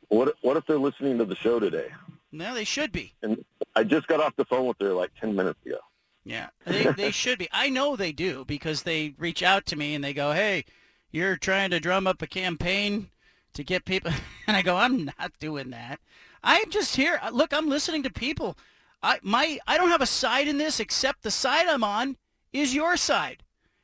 What 0.09 0.35
What 0.43 0.57
if 0.57 0.67
they're 0.67 0.79
listening 0.79 1.19
to 1.19 1.25
the 1.25 1.37
show 1.37 1.61
today? 1.61 1.89
No, 2.33 2.53
they 2.55 2.65
should 2.65 2.91
be. 2.91 3.15
And 3.23 3.45
I 3.77 3.85
just 3.85 4.09
got 4.09 4.21
off 4.21 4.35
the 4.35 4.45
phone 4.47 4.67
with 4.67 4.77
her 4.81 4.93
like 4.93 5.13
10 5.21 5.37
minutes 5.37 5.59
ago. 5.65 5.79
Yeah, 6.25 6.49
they 6.65 6.85
they 6.85 7.11
should 7.11 7.39
be. 7.39 7.49
I 7.53 7.69
know 7.69 7.97
they 7.97 8.13
do 8.13 8.45
because 8.47 8.83
they 8.83 9.15
reach 9.19 9.43
out 9.43 9.67
to 9.67 9.77
me 9.77 9.95
and 9.95 10.03
they 10.03 10.15
go, 10.15 10.33
"Hey, 10.33 10.65
you're 11.11 11.37
trying 11.37 11.71
to 11.71 11.81
drum 11.81 12.07
up 12.07 12.23
a 12.23 12.27
campaign 12.27 13.11
to 13.53 13.63
get 13.63 13.85
people," 13.85 14.13
and 14.47 14.57
I 14.57 14.63
go, 14.63 14.77
"I'm 14.77 15.05
not 15.05 15.33
doing 15.39 15.71
that. 15.71 16.01
I'm 16.43 16.71
just 16.71 16.97
here. 16.97 17.21
Uh, 17.23 17.31
look, 17.31 17.53
I'm 17.53 17.69
listening 17.69 18.03
to 18.05 18.11
people. 18.11 18.57
I 19.03 19.19
my 19.23 19.59
I 19.67 19.77
don't 19.77 19.91
have 19.91 20.01
a 20.01 20.07
side 20.07 20.49
in 20.49 20.59
this 20.59 20.81
except 20.81 21.23
the 21.23 21.31
side 21.31 21.67
I'm 21.67 21.85
on 21.85 22.17
is 22.53 22.75
your 22.75 22.97
side, 22.97 23.43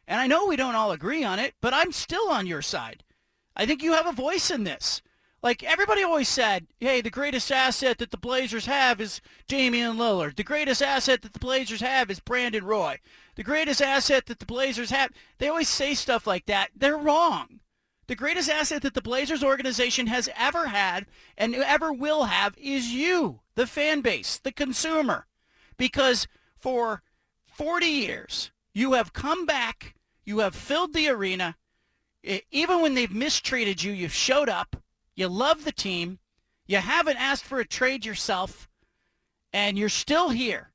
and 0.08 0.20
I 0.20 0.26
know 0.26 0.46
we 0.46 0.56
don't 0.56 0.74
all 0.74 0.92
agree 0.92 1.24
on 1.24 1.38
it, 1.38 1.54
but 1.60 1.74
I'm 1.74 1.92
still 1.92 2.28
on 2.30 2.46
your 2.46 2.62
side. 2.62 3.04
I 3.54 3.66
think 3.66 3.82
you 3.82 3.92
have 3.92 4.06
a 4.06 4.12
voice 4.12 4.50
in 4.50 4.64
this." 4.64 5.02
Like 5.42 5.62
everybody 5.62 6.02
always 6.02 6.28
said, 6.28 6.66
hey, 6.80 7.00
the 7.00 7.08
greatest 7.08 7.50
asset 7.50 7.96
that 7.98 8.10
the 8.10 8.18
Blazers 8.18 8.66
have 8.66 9.00
is 9.00 9.22
Damian 9.48 9.96
Lillard. 9.96 10.36
The 10.36 10.44
greatest 10.44 10.82
asset 10.82 11.22
that 11.22 11.32
the 11.32 11.38
Blazers 11.38 11.80
have 11.80 12.10
is 12.10 12.20
Brandon 12.20 12.64
Roy. 12.64 12.98
The 13.36 13.42
greatest 13.42 13.80
asset 13.80 14.26
that 14.26 14.38
the 14.38 14.44
Blazers 14.46 14.90
have. 14.90 15.12
They 15.38 15.48
always 15.48 15.68
say 15.68 15.94
stuff 15.94 16.26
like 16.26 16.44
that. 16.46 16.70
They're 16.76 16.98
wrong. 16.98 17.60
The 18.06 18.16
greatest 18.16 18.50
asset 18.50 18.82
that 18.82 18.92
the 18.92 19.00
Blazers 19.00 19.42
organization 19.42 20.08
has 20.08 20.28
ever 20.36 20.66
had 20.66 21.06
and 21.38 21.54
ever 21.54 21.90
will 21.90 22.24
have 22.24 22.54
is 22.58 22.92
you, 22.92 23.40
the 23.54 23.66
fan 23.66 24.02
base, 24.02 24.36
the 24.36 24.52
consumer. 24.52 25.26
Because 25.78 26.26
for 26.58 27.02
40 27.46 27.86
years, 27.86 28.50
you 28.74 28.92
have 28.92 29.14
come 29.14 29.46
back, 29.46 29.94
you 30.24 30.40
have 30.40 30.54
filled 30.54 30.92
the 30.92 31.08
arena. 31.08 31.56
Even 32.50 32.82
when 32.82 32.94
they've 32.94 33.14
mistreated 33.14 33.82
you, 33.82 33.92
you've 33.92 34.12
showed 34.12 34.50
up. 34.50 34.76
You 35.14 35.28
love 35.28 35.64
the 35.64 35.72
team. 35.72 36.18
You 36.66 36.78
haven't 36.78 37.16
asked 37.16 37.44
for 37.44 37.58
a 37.58 37.66
trade 37.66 38.06
yourself, 38.06 38.68
and 39.52 39.78
you're 39.78 39.88
still 39.88 40.30
here. 40.30 40.70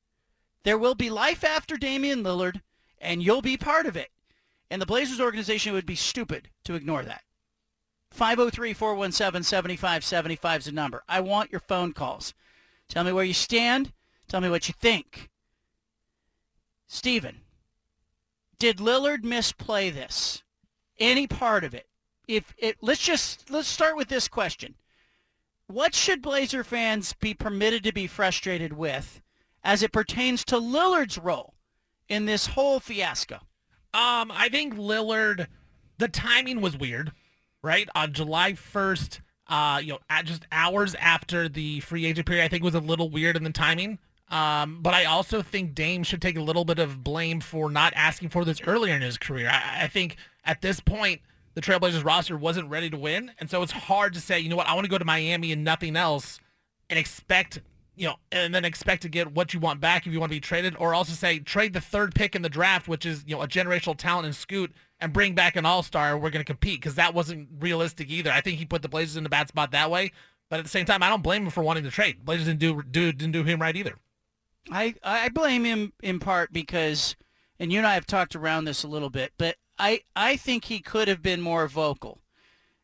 There 0.62 0.78
will 0.78 0.94
be 0.94 1.10
life 1.10 1.44
after 1.44 1.76
Damian 1.76 2.22
Lillard, 2.22 2.60
and 2.98 3.22
you'll 3.22 3.42
be 3.42 3.56
part 3.56 3.86
of 3.86 3.96
it. 3.96 4.10
And 4.70 4.82
the 4.82 4.86
Blazers 4.86 5.20
organization 5.20 5.72
would 5.72 5.86
be 5.86 5.94
stupid 5.94 6.50
to 6.64 6.74
ignore 6.74 7.04
that. 7.04 7.22
503-417-7575 8.16 10.58
is 10.58 10.64
the 10.64 10.72
number. 10.72 11.04
I 11.08 11.20
want 11.20 11.52
your 11.52 11.60
phone 11.60 11.92
calls. 11.92 12.34
Tell 12.88 13.04
me 13.04 13.12
where 13.12 13.24
you 13.24 13.34
stand. 13.34 13.92
Tell 14.28 14.40
me 14.40 14.50
what 14.50 14.68
you 14.68 14.74
think. 14.78 15.30
Steven, 16.88 17.40
did 18.58 18.78
Lillard 18.78 19.24
misplay 19.24 19.90
this? 19.90 20.42
Any 20.98 21.26
part 21.26 21.62
of 21.62 21.74
it? 21.74 21.86
If 22.26 22.54
it, 22.58 22.76
let's 22.80 23.02
just 23.02 23.50
let's 23.50 23.68
start 23.68 23.96
with 23.96 24.08
this 24.08 24.28
question. 24.28 24.74
What 25.68 25.94
should 25.94 26.22
Blazer 26.22 26.64
fans 26.64 27.12
be 27.12 27.34
permitted 27.34 27.84
to 27.84 27.92
be 27.92 28.06
frustrated 28.06 28.72
with 28.72 29.20
as 29.64 29.82
it 29.82 29.92
pertains 29.92 30.44
to 30.44 30.56
Lillard's 30.56 31.18
role 31.18 31.54
in 32.08 32.26
this 32.26 32.46
whole 32.46 32.78
fiasco? 32.80 33.36
Um, 33.92 34.30
I 34.30 34.48
think 34.50 34.74
Lillard, 34.74 35.46
the 35.98 36.08
timing 36.08 36.60
was 36.60 36.76
weird, 36.76 37.12
right? 37.62 37.88
On 37.94 38.12
July 38.12 38.52
1st, 38.52 39.20
uh, 39.48 39.80
you 39.82 39.94
know, 39.94 39.98
at 40.10 40.26
just 40.26 40.46
hours 40.52 40.94
after 40.96 41.48
the 41.48 41.80
free 41.80 42.06
agent 42.06 42.26
period, 42.26 42.44
I 42.44 42.48
think 42.48 42.62
was 42.62 42.74
a 42.74 42.80
little 42.80 43.10
weird 43.10 43.36
in 43.36 43.44
the 43.44 43.50
timing. 43.50 43.98
Um, 44.28 44.80
but 44.82 44.92
I 44.92 45.04
also 45.04 45.40
think 45.40 45.74
Dame 45.74 46.02
should 46.02 46.20
take 46.20 46.36
a 46.36 46.42
little 46.42 46.64
bit 46.64 46.78
of 46.78 47.02
blame 47.02 47.40
for 47.40 47.70
not 47.70 47.92
asking 47.96 48.30
for 48.30 48.44
this 48.44 48.60
earlier 48.66 48.94
in 48.94 49.02
his 49.02 49.18
career. 49.18 49.48
I, 49.48 49.84
I 49.84 49.86
think 49.88 50.16
at 50.44 50.62
this 50.62 50.80
point, 50.80 51.20
the 51.56 51.62
Trailblazers 51.62 52.04
roster 52.04 52.36
wasn't 52.36 52.68
ready 52.68 52.90
to 52.90 52.98
win, 52.98 53.32
and 53.40 53.48
so 53.48 53.62
it's 53.62 53.72
hard 53.72 54.12
to 54.12 54.20
say, 54.20 54.38
you 54.38 54.50
know 54.50 54.56
what, 54.56 54.68
I 54.68 54.74
want 54.74 54.84
to 54.84 54.90
go 54.90 54.98
to 54.98 55.06
Miami 55.06 55.52
and 55.52 55.64
nothing 55.64 55.96
else, 55.96 56.38
and 56.90 56.98
expect, 56.98 57.62
you 57.96 58.06
know, 58.06 58.16
and 58.30 58.54
then 58.54 58.66
expect 58.66 59.00
to 59.02 59.08
get 59.08 59.32
what 59.32 59.54
you 59.54 59.58
want 59.58 59.80
back 59.80 60.06
if 60.06 60.12
you 60.12 60.20
want 60.20 60.30
to 60.30 60.36
be 60.36 60.40
traded, 60.40 60.76
or 60.78 60.92
also 60.92 61.14
say 61.14 61.38
trade 61.38 61.72
the 61.72 61.80
third 61.80 62.14
pick 62.14 62.36
in 62.36 62.42
the 62.42 62.50
draft, 62.50 62.88
which 62.88 63.06
is 63.06 63.24
you 63.26 63.34
know 63.34 63.40
a 63.40 63.48
generational 63.48 63.96
talent 63.96 64.26
in 64.26 64.34
Scoot, 64.34 64.70
and 65.00 65.14
bring 65.14 65.34
back 65.34 65.56
an 65.56 65.64
All 65.64 65.82
Star. 65.82 66.18
We're 66.18 66.28
going 66.28 66.44
to 66.44 66.44
compete 66.44 66.78
because 66.78 66.96
that 66.96 67.14
wasn't 67.14 67.48
realistic 67.58 68.10
either. 68.10 68.30
I 68.30 68.42
think 68.42 68.58
he 68.58 68.66
put 68.66 68.82
the 68.82 68.90
Blazers 68.90 69.16
in 69.16 69.24
a 69.24 69.30
bad 69.30 69.48
spot 69.48 69.70
that 69.70 69.90
way, 69.90 70.12
but 70.50 70.58
at 70.58 70.62
the 70.66 70.70
same 70.70 70.84
time, 70.84 71.02
I 71.02 71.08
don't 71.08 71.22
blame 71.22 71.44
him 71.44 71.50
for 71.50 71.62
wanting 71.62 71.84
to 71.84 71.90
trade. 71.90 72.22
Blazers 72.22 72.44
didn't 72.44 72.60
do, 72.60 72.82
do 72.82 73.12
didn't 73.12 73.32
do 73.32 73.44
him 73.44 73.62
right 73.62 73.74
either. 73.74 73.94
I 74.70 74.94
I 75.02 75.30
blame 75.30 75.64
him 75.64 75.94
in 76.02 76.18
part 76.18 76.52
because, 76.52 77.16
and 77.58 77.72
you 77.72 77.78
and 77.78 77.86
I 77.86 77.94
have 77.94 78.06
talked 78.06 78.36
around 78.36 78.66
this 78.66 78.84
a 78.84 78.88
little 78.88 79.08
bit, 79.08 79.32
but 79.38 79.56
I 79.78 80.00
I 80.14 80.36
think 80.36 80.66
he 80.66 80.80
could 80.80 81.08
have 81.08 81.22
been 81.22 81.40
more 81.40 81.68
vocal. 81.68 82.20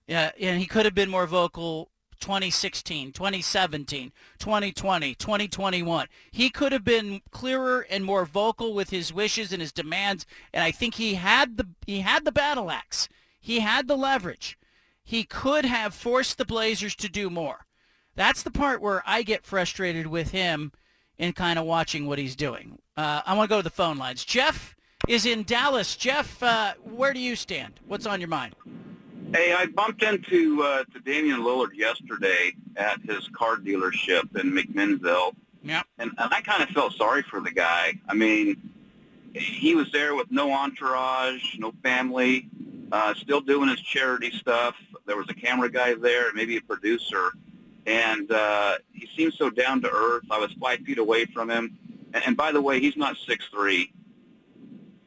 Yeah, 0.06 0.32
and 0.40 0.60
he 0.60 0.66
could 0.66 0.84
have 0.84 0.94
been 0.94 1.08
more 1.08 1.26
vocal 1.26 1.90
2016, 2.20 3.12
2017, 3.12 4.12
2020, 4.38 5.14
2021. 5.14 6.06
He 6.30 6.50
could 6.50 6.72
have 6.72 6.84
been 6.84 7.20
clearer 7.30 7.86
and 7.90 8.04
more 8.04 8.24
vocal 8.24 8.74
with 8.74 8.90
his 8.90 9.12
wishes 9.12 9.52
and 9.52 9.60
his 9.60 9.72
demands, 9.72 10.24
and 10.52 10.62
I 10.62 10.70
think 10.70 10.94
he 10.94 11.14
had 11.14 11.56
the 11.56 11.68
he 11.86 12.00
had 12.00 12.24
the 12.24 12.32
battle 12.32 12.70
axe. 12.70 13.08
He 13.40 13.60
had 13.60 13.88
the 13.88 13.96
leverage. 13.96 14.56
He 15.04 15.24
could 15.24 15.64
have 15.64 15.94
forced 15.94 16.38
the 16.38 16.44
Blazers 16.44 16.94
to 16.96 17.08
do 17.08 17.28
more. 17.28 17.66
That's 18.14 18.42
the 18.42 18.50
part 18.50 18.80
where 18.80 19.02
I 19.04 19.22
get 19.22 19.44
frustrated 19.44 20.06
with 20.06 20.30
him 20.30 20.72
in 21.18 21.32
kind 21.32 21.58
of 21.58 21.64
watching 21.64 22.06
what 22.06 22.18
he's 22.18 22.36
doing. 22.36 22.78
Uh, 22.96 23.22
I 23.26 23.34
want 23.34 23.48
to 23.48 23.54
go 23.54 23.58
to 23.58 23.64
the 23.64 23.70
phone 23.70 23.98
lines. 23.98 24.24
Jeff 24.24 24.76
is 25.08 25.26
in 25.26 25.42
Dallas. 25.44 25.96
Jeff, 25.96 26.42
uh, 26.42 26.74
where 26.84 27.12
do 27.12 27.20
you 27.20 27.36
stand? 27.36 27.74
What's 27.86 28.06
on 28.06 28.20
your 28.20 28.28
mind? 28.28 28.54
Hey, 29.34 29.54
I 29.54 29.66
bumped 29.66 30.02
into 30.02 30.62
uh, 30.62 30.84
to 30.92 31.00
Damian 31.00 31.40
Lillard 31.40 31.74
yesterday 31.74 32.52
at 32.76 33.00
his 33.02 33.28
car 33.36 33.56
dealership 33.56 34.38
in 34.38 34.52
McMinnville, 34.52 35.34
Yeah. 35.62 35.82
and, 35.98 36.10
and 36.18 36.34
I 36.34 36.40
kind 36.42 36.62
of 36.62 36.68
felt 36.70 36.92
sorry 36.94 37.22
for 37.22 37.40
the 37.40 37.50
guy. 37.50 37.94
I 38.08 38.14
mean, 38.14 38.70
he 39.34 39.74
was 39.74 39.90
there 39.90 40.14
with 40.14 40.30
no 40.30 40.52
entourage, 40.52 41.56
no 41.58 41.72
family, 41.82 42.48
uh, 42.92 43.14
still 43.14 43.40
doing 43.40 43.70
his 43.70 43.80
charity 43.80 44.30
stuff. 44.32 44.74
There 45.06 45.16
was 45.16 45.26
a 45.30 45.34
camera 45.34 45.70
guy 45.70 45.94
there, 45.94 46.30
maybe 46.34 46.58
a 46.58 46.60
producer, 46.60 47.30
and 47.86 48.30
uh, 48.30 48.76
he 48.92 49.08
seemed 49.16 49.32
so 49.32 49.48
down 49.48 49.80
to 49.80 49.90
earth. 49.90 50.24
I 50.30 50.38
was 50.38 50.52
five 50.60 50.80
feet 50.80 50.98
away 50.98 51.24
from 51.24 51.50
him, 51.50 51.78
and, 52.12 52.22
and 52.26 52.36
by 52.36 52.52
the 52.52 52.60
way, 52.60 52.80
he's 52.80 52.96
not 52.98 53.16
six 53.26 53.46
three. 53.50 53.92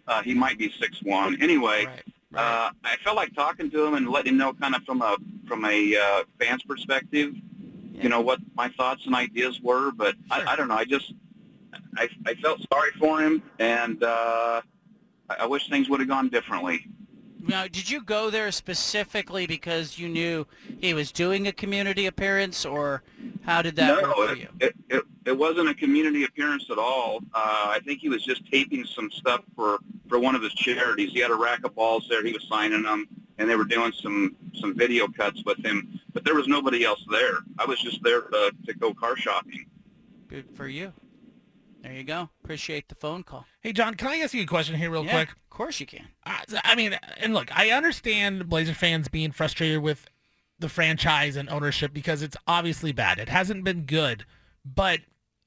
Uh, 0.08 0.22
he 0.22 0.34
might 0.34 0.58
be 0.58 0.72
six 0.80 1.02
one. 1.04 1.42
Anyway, 1.42 1.88
uh, 2.36 2.70
I 2.84 2.96
felt 3.04 3.16
like 3.16 3.34
talking 3.34 3.72
to 3.72 3.86
him 3.86 3.96
and 3.96 4.10
letting 4.10 4.34
him 4.34 4.38
know, 4.38 4.54
kind 4.54 4.76
of 4.76 4.84
from 4.84 5.02
a 5.02 5.18
from 5.48 5.66
a 5.66 5.96
uh, 5.96 6.24
fan's 6.40 6.64
perspective, 6.64 7.34
you 7.94 8.10
know 8.10 8.22
what 8.22 8.40
my 8.56 8.70
thoughts 8.70 9.06
and 9.06 9.16
ideas 9.16 9.62
were. 9.62 9.92
But 9.92 10.16
I, 10.30 10.44
I 10.50 10.56
don't 10.56 10.68
know. 10.68 10.76
I 10.76 10.86
just 10.86 11.14
I, 11.98 12.10
I 12.26 12.36
felt 12.36 12.60
sorry 12.72 12.92
for 13.00 13.22
him, 13.22 13.42
and 13.60 14.04
uh, 14.04 14.62
I, 15.30 15.36
I 15.40 15.46
wish 15.46 15.70
things 15.70 15.90
would 15.90 16.00
have 16.00 16.10
gone 16.10 16.30
differently. 16.30 16.86
Now, 17.48 17.68
did 17.68 17.90
you 17.90 18.02
go 18.02 18.30
there 18.30 18.52
specifically 18.52 19.46
because 19.46 20.00
you 20.00 20.10
knew 20.10 20.48
he 20.80 20.94
was 20.94 21.12
doing 21.12 21.48
a 21.48 21.52
community 21.52 22.08
appearance, 22.08 22.66
or 22.66 23.04
how 23.44 23.62
did 23.62 23.76
that 23.76 24.02
no, 24.02 24.08
work 24.18 24.30
for 24.30 24.36
you? 24.36 24.48
It, 24.60 24.76
it, 24.90 25.04
it 25.26 25.38
wasn't 25.38 25.70
a 25.70 25.76
community 25.76 26.24
appearance 26.24 26.66
at 26.72 26.80
all. 26.80 27.20
Uh, 27.34 27.68
I 27.70 27.80
think 27.86 28.00
he 28.00 28.10
was 28.10 28.24
just 28.24 28.50
taping 28.52 28.84
some 28.86 29.12
stuff 29.12 29.42
for, 29.56 29.78
for 30.10 30.18
one 30.18 30.34
of 30.34 30.42
his 30.42 30.54
charities. 30.54 31.12
He 31.12 31.20
had 31.20 31.30
a 31.30 31.36
rack 31.36 31.64
of 31.66 31.76
balls 31.76 32.08
there. 32.10 32.24
He 32.26 32.34
was 32.34 32.46
signing 32.50 32.84
them, 32.84 33.08
and 33.38 33.50
they 33.50 33.56
were 33.56 33.66
doing 33.66 33.92
some, 34.02 34.36
some 34.60 34.76
video 34.76 35.08
cuts 35.08 35.44
with 35.46 35.64
him. 35.64 36.00
But 36.14 36.24
there 36.24 36.36
was 36.36 36.48
nobody 36.48 36.84
else 36.84 37.04
there. 37.12 37.40
I 37.60 37.66
was 37.66 37.80
just 37.80 38.02
there 38.02 38.22
to, 38.22 38.52
to 38.66 38.74
go 38.74 38.94
car 38.94 39.16
shopping. 39.18 39.66
Good 40.30 40.46
for 40.56 40.68
you. 40.68 40.94
There 41.86 41.94
you 41.94 42.04
go. 42.04 42.30
Appreciate 42.44 42.90
the 42.90 42.96
phone 42.96 43.22
call. 43.22 43.46
Hey, 43.62 43.72
John, 43.72 43.94
can 43.94 44.08
I 44.08 44.18
ask 44.18 44.34
you 44.34 44.42
a 44.42 44.48
question 44.48 44.76
here 44.76 44.90
real 44.90 45.06
Yeah, 45.06 45.12
quick? 45.12 45.30
Of 45.30 45.50
course 45.52 45.80
you 45.80 45.86
can. 45.86 46.08
I, 46.26 46.44
I 46.64 46.74
mean, 46.74 46.98
and 47.18 47.36
look, 47.36 47.56
I 47.56 47.70
understand 47.70 48.50
Blazer 48.50 48.74
fans 48.74 49.08
being 49.08 49.32
frustrated 49.32 49.84
with 49.84 50.10
the 50.58 50.68
franchise 50.68 51.36
and 51.36 51.48
ownership 51.48 51.94
because 51.94 52.24
it's 52.24 52.36
obviously 52.48 52.92
bad. 52.92 53.20
It 53.20 53.30
hasn't 53.30 53.64
been 53.64 53.82
good. 53.82 54.26
But 54.66 55.02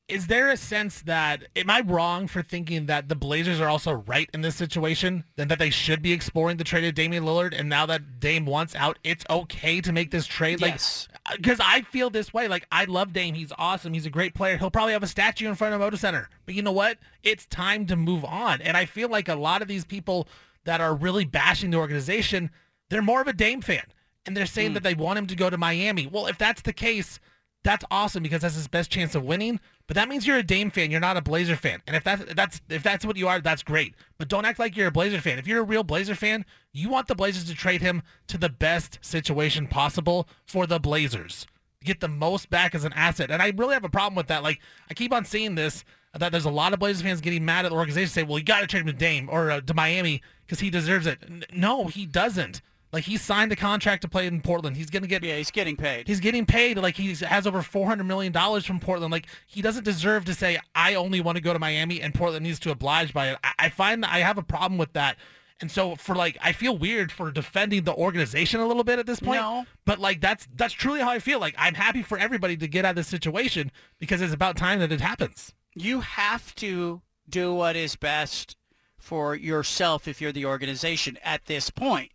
is 0.06 0.28
there 0.28 0.48
a 0.48 0.56
sense 0.56 1.02
that 1.02 1.42
am 1.56 1.70
I 1.70 1.80
wrong 1.80 2.28
for 2.28 2.42
thinking 2.44 2.86
that 2.86 3.08
the 3.08 3.16
Blazers 3.16 3.60
are 3.60 3.68
also 3.68 3.92
right 4.06 4.30
in 4.32 4.42
this 4.42 4.54
situation 4.54 5.24
and 5.36 5.50
that 5.50 5.58
they 5.58 5.70
should 5.70 6.02
be 6.02 6.12
exploring 6.12 6.56
the 6.56 6.64
trade 6.64 6.84
of 6.84 6.94
Damian 6.94 7.24
Lillard 7.24 7.58
and 7.58 7.68
now 7.68 7.84
that 7.86 8.20
Dame 8.20 8.46
wants 8.46 8.76
out, 8.76 9.00
it's 9.02 9.24
okay 9.28 9.80
to 9.80 9.92
make 9.92 10.12
this 10.12 10.26
trade? 10.26 10.60
Yes. 10.60 11.08
Because 11.36 11.58
I 11.60 11.82
feel 11.82 12.10
this 12.10 12.32
way. 12.32 12.48
Like 12.48 12.66
I 12.70 12.84
love 12.84 13.12
Dame. 13.12 13.34
He's 13.34 13.52
awesome. 13.58 13.92
He's 13.92 14.06
a 14.06 14.10
great 14.10 14.34
player. 14.34 14.56
He'll 14.56 14.70
probably 14.70 14.92
have 14.92 15.02
a 15.02 15.08
statue 15.08 15.48
in 15.48 15.54
front 15.54 15.74
of 15.74 15.80
Moda 15.80 15.98
Center. 15.98 16.28
But 16.46 16.54
you 16.54 16.62
know 16.62 16.72
what? 16.72 16.98
It's 17.22 17.46
time 17.46 17.86
to 17.86 17.96
move 17.96 18.24
on. 18.24 18.60
And 18.62 18.76
I 18.76 18.84
feel 18.84 19.08
like 19.08 19.28
a 19.28 19.34
lot 19.34 19.62
of 19.62 19.68
these 19.68 19.84
people 19.84 20.28
that 20.64 20.80
are 20.80 20.94
really 20.94 21.24
bashing 21.24 21.70
the 21.70 21.78
organization, 21.78 22.50
they're 22.88 23.02
more 23.02 23.20
of 23.20 23.28
a 23.28 23.32
Dame 23.32 23.60
fan. 23.60 23.84
And 24.26 24.36
they're 24.36 24.46
saying 24.46 24.68
hmm. 24.68 24.74
that 24.74 24.82
they 24.82 24.94
want 24.94 25.18
him 25.18 25.26
to 25.28 25.36
go 25.36 25.48
to 25.48 25.56
Miami. 25.56 26.06
Well, 26.06 26.26
if 26.26 26.36
that's 26.36 26.62
the 26.62 26.72
case, 26.72 27.18
that's 27.64 27.84
awesome 27.90 28.22
because 28.22 28.42
that's 28.42 28.54
his 28.54 28.68
best 28.68 28.90
chance 28.90 29.14
of 29.14 29.24
winning. 29.24 29.60
But 29.86 29.94
that 29.96 30.08
means 30.08 30.26
you're 30.26 30.38
a 30.38 30.42
Dame 30.42 30.70
fan. 30.70 30.90
You're 30.90 31.00
not 31.00 31.16
a 31.16 31.22
Blazer 31.22 31.56
fan. 31.56 31.82
And 31.86 31.96
if 31.96 32.04
that's 32.04 32.24
that's 32.34 32.60
if 32.68 32.82
that's 32.82 33.04
what 33.04 33.16
you 33.16 33.28
are, 33.28 33.40
that's 33.40 33.62
great. 33.62 33.94
But 34.18 34.28
don't 34.28 34.44
act 34.44 34.58
like 34.58 34.76
you're 34.76 34.88
a 34.88 34.92
Blazer 34.92 35.20
fan. 35.20 35.38
If 35.38 35.46
you're 35.46 35.60
a 35.60 35.64
real 35.64 35.84
Blazer 35.84 36.14
fan, 36.14 36.44
you 36.72 36.88
want 36.88 37.08
the 37.08 37.14
Blazers 37.14 37.44
to 37.44 37.54
trade 37.54 37.82
him 37.82 38.02
to 38.28 38.38
the 38.38 38.48
best 38.48 38.98
situation 39.02 39.66
possible 39.66 40.28
for 40.46 40.66
the 40.66 40.78
Blazers. 40.78 41.46
Get 41.84 42.00
the 42.00 42.08
most 42.08 42.50
back 42.50 42.74
as 42.74 42.84
an 42.84 42.92
asset. 42.94 43.30
And 43.30 43.40
I 43.42 43.52
really 43.56 43.74
have 43.74 43.84
a 43.84 43.88
problem 43.88 44.14
with 44.14 44.28
that. 44.28 44.42
Like 44.42 44.60
I 44.90 44.94
keep 44.94 45.12
on 45.12 45.24
seeing 45.24 45.54
this 45.54 45.84
that 46.16 46.32
there's 46.32 46.44
a 46.44 46.50
lot 46.50 46.72
of 46.72 46.78
Blazers 46.78 47.02
fans 47.02 47.20
getting 47.20 47.44
mad 47.44 47.64
at 47.64 47.70
the 47.70 47.76
organization, 47.76 48.10
say, 48.10 48.22
"Well, 48.22 48.38
you 48.38 48.44
got 48.44 48.60
to 48.60 48.66
trade 48.66 48.80
him 48.80 48.86
to 48.86 48.92
Dame 48.92 49.28
or 49.30 49.50
uh, 49.50 49.60
to 49.60 49.74
Miami 49.74 50.22
because 50.46 50.60
he 50.60 50.70
deserves 50.70 51.06
it." 51.06 51.18
N- 51.22 51.44
no, 51.52 51.86
he 51.86 52.06
doesn't. 52.06 52.62
Like 52.92 53.04
he 53.04 53.16
signed 53.16 53.52
a 53.52 53.56
contract 53.56 54.02
to 54.02 54.08
play 54.08 54.26
in 54.26 54.40
Portland. 54.40 54.76
He's 54.76 54.90
gonna 54.90 55.06
get 55.06 55.22
Yeah, 55.22 55.36
he's 55.36 55.50
getting 55.50 55.76
paid. 55.76 56.08
He's 56.08 56.20
getting 56.20 56.46
paid 56.46 56.78
like 56.78 56.96
he 56.96 57.14
has 57.14 57.46
over 57.46 57.62
four 57.62 57.86
hundred 57.86 58.04
million 58.04 58.32
dollars 58.32 58.64
from 58.64 58.80
Portland. 58.80 59.12
Like 59.12 59.26
he 59.46 59.60
doesn't 59.60 59.84
deserve 59.84 60.24
to 60.26 60.34
say 60.34 60.58
I 60.74 60.94
only 60.94 61.20
want 61.20 61.36
to 61.36 61.42
go 61.42 61.52
to 61.52 61.58
Miami 61.58 62.00
and 62.00 62.14
Portland 62.14 62.44
needs 62.44 62.58
to 62.60 62.70
oblige 62.70 63.12
by 63.12 63.30
it. 63.30 63.38
I, 63.44 63.52
I 63.58 63.68
find 63.68 64.02
that 64.02 64.12
I 64.12 64.20
have 64.20 64.38
a 64.38 64.42
problem 64.42 64.78
with 64.78 64.92
that. 64.94 65.16
And 65.60 65.70
so 65.70 65.96
for 65.96 66.14
like 66.14 66.38
I 66.40 66.52
feel 66.52 66.78
weird 66.78 67.12
for 67.12 67.30
defending 67.30 67.84
the 67.84 67.94
organization 67.94 68.60
a 68.60 68.66
little 68.66 68.84
bit 68.84 68.98
at 68.98 69.06
this 69.06 69.20
point. 69.20 69.40
No. 69.40 69.66
But 69.84 69.98
like 69.98 70.20
that's 70.20 70.48
that's 70.54 70.72
truly 70.72 71.00
how 71.00 71.10
I 71.10 71.18
feel. 71.18 71.40
Like 71.40 71.54
I'm 71.58 71.74
happy 71.74 72.02
for 72.02 72.16
everybody 72.16 72.56
to 72.56 72.68
get 72.68 72.84
out 72.84 72.90
of 72.90 72.96
this 72.96 73.08
situation 73.08 73.70
because 73.98 74.22
it's 74.22 74.32
about 74.34 74.56
time 74.56 74.80
that 74.80 74.92
it 74.92 75.00
happens. 75.00 75.52
You 75.74 76.00
have 76.00 76.54
to 76.56 77.02
do 77.28 77.52
what 77.52 77.76
is 77.76 77.96
best 77.96 78.56
for 78.96 79.34
yourself 79.34 80.08
if 80.08 80.20
you're 80.20 80.32
the 80.32 80.46
organization 80.46 81.18
at 81.22 81.46
this 81.46 81.70
point. 81.70 82.12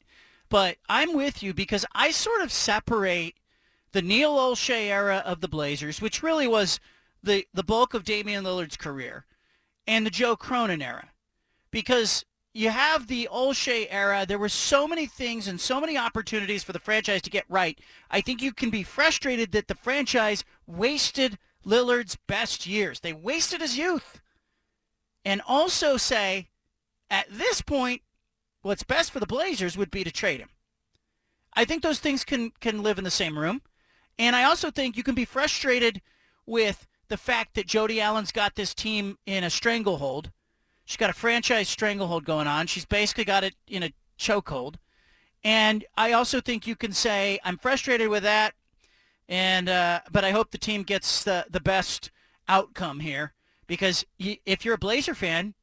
But 0.53 0.77
I'm 0.87 1.13
with 1.13 1.41
you 1.41 1.51
because 1.51 1.83
I 1.95 2.11
sort 2.11 2.43
of 2.43 2.51
separate 2.51 3.33
the 3.91 4.03
Neil 4.03 4.37
Olshey 4.37 4.85
era 4.85 5.23
of 5.25 5.41
the 5.41 5.47
Blazers, 5.47 5.99
which 5.99 6.21
really 6.21 6.45
was 6.45 6.79
the, 7.23 7.47
the 7.55 7.63
bulk 7.63 7.95
of 7.95 8.03
Damian 8.03 8.43
Lillard's 8.43 8.77
career, 8.77 9.25
and 9.87 10.05
the 10.05 10.11
Joe 10.11 10.35
Cronin 10.35 10.83
era. 10.83 11.09
Because 11.71 12.23
you 12.53 12.69
have 12.69 13.07
the 13.07 13.27
Olshey 13.33 13.87
era, 13.89 14.27
there 14.27 14.37
were 14.37 14.47
so 14.47 14.87
many 14.87 15.07
things 15.07 15.47
and 15.47 15.59
so 15.59 15.81
many 15.81 15.97
opportunities 15.97 16.63
for 16.63 16.71
the 16.71 16.77
franchise 16.77 17.23
to 17.23 17.31
get 17.31 17.45
right. 17.49 17.79
I 18.11 18.21
think 18.21 18.39
you 18.43 18.53
can 18.53 18.69
be 18.69 18.83
frustrated 18.83 19.53
that 19.53 19.67
the 19.67 19.73
franchise 19.73 20.43
wasted 20.67 21.39
Lillard's 21.65 22.15
best 22.27 22.67
years. 22.67 22.99
They 22.99 23.11
wasted 23.11 23.61
his 23.61 23.75
youth. 23.75 24.21
And 25.25 25.41
also 25.47 25.97
say, 25.97 26.49
at 27.09 27.25
this 27.31 27.63
point, 27.63 28.03
what's 28.63 28.83
best 28.83 29.11
for 29.11 29.19
the 29.19 29.27
Blazers 29.27 29.77
would 29.77 29.91
be 29.91 30.03
to 30.03 30.11
trade 30.11 30.39
him. 30.39 30.49
I 31.53 31.65
think 31.65 31.83
those 31.83 31.99
things 31.99 32.23
can, 32.23 32.51
can 32.59 32.81
live 32.81 32.97
in 32.97 33.03
the 33.03 33.11
same 33.11 33.37
room. 33.37 33.61
And 34.17 34.35
I 34.35 34.43
also 34.43 34.71
think 34.71 34.97
you 34.97 35.03
can 35.03 35.15
be 35.15 35.25
frustrated 35.25 36.01
with 36.45 36.87
the 37.09 37.17
fact 37.17 37.53
that 37.53 37.67
Jody 37.67 38.01
Allen's 38.01 38.31
got 38.31 38.55
this 38.55 38.73
team 38.73 39.17
in 39.25 39.43
a 39.43 39.49
stranglehold. 39.49 40.31
She's 40.85 40.97
got 40.97 41.09
a 41.09 41.13
franchise 41.13 41.69
stranglehold 41.69 42.25
going 42.25 42.47
on. 42.47 42.67
She's 42.67 42.85
basically 42.85 43.25
got 43.25 43.43
it 43.43 43.55
in 43.67 43.83
a 43.83 43.93
chokehold. 44.17 44.75
And 45.43 45.85
I 45.97 46.13
also 46.13 46.39
think 46.41 46.65
you 46.65 46.75
can 46.75 46.93
say, 46.93 47.39
I'm 47.43 47.57
frustrated 47.57 48.09
with 48.09 48.23
that, 48.23 48.53
and 49.27 49.67
uh, 49.67 50.01
but 50.11 50.23
I 50.23 50.31
hope 50.31 50.51
the 50.51 50.57
team 50.57 50.83
gets 50.83 51.23
the, 51.23 51.45
the 51.49 51.59
best 51.59 52.11
outcome 52.47 53.01
here 53.01 53.33
because 53.67 54.05
if 54.19 54.63
you're 54.63 54.75
a 54.75 54.79
Blazer 54.79 55.15
fan, 55.15 55.53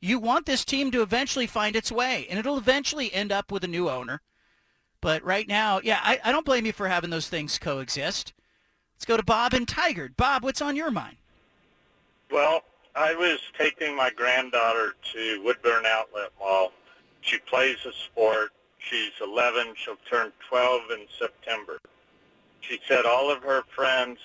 you 0.00 0.18
want 0.18 0.46
this 0.46 0.64
team 0.64 0.90
to 0.92 1.02
eventually 1.02 1.46
find 1.46 1.74
its 1.74 1.92
way, 1.92 2.26
and 2.28 2.38
it'll 2.38 2.58
eventually 2.58 3.12
end 3.12 3.32
up 3.32 3.50
with 3.50 3.64
a 3.64 3.68
new 3.68 3.88
owner. 3.88 4.22
But 5.00 5.22
right 5.24 5.46
now, 5.46 5.80
yeah, 5.82 6.00
I, 6.02 6.20
I 6.24 6.32
don't 6.32 6.46
blame 6.46 6.66
you 6.66 6.72
for 6.72 6.88
having 6.88 7.10
those 7.10 7.28
things 7.28 7.58
coexist. 7.58 8.32
Let's 8.96 9.04
go 9.04 9.16
to 9.16 9.22
Bob 9.22 9.54
and 9.54 9.66
Tigard. 9.66 10.16
Bob, 10.16 10.42
what's 10.42 10.60
on 10.60 10.74
your 10.74 10.90
mind? 10.90 11.16
Well, 12.30 12.62
I 12.96 13.14
was 13.14 13.38
taking 13.56 13.94
my 13.94 14.10
granddaughter 14.10 14.94
to 15.12 15.42
Woodburn 15.44 15.86
Outlet 15.86 16.30
Mall. 16.40 16.72
She 17.20 17.38
plays 17.38 17.76
a 17.86 17.92
sport. 17.92 18.50
She's 18.78 19.12
11. 19.20 19.74
She'll 19.76 19.96
turn 20.10 20.32
12 20.48 20.82
in 20.92 21.06
September. 21.18 21.78
She 22.60 22.80
said 22.88 23.06
all 23.06 23.30
of 23.30 23.42
her 23.42 23.62
friends 23.74 24.18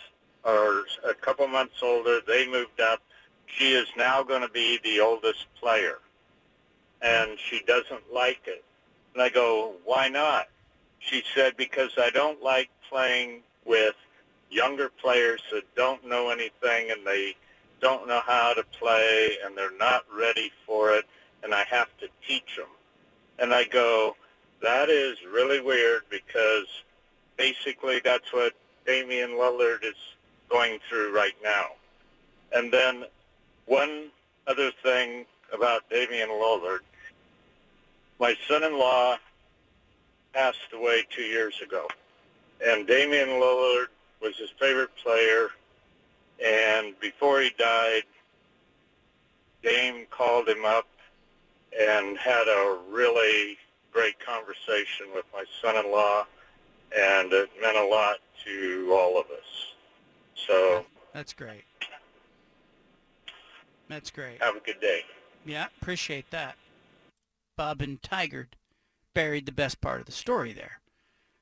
are 0.43 0.84
a 1.07 1.13
couple 1.13 1.47
months 1.47 1.76
older. 1.82 2.19
They 2.26 2.47
moved 2.47 2.82
up. 2.82 3.01
She 3.48 3.74
is 3.74 3.88
now 3.98 4.24
going 4.24 4.41
to 4.41 4.50
be 4.50 4.80
the 4.84 5.00
oldest 5.00 5.46
player. 5.60 6.00
And 7.02 7.38
she 7.38 7.62
doesn't 7.68 8.14
like 8.14 8.41
it. 8.48 8.64
And 9.14 9.22
I 9.22 9.30
go, 9.30 9.74
why 9.86 10.10
not? 10.10 10.48
She 11.00 11.24
said, 11.36 11.58
because 11.58 11.91
I 11.98 12.10
don't 12.10 12.41
like 12.41 12.70
playing 12.89 13.41
with 13.66 13.96
younger 14.50 14.89
players 14.89 15.41
that 15.52 15.64
don't 15.76 16.08
know 16.08 16.30
anything 16.30 16.91
and 16.91 17.06
they 17.06 17.36
don't 17.82 18.08
know 18.08 18.22
how 18.26 18.54
to 18.54 18.64
play 18.80 19.38
and 19.44 19.58
they're 19.58 19.78
not 19.78 20.06
ready 20.16 20.52
for 20.66 20.94
it 20.94 21.06
and 21.44 21.54
I 21.54 21.64
have 21.70 21.89
to 22.00 22.08
teach 22.26 22.56
them. 22.56 22.68
And 23.39 23.54
I 23.54 23.66
go, 23.66 24.16
that 24.62 24.89
is 24.89 25.18
really 25.32 25.60
weird 25.60 26.04
because 26.10 26.68
basically 27.38 28.00
that's 28.04 28.32
what 28.32 28.54
Damian 28.86 29.32
Lillard 29.32 29.84
is 29.84 29.96
going 30.50 30.80
through 30.88 31.14
right 31.14 31.36
now. 31.44 31.66
And 32.54 32.72
then 32.72 33.06
one 33.66 34.09
other 34.47 34.72
thing 34.84 35.26
about 35.53 35.89
Damian 35.89 36.30
Lillard, 36.30 36.80
my 38.20 38.36
son-in-law 38.47 39.18
passed 40.34 40.57
away 40.74 41.05
two 41.09 41.24
years 41.24 41.61
ago. 41.61 41.88
And 42.66 42.88
Damian 42.88 43.30
Lillard 43.30 43.88
was 44.22 44.38
his 44.38 44.49
favorite 44.59 44.95
player. 45.01 45.49
And 46.43 46.99
before 46.99 47.41
he 47.41 47.52
died, 47.57 48.03
Dame 49.61 50.06
called 50.10 50.48
him 50.48 50.65
up 50.65 50.88
and 51.80 52.18
had 52.18 52.48
a 52.48 52.77
really 52.90 53.57
great 53.91 54.19
conversation 54.19 55.07
with 55.14 55.26
my 55.31 55.44
son-in-law, 55.61 56.26
and 56.98 57.31
it 57.31 57.49
meant 57.61 57.77
a 57.77 57.85
lot 57.85 58.18
to 58.44 58.91
all 58.91 59.19
of 59.19 59.26
us. 59.27 59.73
So 60.35 60.85
That's 61.14 61.34
great. 61.34 61.64
That's 63.89 64.10
great. 64.10 64.41
have 64.41 64.55
a 64.55 64.60
good 64.60 64.80
day. 64.80 65.01
Yeah, 65.45 65.68
appreciate 65.81 66.31
that. 66.31 66.55
Bob 67.57 67.81
and 67.81 68.01
Tigard 68.01 68.55
buried 69.14 69.45
the 69.45 69.51
best 69.51 69.81
part 69.81 69.99
of 69.99 70.05
the 70.05 70.11
story 70.11 70.53
there. 70.53 70.81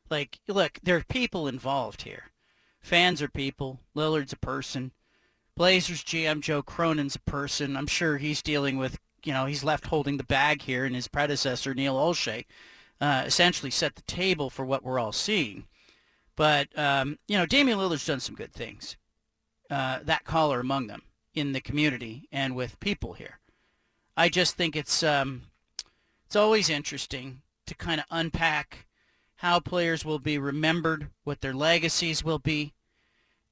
Like, 0.10 0.40
look, 0.48 0.80
there 0.84 0.98
are 0.98 1.04
people 1.08 1.48
involved 1.48 2.02
here. 2.02 2.32
Fans 2.82 3.22
are 3.22 3.30
people. 3.30 3.80
Lillard's 3.96 4.34
a 4.34 4.38
person. 4.38 4.92
Blazers 5.56 6.04
GM 6.04 6.42
Joe 6.42 6.62
Cronin's 6.62 7.16
a 7.16 7.20
person. 7.20 7.78
I'm 7.78 7.88
sure 7.88 8.18
he's 8.18 8.42
dealing 8.42 8.78
with, 8.78 9.00
you 9.24 9.32
know, 9.32 9.46
he's 9.46 9.64
left 9.64 9.88
holding 9.88 10.18
the 10.18 10.24
bag 10.24 10.64
here, 10.64 10.84
and 10.84 10.96
his 10.96 11.08
predecessor, 11.08 11.74
Neil 11.74 11.96
Olshey, 11.96 12.46
uh, 13.00 13.24
essentially 13.26 13.72
set 13.72 13.96
the 13.96 14.02
table 14.04 14.50
for 14.50 14.66
what 14.66 14.84
we're 14.84 15.00
all 15.00 15.12
seeing. 15.12 15.66
But, 16.36 16.78
um, 16.78 17.20
you 17.28 17.38
know, 17.38 17.46
Damian 17.46 17.78
Lillard's 17.78 18.06
done 18.06 18.20
some 18.20 18.36
good 18.36 18.54
things. 18.54 18.98
Uh, 19.70 20.00
that 20.04 20.26
caller 20.26 20.60
among 20.60 20.88
them 20.88 21.04
in 21.34 21.52
the 21.52 21.62
community 21.62 22.28
and 22.32 22.56
with 22.56 22.80
people 22.80 23.14
here. 23.14 23.40
I 24.18 24.30
just 24.30 24.56
think 24.56 24.76
it's 24.76 25.04
um, 25.04 25.44
it's 26.26 26.36
always 26.36 26.70
interesting 26.70 27.42
to 27.66 27.76
kind 27.76 28.00
of 28.00 28.06
unpack 28.12 28.88
how 29.38 29.60
players 29.60 30.06
will 30.06 30.20
be 30.20 30.38
remembered, 30.38 31.10
what 31.24 31.42
their 31.42 31.54
legacies 31.54 32.24
will 32.24 32.40
be. 32.40 32.74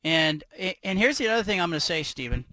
And 0.04 0.44
and 0.84 1.00
here's 1.00 1.18
the 1.18 1.28
other 1.28 1.44
thing 1.44 1.60
I'm 1.60 1.70
going 1.70 1.80
to 1.80 1.86
say, 1.86 2.04
Stephen. 2.04 2.46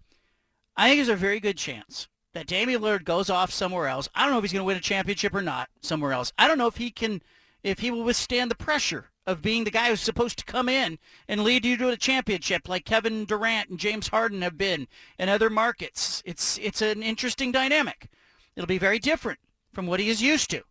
I 0.77 0.89
think 0.89 0.99
there's 0.99 1.09
a 1.09 1.17
very 1.17 1.41
good 1.41 1.57
chance 1.57 2.09
that 2.35 2.47
Damian 2.47 2.83
Lillard 2.83 3.05
goes 3.05 3.31
off 3.31 3.51
somewhere 3.51 3.87
else. 3.87 4.09
I 4.15 4.23
don't 4.23 4.33
know 4.33 4.39
if 4.39 4.45
he's 4.45 4.53
going 4.53 4.61
to 4.61 4.67
win 4.67 4.77
a 4.77 4.81
championship 4.81 5.35
or 5.35 5.41
not 5.41 5.71
somewhere 5.81 6.13
else. 6.13 6.33
I 6.39 6.47
don't 6.47 6.59
know 6.59 6.67
if 6.67 6.77
he 6.77 6.91
can, 6.91 7.23
if 7.63 7.79
he 7.79 7.91
will 7.91 8.05
withstand 8.05 8.51
the 8.51 8.57
pressure 8.57 9.07
of 9.27 9.43
being 9.43 9.65
the 9.65 9.71
guy 9.71 9.89
who's 9.89 10.01
supposed 10.01 10.39
to 10.39 10.45
come 10.45 10.69
in 10.69 10.99
and 11.29 11.43
lead 11.43 11.65
you 11.65 11.77
to 11.77 11.89
a 11.89 11.97
championship 11.97 12.69
like 12.69 12.85
Kevin 12.85 13.25
Durant 13.25 13.71
and 13.71 13.79
James 13.79 14.09
Harden 14.09 14.43
have 14.43 14.57
been 14.57 14.87
in 15.19 15.29
other 15.29 15.51
markets. 15.51 16.23
It's 16.25 16.59
it's 16.59 16.81
an 16.81 17.03
interesting 17.03 17.51
dynamic. 17.51 18.09
It'll 18.55 18.67
be 18.67 18.79
very 18.79 18.99
different 18.99 19.41
from 19.73 19.87
what 19.87 20.01
he 20.01 20.09
is 20.09 20.23
used 20.23 20.51
to. 20.51 20.63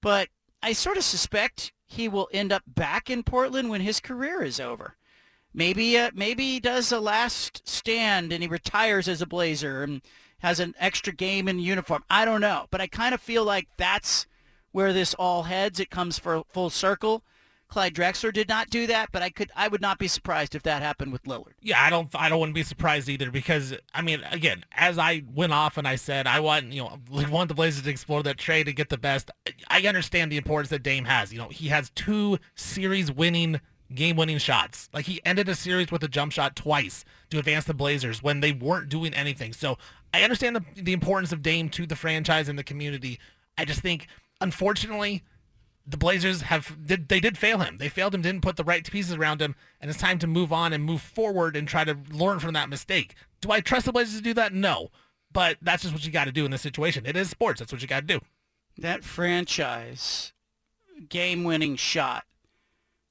But 0.00 0.28
I 0.62 0.72
sort 0.72 0.96
of 0.96 1.04
suspect 1.04 1.72
he 1.86 2.08
will 2.08 2.28
end 2.32 2.52
up 2.52 2.62
back 2.66 3.10
in 3.10 3.22
Portland 3.22 3.70
when 3.70 3.80
his 3.80 3.98
career 3.98 4.42
is 4.42 4.60
over. 4.60 4.96
Maybe 5.52 5.98
uh, 5.98 6.10
maybe 6.14 6.44
he 6.44 6.60
does 6.60 6.92
a 6.92 7.00
last 7.00 7.66
stand 7.66 8.32
and 8.32 8.42
he 8.42 8.48
retires 8.48 9.08
as 9.08 9.20
a 9.20 9.26
Blazer 9.26 9.82
and 9.82 10.02
has 10.38 10.60
an 10.60 10.74
extra 10.78 11.12
game 11.12 11.48
in 11.48 11.58
uniform. 11.58 12.04
I 12.08 12.24
don't 12.24 12.40
know, 12.40 12.66
but 12.70 12.80
I 12.80 12.86
kind 12.86 13.14
of 13.14 13.20
feel 13.20 13.44
like 13.44 13.68
that's 13.76 14.26
where 14.72 14.92
this 14.92 15.14
all 15.14 15.44
heads. 15.44 15.80
It 15.80 15.90
comes 15.90 16.18
for 16.18 16.44
full 16.52 16.70
circle. 16.70 17.24
Clyde 17.70 17.94
Drexler 17.94 18.32
did 18.32 18.48
not 18.48 18.68
do 18.68 18.86
that, 18.88 19.10
but 19.12 19.22
I 19.22 19.30
could 19.30 19.50
I 19.54 19.68
would 19.68 19.80
not 19.80 19.98
be 19.98 20.08
surprised 20.08 20.54
if 20.54 20.62
that 20.64 20.82
happened 20.82 21.12
with 21.12 21.22
Lillard. 21.22 21.52
Yeah, 21.62 21.82
I 21.82 21.88
don't 21.88 22.08
I 22.14 22.28
don't 22.28 22.40
want 22.40 22.50
to 22.50 22.54
be 22.54 22.64
surprised 22.64 23.08
either 23.08 23.30
because 23.30 23.74
I 23.94 24.02
mean 24.02 24.22
again, 24.30 24.64
as 24.72 24.98
I 24.98 25.22
went 25.32 25.52
off 25.52 25.78
and 25.78 25.86
I 25.86 25.96
said 25.96 26.26
I 26.26 26.40
want 26.40 26.72
you 26.72 26.82
know 26.82 26.98
want 27.10 27.48
the 27.48 27.54
Blazers 27.54 27.84
to 27.84 27.90
explore 27.90 28.22
that 28.24 28.38
trade 28.38 28.64
to 28.66 28.72
get 28.72 28.88
the 28.88 28.98
best. 28.98 29.30
I 29.68 29.80
understand 29.82 30.32
the 30.32 30.36
importance 30.36 30.70
that 30.70 30.82
Dame 30.82 31.04
has. 31.04 31.32
You 31.32 31.38
know, 31.38 31.48
he 31.48 31.68
has 31.68 31.90
two 31.90 32.38
series 32.56 33.10
winning 33.10 33.60
game-winning 33.94 34.38
shots. 34.38 34.88
Like 34.92 35.06
he 35.06 35.20
ended 35.24 35.48
a 35.48 35.54
series 35.54 35.90
with 35.90 36.02
a 36.02 36.08
jump 36.08 36.32
shot 36.32 36.56
twice 36.56 37.04
to 37.30 37.38
advance 37.38 37.64
the 37.64 37.74
Blazers 37.74 38.22
when 38.22 38.40
they 38.40 38.52
weren't 38.52 38.88
doing 38.88 39.14
anything. 39.14 39.52
So 39.52 39.78
I 40.12 40.22
understand 40.22 40.56
the, 40.56 40.64
the 40.76 40.92
importance 40.92 41.32
of 41.32 41.42
Dame 41.42 41.68
to 41.70 41.86
the 41.86 41.96
franchise 41.96 42.48
and 42.48 42.58
the 42.58 42.64
community. 42.64 43.18
I 43.58 43.64
just 43.64 43.80
think, 43.80 44.06
unfortunately, 44.40 45.22
the 45.90 45.96
Blazers 45.96 46.42
have 46.42 46.76
did 46.86 47.08
they 47.08 47.20
did 47.20 47.36
fail 47.36 47.58
him. 47.58 47.78
They 47.78 47.88
failed 47.88 48.14
him, 48.14 48.22
didn't 48.22 48.42
put 48.42 48.56
the 48.56 48.64
right 48.64 48.88
pieces 48.88 49.14
around 49.14 49.42
him, 49.42 49.54
and 49.80 49.90
it's 49.90 49.98
time 49.98 50.18
to 50.20 50.26
move 50.26 50.52
on 50.52 50.72
and 50.72 50.84
move 50.84 51.00
forward 51.00 51.56
and 51.56 51.66
try 51.66 51.84
to 51.84 51.96
learn 52.10 52.38
from 52.38 52.54
that 52.54 52.68
mistake. 52.68 53.14
Do 53.40 53.50
I 53.50 53.60
trust 53.60 53.86
the 53.86 53.92
Blazers 53.92 54.16
to 54.16 54.22
do 54.22 54.34
that? 54.34 54.52
No, 54.52 54.90
but 55.32 55.56
that's 55.62 55.82
just 55.82 55.94
what 55.94 56.04
you 56.04 56.12
got 56.12 56.26
to 56.26 56.32
do 56.32 56.44
in 56.44 56.50
this 56.50 56.62
situation. 56.62 57.06
It 57.06 57.16
is 57.16 57.30
sports. 57.30 57.60
That's 57.60 57.72
what 57.72 57.82
you 57.82 57.88
got 57.88 58.00
to 58.00 58.18
do. 58.18 58.20
That 58.78 59.04
franchise 59.04 60.32
game-winning 61.08 61.76
shot 61.76 62.24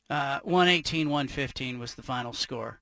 uh, 0.10 0.40
118, 0.44 1.10
115 1.10 1.80
was 1.80 1.94
the 1.94 2.02
final 2.02 2.34
score. 2.34 2.80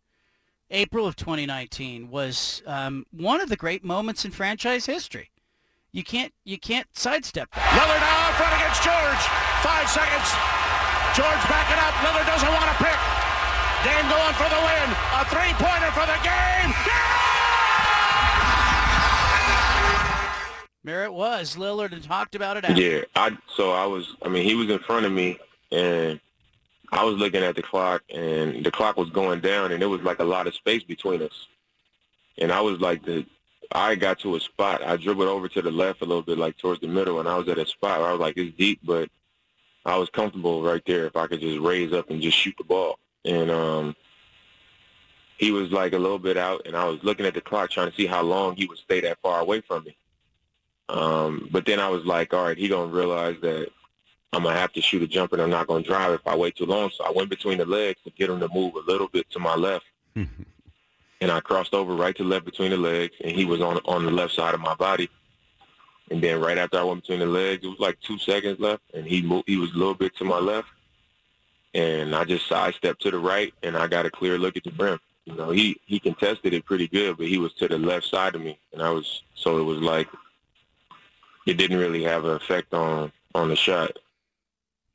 April 0.70 1.06
of 1.06 1.16
2019 1.16 2.10
was 2.10 2.62
um, 2.66 3.06
one 3.12 3.42
of 3.42 3.50
the 3.50 3.56
great 3.56 3.84
moments 3.84 4.26
in 4.26 4.32
franchise 4.32 4.86
history. 4.86 5.30
You 5.92 6.04
can't 6.04 6.34
you 6.44 6.58
can't 6.58 6.88
sidestep 6.94 7.50
that. 7.54 7.68
Lillard 7.74 8.02
now 8.04 8.30
in 8.30 8.36
front 8.36 8.54
against 8.60 8.84
George. 8.84 9.24
Five 9.64 9.88
seconds. 9.90 10.28
George 11.16 11.44
backing 11.50 11.80
up. 11.82 11.96
Lillard 12.06 12.28
doesn't 12.28 12.52
want 12.54 12.70
to 12.70 12.78
pick. 12.78 13.00
Dame 13.84 14.08
going 14.12 14.36
for 14.36 14.50
the 14.52 14.62
win. 14.62 14.88
A 15.16 15.24
three-pointer 15.32 15.92
for 15.96 16.06
the 16.06 16.20
game. 16.22 16.70
There 20.84 21.04
it 21.04 21.14
was. 21.14 21.56
Lillard 21.56 21.92
had 21.92 22.04
talked 22.04 22.36
about 22.36 22.58
it. 22.58 22.66
After. 22.66 22.82
Yeah, 22.82 23.02
I 23.16 23.38
so 23.56 23.72
I 23.72 23.86
was. 23.86 24.16
I 24.22 24.30
mean, 24.30 24.44
he 24.44 24.56
was 24.56 24.70
in 24.70 24.80
front 24.80 25.06
of 25.06 25.12
me, 25.12 25.40
and 25.72 26.20
I 26.92 27.04
was 27.04 27.16
looking 27.16 27.44
at 27.44 27.56
the 27.56 27.62
clock 27.62 28.04
and 28.10 28.66
the 28.66 28.72
clock 28.72 28.98
was 28.98 29.10
going 29.10 29.42
down 29.42 29.72
and 29.72 29.82
there 29.82 29.90
was 29.90 30.02
like 30.02 30.20
a 30.20 30.24
lot 30.24 30.48
of 30.48 30.56
space 30.56 30.84
between 30.84 31.22
us. 31.22 31.48
And 32.38 32.52
I 32.52 32.62
was 32.62 32.80
like 32.80 33.04
the 33.04 33.26
I 33.72 33.96
got 33.96 34.20
to 34.20 34.36
a 34.36 34.40
spot. 34.40 34.84
I 34.84 34.98
dribbled 34.98 35.28
over 35.28 35.48
to 35.50 35.62
the 35.62 35.72
left 35.72 36.02
a 36.02 36.06
little 36.06 36.22
bit 36.22 36.38
like 36.38 36.58
towards 36.58 36.82
the 36.82 36.88
middle 36.88 37.20
and 37.20 37.28
I 37.28 37.38
was 37.38 37.48
at 37.48 37.58
a 37.58 37.66
spot 37.66 38.00
where 38.00 38.10
I 38.10 38.12
was 38.12 38.22
like 38.22 38.38
it's 38.38 38.56
deep 38.58 38.80
but 38.84 39.10
I 39.86 39.98
was 39.98 40.10
comfortable 40.10 40.64
right 40.64 40.84
there 40.86 41.06
if 41.06 41.16
I 41.16 41.28
could 41.28 41.40
just 41.40 41.60
raise 41.60 41.94
up 41.94 42.10
and 42.10 42.22
just 42.22 42.38
shoot 42.38 42.56
the 42.58 42.64
ball. 42.64 43.00
And 43.26 43.52
um 43.52 43.96
he 45.38 45.52
was 45.52 45.72
like 45.72 45.94
a 45.94 46.00
little 46.00 46.20
bit 46.20 46.38
out 46.38 46.66
and 46.66 46.76
I 46.76 46.86
was 46.86 47.04
looking 47.04 47.26
at 47.26 47.34
the 47.34 47.42
clock 47.42 47.70
trying 47.70 47.90
to 47.90 47.96
see 47.96 48.08
how 48.08 48.22
long 48.22 48.56
he 48.56 48.66
would 48.66 48.78
stay 48.80 49.02
that 49.02 49.20
far 49.22 49.40
away 49.40 49.62
from 49.62 49.84
me. 49.84 49.98
Um 50.90 51.50
but 51.52 51.66
then 51.66 51.80
I 51.80 51.90
was 51.90 52.06
like, 52.06 52.34
all 52.34 52.46
right, 52.46 52.58
he 52.58 52.68
gonna 52.68 52.92
realize 52.92 53.38
that 53.42 53.70
I'm 54.34 54.44
gonna 54.44 54.58
have 54.58 54.74
to 54.74 54.82
shoot 54.82 55.02
a 55.04 55.08
jumper 55.08 55.36
and 55.36 55.44
I'm 55.44 55.50
not 55.50 55.68
gonna 55.68 55.84
drive 55.84 56.14
if 56.14 56.26
I 56.26 56.36
wait 56.36 56.56
too 56.56 56.66
long. 56.66 56.90
So 56.92 57.04
I 57.04 57.12
went 57.12 57.30
between 57.30 57.58
the 57.58 57.66
legs 57.66 58.00
to 58.04 58.12
get 58.12 58.30
him 58.30 58.40
to 58.40 58.50
move 58.54 58.76
a 58.76 58.92
little 58.92 59.08
bit 59.08 59.30
to 59.32 59.40
my 59.40 59.56
left. 59.56 59.86
and 61.22 61.32
I 61.32 61.40
crossed 61.40 61.74
over 61.74 61.96
right 61.96 62.16
to 62.16 62.24
left 62.24 62.46
between 62.46 62.72
the 62.72 62.78
legs 62.78 63.16
and 63.22 63.32
he 63.32 63.46
was 63.46 63.62
on 63.62 63.80
on 63.86 64.06
the 64.06 64.12
left 64.12 64.34
side 64.34 64.54
of 64.54 64.60
my 64.60 64.76
body. 64.76 65.10
And 66.10 66.24
then 66.24 66.40
right 66.40 66.58
after 66.58 66.78
I 66.78 66.84
went 66.84 67.02
between 67.02 67.20
the 67.20 67.26
legs, 67.26 67.66
it 67.66 67.68
was 67.68 67.80
like 67.80 68.00
two 68.00 68.18
seconds 68.18 68.60
left 68.60 68.84
and 68.94 69.06
he 69.06 69.22
moved 69.22 69.46
he 69.48 69.58
was 69.58 69.74
a 69.74 69.78
little 69.78 69.94
bit 69.94 70.16
to 70.18 70.24
my 70.24 70.40
left. 70.40 70.68
And 71.74 72.16
I 72.16 72.24
just 72.24 72.48
sidestepped 72.48 73.02
to 73.02 73.12
the 73.12 73.20
right 73.20 73.54
and 73.64 73.76
I 73.78 73.88
got 73.88 74.06
a 74.06 74.12
clear 74.12 74.38
look 74.38 74.58
at 74.58 74.64
the 74.64 74.72
brim. 74.72 75.00
You 75.26 75.36
know, 75.36 75.50
he, 75.50 75.78
he 75.86 76.00
contested 76.00 76.54
it 76.54 76.66
pretty 76.66 76.88
good, 76.88 77.18
but 77.18 77.28
he 77.28 77.38
was 77.38 77.54
to 77.56 77.68
the 77.68 77.78
left 77.78 78.06
side 78.06 78.36
of 78.36 78.42
me 78.42 78.58
and 78.74 78.82
I 78.82 78.90
was 78.90 79.24
so 79.36 79.58
it 79.58 79.64
was 79.64 79.80
like 79.80 80.08
it 81.46 81.56
didn't 81.56 81.78
really 81.78 82.04
have 82.04 82.26
an 82.26 82.36
effect 82.36 82.74
on 82.74 83.12
on 83.34 83.50
the 83.50 83.56
shot. 83.56 83.98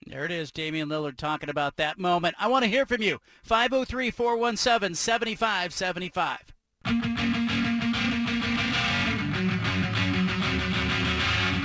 There 0.06 0.24
it 0.24 0.30
is, 0.30 0.50
Damian 0.50 0.88
Lillard 0.88 1.16
talking 1.16 1.48
about 1.48 1.76
that 1.76 1.98
moment. 1.98 2.34
I 2.38 2.48
want 2.48 2.64
to 2.64 2.70
hear 2.70 2.84
from 2.86 3.02
you. 3.02 3.18
503-417-7575. 3.48 6.38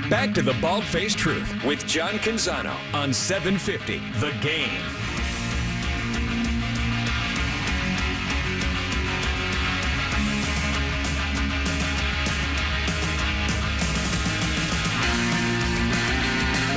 Back 0.08 0.32
to 0.34 0.42
the 0.42 0.54
Bald 0.54 0.84
Faced 0.84 1.18
Truth 1.18 1.52
with 1.64 1.86
John 1.86 2.14
Canzano 2.14 2.74
on 2.94 3.12
750 3.12 3.98
The 4.20 4.32
Game. 4.40 4.97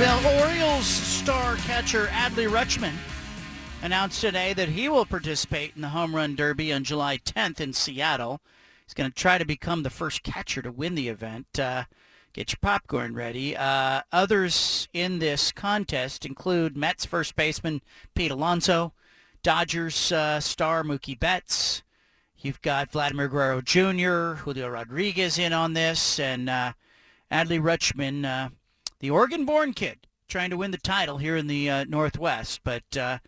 Well, 0.02 0.40
Orioles 0.40 0.84
star 0.84 1.54
catcher 1.58 2.06
Adley 2.06 2.50
Rutschman 2.50 2.94
announced 3.82 4.20
today 4.20 4.52
that 4.52 4.70
he 4.70 4.88
will 4.88 5.06
participate 5.06 5.76
in 5.76 5.80
the 5.80 5.90
Home 5.90 6.16
Run 6.16 6.34
Derby 6.34 6.72
on 6.72 6.82
July 6.82 7.18
10th 7.18 7.60
in 7.60 7.72
Seattle. 7.72 8.40
He's 8.84 8.94
going 8.94 9.08
to 9.08 9.14
try 9.14 9.38
to 9.38 9.44
become 9.44 9.84
the 9.84 9.90
first 9.90 10.24
catcher 10.24 10.60
to 10.60 10.72
win 10.72 10.96
the 10.96 11.08
event. 11.08 11.56
Uh, 11.56 11.84
get 12.32 12.50
your 12.50 12.58
popcorn 12.60 13.14
ready. 13.14 13.56
Uh, 13.56 14.00
others 14.10 14.88
in 14.92 15.20
this 15.20 15.52
contest 15.52 16.26
include 16.26 16.76
Mets 16.76 17.06
first 17.06 17.36
baseman 17.36 17.80
Pete 18.16 18.32
Alonso, 18.32 18.94
Dodgers 19.44 20.10
uh, 20.10 20.40
star 20.40 20.82
Mookie 20.82 21.18
Betts. 21.18 21.84
You've 22.38 22.60
got 22.60 22.90
Vladimir 22.90 23.28
Guerrero 23.28 23.60
Jr., 23.60 24.40
Julio 24.42 24.68
Rodriguez 24.68 25.38
in 25.38 25.52
on 25.52 25.74
this, 25.74 26.18
and 26.18 26.50
uh, 26.50 26.72
Adley 27.30 27.62
Rutschman, 27.62 28.24
uh, 28.24 28.48
the 29.02 29.10
Oregon-born 29.10 29.74
kid, 29.74 30.06
trying 30.28 30.48
to 30.50 30.56
win 30.56 30.70
the 30.70 30.78
title 30.78 31.18
here 31.18 31.36
in 31.36 31.48
the 31.48 31.68
uh, 31.68 31.84
Northwest. 31.84 32.60
But 32.62 32.96
uh, 32.96 33.18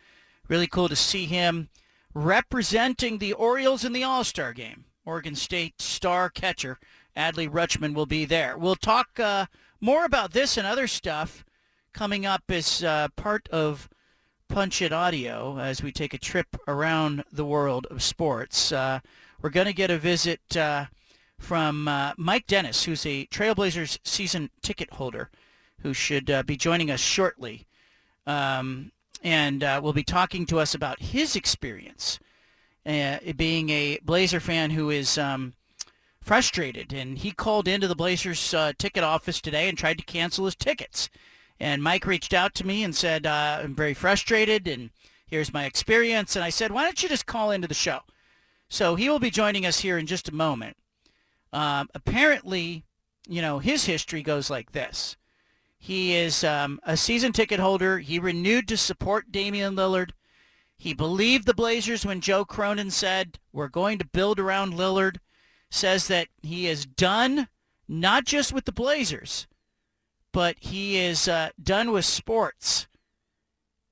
really 0.48 0.68
cool 0.68 0.88
to 0.88 0.94
see 0.96 1.26
him 1.26 1.68
representing 2.14 3.18
the 3.18 3.32
Orioles 3.32 3.84
in 3.84 3.92
the 3.92 4.04
All-Star 4.04 4.52
game. 4.52 4.84
Oregon 5.04 5.34
State 5.34 5.82
star 5.82 6.30
catcher 6.30 6.78
Adley 7.16 7.50
Rutschman 7.50 7.92
will 7.92 8.06
be 8.06 8.24
there. 8.24 8.56
We'll 8.56 8.76
talk 8.76 9.18
uh, 9.18 9.46
more 9.80 10.04
about 10.04 10.32
this 10.32 10.56
and 10.56 10.66
other 10.66 10.86
stuff 10.86 11.44
coming 11.92 12.24
up 12.24 12.44
as 12.48 12.84
uh, 12.84 13.08
part 13.16 13.48
of 13.48 13.88
Punch 14.48 14.80
It 14.80 14.92
Audio 14.92 15.58
as 15.58 15.82
we 15.82 15.90
take 15.90 16.14
a 16.14 16.18
trip 16.18 16.56
around 16.68 17.24
the 17.32 17.44
world 17.44 17.88
of 17.90 18.00
sports. 18.00 18.70
Uh, 18.70 19.00
we're 19.42 19.50
going 19.50 19.66
to 19.66 19.72
get 19.72 19.90
a 19.90 19.98
visit 19.98 20.56
uh, 20.56 20.86
from 21.38 21.84
Mike 22.16 22.46
Dennis, 22.46 22.84
who's 22.84 23.04
a 23.04 23.26
Trailblazers 23.26 23.98
season 24.04 24.50
ticket 24.62 24.92
holder 24.92 25.30
who 25.84 25.94
should 25.94 26.28
uh, 26.30 26.42
be 26.42 26.56
joining 26.56 26.90
us 26.90 26.98
shortly. 26.98 27.66
Um, 28.26 28.90
and 29.22 29.64
uh, 29.64 29.80
will 29.82 29.92
be 29.92 30.04
talking 30.04 30.44
to 30.46 30.58
us 30.58 30.74
about 30.74 31.00
his 31.00 31.34
experience 31.36 32.18
uh, 32.86 33.18
being 33.36 33.70
a 33.70 33.98
Blazer 34.02 34.40
fan 34.40 34.70
who 34.70 34.90
is 34.90 35.16
um, 35.16 35.54
frustrated. 36.20 36.92
And 36.92 37.18
he 37.18 37.30
called 37.30 37.66
into 37.66 37.88
the 37.88 37.94
Blazers 37.94 38.52
uh, 38.52 38.72
ticket 38.76 39.02
office 39.02 39.40
today 39.40 39.68
and 39.68 39.78
tried 39.78 39.98
to 39.98 40.04
cancel 40.04 40.44
his 40.44 40.54
tickets. 40.54 41.08
And 41.58 41.82
Mike 41.82 42.06
reached 42.06 42.34
out 42.34 42.54
to 42.56 42.66
me 42.66 42.84
and 42.84 42.94
said, 42.94 43.26
uh, 43.26 43.60
I'm 43.62 43.74
very 43.74 43.94
frustrated 43.94 44.68
and 44.68 44.90
here's 45.26 45.54
my 45.54 45.64
experience. 45.64 46.36
And 46.36 46.44
I 46.44 46.50
said, 46.50 46.70
why 46.70 46.84
don't 46.84 47.02
you 47.02 47.08
just 47.08 47.26
call 47.26 47.50
into 47.50 47.68
the 47.68 47.74
show? 47.74 48.00
So 48.68 48.94
he 48.94 49.08
will 49.08 49.20
be 49.20 49.30
joining 49.30 49.64
us 49.64 49.80
here 49.80 49.96
in 49.96 50.06
just 50.06 50.28
a 50.28 50.34
moment. 50.34 50.76
Um, 51.52 51.88
apparently, 51.94 52.84
you 53.28 53.40
know, 53.40 53.58
his 53.58 53.84
history 53.84 54.22
goes 54.22 54.50
like 54.50 54.72
this 54.72 55.16
He 55.84 56.14
is 56.14 56.42
um, 56.42 56.80
a 56.84 56.96
season 56.96 57.34
ticket 57.34 57.60
holder. 57.60 57.98
He 57.98 58.18
renewed 58.18 58.66
to 58.68 58.76
support 58.78 59.30
Damian 59.30 59.76
Lillard. 59.76 60.12
He 60.78 60.94
believed 60.94 61.44
the 61.44 61.52
Blazers 61.52 62.06
when 62.06 62.22
Joe 62.22 62.46
Cronin 62.46 62.90
said, 62.90 63.38
we're 63.52 63.68
going 63.68 63.98
to 63.98 64.06
build 64.06 64.40
around 64.40 64.72
Lillard. 64.72 65.18
Says 65.70 66.08
that 66.08 66.28
he 66.42 66.66
is 66.66 66.86
done, 66.86 67.48
not 67.86 68.24
just 68.24 68.50
with 68.50 68.64
the 68.64 68.72
Blazers, 68.72 69.46
but 70.32 70.56
he 70.58 70.96
is 70.96 71.28
uh, 71.28 71.50
done 71.62 71.92
with 71.92 72.06
sports. 72.06 72.86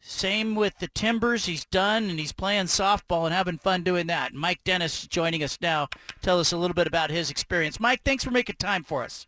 Same 0.01 0.55
with 0.55 0.79
the 0.79 0.89
Timbers. 0.89 1.45
He's 1.45 1.67
done, 1.67 2.09
and 2.09 2.19
he's 2.19 2.33
playing 2.33 2.67
softball 2.67 3.27
and 3.27 3.35
having 3.35 3.59
fun 3.59 3.83
doing 3.83 4.07
that. 4.07 4.33
Mike 4.33 4.65
Dennis 4.65 5.07
joining 5.07 5.43
us 5.43 5.59
now. 5.61 5.89
Tell 6.23 6.41
us 6.41 6.53
a 6.53 6.57
little 6.57 6.75
bit 6.75 6.87
about 6.87 7.11
his 7.11 7.31
experience. 7.31 7.79
Mike, 7.79 8.01
thanks 8.03 8.25
for 8.25 8.31
making 8.31 8.57
time 8.59 8.83
for 8.83 9.05
us. 9.05 9.27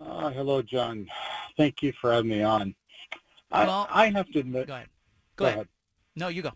Uh, 0.00 0.30
hello, 0.30 0.62
John. 0.62 1.08
Thank 1.56 1.82
you 1.82 1.92
for 2.00 2.12
having 2.12 2.30
me 2.30 2.42
on. 2.42 2.74
I, 3.50 3.66
Well- 3.66 3.88
I 3.90 4.10
have 4.10 4.30
to 4.32 4.40
admit. 4.40 4.68
Go 4.68 4.74
ahead. 4.74 4.88
Go 5.36 5.46
ahead. 5.46 5.68
No, 6.16 6.28
you 6.28 6.42
go. 6.42 6.52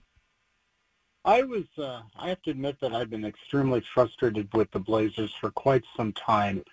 I 1.24 1.42
was. 1.42 1.64
Uh, 1.78 2.02
I 2.16 2.28
have 2.28 2.42
to 2.42 2.50
admit 2.50 2.78
that 2.80 2.92
I've 2.92 3.10
been 3.10 3.24
extremely 3.24 3.80
frustrated 3.94 4.52
with 4.54 4.70
the 4.72 4.80
Blazers 4.80 5.32
for 5.40 5.50
quite 5.52 5.84
some 5.96 6.12
time, 6.12 6.64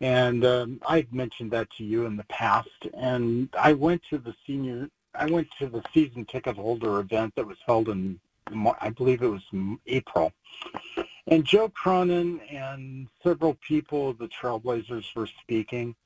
and 0.00 0.44
um, 0.44 0.80
I've 0.88 1.12
mentioned 1.12 1.50
that 1.50 1.68
to 1.78 1.84
you 1.84 2.06
in 2.06 2.16
the 2.16 2.24
past. 2.24 2.68
And 2.94 3.48
I 3.58 3.72
went 3.72 4.02
to 4.10 4.18
the 4.18 4.34
senior. 4.46 4.88
I 5.16 5.26
went 5.26 5.48
to 5.58 5.66
the 5.66 5.82
season 5.92 6.24
ticket 6.26 6.54
holder 6.56 7.00
event 7.00 7.34
that 7.34 7.46
was 7.46 7.58
held 7.66 7.88
in, 7.88 8.20
I 8.80 8.90
believe 8.90 9.22
it 9.22 9.26
was 9.26 9.42
April, 9.88 10.32
and 11.26 11.44
Joe 11.44 11.68
Cronin 11.68 12.40
and 12.50 13.08
several 13.24 13.54
people 13.66 14.10
of 14.10 14.18
the 14.18 14.28
Trailblazers 14.28 15.12
were 15.16 15.26
speaking. 15.42 15.96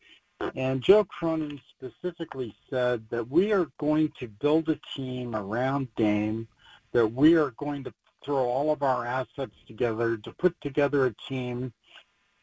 And 0.55 0.82
Joe 0.82 1.05
Cronin 1.05 1.60
specifically 1.70 2.55
said 2.69 3.05
that 3.10 3.28
we 3.28 3.52
are 3.52 3.69
going 3.78 4.12
to 4.19 4.28
build 4.28 4.69
a 4.69 4.78
team 4.97 5.35
around 5.35 5.89
Dame, 5.97 6.48
that 6.93 7.06
we 7.06 7.35
are 7.35 7.51
going 7.52 7.85
to 7.85 7.93
throw 8.24 8.44
all 8.44 8.70
of 8.70 8.82
our 8.82 9.06
assets 9.06 9.55
together 9.66 10.16
to 10.16 10.32
put 10.32 10.55
together 10.60 11.06
a 11.06 11.14
team 11.28 11.73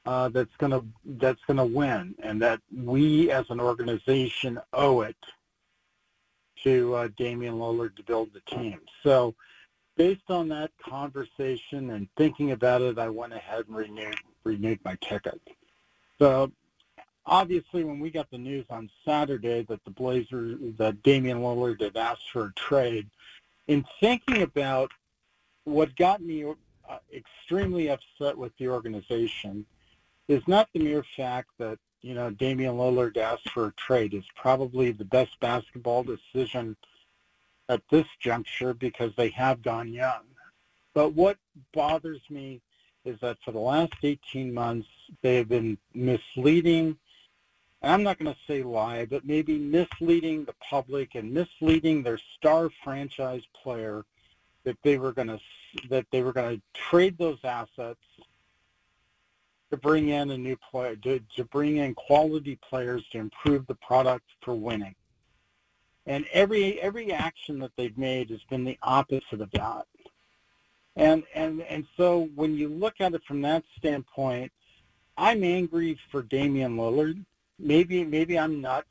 uh, 0.06 0.30
that's 0.30 0.56
going 0.58 0.72
to 0.72 0.84
that's 1.18 1.42
going 1.46 1.58
to 1.58 1.66
win, 1.66 2.16
and 2.24 2.42
that 2.42 2.62
we 2.76 3.32
as 3.32 3.46
an 3.50 3.60
organization 3.60 4.60
owe 4.74 5.02
it 5.02 5.16
to 6.64 6.96
uh, 6.96 7.10
Damian 7.18 7.56
Lillard 7.56 7.96
to 7.96 8.04
build 8.04 8.30
the 8.34 8.42
team. 8.56 8.80
So, 9.04 9.36
based 9.98 10.30
on 10.30 10.50
that 10.50 10.72
conversation 10.84 11.92
and 11.92 12.08
thinking 12.18 12.52
about 12.52 12.82
it, 12.82 12.98
I 12.98 13.10
went 13.10 13.34
ahead 13.34 13.66
and 13.68 13.76
renewed 13.76 14.18
renewed 14.44 14.80
my 14.84 14.98
ticket. 15.02 15.40
So 16.18 16.52
obviously 17.30 17.84
when 17.84 18.00
we 18.00 18.10
got 18.10 18.30
the 18.32 18.38
news 18.38 18.66
on 18.70 18.90
Saturday 19.06 19.64
that 19.70 19.84
the 19.86 19.92
Blazers, 19.92 20.58
that 20.78 21.02
Damian 21.04 21.40
Lillard 21.40 21.82
had 21.82 21.96
asked 21.96 22.32
for 22.32 22.46
a 22.46 22.54
trade, 22.54 23.08
in 23.68 23.86
thinking 24.00 24.42
about 24.42 24.92
what 25.64 25.96
got 25.96 26.22
me 26.22 26.44
uh, 26.44 26.98
extremely 27.14 27.90
upset 27.90 28.36
with 28.36 28.52
the 28.58 28.68
organization 28.68 29.66
is 30.28 30.42
not 30.48 30.68
the 30.74 30.80
mere 30.80 31.06
fact 31.16 31.50
that, 31.60 31.78
you 32.02 32.16
know, 32.16 32.32
Damian 32.32 32.76
Lillard 32.76 33.18
asked 33.18 33.50
for 33.50 33.68
a 33.68 33.74
trade 33.74 34.14
is 34.14 34.26
probably 34.36 34.92
the 34.92 35.06
best 35.06 35.40
basketball 35.40 36.04
decision 36.04 36.76
at 37.68 37.82
this 37.92 38.08
juncture 38.20 38.74
because 38.74 39.12
they 39.16 39.30
have 39.30 39.62
gone 39.62 39.94
young. 39.94 40.24
But 40.96 41.14
what 41.14 41.38
bothers 41.74 42.22
me 42.32 42.62
is 43.06 43.20
that 43.22 43.38
for 43.46 43.52
the 43.52 43.60
last 43.60 43.94
18 44.02 44.52
months, 44.52 44.88
they 45.22 45.36
have 45.36 45.50
been 45.50 45.78
misleading 45.94 46.98
I'm 47.82 48.04
not 48.04 48.20
going 48.20 48.34
to 48.34 48.40
say 48.46 48.62
lie, 48.62 49.06
but 49.06 49.26
maybe 49.26 49.58
misleading 49.58 50.44
the 50.44 50.56
public 50.60 51.16
and 51.16 51.34
misleading 51.34 52.04
their 52.04 52.20
star 52.38 52.70
franchise 52.84 53.44
player 53.54 54.06
that 54.66 54.78
they 54.84 54.98
were 54.98 55.14
going 55.14 55.30
to 55.30 55.40
that 55.90 56.06
they 56.12 56.22
were 56.22 56.34
going 56.34 56.58
to 56.58 56.62
trade 56.74 57.18
those 57.18 57.40
assets 57.44 58.02
to 59.70 59.78
bring 59.78 60.10
in 60.10 60.32
a 60.32 60.38
new 60.38 60.58
player 60.58 60.96
to, 60.98 61.20
to 61.36 61.44
bring 61.46 61.78
in 61.78 61.94
quality 61.94 62.58
players 62.68 63.08
to 63.12 63.20
improve 63.20 63.66
the 63.68 63.76
product 63.76 64.26
for 64.42 64.56
winning. 64.56 64.96
And 66.06 66.26
every 66.34 66.82
every 66.82 67.14
action 67.14 67.60
that 67.60 67.72
they've 67.78 67.98
made 67.98 68.30
has 68.32 68.44
been 68.50 68.66
the 68.66 68.80
opposite 68.82 69.42
of 69.42 69.52
that. 69.52 69.86
And 70.98 71.24
and 71.34 71.62
and 71.62 71.88
so 71.96 72.30
when 72.36 72.56
you 72.56 72.68
look 72.68 72.96
at 73.00 73.14
it 73.14 73.24
from 73.26 73.42
that 73.44 73.64
standpoint, 73.78 74.52
I'm 75.18 75.46
angry 75.46 75.98
for 76.12 76.24
Damian 76.24 76.76
Lillard 76.76 77.24
maybe 77.60 78.03
maybe 78.03 78.40
I'm 78.40 78.61
nuts, 78.61 78.88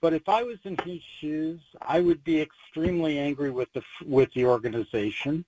but 0.00 0.12
if 0.12 0.28
I 0.28 0.42
was 0.42 0.58
in 0.64 0.76
his 0.84 1.00
shoes, 1.20 1.60
I 1.82 2.00
would 2.00 2.22
be 2.24 2.40
extremely 2.40 3.18
angry 3.18 3.50
with 3.50 3.72
the 3.72 3.82
with 4.06 4.32
the 4.34 4.44
organization. 4.46 5.44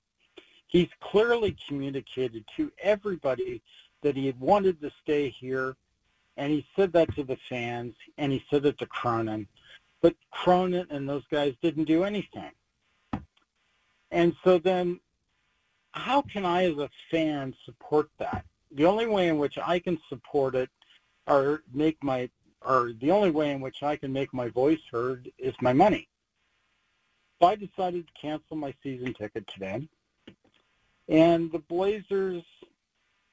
He's 0.67 0.89
clearly 1.01 1.57
communicated 1.69 2.45
to 2.57 2.73
everybody 2.83 3.63
that 4.03 4.17
he 4.17 4.27
had 4.27 4.41
wanted 4.41 4.81
to 4.81 4.91
stay 5.03 5.29
here, 5.29 5.77
and 6.37 6.51
he 6.51 6.67
said 6.75 6.93
that 6.95 7.15
to 7.15 7.25
the 7.25 7.37
fans, 7.49 7.95
and 8.19 8.33
he 8.33 8.45
said 8.51 8.65
it 8.65 8.79
to 8.79 8.87
Cronin, 8.87 9.47
but 10.01 10.15
Cronin 10.31 10.87
and 10.91 11.09
those 11.09 11.25
guys 11.31 11.55
didn't 11.63 11.85
do 11.85 12.05
anything. 12.05 12.51
And 14.11 14.35
so 14.45 14.59
then, 14.59 15.01
how 15.93 16.23
can 16.23 16.45
I, 16.45 16.65
as 16.65 16.79
a 16.79 16.91
fan, 17.11 17.55
support 17.65 18.11
that? 18.19 18.45
The 18.73 18.85
only 18.87 19.07
way 19.07 19.29
in 19.29 19.39
which 19.39 19.59
I 19.59 19.79
can 19.79 19.99
support 20.09 20.55
it 20.55 20.71
or 21.27 21.63
make 21.73 22.03
my 22.03 22.29
or 22.65 22.93
the 23.01 23.11
only 23.11 23.31
way 23.31 23.51
in 23.51 23.61
which 23.61 23.83
I 23.83 23.97
can 23.97 24.13
make 24.13 24.33
my 24.33 24.49
voice 24.49 24.81
heard 24.91 25.31
is 25.39 25.55
my 25.61 25.73
money. 25.73 26.09
So 27.41 27.49
I 27.49 27.57
decided 27.57 28.07
to 28.07 28.13
cancel 28.21 28.57
my 28.57 28.73
season 28.83 29.15
ticket 29.15 29.47
today. 29.49 29.89
And 31.09 31.51
the 31.51 31.59
Blazers, 31.59 32.45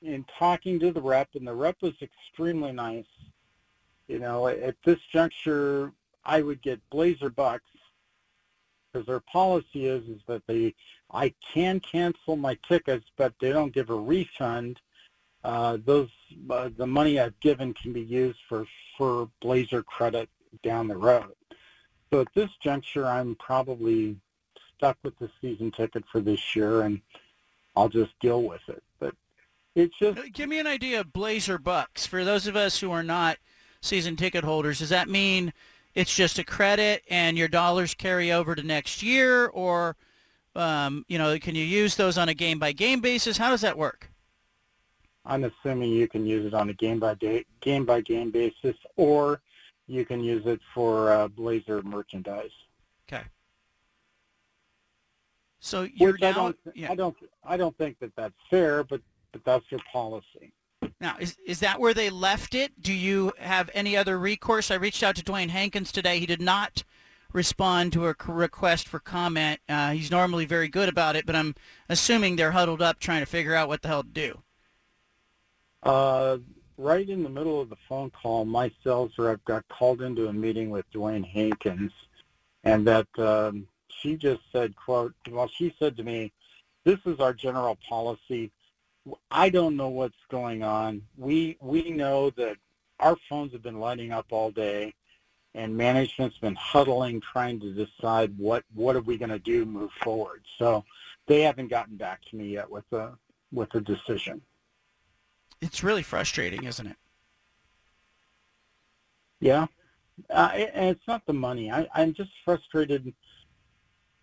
in 0.01 0.25
talking 0.37 0.79
to 0.79 0.91
the 0.91 1.01
rep, 1.01 1.29
and 1.35 1.47
the 1.47 1.53
rep 1.53 1.77
was 1.81 1.93
extremely 2.01 2.71
nice. 2.71 3.05
You 4.07 4.17
know, 4.17 4.47
at 4.47 4.75
this 4.83 4.99
juncture, 5.11 5.91
I 6.25 6.41
would 6.41 6.61
get 6.63 6.81
Blazer 6.89 7.29
bucks 7.29 7.69
because 8.91 9.05
their 9.05 9.19
policy 9.19 9.85
is 9.85 10.07
is 10.07 10.21
that 10.27 10.41
they 10.47 10.73
I 11.11 11.33
can 11.53 11.79
cancel 11.79 12.35
my 12.35 12.57
tickets, 12.67 13.05
but 13.17 13.33
they 13.39 13.51
don't 13.51 13.73
give 13.73 13.89
a 13.89 13.95
refund 13.95 14.79
uh, 15.43 15.77
those 15.85 16.09
uh, 16.49 16.69
the 16.77 16.87
money 16.87 17.19
I've 17.19 17.39
given 17.39 17.73
can 17.73 17.93
be 17.93 18.01
used 18.01 18.39
for 18.47 18.65
for 18.97 19.29
Blazer 19.41 19.83
credit 19.83 20.29
down 20.63 20.87
the 20.87 20.97
road. 20.97 21.33
So 22.11 22.21
at 22.21 22.27
this 22.33 22.49
juncture, 22.61 23.05
I'm 23.05 23.35
probably 23.35 24.17
stuck 24.75 24.97
with 25.03 25.17
the 25.19 25.29
season 25.41 25.71
ticket 25.71 26.03
for 26.11 26.21
this 26.21 26.55
year, 26.55 26.81
and 26.81 27.01
I'll 27.75 27.89
just 27.89 28.17
deal 28.19 28.43
with 28.43 28.61
it. 28.67 28.83
But 28.99 29.15
it's 29.75 29.97
just 29.97 30.33
Give 30.33 30.49
me 30.49 30.59
an 30.59 30.67
idea 30.67 30.99
of 31.01 31.13
Blazer 31.13 31.57
bucks 31.57 32.05
for 32.05 32.25
those 32.25 32.47
of 32.47 32.55
us 32.55 32.79
who 32.79 32.91
are 32.91 33.03
not 33.03 33.37
season 33.81 34.15
ticket 34.15 34.43
holders. 34.43 34.79
Does 34.79 34.89
that 34.89 35.07
mean 35.07 35.53
it's 35.95 36.13
just 36.13 36.39
a 36.39 36.43
credit 36.43 37.03
and 37.09 37.37
your 37.37 37.47
dollars 37.47 37.93
carry 37.93 38.31
over 38.31 38.55
to 38.55 38.63
next 38.63 39.01
year, 39.01 39.47
or 39.47 39.95
um, 40.55 41.05
you 41.07 41.17
know, 41.17 41.37
can 41.39 41.55
you 41.55 41.63
use 41.63 41.95
those 41.95 42.17
on 42.17 42.27
a 42.27 42.33
game 42.33 42.59
by 42.59 42.71
game 42.71 42.99
basis? 42.99 43.37
How 43.37 43.49
does 43.49 43.61
that 43.61 43.77
work? 43.77 44.08
I'm 45.29 45.43
assuming 45.43 45.91
you 45.91 46.07
can 46.07 46.25
use 46.25 46.45
it 46.45 46.55
on 46.55 46.69
a 46.69 46.73
game 46.73 46.99
by 46.99 47.13
day, 47.13 47.45
game 47.61 47.85
by 47.85 48.01
game 48.01 48.31
basis, 48.31 48.75
or 48.95 49.41
you 49.85 50.03
can 50.03 50.23
use 50.23 50.45
it 50.47 50.59
for 50.73 51.11
uh, 51.11 51.27
Blazer 51.27 51.83
merchandise. 51.83 52.49
Okay. 53.07 53.23
So 55.59 55.87
you're 55.93 56.13
Which 56.13 56.23
I 56.23 56.31
don't, 56.31 56.57
yeah. 56.73 56.91
I 56.91 56.95
don't, 56.95 57.15
I 57.43 57.57
don't 57.57 57.77
think 57.77 57.99
that 57.99 58.15
that's 58.15 58.33
fair, 58.49 58.83
but 58.83 59.01
but 59.31 59.43
that's 59.45 59.65
your 59.69 59.81
policy. 59.93 60.51
Now, 60.99 61.15
is 61.19 61.37
is 61.45 61.59
that 61.59 61.79
where 61.79 61.93
they 61.93 62.09
left 62.09 62.55
it? 62.55 62.81
Do 62.81 62.93
you 62.93 63.31
have 63.37 63.69
any 63.75 63.95
other 63.95 64.17
recourse? 64.17 64.71
I 64.71 64.75
reached 64.75 65.03
out 65.03 65.15
to 65.17 65.23
Dewayne 65.23 65.49
Hankins 65.49 65.91
today. 65.91 66.19
He 66.19 66.25
did 66.25 66.41
not 66.41 66.83
respond 67.33 67.93
to 67.93 68.07
a 68.07 68.15
request 68.27 68.87
for 68.87 68.99
comment. 68.99 69.59
Uh, 69.69 69.91
he's 69.91 70.09
normally 70.09 70.45
very 70.45 70.67
good 70.67 70.89
about 70.89 71.15
it, 71.15 71.27
but 71.27 71.35
I'm 71.35 71.53
assuming 71.87 72.35
they're 72.35 72.51
huddled 72.51 72.81
up 72.81 72.99
trying 72.99 73.19
to 73.19 73.27
figure 73.27 73.53
out 73.53 73.67
what 73.67 73.83
the 73.83 73.89
hell 73.89 74.01
to 74.01 74.09
do. 74.09 74.41
Uh, 75.83 76.37
right 76.77 77.09
in 77.09 77.23
the 77.23 77.29
middle 77.29 77.61
of 77.61 77.69
the 77.69 77.77
phone 77.87 78.09
call, 78.09 78.45
my 78.45 78.71
sales 78.83 79.11
rep 79.17 79.43
got 79.45 79.67
called 79.69 80.01
into 80.01 80.27
a 80.27 80.33
meeting 80.33 80.69
with 80.69 80.89
Dewayne 80.91 81.25
Hankins, 81.25 81.91
and 82.63 82.85
that 82.87 83.07
um, 83.17 83.67
she 83.89 84.15
just 84.15 84.41
said, 84.51 84.75
"quote 84.75 85.13
Well, 85.29 85.47
she 85.47 85.73
said 85.79 85.95
to 85.97 86.03
me, 86.03 86.31
this 86.83 86.99
is 87.05 87.19
our 87.19 87.33
general 87.33 87.77
policy. 87.87 88.51
I 89.31 89.49
don't 89.49 89.77
know 89.77 89.89
what's 89.89 90.17
going 90.29 90.63
on. 90.63 91.01
We 91.17 91.57
we 91.59 91.89
know 91.89 92.29
that 92.31 92.57
our 92.99 93.15
phones 93.29 93.53
have 93.53 93.63
been 93.63 93.79
lighting 93.79 94.11
up 94.11 94.27
all 94.31 94.51
day, 94.51 94.93
and 95.53 95.75
management's 95.75 96.37
been 96.37 96.55
huddling, 96.55 97.21
trying 97.21 97.59
to 97.61 97.73
decide 97.73 98.37
what 98.37 98.63
what 98.73 98.95
are 98.95 99.01
we 99.01 99.17
going 99.17 99.29
to 99.29 99.39
do 99.39 99.65
move 99.65 99.91
forward. 100.03 100.43
So 100.57 100.83
they 101.27 101.41
haven't 101.41 101.69
gotten 101.69 101.95
back 101.95 102.21
to 102.25 102.35
me 102.35 102.49
yet 102.49 102.69
with 102.69 102.91
a 102.91 103.17
with 103.51 103.73
a 103.75 103.81
decision." 103.81 104.41
It's 105.61 105.83
really 105.83 106.03
frustrating, 106.03 106.63
isn't 106.63 106.87
it? 106.87 106.95
Yeah, 109.41 109.67
Uh, 110.29 110.49
and 110.53 110.89
it's 110.89 111.07
not 111.07 111.25
the 111.25 111.33
money. 111.33 111.71
I, 111.71 111.87
I'm 111.93 112.13
just 112.13 112.31
frustrated. 112.43 113.13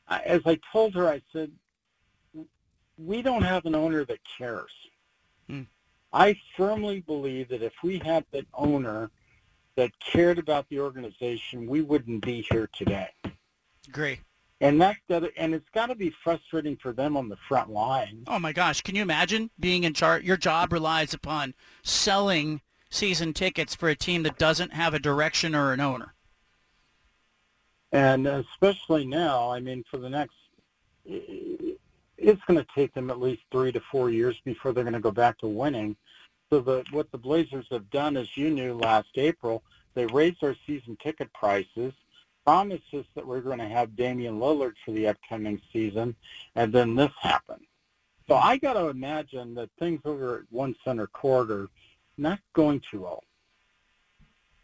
As 0.08 0.42
I 0.44 0.58
told 0.72 0.94
her, 0.94 1.08
I 1.08 1.22
said, 1.32 1.50
we 2.98 3.22
don't 3.22 3.42
have 3.42 3.64
an 3.66 3.74
owner 3.74 4.04
that 4.04 4.18
cares. 4.38 4.72
Hmm. 5.48 5.62
I 6.12 6.36
firmly 6.56 7.00
believe 7.00 7.48
that 7.48 7.62
if 7.62 7.72
we 7.82 7.98
had 7.98 8.24
an 8.32 8.46
owner 8.54 9.10
that 9.76 9.90
cared 10.00 10.38
about 10.38 10.66
the 10.68 10.80
organization, 10.80 11.66
we 11.66 11.82
wouldn't 11.82 12.24
be 12.24 12.46
here 12.50 12.68
today. 12.72 13.08
Agree. 13.88 14.20
And 14.60 14.80
that's 14.80 14.98
got 15.08 15.22
and 15.36 15.54
it's 15.54 15.68
got 15.74 15.86
to 15.86 15.94
be 15.94 16.14
frustrating 16.24 16.76
for 16.76 16.92
them 16.92 17.16
on 17.16 17.28
the 17.28 17.36
front 17.48 17.70
line. 17.70 18.24
Oh 18.26 18.38
my 18.38 18.52
gosh, 18.52 18.80
can 18.80 18.94
you 18.94 19.02
imagine 19.02 19.50
being 19.60 19.84
in 19.84 19.92
charge? 19.92 20.24
Your 20.24 20.38
job 20.38 20.72
relies 20.72 21.12
upon 21.12 21.54
selling 21.82 22.62
season 22.88 23.34
tickets 23.34 23.74
for 23.74 23.88
a 23.88 23.94
team 23.94 24.22
that 24.22 24.38
doesn't 24.38 24.72
have 24.72 24.94
a 24.94 24.98
direction 24.98 25.54
or 25.54 25.72
an 25.72 25.80
owner. 25.80 26.14
And 27.92 28.26
especially 28.26 29.06
now, 29.06 29.50
I 29.50 29.60
mean, 29.60 29.84
for 29.90 29.98
the 29.98 30.08
next, 30.08 30.34
it's 31.04 32.42
going 32.46 32.58
to 32.58 32.66
take 32.74 32.94
them 32.94 33.10
at 33.10 33.20
least 33.20 33.42
three 33.52 33.72
to 33.72 33.80
four 33.92 34.10
years 34.10 34.40
before 34.44 34.72
they're 34.72 34.84
going 34.84 34.94
to 34.94 35.00
go 35.00 35.10
back 35.10 35.38
to 35.38 35.46
winning. 35.46 35.96
So 36.50 36.60
the, 36.60 36.84
what 36.90 37.10
the 37.10 37.18
Blazers 37.18 37.66
have 37.70 37.90
done, 37.90 38.16
as 38.16 38.36
you 38.36 38.50
knew 38.50 38.74
last 38.74 39.08
April, 39.16 39.62
they 39.94 40.06
raised 40.06 40.40
their 40.40 40.56
season 40.66 40.96
ticket 41.02 41.32
prices, 41.32 41.92
promised 42.47 42.94
us 42.94 43.05
that 43.16 43.27
we're 43.27 43.40
going 43.40 43.59
to 43.59 43.68
have 43.68 43.97
Damian 43.97 44.39
Lillard 44.39 44.74
for 44.85 44.93
the 44.93 45.09
upcoming 45.09 45.60
season, 45.73 46.14
and 46.55 46.73
then 46.73 46.94
this 46.94 47.10
happened. 47.20 47.66
So 48.28 48.36
I 48.36 48.56
got 48.56 48.74
to 48.74 48.89
imagine 48.89 49.55
that 49.56 49.68
things 49.78 50.01
over 50.05 50.39
at 50.39 50.43
One 50.51 50.74
Center 50.85 51.09
Court 51.09 51.51
are 51.51 51.68
not 52.16 52.39
going 52.55 52.81
too 52.90 53.02
well. 53.02 53.24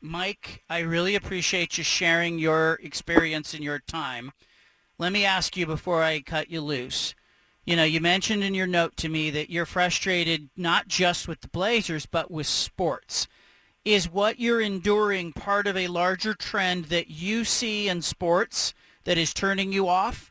Mike, 0.01 0.65
I 0.69 0.81
really 0.81 1.15
appreciate 1.15 1.79
you 1.79 1.85
sharing 1.85 2.39
your 2.39 2.79
experience 2.83 3.55
and 3.55 3.63
your 3.63 3.79
time. 3.81 4.33
Let 4.99 5.13
me 5.13 5.25
ask 5.25 5.57
you 5.57 5.67
before 5.67 6.03
I 6.03 6.21
cut 6.21 6.51
you 6.51 6.61
loose. 6.61 7.15
You 7.65 7.77
know, 7.77 7.85
you 7.85 8.01
mentioned 8.01 8.43
in 8.43 8.55
your 8.55 8.67
note 8.67 8.97
to 8.99 9.09
me 9.09 9.31
that 9.31 9.51
you're 9.51 9.67
frustrated 9.67 10.51
not 10.57 10.89
just 10.89 11.29
with 11.29 11.41
the 11.41 11.49
Blazers, 11.49 12.07
but 12.07 12.31
with 12.31 12.49
sports. 12.49 13.29
Is 13.85 14.09
what 14.09 14.39
you're 14.39 14.61
enduring 14.61 15.33
part 15.33 15.67
of 15.67 15.77
a 15.77 15.89
larger 15.89 16.35
trend 16.35 16.85
that 16.87 17.11
you 17.11 17.45
see 17.45 17.89
in 17.89 18.01
sports 18.01 18.75
that 19.05 19.19
is 19.19 19.35
turning 19.35 19.73
you 19.73 19.89
off? 19.89 20.31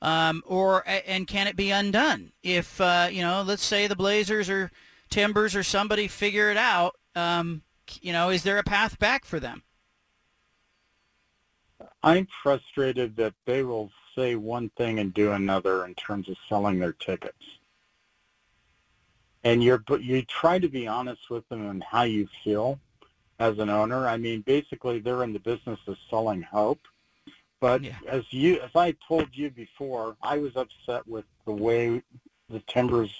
Um, 0.00 0.42
or 0.46 0.82
and 0.86 1.26
can 1.26 1.46
it 1.46 1.56
be 1.56 1.70
undone 1.70 2.32
if 2.42 2.80
uh, 2.80 3.08
you 3.10 3.22
know? 3.22 3.42
Let's 3.42 3.64
say 3.64 3.86
the 3.86 3.96
Blazers 3.96 4.48
or 4.48 4.70
Timbers 5.10 5.54
or 5.54 5.62
somebody 5.62 6.08
figure 6.08 6.50
it 6.50 6.56
out. 6.56 6.96
Um, 7.14 7.62
you 8.00 8.12
know, 8.12 8.30
is 8.30 8.42
there 8.42 8.58
a 8.58 8.64
path 8.64 8.98
back 8.98 9.24
for 9.24 9.40
them? 9.40 9.62
I'm 12.02 12.26
frustrated 12.42 13.16
that 13.16 13.34
they 13.46 13.62
will 13.62 13.90
say 14.16 14.36
one 14.36 14.70
thing 14.76 14.98
and 14.98 15.12
do 15.12 15.32
another 15.32 15.84
in 15.84 15.94
terms 15.94 16.28
of 16.28 16.36
selling 16.48 16.78
their 16.78 16.92
tickets. 16.92 17.42
And 19.44 19.62
you're 19.62 19.82
you 20.00 20.22
try 20.22 20.58
to 20.58 20.68
be 20.68 20.86
honest 20.86 21.30
with 21.30 21.48
them 21.48 21.66
on 21.68 21.80
how 21.80 22.02
you 22.02 22.28
feel 22.42 22.80
as 23.38 23.58
an 23.58 23.68
owner. 23.70 24.06
I 24.06 24.16
mean, 24.16 24.40
basically 24.42 24.98
they're 24.98 25.22
in 25.24 25.32
the 25.32 25.38
business 25.38 25.78
of 25.86 25.96
selling 26.10 26.42
hope. 26.42 26.80
But 27.60 27.82
yeah. 27.82 27.96
as 28.08 28.24
you 28.30 28.60
as 28.60 28.70
I 28.74 28.94
told 29.06 29.28
you 29.32 29.50
before, 29.50 30.16
I 30.22 30.38
was 30.38 30.56
upset 30.56 31.06
with 31.06 31.24
the 31.46 31.52
way 31.52 32.02
the 32.50 32.60
Timbers 32.66 33.14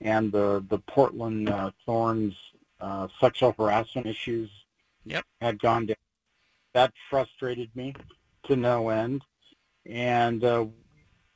and 0.00 0.30
the 0.30 0.64
the 0.68 0.78
Portland 0.78 1.48
uh, 1.48 1.70
Thorns 1.86 2.34
uh, 2.80 3.08
sexual 3.20 3.54
harassment 3.58 4.06
issues 4.06 4.50
yep. 5.04 5.24
had 5.40 5.58
gone 5.58 5.86
down. 5.86 5.96
That 6.74 6.92
frustrated 7.08 7.74
me 7.74 7.94
to 8.44 8.56
no 8.56 8.90
end 8.90 9.22
and 9.86 10.44
uh, 10.44 10.66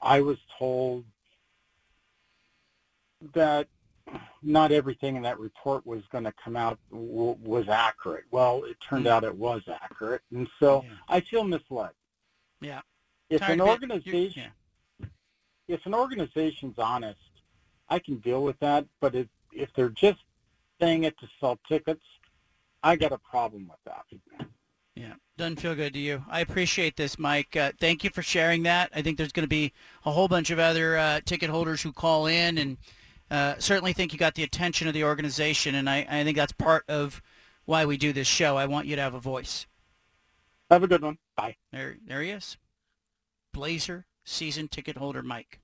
I 0.00 0.20
was 0.20 0.38
told 0.58 1.04
that 3.32 3.68
not 4.42 4.72
everything 4.72 5.16
in 5.16 5.22
that 5.22 5.38
report 5.38 5.86
was 5.86 6.02
going 6.12 6.24
to 6.24 6.32
come 6.32 6.56
out 6.56 6.78
w- 6.90 7.36
was 7.42 7.68
accurate. 7.68 8.24
Well, 8.30 8.64
it 8.64 8.76
turned 8.80 9.06
mm. 9.06 9.10
out 9.10 9.24
it 9.24 9.36
was 9.36 9.62
accurate, 9.68 10.22
and 10.32 10.48
so 10.60 10.84
yeah. 10.84 10.90
I 11.08 11.20
feel 11.20 11.44
misled. 11.44 11.90
Yeah. 12.60 12.80
If 13.30 13.42
an 13.42 13.60
organization, 13.60 14.50
yeah. 15.00 15.06
if 15.66 15.86
an 15.86 15.94
organization's 15.94 16.78
honest, 16.78 17.18
I 17.88 17.98
can 17.98 18.18
deal 18.18 18.42
with 18.42 18.58
that. 18.60 18.86
But 19.00 19.14
if 19.14 19.28
if 19.52 19.72
they're 19.74 19.88
just 19.88 20.20
saying 20.80 21.04
it 21.04 21.18
to 21.18 21.28
sell 21.40 21.58
tickets, 21.68 22.04
I 22.82 22.96
got 22.96 23.12
a 23.12 23.18
problem 23.18 23.68
with 23.68 23.78
that. 23.86 24.04
Yeah, 24.94 25.14
doesn't 25.36 25.60
feel 25.60 25.74
good 25.74 25.94
to 25.94 25.98
you. 25.98 26.22
I 26.28 26.40
appreciate 26.40 26.96
this, 26.96 27.18
Mike. 27.18 27.56
Uh, 27.56 27.72
thank 27.80 28.04
you 28.04 28.10
for 28.10 28.22
sharing 28.22 28.62
that. 28.64 28.90
I 28.94 29.02
think 29.02 29.18
there's 29.18 29.32
going 29.32 29.44
to 29.44 29.48
be 29.48 29.72
a 30.04 30.12
whole 30.12 30.28
bunch 30.28 30.50
of 30.50 30.58
other 30.58 30.96
uh, 30.96 31.20
ticket 31.24 31.50
holders 31.50 31.82
who 31.82 31.92
call 31.92 32.26
in, 32.26 32.58
and 32.58 32.76
uh, 33.30 33.54
certainly 33.58 33.92
think 33.92 34.12
you 34.12 34.18
got 34.18 34.34
the 34.34 34.42
attention 34.42 34.88
of 34.88 34.94
the 34.94 35.04
organization, 35.04 35.74
and 35.74 35.88
I, 35.88 36.06
I 36.08 36.24
think 36.24 36.36
that's 36.36 36.52
part 36.52 36.84
of 36.88 37.22
why 37.64 37.84
we 37.84 37.96
do 37.96 38.12
this 38.12 38.26
show. 38.26 38.56
I 38.56 38.66
want 38.66 38.86
you 38.86 38.96
to 38.96 39.02
have 39.02 39.14
a 39.14 39.20
voice. 39.20 39.66
Have 40.70 40.82
a 40.82 40.88
good 40.88 41.02
one. 41.02 41.18
Bye. 41.36 41.56
There, 41.72 41.96
there 42.06 42.22
he 42.22 42.30
is. 42.30 42.56
Blazer 43.52 44.06
season 44.24 44.68
ticket 44.68 44.96
holder 44.96 45.22
Mike. 45.22 45.60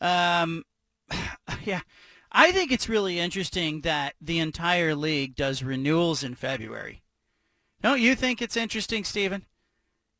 Um, 0.00 0.64
yeah, 1.64 1.80
I 2.32 2.52
think 2.52 2.72
it's 2.72 2.88
really 2.88 3.18
interesting 3.18 3.80
that 3.82 4.14
the 4.20 4.38
entire 4.38 4.94
league 4.94 5.34
does 5.34 5.62
renewals 5.62 6.22
in 6.22 6.34
February. 6.34 7.02
Don't 7.82 8.00
you 8.00 8.14
think 8.14 8.40
it's 8.40 8.56
interesting, 8.56 9.04
Stephen? 9.04 9.46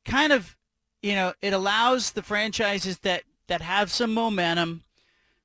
Kind 0.04 0.32
of, 0.32 0.56
you 1.02 1.14
know, 1.14 1.34
it 1.42 1.52
allows 1.52 2.12
the 2.12 2.22
franchises 2.22 2.98
that, 3.00 3.24
that 3.48 3.60
have 3.60 3.90
some 3.90 4.14
momentum 4.14 4.82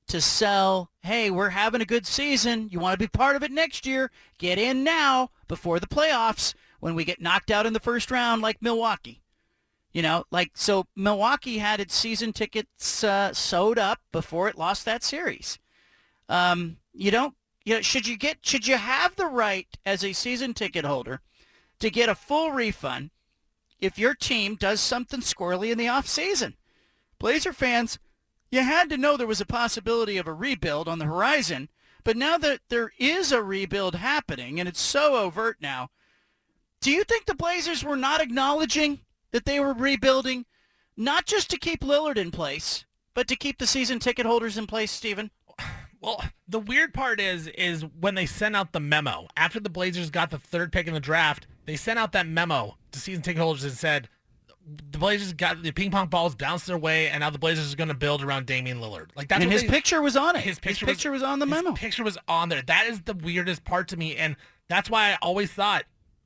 to 0.08 0.22
sell, 0.22 0.92
hey, 1.02 1.32
we're 1.32 1.50
having 1.50 1.82
a 1.82 1.86
good 1.86 2.06
season. 2.06 2.70
You 2.70 2.80
want 2.80 2.94
to 2.94 3.04
be 3.04 3.08
part 3.08 3.36
of 3.36 3.44
it 3.44 3.52
next 3.52 3.86
year? 3.86 4.12
Get 4.38 4.58
in 4.58 4.84
now 4.84 5.32
before 5.48 5.80
the 5.80 5.88
playoffs 5.88 6.54
when 6.80 6.96
we 6.96 7.06
get 7.06 7.22
knocked 7.22 7.52
out 7.52 7.66
in 7.66 7.74
the 7.74 7.80
first 7.80 8.12
round 8.12 8.42
like 8.42 8.62
Milwaukee. 8.62 9.22
You 9.92 10.02
know, 10.02 10.26
like, 10.30 10.52
so 10.56 10.86
Milwaukee 10.96 11.58
had 11.58 11.80
its 11.80 11.96
season 11.96 12.34
tickets 12.34 13.04
uh, 13.04 13.34
sewed 13.34 13.80
up 13.80 14.00
before 14.12 14.50
it 14.50 14.58
lost 14.58 14.86
that 14.86 15.04
series. 15.04 15.58
Um, 16.28 16.78
you 16.94 17.12
don't, 17.12 17.34
you 17.64 17.76
know, 17.76 17.82
should 17.82 18.08
you 18.08 18.18
get, 18.18 18.40
should 18.42 18.68
you 18.68 18.78
have 18.78 19.16
the 19.16 19.26
right 19.26 19.68
as 19.86 20.04
a 20.04 20.14
season 20.14 20.54
ticket 20.54 20.86
holder– 20.86 21.22
to 21.80 21.90
get 21.90 22.10
a 22.10 22.16
full 22.16 22.52
refund 22.52 23.12
if 23.80 24.00
your 24.00 24.14
team 24.14 24.56
does 24.56 24.80
something 24.80 25.20
squirrely 25.20 25.72
in 25.72 25.78
the 25.78 25.88
off 25.88 26.08
season. 26.08 26.56
Blazer 27.20 27.54
fans, 27.54 28.00
you 28.56 28.64
had 28.64 28.90
to 28.90 28.98
know 28.98 29.18
there 29.18 29.28
was 29.28 29.42
a 29.42 29.46
possibility 29.46 30.18
of 30.18 30.28
a 30.28 30.34
rebuild 30.34 30.88
on 30.88 31.00
the 31.00 31.06
horizon, 31.06 31.70
but 32.04 32.16
now 32.16 32.38
that 32.38 32.62
there 32.70 32.92
is 32.98 33.32
a 33.32 33.44
rebuild 33.44 33.96
happening 33.96 34.60
and 34.60 34.70
it's 34.70 34.82
so 34.82 35.18
overt 35.18 35.58
now, 35.60 35.90
do 36.80 36.92
you 36.92 37.04
think 37.04 37.26
the 37.26 37.36
Blazers 37.36 37.84
were 37.84 37.96
not 37.96 38.22
acknowledging 38.22 39.02
that 39.32 39.46
they 39.46 39.60
were 39.60 39.74
rebuilding 39.74 40.46
not 40.96 41.26
just 41.26 41.50
to 41.50 41.58
keep 41.58 41.82
Lillard 41.82 42.18
in 42.18 42.32
place, 42.32 42.86
but 43.14 43.28
to 43.28 43.36
keep 43.36 43.58
the 43.58 43.68
season 43.68 44.00
ticket 44.00 44.26
holders 44.26 44.58
in 44.58 44.68
place, 44.68 44.92
Stephen? 44.92 45.32
Well, 46.02 46.24
the 46.48 46.60
weird 46.60 46.94
part 46.94 47.20
is 47.20 47.48
is 47.48 47.84
when 48.00 48.14
they 48.14 48.28
sent 48.28 48.56
out 48.56 48.74
the 48.74 48.80
memo 48.80 49.28
after 49.36 49.60
the 49.60 49.72
Blazers 49.72 50.12
got 50.12 50.30
the 50.30 50.38
third 50.38 50.72
pick 50.72 50.86
in 50.86 50.94
the 50.94 51.00
draft, 51.00 51.48
they 51.66 51.76
sent 51.76 51.98
out 51.98 52.12
that 52.12 52.28
memo 52.28 52.78
to 52.92 53.00
season 53.00 53.24
ticket 53.24 53.42
holders 53.42 53.64
and 53.64 53.74
said 53.74 54.08
the 54.92 54.98
Blazers 54.98 55.34
got 55.34 55.62
the 55.62 55.72
ping 55.72 55.92
pong 55.92 56.08
balls 56.08 56.36
bounced 56.36 56.68
their 56.68 56.78
way, 56.78 57.10
and 57.10 57.22
now 57.22 57.30
the 57.30 57.40
Blazers 57.40 57.74
are 57.74 57.76
going 57.76 57.90
to 57.90 57.94
build 57.94 58.24
around 58.24 58.46
Damian 58.46 58.80
Lillard. 58.80 59.10
Like 59.16 59.28
that's 59.28 59.44
and 59.44 59.52
his 59.52 59.62
they, 59.62 59.68
picture 59.68 60.02
was 60.02 60.18
on 60.18 60.36
it. 60.36 60.42
His 60.42 60.60
picture, 60.60 60.86
his 60.86 60.96
picture 60.96 61.12
was, 61.12 61.22
was, 61.22 61.30
on 61.30 61.40
the 61.40 61.46
memo. 61.46 61.72
His 61.72 61.80
picture 61.80 62.04
was 62.04 62.18
on 62.28 62.50
there. 62.50 62.62
That 62.62 62.88
is 62.88 63.02
the 63.02 63.14
weirdest 63.14 63.64
part 63.64 63.88
to 63.90 63.98
me, 63.98 64.16
and 64.16 64.36
that's 64.68 64.90
why 64.90 65.12
I 65.12 65.18
always 65.22 65.52
thought, 65.52 65.84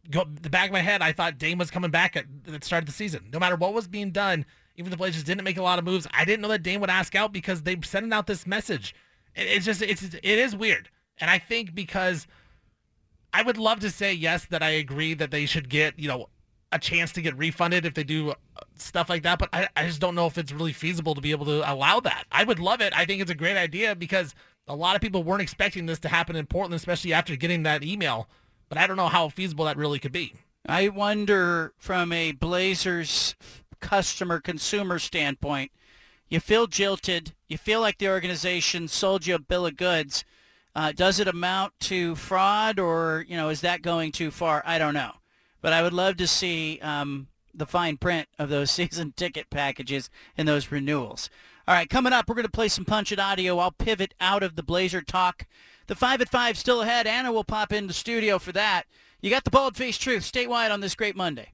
go 0.09 0.25
the 0.41 0.49
back 0.49 0.67
of 0.67 0.73
my 0.73 0.81
head, 0.81 1.01
I 1.01 1.11
thought 1.11 1.37
Dame 1.37 1.57
was 1.57 1.71
coming 1.71 1.91
back 1.91 2.15
at 2.15 2.25
the 2.43 2.59
start 2.65 2.83
of 2.83 2.87
the 2.87 2.93
season. 2.93 3.29
No 3.31 3.39
matter 3.39 3.55
what 3.55 3.73
was 3.73 3.87
being 3.87 4.11
done, 4.11 4.45
even 4.77 4.91
the 4.91 4.97
Blazers 4.97 5.23
didn't 5.23 5.43
make 5.43 5.57
a 5.57 5.63
lot 5.63 5.79
of 5.79 5.85
moves. 5.85 6.07
I 6.13 6.23
didn't 6.25 6.41
know 6.41 6.47
that 6.49 6.63
Dame 6.63 6.81
would 6.81 6.89
ask 6.89 7.15
out 7.15 7.33
because 7.33 7.63
they 7.63 7.77
sending 7.83 8.13
out 8.13 8.27
this 8.27 8.47
message 8.47 8.95
it's 9.35 9.65
just 9.65 9.81
it's 9.81 10.03
it 10.03 10.23
is 10.23 10.55
weird, 10.55 10.89
and 11.17 11.29
I 11.29 11.39
think 11.39 11.75
because 11.75 12.27
I 13.33 13.41
would 13.41 13.57
love 13.57 13.79
to 13.81 13.91
say 13.91 14.13
yes 14.13 14.45
that 14.47 14.63
I 14.63 14.69
agree 14.69 15.13
that 15.13 15.31
they 15.31 15.45
should 15.45 15.69
get 15.69 15.97
you 15.97 16.07
know 16.07 16.29
a 16.71 16.79
chance 16.79 17.11
to 17.13 17.21
get 17.21 17.37
refunded 17.37 17.85
if 17.85 17.93
they 17.93 18.03
do 18.03 18.31
uh, 18.31 18.33
stuff 18.75 19.09
like 19.09 19.23
that, 19.23 19.39
but 19.39 19.49
I, 19.51 19.67
I 19.75 19.87
just 19.87 19.99
don't 19.99 20.15
know 20.15 20.27
if 20.27 20.37
it's 20.37 20.51
really 20.51 20.73
feasible 20.73 21.15
to 21.15 21.21
be 21.21 21.31
able 21.31 21.45
to 21.47 21.71
allow 21.71 21.99
that. 22.01 22.25
I 22.31 22.43
would 22.43 22.59
love 22.59 22.81
it. 22.81 22.93
I 22.95 23.05
think 23.05 23.21
it's 23.21 23.31
a 23.31 23.35
great 23.35 23.57
idea 23.57 23.95
because 23.95 24.35
a 24.67 24.75
lot 24.75 24.95
of 24.95 25.01
people 25.01 25.23
weren't 25.23 25.41
expecting 25.41 25.85
this 25.85 25.99
to 25.99 26.09
happen 26.09 26.35
in 26.35 26.45
Portland, 26.45 26.75
especially 26.75 27.13
after 27.13 27.35
getting 27.35 27.63
that 27.63 27.83
email. 27.83 28.29
But 28.69 28.77
I 28.77 28.85
don't 28.85 28.97
know 28.97 29.07
how 29.07 29.29
feasible 29.29 29.65
that 29.65 29.77
really 29.77 29.99
could 29.99 30.11
be. 30.11 30.33
I 30.67 30.89
wonder 30.89 31.73
from 31.77 32.11
a 32.13 32.33
Blazers 32.33 33.35
customer 33.79 34.39
consumer 34.39 34.99
standpoint 34.99 35.71
you 36.29 36.39
feel 36.39 36.67
jilted. 36.67 37.33
You 37.47 37.57
feel 37.57 37.81
like 37.81 37.97
the 37.97 38.09
organization 38.09 38.87
sold 38.87 39.25
you 39.25 39.35
a 39.35 39.39
bill 39.39 39.65
of 39.65 39.75
goods. 39.75 40.23
Uh, 40.75 40.91
does 40.91 41.19
it 41.19 41.27
amount 41.27 41.73
to 41.81 42.15
fraud 42.15 42.79
or, 42.79 43.25
you 43.27 43.35
know, 43.35 43.49
is 43.49 43.61
that 43.61 43.81
going 43.81 44.11
too 44.11 44.29
far? 44.29 44.61
I 44.65 44.77
don't 44.77 44.93
know. 44.93 45.13
But 45.61 45.73
I 45.73 45.81
would 45.81 45.93
love 45.93 46.17
to 46.17 46.27
see 46.27 46.79
um, 46.81 47.27
the 47.53 47.65
fine 47.65 47.97
print 47.97 48.27
of 48.37 48.49
those 48.49 48.71
season 48.71 49.13
ticket 49.15 49.49
packages 49.49 50.09
and 50.37 50.47
those 50.47 50.71
renewals. 50.71 51.29
All 51.67 51.75
right, 51.75 51.89
coming 51.89 52.13
up, 52.13 52.27
we're 52.27 52.35
going 52.35 52.45
to 52.45 52.51
play 52.51 52.67
some 52.67 52.85
Punch 52.85 53.11
It 53.11 53.19
audio. 53.19 53.59
I'll 53.59 53.71
pivot 53.71 54.15
out 54.19 54.41
of 54.41 54.55
the 54.55 54.63
Blazer 54.63 55.01
talk. 55.01 55.45
The 55.87 55.95
5 55.95 56.21
at 56.21 56.29
5 56.29 56.57
still 56.57 56.81
ahead. 56.81 57.05
Anna 57.05 57.31
will 57.31 57.43
pop 57.43 57.71
in 57.71 57.87
the 57.87 57.93
studio 57.93 58.39
for 58.39 58.51
that. 58.53 58.85
You 59.21 59.29
got 59.29 59.43
the 59.43 59.51
Bald 59.51 59.75
Face 59.75 59.97
Truth 59.97 60.23
statewide 60.23 60.71
on 60.71 60.79
this 60.79 60.95
great 60.95 61.15
Monday. 61.15 61.53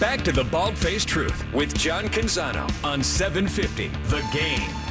Back 0.00 0.22
to 0.24 0.32
the 0.32 0.44
Bald 0.44 0.78
Face 0.78 1.04
Truth 1.04 1.44
with 1.52 1.76
John 1.76 2.04
Canzano 2.04 2.70
on 2.84 3.02
750 3.02 3.88
The 4.08 4.22
Game. 4.32 4.87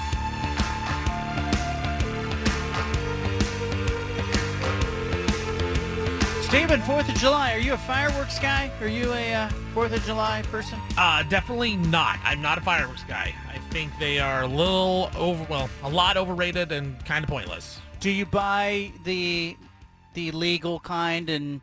Steven, 6.47 6.79
4th 6.79 7.09
of 7.09 7.15
July, 7.15 7.53
are 7.55 7.59
you 7.59 7.73
a 7.73 7.77
fireworks 7.77 8.39
guy? 8.39 8.71
Are 8.79 8.87
you 8.87 9.11
a 9.11 9.33
uh, 9.33 9.49
4th 9.75 9.91
of 9.91 10.01
July 10.05 10.43
person? 10.43 10.79
Uh, 10.97 11.21
definitely 11.23 11.75
not. 11.75 12.19
I'm 12.23 12.41
not 12.41 12.57
a 12.57 12.61
fireworks 12.61 13.03
guy. 13.03 13.35
I 13.53 13.57
think 13.69 13.91
they 13.99 14.19
are 14.19 14.43
a 14.43 14.47
little 14.47 15.11
over, 15.17 15.45
well, 15.49 15.69
a 15.83 15.89
lot 15.89 16.15
overrated 16.15 16.71
and 16.71 17.03
kind 17.03 17.25
of 17.25 17.29
pointless. 17.29 17.81
Do 17.99 18.09
you 18.09 18.25
buy 18.25 18.93
the 19.03 19.57
the 20.13 20.31
legal 20.31 20.79
kind 20.79 21.29
and 21.29 21.59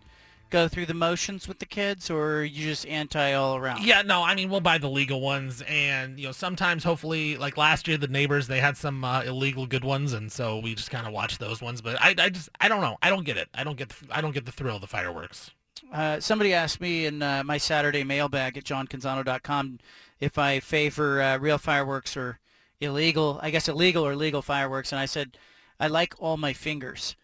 go 0.55 0.69
through 0.69 0.87
the 0.87 0.95
motions 0.95 1.49
with 1.49 1.59
the 1.59 1.67
kids, 1.67 2.09
or 2.09 2.37
are 2.37 2.45
you 2.45 2.65
just 2.65 2.87
anti 2.87 3.33
all 3.33 3.57
around? 3.57 3.83
Yeah, 3.83 4.03
no, 4.03 4.23
I 4.23 4.37
mean 4.37 4.49
we'll 4.49 4.61
buy 4.61 4.79
the 4.79 4.89
legal 4.89 5.21
ones, 5.21 5.63
and 5.69 6.17
you 6.19 6.27
know 6.27 6.33
sometimes 6.33 6.85
hopefully 6.85 7.37
like 7.37 7.57
last 7.57 7.89
year 7.89 7.97
the 7.97 8.07
neighbors 8.07 8.47
they 8.47 8.61
had 8.61 8.77
some 8.77 9.03
uh, 9.03 9.23
illegal 9.23 9.67
good 9.67 9.83
ones, 9.83 10.13
and 10.13 10.31
so 10.31 10.61
we 10.61 10.77
just 10.77 10.93
kind 10.93 11.09
of 11.09 11.13
watch 11.13 11.39
those 11.39 11.61
ones. 11.61 11.81
But 11.81 12.01
I, 12.01 12.15
I 12.17 12.29
just 12.29 12.49
I 12.61 12.69
don't 12.69 12.81
know, 12.81 12.97
I 13.03 13.11
don't 13.11 13.25
get 13.25 13.37
it. 13.37 13.49
I 13.53 13.65
don't 13.65 13.77
get 13.77 13.89
the, 13.89 13.97
I 14.13 14.21
don't 14.21 14.33
get 14.33 14.47
the 14.47 14.53
thrill 14.53 14.77
of 14.77 14.81
the 14.81 14.87
fireworks. 14.87 15.51
Uh, 15.93 16.21
somebody 16.21 16.55
asked 16.55 16.81
me 16.81 17.05
in 17.05 17.21
uh, 17.21 17.43
my 17.45 17.59
Saturday 17.59 18.05
mailbag 18.05 18.57
at 18.57 18.65
johncanzano.com 18.65 19.81
if 20.21 20.39
I 20.39 20.61
favor 20.61 21.21
uh, 21.21 21.37
real 21.39 21.59
fireworks 21.59 22.17
or 22.17 22.39
illegal, 22.81 23.41
I 23.43 23.51
guess 23.51 23.69
illegal 23.69 24.07
or 24.07 24.15
legal 24.15 24.41
fireworks, 24.41 24.93
and 24.93 25.01
I 25.01 25.07
said 25.07 25.37
I 25.81 25.89
like 25.89 26.15
all 26.21 26.37
my 26.37 26.53
fingers. 26.53 27.17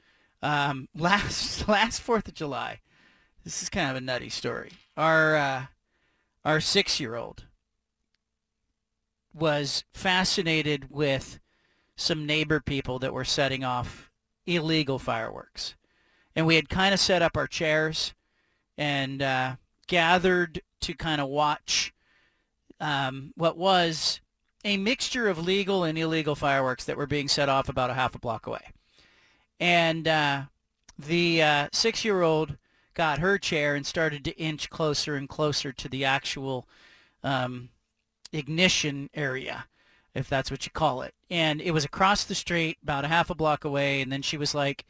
Um, 0.42 0.88
last 0.96 1.68
last 1.68 2.00
Fourth 2.00 2.26
of 2.26 2.34
July, 2.34 2.80
this 3.44 3.62
is 3.62 3.68
kind 3.68 3.90
of 3.90 3.96
a 3.96 4.00
nutty 4.00 4.28
story. 4.28 4.72
Our 4.96 5.36
uh, 5.36 5.66
our 6.44 6.60
six 6.60 7.00
year 7.00 7.16
old 7.16 7.44
was 9.32 9.84
fascinated 9.92 10.90
with 10.90 11.40
some 11.96 12.26
neighbor 12.26 12.60
people 12.60 12.98
that 12.98 13.12
were 13.12 13.24
setting 13.24 13.64
off 13.64 14.10
illegal 14.46 14.98
fireworks, 14.98 15.74
and 16.34 16.46
we 16.46 16.56
had 16.56 16.68
kind 16.68 16.94
of 16.94 17.00
set 17.00 17.22
up 17.22 17.36
our 17.36 17.46
chairs 17.46 18.14
and 18.76 19.22
uh, 19.22 19.56
gathered 19.86 20.62
to 20.80 20.94
kind 20.94 21.20
of 21.20 21.28
watch 21.28 21.92
um, 22.80 23.32
what 23.36 23.56
was 23.56 24.20
a 24.64 24.76
mixture 24.76 25.28
of 25.28 25.38
legal 25.38 25.84
and 25.84 25.98
illegal 25.98 26.34
fireworks 26.34 26.84
that 26.84 26.96
were 26.96 27.06
being 27.06 27.28
set 27.28 27.48
off 27.48 27.68
about 27.68 27.90
a 27.90 27.94
half 27.94 28.14
a 28.14 28.18
block 28.18 28.46
away. 28.46 28.72
And 29.58 30.08
uh, 30.08 30.42
the 30.98 31.42
uh, 31.42 31.68
six-year-old 31.72 32.56
got 32.94 33.18
her 33.18 33.38
chair 33.38 33.74
and 33.74 33.86
started 33.86 34.24
to 34.24 34.36
inch 34.36 34.70
closer 34.70 35.14
and 35.14 35.28
closer 35.28 35.72
to 35.72 35.88
the 35.88 36.04
actual 36.04 36.68
um, 37.22 37.68
ignition 38.32 39.10
area, 39.14 39.66
if 40.14 40.28
that's 40.28 40.50
what 40.50 40.64
you 40.64 40.72
call 40.72 41.02
it. 41.02 41.14
And 41.30 41.60
it 41.60 41.70
was 41.72 41.84
across 41.84 42.24
the 42.24 42.34
street, 42.34 42.78
about 42.82 43.04
a 43.04 43.08
half 43.08 43.30
a 43.30 43.34
block 43.34 43.64
away. 43.64 44.00
And 44.00 44.10
then 44.10 44.22
she 44.22 44.36
was 44.36 44.54
like, 44.54 44.84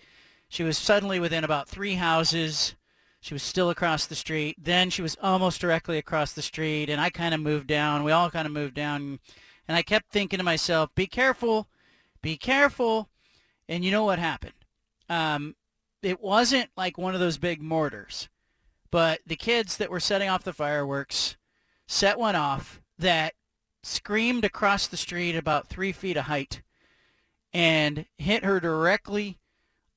she 0.49 0.63
was 0.63 0.79
suddenly 0.79 1.21
within 1.21 1.45
about 1.45 1.69
three 1.69 1.95
houses. 1.95 2.75
She 3.21 3.35
was 3.35 3.43
still 3.43 3.71
across 3.71 4.07
the 4.07 4.15
street. 4.15 4.57
Then 4.59 4.91
she 4.91 5.03
was 5.03 5.17
almost 5.23 5.61
directly 5.61 5.99
across 5.99 6.33
the 6.33 6.43
street. 6.43 6.89
And 6.89 7.01
I 7.01 7.11
kind 7.11 7.35
of 7.35 7.41
moved 7.41 7.67
down. 7.67 8.03
We 8.03 8.13
all 8.13 8.31
kind 8.31 8.47
of 8.47 8.53
moved 8.53 8.75
down. 8.75 9.21
And 9.69 9.77
I 9.77 9.83
kept 9.83 10.11
thinking 10.11 10.39
to 10.39 10.45
myself, 10.45 10.91
be 10.95 11.07
careful, 11.07 11.69
be 12.23 12.37
careful. 12.37 13.09
And 13.69 13.85
you 13.85 13.91
know 13.91 14.05
what 14.05 14.19
happened? 14.19 14.55
Um, 15.09 15.55
it 16.03 16.21
wasn't 16.21 16.71
like 16.77 16.99
one 16.99 17.15
of 17.15 17.21
those 17.21 17.39
big 17.39 17.63
mortars, 17.63 18.29
but 18.91 19.21
the 19.27 19.37
kids 19.37 19.77
that 19.77 19.91
were 19.91 20.01
setting 20.01 20.29
off 20.29 20.45
the 20.45 20.53
fireworks 20.53 21.37
set 21.87 22.19
one 22.19 22.37
off 22.37 22.81
that 22.99 23.35
screamed 23.83 24.45
across 24.45 24.87
the 24.87 24.97
street 24.97 25.37
about 25.37 25.69
three 25.69 25.93
feet 25.93 26.17
of 26.17 26.25
height 26.25 26.63
and 27.53 28.07
hit 28.19 28.45
her 28.45 28.61
directly 28.61 29.39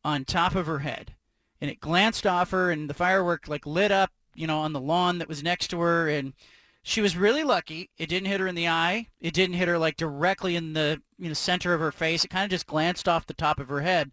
on 0.03 0.25
top 0.25 0.55
of 0.55 0.65
her 0.65 0.80
head. 0.80 1.13
And 1.61 1.69
it 1.69 1.80
glanced 1.80 2.25
off 2.25 2.51
her 2.51 2.71
and 2.71 2.89
the 2.89 2.93
firework 2.93 3.47
like 3.47 3.65
lit 3.65 3.91
up, 3.91 4.11
you 4.35 4.47
know, 4.47 4.59
on 4.59 4.73
the 4.73 4.81
lawn 4.81 5.19
that 5.19 5.30
was 5.30 5.43
next 5.43 5.67
to 5.69 5.80
her. 5.80 6.09
And 6.09 6.34
she 6.81 6.99
was 6.99 7.15
really 7.15 7.43
lucky. 7.43 7.89
It 7.97 8.09
didn't 8.09 8.27
hit 8.27 8.41
her 8.41 8.47
in 8.47 8.55
the 8.55 8.67
eye. 8.67 9.07
It 9.21 9.34
didn't 9.34 9.55
hit 9.55 9.69
her 9.69 9.77
like 9.77 9.95
directly 9.95 10.55
in 10.55 10.73
the 10.73 11.01
you 11.17 11.30
know 11.30 11.34
center 11.34 11.73
of 11.73 11.80
her 11.80 11.91
face. 11.91 12.25
It 12.25 12.30
kind 12.30 12.43
of 12.43 12.51
just 12.51 12.67
glanced 12.67 13.07
off 13.07 13.27
the 13.27 13.34
top 13.34 13.59
of 13.59 13.69
her 13.69 13.81
head 13.81 14.11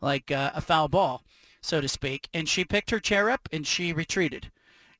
like 0.00 0.30
uh, 0.30 0.50
a 0.54 0.60
foul 0.60 0.88
ball, 0.88 1.24
so 1.60 1.80
to 1.80 1.88
speak. 1.88 2.28
And 2.32 2.48
she 2.48 2.64
picked 2.64 2.90
her 2.90 3.00
chair 3.00 3.30
up 3.30 3.48
and 3.52 3.66
she 3.66 3.92
retreated. 3.92 4.50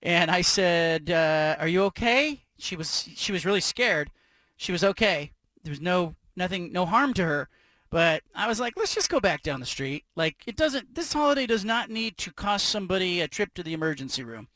And 0.02 0.30
I 0.30 0.42
said, 0.42 1.10
uh, 1.10 1.56
"Are 1.58 1.68
you 1.68 1.82
okay?" 1.84 2.44
She 2.58 2.76
was 2.76 3.08
she 3.14 3.32
was 3.32 3.44
really 3.44 3.60
scared. 3.60 4.10
She 4.56 4.72
was 4.72 4.84
okay. 4.84 5.32
There 5.62 5.70
was 5.70 5.80
no 5.80 6.14
nothing 6.36 6.72
no 6.72 6.86
harm 6.86 7.14
to 7.14 7.24
her. 7.24 7.48
But 7.90 8.22
I 8.34 8.46
was 8.48 8.60
like, 8.60 8.74
let's 8.76 8.94
just 8.94 9.08
go 9.08 9.18
back 9.18 9.42
down 9.42 9.60
the 9.60 9.66
street. 9.66 10.04
Like 10.14 10.36
it 10.46 10.56
doesn't 10.56 10.94
this 10.94 11.12
holiday 11.12 11.46
does 11.46 11.64
not 11.64 11.90
need 11.90 12.18
to 12.18 12.32
cost 12.32 12.68
somebody 12.68 13.20
a 13.20 13.28
trip 13.28 13.54
to 13.54 13.62
the 13.62 13.72
emergency 13.72 14.22
room. 14.22 14.48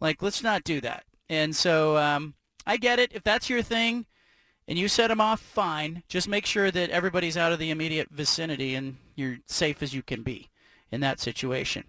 Like 0.00 0.22
let's 0.22 0.42
not 0.42 0.64
do 0.64 0.80
that. 0.82 1.04
And 1.28 1.56
so 1.56 1.96
um, 1.96 2.34
I 2.66 2.76
get 2.76 2.98
it. 2.98 3.12
If 3.12 3.22
that's 3.22 3.48
your 3.48 3.62
thing 3.62 4.06
and 4.68 4.78
you 4.78 4.88
set 4.88 5.08
them 5.08 5.20
off, 5.20 5.40
fine. 5.40 6.02
Just 6.08 6.28
make 6.28 6.46
sure 6.46 6.70
that 6.70 6.90
everybody's 6.90 7.36
out 7.36 7.52
of 7.52 7.58
the 7.58 7.70
immediate 7.70 8.08
vicinity 8.10 8.74
and 8.74 8.96
you're 9.14 9.38
safe 9.46 9.82
as 9.82 9.94
you 9.94 10.02
can 10.02 10.22
be 10.22 10.48
in 10.90 11.00
that 11.00 11.20
situation. 11.20 11.84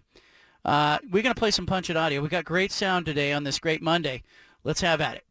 Uh, 0.63 0.97
we're 1.09 1.23
going 1.23 1.33
to 1.33 1.39
play 1.39 1.51
some 1.51 1.65
Punch 1.65 1.89
It 1.89 1.97
audio. 1.97 2.21
We 2.21 2.27
got 2.27 2.45
great 2.45 2.71
sound 2.71 3.05
today 3.05 3.31
on 3.33 3.43
this 3.43 3.59
great 3.59 3.81
Monday. 3.81 4.23
Let's 4.63 4.81
have 4.81 5.01
at 5.01 5.15
it. 5.15 5.23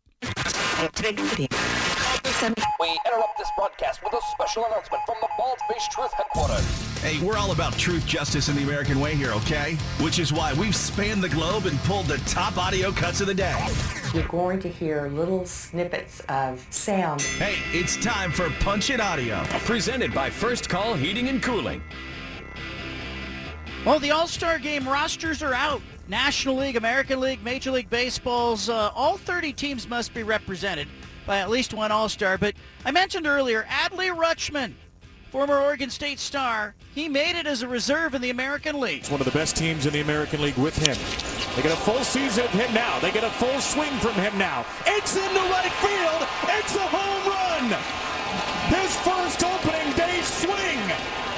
We 2.26 2.98
interrupt 3.06 3.38
this 3.38 3.48
broadcast 3.56 4.02
with 4.02 4.12
a 4.12 4.20
special 4.32 4.64
announcement 4.64 5.00
from 5.06 5.14
the 5.20 5.28
Bald 5.38 5.58
Face 5.70 5.86
Truth 5.92 6.12
headquarters. 6.12 7.00
Hey, 7.00 7.24
we're 7.24 7.36
all 7.36 7.52
about 7.52 7.78
truth, 7.78 8.04
justice, 8.04 8.48
and 8.48 8.58
the 8.58 8.64
American 8.64 8.98
way 8.98 9.14
here, 9.14 9.30
okay? 9.30 9.76
Which 10.00 10.18
is 10.18 10.32
why 10.32 10.52
we've 10.54 10.74
spanned 10.74 11.22
the 11.22 11.28
globe 11.28 11.66
and 11.66 11.78
pulled 11.84 12.06
the 12.06 12.18
top 12.28 12.58
audio 12.58 12.90
cuts 12.90 13.20
of 13.20 13.28
the 13.28 13.34
day. 13.34 13.56
You're 14.12 14.26
going 14.26 14.58
to 14.58 14.68
hear 14.68 15.06
little 15.06 15.46
snippets 15.46 16.18
of 16.28 16.66
sound. 16.70 17.22
Hey, 17.22 17.58
it's 17.72 17.96
time 17.96 18.32
for 18.32 18.50
Punch 18.58 18.90
It 18.90 19.00
Audio. 19.00 19.44
Presented 19.60 20.12
by 20.12 20.28
First 20.28 20.68
Call 20.68 20.94
Heating 20.94 21.28
and 21.28 21.40
Cooling. 21.40 21.80
Well, 23.84 24.00
the 24.00 24.10
All-Star 24.10 24.58
Game 24.58 24.88
rosters 24.88 25.44
are 25.44 25.54
out. 25.54 25.80
National 26.08 26.56
League, 26.56 26.74
American 26.74 27.20
League, 27.20 27.42
Major 27.44 27.70
League 27.70 27.88
Baseball's 27.88 28.68
uh, 28.68 28.90
all 28.96 29.16
30 29.16 29.52
teams 29.52 29.88
must 29.88 30.12
be 30.12 30.24
represented 30.24 30.88
by 31.26 31.38
at 31.38 31.50
least 31.50 31.74
one 31.74 31.92
All-Star. 31.92 32.38
But 32.38 32.54
I 32.84 32.90
mentioned 32.90 33.26
earlier, 33.26 33.64
Adley 33.64 34.14
Rutschman, 34.16 34.72
former 35.30 35.58
Oregon 35.58 35.90
State 35.90 36.18
star, 36.18 36.74
he 36.94 37.08
made 37.08 37.38
it 37.38 37.46
as 37.46 37.62
a 37.62 37.68
reserve 37.68 38.14
in 38.14 38.22
the 38.22 38.30
American 38.30 38.80
League. 38.80 39.00
It's 39.00 39.10
one 39.10 39.20
of 39.20 39.26
the 39.26 39.36
best 39.36 39.56
teams 39.56 39.84
in 39.84 39.92
the 39.92 40.00
American 40.00 40.40
League 40.40 40.56
with 40.56 40.78
him. 40.78 40.96
They 41.56 41.62
get 41.62 41.72
a 41.72 41.82
full 41.82 42.04
season 42.04 42.44
of 42.44 42.50
him 42.50 42.72
now. 42.72 42.98
They 43.00 43.10
get 43.10 43.24
a 43.24 43.30
full 43.30 43.60
swing 43.60 43.92
from 43.98 44.14
him 44.14 44.36
now. 44.38 44.64
It's 44.86 45.16
into 45.16 45.40
right 45.50 45.72
field. 45.84 46.28
It's 46.56 46.76
a 46.76 46.86
home 46.86 47.32
run. 47.32 47.68
His 48.68 48.96
first 49.00 49.42
opening 49.42 49.92
day 49.96 50.20
swing. 50.22 50.80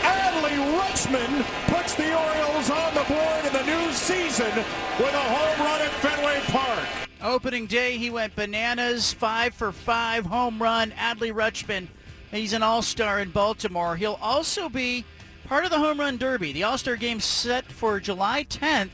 Adley 0.02 0.58
Rutschman 0.78 1.42
puts 1.74 1.94
the 1.94 2.14
Orioles 2.16 2.70
on 2.70 2.94
the 2.94 3.04
board 3.04 3.44
in 3.46 3.52
the 3.52 3.66
new 3.66 3.92
season 3.92 4.52
with 4.98 5.14
a 5.14 5.26
home 5.34 5.66
run 5.66 5.80
at 5.82 5.90
Fenway 6.02 6.40
Park. 6.52 7.07
Opening 7.20 7.66
day, 7.66 7.98
he 7.98 8.10
went 8.10 8.36
bananas, 8.36 9.12
five 9.12 9.52
for 9.52 9.72
five, 9.72 10.26
home 10.26 10.62
run. 10.62 10.92
Adley 10.92 11.32
Rutschman, 11.32 11.88
he's 12.30 12.52
an 12.52 12.62
all-star 12.62 13.18
in 13.18 13.30
Baltimore. 13.30 13.96
He'll 13.96 14.18
also 14.22 14.68
be 14.68 15.04
part 15.48 15.64
of 15.64 15.70
the 15.70 15.78
Home 15.78 15.98
Run 15.98 16.16
Derby. 16.16 16.52
The 16.52 16.62
All-Star 16.62 16.94
Game 16.94 17.18
set 17.18 17.72
for 17.72 17.98
July 17.98 18.44
10th 18.44 18.90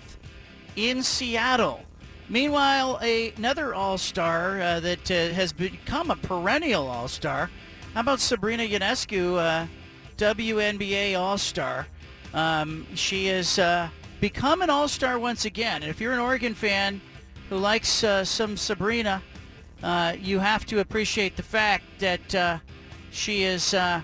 in 0.75 1.03
Seattle. 1.03 1.83
Meanwhile, 2.31 2.99
a, 3.03 3.33
another 3.33 3.75
All-Star 3.75 4.61
uh, 4.61 4.81
that 4.81 5.11
uh, 5.11 5.35
has 5.35 5.53
become 5.53 6.11
a 6.11 6.17
perennial 6.17 6.87
All-Star. 6.87 7.51
How 7.93 8.01
about 8.01 8.21
Sabrina 8.21 8.63
Ionescu, 8.63 9.37
uh, 9.37 9.67
WNBA 10.17 11.19
All-Star? 11.19 11.89
Um, 12.33 12.87
she 12.95 13.27
has 13.27 13.59
uh, 13.59 13.91
become 14.21 14.63
an 14.63 14.71
All-Star 14.71 15.19
once 15.19 15.45
again. 15.45 15.83
And 15.83 15.91
if 15.91 16.01
you're 16.01 16.15
an 16.15 16.21
Oregon 16.21 16.55
fan 16.55 17.03
who 17.49 17.57
likes 17.57 18.05
uh, 18.05 18.25
some 18.25 18.57
Sabrina, 18.57 19.23
uh, 19.83 20.15
you 20.21 20.39
have 20.39 20.65
to 20.67 20.81
appreciate 20.81 21.37
the 21.37 21.43
fact 21.43 21.85
that 21.99 22.35
uh, 22.35 22.59
she 23.11 23.43
is 23.43 23.75
uh, 23.75 24.01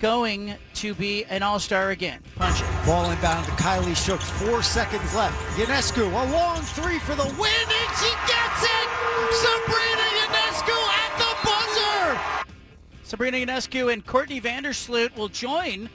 going 0.00 0.54
to 0.74 0.94
be 0.94 1.24
an 1.26 1.42
all-star 1.42 1.90
again. 1.90 2.20
Punch 2.36 2.62
it. 2.62 2.86
Ball 2.86 3.10
inbound 3.10 3.44
to 3.44 3.52
Kylee 3.52 3.94
Shooks. 3.94 4.28
Four 4.30 4.62
seconds 4.62 5.14
left. 5.14 5.36
Ionescu, 5.58 6.06
a 6.06 6.32
long 6.32 6.62
three 6.62 6.98
for 7.00 7.14
the 7.14 7.24
win, 7.24 7.66
and 7.68 7.96
she 7.98 8.10
gets 8.26 8.62
it! 8.62 8.88
Sabrina 9.32 10.06
Ionescu 10.24 10.78
at 10.96 11.18
the 11.18 11.32
buzzer! 11.44 12.54
Sabrina 13.02 13.36
Ionescu 13.38 13.92
and 13.92 14.04
Courtney 14.06 14.40
Vandersloot 14.40 15.14
will 15.16 15.28
join 15.28 15.90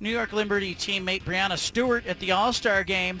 New 0.00 0.10
York 0.10 0.32
Liberty 0.32 0.74
teammate 0.74 1.22
Breanna 1.22 1.58
Stewart 1.58 2.06
at 2.06 2.18
the 2.18 2.32
All-Star 2.32 2.82
game. 2.82 3.20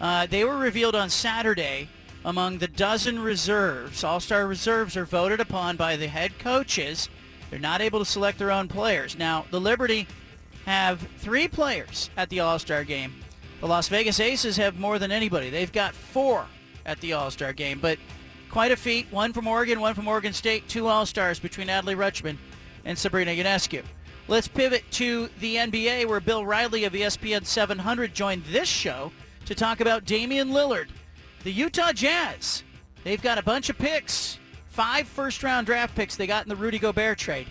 Uh, 0.00 0.26
they 0.26 0.44
were 0.44 0.58
revealed 0.58 0.94
on 0.94 1.10
Saturday 1.10 1.88
among 2.24 2.58
the 2.58 2.68
dozen 2.68 3.18
reserves. 3.18 4.04
All-Star 4.04 4.46
reserves 4.46 4.96
are 4.96 5.04
voted 5.04 5.40
upon 5.40 5.76
by 5.76 5.96
the 5.96 6.08
head 6.08 6.38
coaches. 6.38 7.08
They're 7.50 7.58
not 7.58 7.80
able 7.80 7.98
to 7.98 8.04
select 8.04 8.38
their 8.38 8.50
own 8.50 8.68
players. 8.68 9.18
Now, 9.18 9.44
the 9.50 9.60
Liberty 9.60 10.06
have 10.64 11.06
three 11.18 11.48
players 11.48 12.10
at 12.16 12.28
the 12.30 12.40
All-Star 12.40 12.84
game. 12.84 13.14
The 13.60 13.66
Las 13.68 13.88
Vegas 13.88 14.20
Aces 14.20 14.56
have 14.56 14.78
more 14.78 14.98
than 14.98 15.12
anybody. 15.12 15.50
They've 15.50 15.72
got 15.72 15.94
four 15.94 16.46
at 16.86 17.00
the 17.00 17.12
All-Star 17.12 17.52
game, 17.52 17.78
but 17.80 17.98
quite 18.50 18.72
a 18.72 18.76
feat. 18.76 19.06
One 19.10 19.32
from 19.32 19.46
Oregon, 19.46 19.80
one 19.80 19.94
from 19.94 20.08
Oregon 20.08 20.32
State, 20.32 20.68
two 20.68 20.86
All-Stars 20.86 21.38
between 21.38 21.68
Adley 21.68 21.96
Rutschman 21.96 22.36
and 22.84 22.96
Sabrina 22.98 23.32
Ionescu. 23.32 23.82
Let's 24.28 24.48
pivot 24.48 24.84
to 24.92 25.28
the 25.40 25.56
NBA 25.56 26.06
where 26.06 26.20
Bill 26.20 26.46
Riley 26.46 26.84
of 26.84 26.92
ESPN 26.92 27.44
700 27.44 28.14
joined 28.14 28.44
this 28.44 28.68
show 28.68 29.10
to 29.46 29.54
talk 29.54 29.80
about 29.80 30.04
Damian 30.04 30.50
Lillard. 30.50 30.88
The 31.44 31.52
Utah 31.52 31.92
Jazz, 31.92 32.62
they've 33.02 33.20
got 33.20 33.36
a 33.36 33.42
bunch 33.42 33.68
of 33.68 33.76
picks, 33.76 34.38
five 34.68 35.08
first-round 35.08 35.66
draft 35.66 35.96
picks 35.96 36.14
they 36.14 36.28
got 36.28 36.44
in 36.44 36.48
the 36.48 36.54
Rudy 36.54 36.78
Gobert 36.78 37.18
trade. 37.18 37.48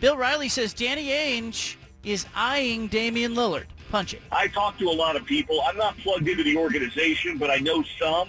Bill 0.00 0.16
Riley 0.16 0.48
says 0.48 0.72
Danny 0.72 1.08
Ainge 1.08 1.76
is 2.02 2.24
eyeing 2.34 2.86
Damian 2.86 3.34
Lillard. 3.34 3.66
Punch 3.90 4.14
it. 4.14 4.22
I 4.32 4.48
talk 4.48 4.78
to 4.78 4.88
a 4.88 4.90
lot 4.90 5.16
of 5.16 5.26
people. 5.26 5.60
I'm 5.66 5.76
not 5.76 5.98
plugged 5.98 6.26
into 6.26 6.44
the 6.44 6.56
organization, 6.56 7.36
but 7.36 7.50
I 7.50 7.56
know 7.56 7.84
some. 8.00 8.28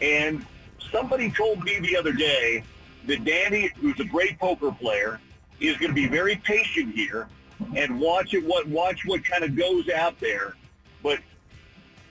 And 0.00 0.44
somebody 0.90 1.30
told 1.30 1.62
me 1.62 1.78
the 1.78 1.96
other 1.96 2.12
day 2.12 2.64
that 3.06 3.24
Danny, 3.24 3.70
who's 3.80 3.98
a 4.00 4.04
great 4.04 4.40
poker 4.40 4.72
player, 4.72 5.20
is 5.60 5.76
going 5.76 5.90
to 5.90 5.94
be 5.94 6.08
very 6.08 6.34
patient 6.34 6.96
here 6.96 7.28
and 7.76 8.00
watch 8.00 8.34
it. 8.34 8.44
What 8.44 8.66
watch 8.66 9.04
what 9.06 9.24
kind 9.24 9.44
of 9.44 9.56
goes 9.56 9.88
out 9.88 10.18
there. 10.18 10.56
But 11.00 11.20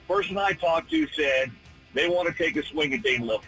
person 0.08 0.38
I 0.38 0.54
talked 0.54 0.90
to 0.92 1.08
said 1.10 1.52
they 1.94 2.08
want 2.08 2.28
to 2.28 2.34
take 2.34 2.56
a 2.56 2.64
swing 2.64 2.94
at 2.94 3.04
Dame 3.04 3.22
Lillard. 3.24 3.42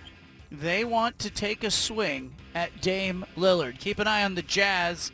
They 0.52 0.86
want 0.86 1.18
to 1.20 1.30
take 1.30 1.64
a 1.64 1.72
swing 1.72 2.36
at 2.54 2.82
Dame 2.82 3.26
Lillard. 3.36 3.80
Keep 3.80 4.00
an 4.00 4.08
eye 4.08 4.24
on 4.24 4.36
the 4.36 4.42
Jazz. 4.44 5.12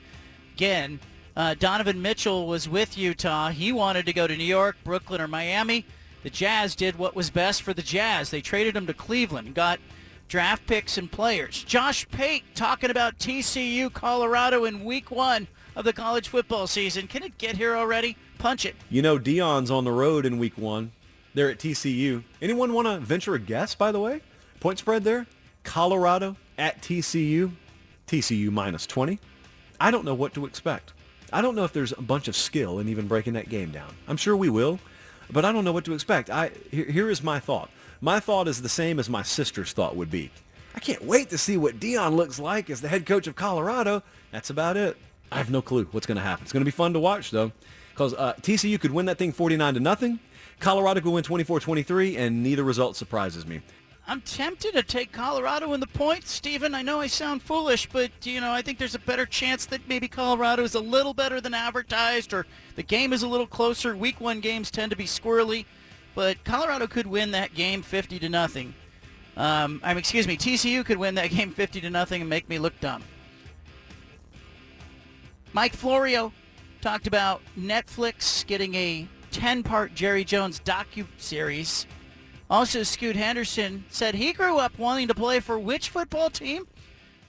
Again, 0.56 0.99
uh, 1.35 1.56
Donovan 1.57 2.01
Mitchell 2.01 2.47
was 2.47 2.68
with 2.68 2.97
Utah. 2.97 3.49
He 3.49 3.72
wanted 3.72 4.06
to 4.07 4.14
go 4.14 4.27
to 4.27 4.35
New 4.35 4.43
York, 4.43 4.76
Brooklyn, 4.84 5.22
or 5.22 5.27
Miami. 5.27 5.85
The 6.23 6.30
Jazz 6.30 6.76
did 6.76 6.97
what 6.97 7.15
was 7.15 7.30
best 7.30 7.61
for 7.61 7.73
the 7.73 7.81
Jazz. 7.81 8.30
They 8.30 8.41
traded 8.41 8.76
him 8.76 8.85
to 8.88 8.93
Cleveland 8.93 9.47
and 9.47 9.56
got 9.56 9.80
draft 10.27 10.68
picks 10.68 10.97
and 10.97 11.10
players. 11.10 11.64
Josh 11.64 12.07
Pate 12.10 12.43
talking 12.56 12.89
about 12.89 13.18
TCU 13.19 13.91
Colorado 13.93 14.65
in 14.65 14.84
week 14.84 15.11
one 15.11 15.47
of 15.77 15.85
the 15.85 15.93
college 15.93 16.27
football 16.27 16.68
season. 16.68 17.07
Can 17.07 17.23
it 17.23 17.38
get 17.38 17.56
here 17.56 17.76
already? 17.76 18.18
Punch 18.38 18.65
it. 18.65 18.76
You 18.89 19.01
know 19.01 19.18
Deion's 19.18 19.72
on 19.72 19.85
the 19.85 19.91
road 19.91 20.26
in 20.26 20.38
week 20.38 20.57
one. 20.57 20.91
They're 21.39 21.49
at 21.49 21.57
TCU. 21.57 22.21
Anyone 22.41 22.73
want 22.73 22.85
to 22.89 22.99
venture 22.99 23.33
a 23.33 23.39
guess, 23.39 23.73
by 23.73 23.93
the 23.93 23.99
way? 24.01 24.19
Point 24.59 24.77
spread 24.77 25.05
there? 25.05 25.25
Colorado 25.63 26.35
at 26.57 26.81
TCU. 26.81 27.53
TCU 28.07 28.51
minus 28.51 28.85
20. 28.85 29.21
I 29.79 29.89
don't 29.89 30.03
know 30.03 30.13
what 30.13 30.33
to 30.33 30.45
expect. 30.45 30.91
I 31.31 31.41
don't 31.41 31.55
know 31.55 31.63
if 31.63 31.71
there's 31.71 31.93
a 31.93 32.01
bunch 32.01 32.27
of 32.27 32.35
skill 32.35 32.79
in 32.79 32.89
even 32.89 33.07
breaking 33.07 33.33
that 33.35 33.47
game 33.47 33.71
down. 33.71 33.95
I'm 34.09 34.17
sure 34.17 34.35
we 34.35 34.49
will, 34.49 34.81
but 35.31 35.45
I 35.45 35.53
don't 35.53 35.63
know 35.63 35.71
what 35.71 35.85
to 35.85 35.93
expect. 35.93 36.29
I 36.29 36.51
here, 36.71 36.83
here 36.83 37.09
is 37.09 37.23
my 37.23 37.39
thought. 37.39 37.69
My 38.01 38.19
thought 38.19 38.49
is 38.49 38.61
the 38.61 38.67
same 38.67 38.99
as 38.99 39.09
my 39.09 39.23
sister's 39.23 39.71
thought 39.71 39.95
would 39.95 40.11
be. 40.11 40.31
I 40.75 40.81
can't 40.81 41.05
wait 41.05 41.29
to 41.29 41.37
see 41.37 41.55
what 41.55 41.79
Deion 41.79 42.17
looks 42.17 42.37
like 42.37 42.69
as 42.69 42.81
the 42.81 42.89
head 42.89 43.05
coach 43.05 43.27
of 43.27 43.37
Colorado. 43.37 44.03
That's 44.31 44.49
about 44.49 44.75
it. 44.75 44.97
I 45.31 45.37
have 45.37 45.49
no 45.49 45.61
clue 45.61 45.87
what's 45.91 46.05
going 46.05 46.17
to 46.17 46.21
happen. 46.21 46.43
It's 46.43 46.51
going 46.51 46.65
to 46.65 46.69
be 46.69 46.71
fun 46.71 46.91
to 46.91 46.99
watch 46.99 47.31
though, 47.31 47.53
because 47.91 48.13
uh, 48.13 48.33
TCU 48.41 48.77
could 48.77 48.91
win 48.91 49.05
that 49.05 49.17
thing 49.17 49.31
49 49.31 49.75
to 49.75 49.79
nothing. 49.79 50.19
Colorado 50.60 51.02
could 51.02 51.11
win 51.11 51.23
24-23, 51.23 52.18
and 52.18 52.44
neither 52.44 52.64
result 52.64 52.95
surprises 52.95 53.45
me. 53.45 53.61
I'm 54.07 54.22
tempted 54.22 54.73
to 54.73 54.81
take 54.81 55.11
Colorado 55.11 55.72
in 55.73 55.80
the 55.80 55.88
points, 55.88 56.31
Stephen. 56.31 56.73
I 56.73 56.81
know 56.81 56.99
I 56.99 57.06
sound 57.06 57.44
foolish, 57.44 57.88
but 57.88 58.10
you 58.23 58.41
know 58.41 58.52
I 58.52 58.64
think 58.64 58.80
there's 58.80 58.95
a 58.95 58.99
better 58.99 59.27
chance 59.27 59.68
that 59.68 59.88
maybe 59.88 60.07
Colorado 60.07 60.64
is 60.64 60.73
a 60.73 60.80
little 60.80 61.14
better 61.14 61.40
than 61.40 61.53
advertised, 61.53 62.34
or 62.34 62.48
the 62.76 62.81
game 62.81 63.14
is 63.14 63.22
a 63.22 63.27
little 63.27 63.45
closer. 63.45 63.95
Week 63.95 64.19
one 64.19 64.40
games 64.40 64.72
tend 64.72 64.90
to 64.90 64.95
be 64.95 65.06
squirrely, 65.06 65.65
but 66.15 66.44
Colorado 66.44 66.88
could 66.88 67.06
win 67.06 67.30
that 67.31 67.53
game 67.53 67.84
50 67.84 68.18
to 68.18 68.30
nothing. 68.30 68.73
Um, 69.38 69.80
I'm 69.84 69.99
excuse 69.99 70.27
me, 70.27 70.38
TCU 70.38 70.84
could 70.84 70.98
win 70.98 71.14
that 71.14 71.30
game 71.30 71.52
50 71.52 71.80
to 71.81 71.90
nothing 71.91 72.22
and 72.22 72.30
make 72.30 72.49
me 72.49 72.57
look 72.57 72.80
dumb. 72.80 73.03
Mike 75.53 75.73
Florio 75.73 76.34
talked 76.81 77.06
about 77.06 77.41
Netflix 77.56 78.44
getting 78.48 78.73
a 78.73 79.07
10-part 79.30 79.93
Jerry 79.93 80.23
Jones 80.23 80.60
docu-series. 80.60 81.88
Also, 82.49 82.84
Scoot 82.84 83.15
Henderson 83.15 83.85
said 83.89 84.15
he 84.15 84.34
grew 84.34 84.57
up 84.57 84.77
wanting 84.77 85.07
to 85.07 85.15
play 85.15 85.39
for 85.39 85.60
which 85.60 85.89
football 85.89 86.30
team? 86.30 86.68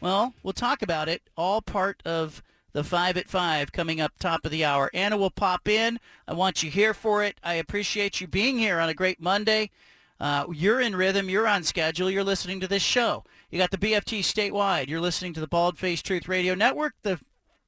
Well, 0.01 0.32
we'll 0.43 0.55
talk 0.55 0.82
about 0.82 1.09
it. 1.09 1.22
All 1.36 1.60
part 1.60 2.02
of 2.06 2.43
the 2.72 2.85
5 2.85 3.16
at 3.16 3.28
5 3.28 3.72
coming 3.72 4.01
up 4.01 4.12
top 4.18 4.44
of 4.44 4.51
the 4.51 4.64
hour. 4.64 4.90
Anna 4.94 5.16
will 5.16 5.31
pop 5.31 5.68
in. 5.68 5.98
I 6.27 6.35
want 6.35 6.62
you 6.62 6.70
here 6.70 6.94
for 6.94 7.22
it. 7.22 7.36
I 7.43 7.55
appreciate 7.55 8.20
you 8.20 8.27
being 8.27 8.59
here 8.59 8.78
on 8.78 8.89
a 8.89 8.94
great 8.94 9.20
Monday. 9.20 9.70
Uh, 10.18 10.47
you're 10.52 10.81
in 10.81 10.94
rhythm. 10.94 11.28
You're 11.28 11.48
on 11.48 11.62
schedule. 11.62 12.10
You're 12.10 12.24
listening 12.24 12.60
to 12.60 12.68
this 12.68 12.82
show. 12.82 13.24
You 13.51 13.59
got 13.59 13.70
the 13.70 13.78
BFT 13.78 14.20
statewide. 14.20 14.89
You're 14.89 15.01
listening 15.01 15.35
to 15.35 15.40
the 15.40 15.48
Bald 15.48 15.78
Face 15.78 16.02
Truth 16.02 16.28
Radio 16.28 16.55
Network. 16.55 16.94
The 17.02 17.18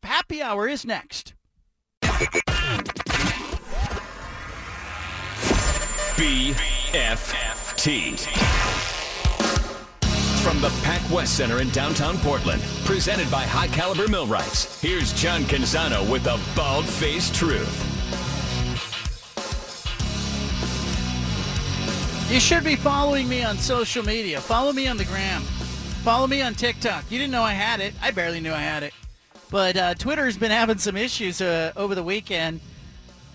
happy 0.02 0.42
hour 0.42 0.68
is 0.68 0.84
next. 0.84 1.34
BFT. 6.16 7.72
From 10.42 10.60
the 10.60 10.68
Pac 10.82 11.00
West 11.10 11.36
Center 11.38 11.62
in 11.62 11.70
downtown 11.70 12.18
Portland, 12.18 12.60
presented 12.84 13.30
by 13.30 13.44
High 13.44 13.68
Caliber 13.68 14.06
Millwrights, 14.08 14.78
here's 14.82 15.14
John 15.14 15.42
Canzano 15.44 16.08
with 16.10 16.24
the 16.24 16.38
Bald 16.54 16.84
Faced 16.84 17.34
Truth. 17.34 17.88
You 22.30 22.40
should 22.40 22.64
be 22.64 22.76
following 22.76 23.26
me 23.26 23.42
on 23.42 23.56
social 23.56 24.04
media. 24.04 24.40
Follow 24.40 24.72
me 24.72 24.88
on 24.88 24.98
the 24.98 25.06
gram. 25.06 25.40
Follow 26.02 26.26
me 26.26 26.42
on 26.42 26.54
TikTok. 26.54 27.04
You 27.10 27.18
didn't 27.18 27.32
know 27.32 27.42
I 27.42 27.52
had 27.52 27.80
it. 27.80 27.94
I 28.02 28.10
barely 28.10 28.40
knew 28.40 28.52
I 28.52 28.60
had 28.60 28.82
it. 28.82 28.92
But 29.50 29.76
uh, 29.76 29.94
Twitter 29.94 30.26
has 30.26 30.36
been 30.36 30.50
having 30.50 30.76
some 30.78 30.96
issues 30.96 31.40
uh, 31.40 31.72
over 31.74 31.94
the 31.94 32.02
weekend, 32.02 32.60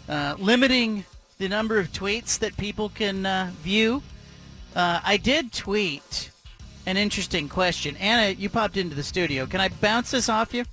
uh, 0.07 0.35
limiting 0.37 1.05
the 1.37 1.47
number 1.49 1.77
of 1.79 1.91
tweets 1.91 2.37
that 2.39 2.57
people 2.57 2.89
can 2.89 3.25
uh, 3.25 3.51
view. 3.61 4.01
Uh, 4.75 4.99
I 5.03 5.17
did 5.17 5.51
tweet 5.53 6.31
an 6.85 6.97
interesting 6.97 7.49
question. 7.49 7.95
Anna, 7.97 8.29
you 8.31 8.49
popped 8.49 8.77
into 8.77 8.95
the 8.95 9.03
studio. 9.03 9.45
Can 9.45 9.59
I 9.61 9.69
bounce 9.69 10.11
this 10.11 10.29
off 10.29 10.53
you? 10.53 10.65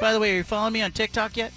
By 0.00 0.12
the 0.12 0.18
way, 0.18 0.32
are 0.32 0.36
you 0.36 0.42
following 0.44 0.72
me 0.72 0.82
on 0.82 0.90
TikTok 0.92 1.36
yet? 1.36 1.52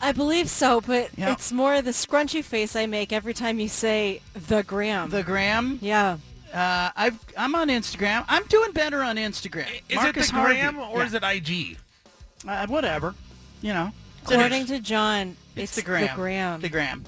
I 0.00 0.12
believe 0.12 0.48
so, 0.48 0.80
but 0.80 1.10
Yeah. 1.16 1.32
it's 1.32 1.52
more 1.52 1.80
the 1.82 1.90
scrunchy 1.90 2.42
face 2.42 2.74
I 2.74 2.86
make 2.86 3.12
every 3.12 3.34
time 3.34 3.60
you 3.60 3.68
say 3.68 4.20
the 4.34 4.62
gram. 4.62 5.10
The 5.10 5.22
gram? 5.22 5.78
Yeah. 5.82 6.16
Uh, 6.52 6.90
I've, 6.96 7.18
I'm 7.36 7.54
on 7.54 7.68
Instagram. 7.68 8.24
I'm 8.28 8.44
doing 8.46 8.72
better 8.72 9.02
on 9.02 9.16
Instagram. 9.16 9.68
Is 9.88 9.96
Marcus 9.96 10.28
it 10.28 10.34
the 10.34 10.40
gram 10.42 10.74
Harvey. 10.76 10.92
or 10.94 10.98
Yeah. 11.00 11.06
is 11.06 11.14
it 11.14 11.22
IG? 11.22 11.76
Uh, 12.48 12.66
whatever. 12.66 13.14
You 13.60 13.74
know. 13.74 13.92
According 14.26 14.66
to 14.66 14.80
John, 14.80 15.36
It's, 15.54 15.64
it's, 15.64 15.76
the 15.76 15.82
gram. 15.82 16.02
The 16.08 16.14
gram. 16.14 16.60
The 16.60 16.68
gram. 16.68 17.04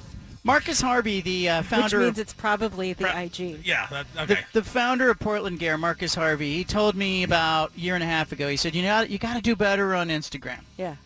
Marcus 0.47 0.83
Harvey, 0.83 1.23
the 1.23 1.49
uh, 1.49 1.63
founder 1.63 1.99
Which 1.99 2.05
means 2.05 2.19
of 2.19 2.23
it's 2.23 2.35
probably 2.35 2.93
the 2.93 3.19
IG. 3.19 3.65
Yeah, 3.65 3.87
that, 3.91 4.07
the, 4.13 4.23
okay. 4.23 4.45
the 4.53 4.63
founder 4.63 5.09
of 5.09 5.19
Portland 5.19 5.59
Gear, 5.59 5.79
Marcus 5.79 6.15
Harvey, 6.15 6.55
he 6.55 6.65
told 6.65 6.95
me 6.95 7.23
about 7.23 7.73
a 7.75 7.81
year 7.81 7.95
and 7.95 8.05
a 8.05 8.07
half 8.07 8.31
ago. 8.31 8.49
He 8.49 8.57
said, 8.59 8.75
"You 8.75 8.83
know, 8.83 9.01
you 9.01 9.19
got 9.19 9.37
to 9.37 9.41
do 9.41 9.57
better 9.57 9.95
on 9.95 10.09
Instagram." 10.09 10.61
Yeah. 10.77 10.97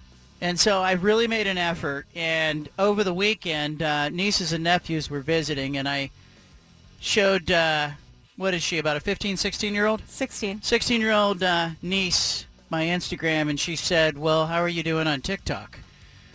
And 0.40 0.58
so 0.58 0.82
I 0.82 0.92
really 0.92 1.26
made 1.26 1.46
an 1.46 1.58
effort. 1.58 2.06
And 2.14 2.68
over 2.78 3.02
the 3.02 3.14
weekend, 3.14 3.82
uh, 3.82 4.08
nieces 4.08 4.52
and 4.52 4.62
nephews 4.62 5.10
were 5.10 5.20
visiting, 5.20 5.76
and 5.76 5.88
I 5.88 6.10
showed, 7.00 7.50
uh, 7.50 7.90
what 8.36 8.54
is 8.54 8.62
she, 8.62 8.78
about 8.78 8.96
a 8.96 9.00
15, 9.00 9.36
16 9.36 9.74
year 9.74 9.86
old? 9.86 10.02
16. 10.06 10.62
16 10.62 11.00
year 11.00 11.12
old 11.12 11.42
uh, 11.42 11.70
niece 11.82 12.46
my 12.70 12.84
Instagram, 12.84 13.48
and 13.48 13.58
she 13.58 13.74
said, 13.74 14.18
well, 14.18 14.46
how 14.46 14.60
are 14.60 14.68
you 14.68 14.82
doing 14.82 15.06
on 15.06 15.20
TikTok? 15.22 15.80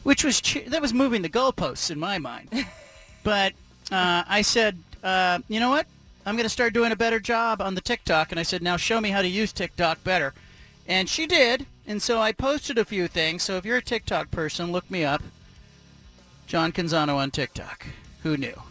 Which 0.04 0.24
was, 0.24 0.42
che- 0.42 0.68
that 0.68 0.82
was 0.82 0.94
moving 0.94 1.22
the 1.22 1.30
goalposts 1.30 1.90
in 1.92 2.00
my 2.00 2.18
mind. 2.18 2.50
but 3.24 3.54
uh, 3.92 4.24
I 4.28 4.42
said, 4.42 4.78
uh, 5.04 5.40
you 5.48 5.60
know 5.60 5.70
what? 5.70 5.88
I'm 6.26 6.36
going 6.36 6.46
to 6.46 6.50
start 6.50 6.74
doing 6.74 6.92
a 6.92 6.96
better 6.96 7.20
job 7.20 7.62
on 7.62 7.76
the 7.76 7.82
TikTok. 7.82 8.32
And 8.32 8.40
I 8.40 8.44
said, 8.44 8.62
now 8.62 8.78
show 8.78 9.02
me 9.02 9.10
how 9.10 9.22
to 9.22 9.28
use 9.28 9.52
TikTok 9.52 10.04
better. 10.04 10.34
And 10.88 11.10
she 11.10 11.28
did. 11.28 11.66
And 11.86 12.02
so 12.02 12.22
I 12.22 12.32
posted 12.32 12.78
a 12.78 12.86
few 12.86 13.08
things. 13.08 13.44
So 13.44 13.58
if 13.58 13.66
you're 13.66 13.78
a 13.78 13.82
TikTok 13.82 14.32
person, 14.32 14.72
look 14.72 14.90
me 14.90 15.04
up. 15.04 15.22
John 16.48 16.72
Canzano 16.72 17.16
on 17.16 17.32
TikTok. 17.32 17.86
Who 18.24 18.38
knew? 18.38 18.62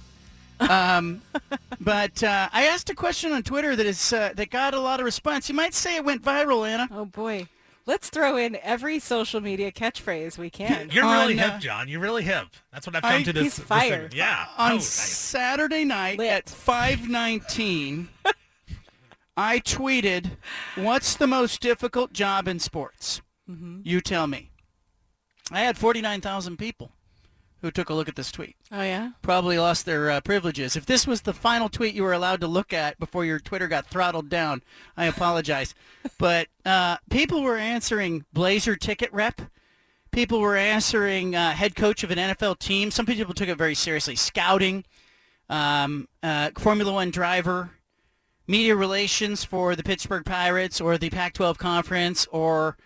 Um, 0.61 1.23
but 1.81 2.23
uh, 2.23 2.49
I 2.53 2.65
asked 2.65 2.89
a 2.91 2.95
question 2.95 3.33
on 3.33 3.43
Twitter 3.43 3.77
that 3.77 3.87
is 3.87 4.13
uh, 4.13 4.33
that 4.35 4.51
got 4.51 4.75
a 4.75 4.81
lot 4.81 5.01
of 5.01 5.05
response. 5.05 5.49
You 5.49 5.55
might 5.55 5.75
say 5.75 5.97
it 5.97 6.05
went 6.05 6.23
viral, 6.23 6.67
Anna. 6.69 6.89
Oh 6.91 7.05
boy. 7.07 7.49
Let's 7.85 8.11
throw 8.11 8.37
in 8.37 8.57
every 8.63 8.99
social 9.01 9.41
media 9.41 9.73
catchphrase 9.73 10.39
we 10.39 10.51
can. 10.51 10.89
You're 10.93 11.05
really 11.05 11.37
hip, 11.37 11.55
uh, 11.55 11.59
John. 11.59 11.89
You're 11.89 12.01
really 12.01 12.23
hip. 12.23 12.47
That's 12.73 12.87
what 12.87 12.95
I've 12.97 13.03
come 13.03 13.13
I- 13.13 13.23
to 13.25 13.33
this. 13.33 13.43
He's 13.43 13.57
this 13.57 13.65
fired. 13.67 13.91
segment. 13.91 14.15
Yeah. 14.15 14.47
On 14.57 14.73
Oh, 14.73 14.75
nice. 14.77 14.87
Saturday 14.87 15.85
night 15.85 16.21
at 16.21 16.47
5:19, 16.47 18.09
I 19.37 19.59
tweeted, 19.61 20.33
"What's 20.77 21.17
the 21.17 21.27
most 21.27 21.61
difficult 21.61 22.13
job 22.13 22.47
in 22.47 22.59
sports?" 22.61 23.21
Mm-hmm. 23.51 23.81
You 23.85 24.01
tell 24.01 24.27
me. 24.27 24.51
I 25.51 25.61
had 25.61 25.77
49,000 25.77 26.57
people 26.57 26.93
who 27.63 27.71
took 27.71 27.89
a 27.89 27.95
look 27.95 28.09
at 28.09 28.17
this 28.17 28.33
tweet. 28.33 28.57
Oh 28.71 28.83
yeah. 28.83 29.13
Probably 29.23 29.59
lost 29.59 29.87
their 29.87 30.11
uh, 30.11 30.21
privileges. 30.21 30.77
If 30.77 30.85
this 30.85 31.07
was 31.07 31.23
the 31.23 31.33
final 31.33 31.69
tweet 31.69 31.95
you 31.95 32.03
were 32.03 32.13
allowed 32.13 32.41
to 32.41 32.49
look 32.49 32.73
at 32.73 32.99
before 32.99 33.25
your 33.25 33.39
Twitter 33.39 33.69
got 33.69 33.87
throttled 33.87 34.29
down, 34.29 34.63
I 34.97 35.07
apologize. 35.07 35.75
but 36.19 36.49
uh, 36.67 36.97
people 37.09 37.43
were 37.43 37.57
answering 37.57 38.25
Blazer 38.33 38.77
ticket 38.77 39.13
rep. 39.13 39.41
People 40.11 40.41
were 40.41 40.57
answering 40.57 41.35
uh, 41.35 41.53
head 41.53 41.75
coach 41.75 42.03
of 42.05 42.11
an 42.11 42.19
NFL 42.19 42.59
team. 42.59 42.91
Some 42.91 43.07
people 43.07 43.33
took 43.33 43.49
it 43.49 43.57
very 43.57 43.75
seriously. 43.75 44.17
Scouting, 44.17 44.85
um, 45.49 46.09
uh, 46.23 46.51
Formula 46.59 46.93
One 46.93 47.11
driver, 47.11 47.71
media 48.47 48.77
relations 48.77 49.45
for 49.45 49.75
the 49.75 49.83
Pittsburgh 49.83 50.25
Pirates 50.25 50.81
or 50.81 50.99
the 50.99 51.09
Pac-12 51.09 51.57
conference, 51.57 52.27
or 52.31 52.77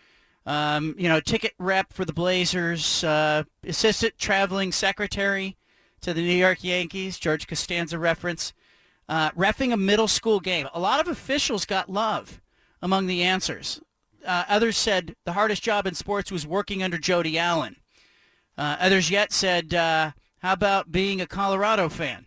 um, 0.46 0.94
you 0.96 1.08
know, 1.08 1.20
ticket 1.20 1.52
rep 1.58 1.92
for 1.92 2.04
the 2.04 2.12
Blazers, 2.12 3.02
uh, 3.04 3.42
assistant 3.64 4.16
traveling 4.16 4.72
secretary 4.72 5.56
to 6.00 6.14
the 6.14 6.20
New 6.20 6.36
York 6.36 6.62
Yankees, 6.62 7.18
George 7.18 7.46
Costanza 7.48 7.98
reference, 7.98 8.52
uh, 9.08 9.30
refing 9.32 9.72
a 9.72 9.76
middle 9.76 10.08
school 10.08 10.40
game. 10.40 10.68
A 10.72 10.80
lot 10.80 11.00
of 11.00 11.08
officials 11.08 11.66
got 11.66 11.90
love 11.90 12.40
among 12.80 13.06
the 13.06 13.22
answers. 13.22 13.80
Uh, 14.24 14.44
others 14.48 14.76
said 14.76 15.16
the 15.24 15.32
hardest 15.32 15.62
job 15.62 15.86
in 15.86 15.94
sports 15.94 16.30
was 16.30 16.46
working 16.46 16.82
under 16.82 16.98
Jody 16.98 17.38
Allen. 17.38 17.76
Uh, 18.56 18.76
others 18.80 19.10
yet 19.10 19.32
said, 19.32 19.74
uh, 19.74 20.12
how 20.38 20.52
about 20.52 20.92
being 20.92 21.20
a 21.20 21.26
Colorado 21.26 21.88
fan? 21.88 22.26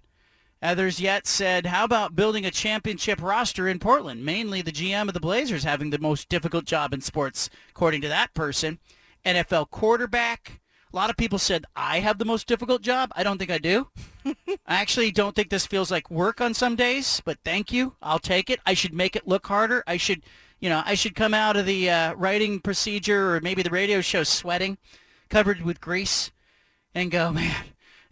Others 0.62 1.00
yet 1.00 1.26
said, 1.26 1.68
how 1.68 1.86
about 1.86 2.18
building 2.18 2.46
a 2.46 2.52
championship 2.52 3.22
roster 3.22 3.68
in 3.68 3.80
Portland? 3.80 4.26
Mainly 4.26 4.62
the 4.62 4.74
GM 4.74 5.08
of 5.08 5.14
the 5.14 5.20
Blazers 5.22 5.64
having 5.64 5.90
the 5.90 6.00
most 6.00 6.28
difficult 6.28 6.66
job 6.66 6.94
in 6.94 7.00
sports, 7.00 7.50
according 7.70 8.02
to 8.02 8.10
that 8.10 8.34
person. 8.34 8.80
NFL 9.26 9.70
quarterback. 9.70 10.60
A 10.92 10.96
lot 10.96 11.10
of 11.10 11.18
people 11.18 11.40
said, 11.40 11.66
I 11.76 12.00
have 12.00 12.18
the 12.18 12.26
most 12.26 12.48
difficult 12.48 12.82
job. 12.82 13.12
I 13.16 13.24
don't 13.24 13.38
think 13.38 13.52
I 13.52 13.58
do. 13.58 13.88
I 14.26 14.36
actually 14.68 15.12
don't 15.12 15.36
think 15.36 15.50
this 15.50 15.68
feels 15.68 15.92
like 15.92 16.12
work 16.12 16.42
on 16.42 16.54
some 16.54 16.76
days, 16.76 17.22
but 17.24 17.38
thank 17.46 17.72
you. 17.72 17.96
I'll 18.02 18.20
take 18.20 18.50
it. 18.50 18.60
I 18.66 18.74
should 18.74 18.94
make 18.94 19.16
it 19.16 19.28
look 19.28 19.48
harder. 19.48 19.84
I 19.88 19.98
should, 19.98 20.24
you 20.60 20.70
know, 20.70 20.82
I 20.86 20.96
should 20.96 21.16
come 21.16 21.34
out 21.34 21.56
of 21.56 21.68
the 21.68 21.90
uh, 21.90 22.14
writing 22.16 22.60
procedure 22.60 23.36
or 23.36 23.40
maybe 23.40 23.62
the 23.62 23.70
radio 23.70 24.02
show 24.02 24.24
sweating, 24.24 24.78
covered 25.30 25.62
with 25.62 25.80
grease, 25.80 26.32
and 26.96 27.12
go, 27.12 27.32
man, 27.32 27.56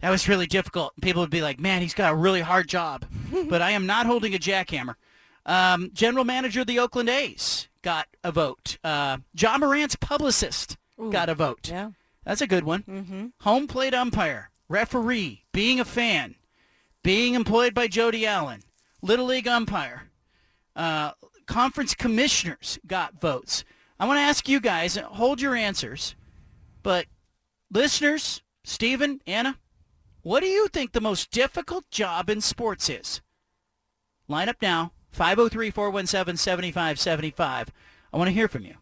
that 0.00 0.10
was 0.10 0.28
really 0.28 0.46
difficult. 0.46 0.92
People 1.00 1.22
would 1.22 1.30
be 1.30 1.42
like, 1.42 1.58
man, 1.58 1.82
he's 1.82 1.94
got 1.94 2.12
a 2.12 2.16
really 2.16 2.40
hard 2.40 2.68
job. 2.68 3.04
but 3.48 3.62
I 3.62 3.72
am 3.72 3.86
not 3.86 4.06
holding 4.06 4.34
a 4.34 4.38
jackhammer. 4.38 4.94
Um, 5.46 5.90
general 5.94 6.24
manager 6.24 6.60
of 6.60 6.66
the 6.66 6.78
Oakland 6.78 7.08
A's 7.08 7.68
got 7.82 8.06
a 8.22 8.30
vote. 8.30 8.78
Uh, 8.84 9.18
Ja 9.34 9.56
Morant's 9.58 9.96
publicist 9.96 10.76
Ooh, 11.00 11.10
got 11.10 11.28
a 11.28 11.34
vote. 11.34 11.70
Yeah. 11.70 11.90
That's 12.24 12.42
a 12.42 12.46
good 12.46 12.64
one. 12.64 12.82
Mm-hmm. 12.82 13.26
Home 13.40 13.66
plate 13.66 13.94
umpire, 13.94 14.50
referee, 14.68 15.44
being 15.52 15.80
a 15.80 15.84
fan, 15.84 16.34
being 17.02 17.34
employed 17.34 17.72
by 17.72 17.88
Jody 17.88 18.26
Allen, 18.26 18.62
Little 19.00 19.26
League 19.26 19.48
umpire, 19.48 20.10
uh, 20.76 21.12
conference 21.46 21.94
commissioners 21.94 22.78
got 22.86 23.20
votes. 23.20 23.64
I 23.98 24.06
want 24.06 24.18
to 24.18 24.22
ask 24.22 24.48
you 24.48 24.60
guys, 24.60 24.96
hold 24.96 25.40
your 25.40 25.54
answers, 25.54 26.14
but 26.82 27.06
listeners, 27.72 28.42
Stephen, 28.62 29.22
Anna, 29.26 29.56
what 30.28 30.40
do 30.40 30.46
you 30.46 30.68
think 30.68 30.92
the 30.92 31.00
most 31.00 31.30
difficult 31.30 31.90
job 31.90 32.28
in 32.28 32.42
sports 32.42 32.90
is? 32.90 33.22
Line 34.28 34.50
up 34.50 34.56
now, 34.60 34.92
503-417-7575. 35.16 37.68
I 38.12 38.16
want 38.16 38.28
to 38.28 38.34
hear 38.34 38.46
from 38.46 38.66
you. 38.66 38.74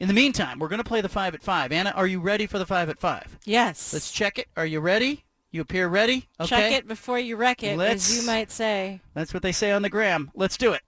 In 0.00 0.08
the 0.08 0.14
meantime, 0.14 0.58
we're 0.58 0.68
going 0.68 0.82
to 0.82 0.88
play 0.88 1.02
the 1.02 1.10
5 1.10 1.34
at 1.34 1.42
5. 1.42 1.72
Anna, 1.72 1.90
are 1.90 2.06
you 2.06 2.20
ready 2.20 2.46
for 2.46 2.58
the 2.58 2.64
5 2.64 2.88
at 2.88 2.98
5? 2.98 3.38
Yes. 3.44 3.92
Let's 3.92 4.10
check 4.10 4.38
it. 4.38 4.48
Are 4.56 4.64
you 4.64 4.80
ready? 4.80 5.24
You 5.50 5.60
appear 5.60 5.88
ready? 5.88 6.30
Okay. 6.40 6.48
Check 6.48 6.72
it 6.72 6.88
before 6.88 7.18
you 7.18 7.36
wreck 7.36 7.62
it, 7.62 7.76
Let's- 7.76 8.10
as 8.10 8.18
you 8.18 8.24
might 8.26 8.50
say. 8.50 9.02
That's 9.12 9.34
what 9.34 9.42
they 9.42 9.52
say 9.52 9.72
on 9.72 9.82
the 9.82 9.90
gram. 9.90 10.30
Let's 10.34 10.56
do 10.56 10.72
it. 10.72 10.80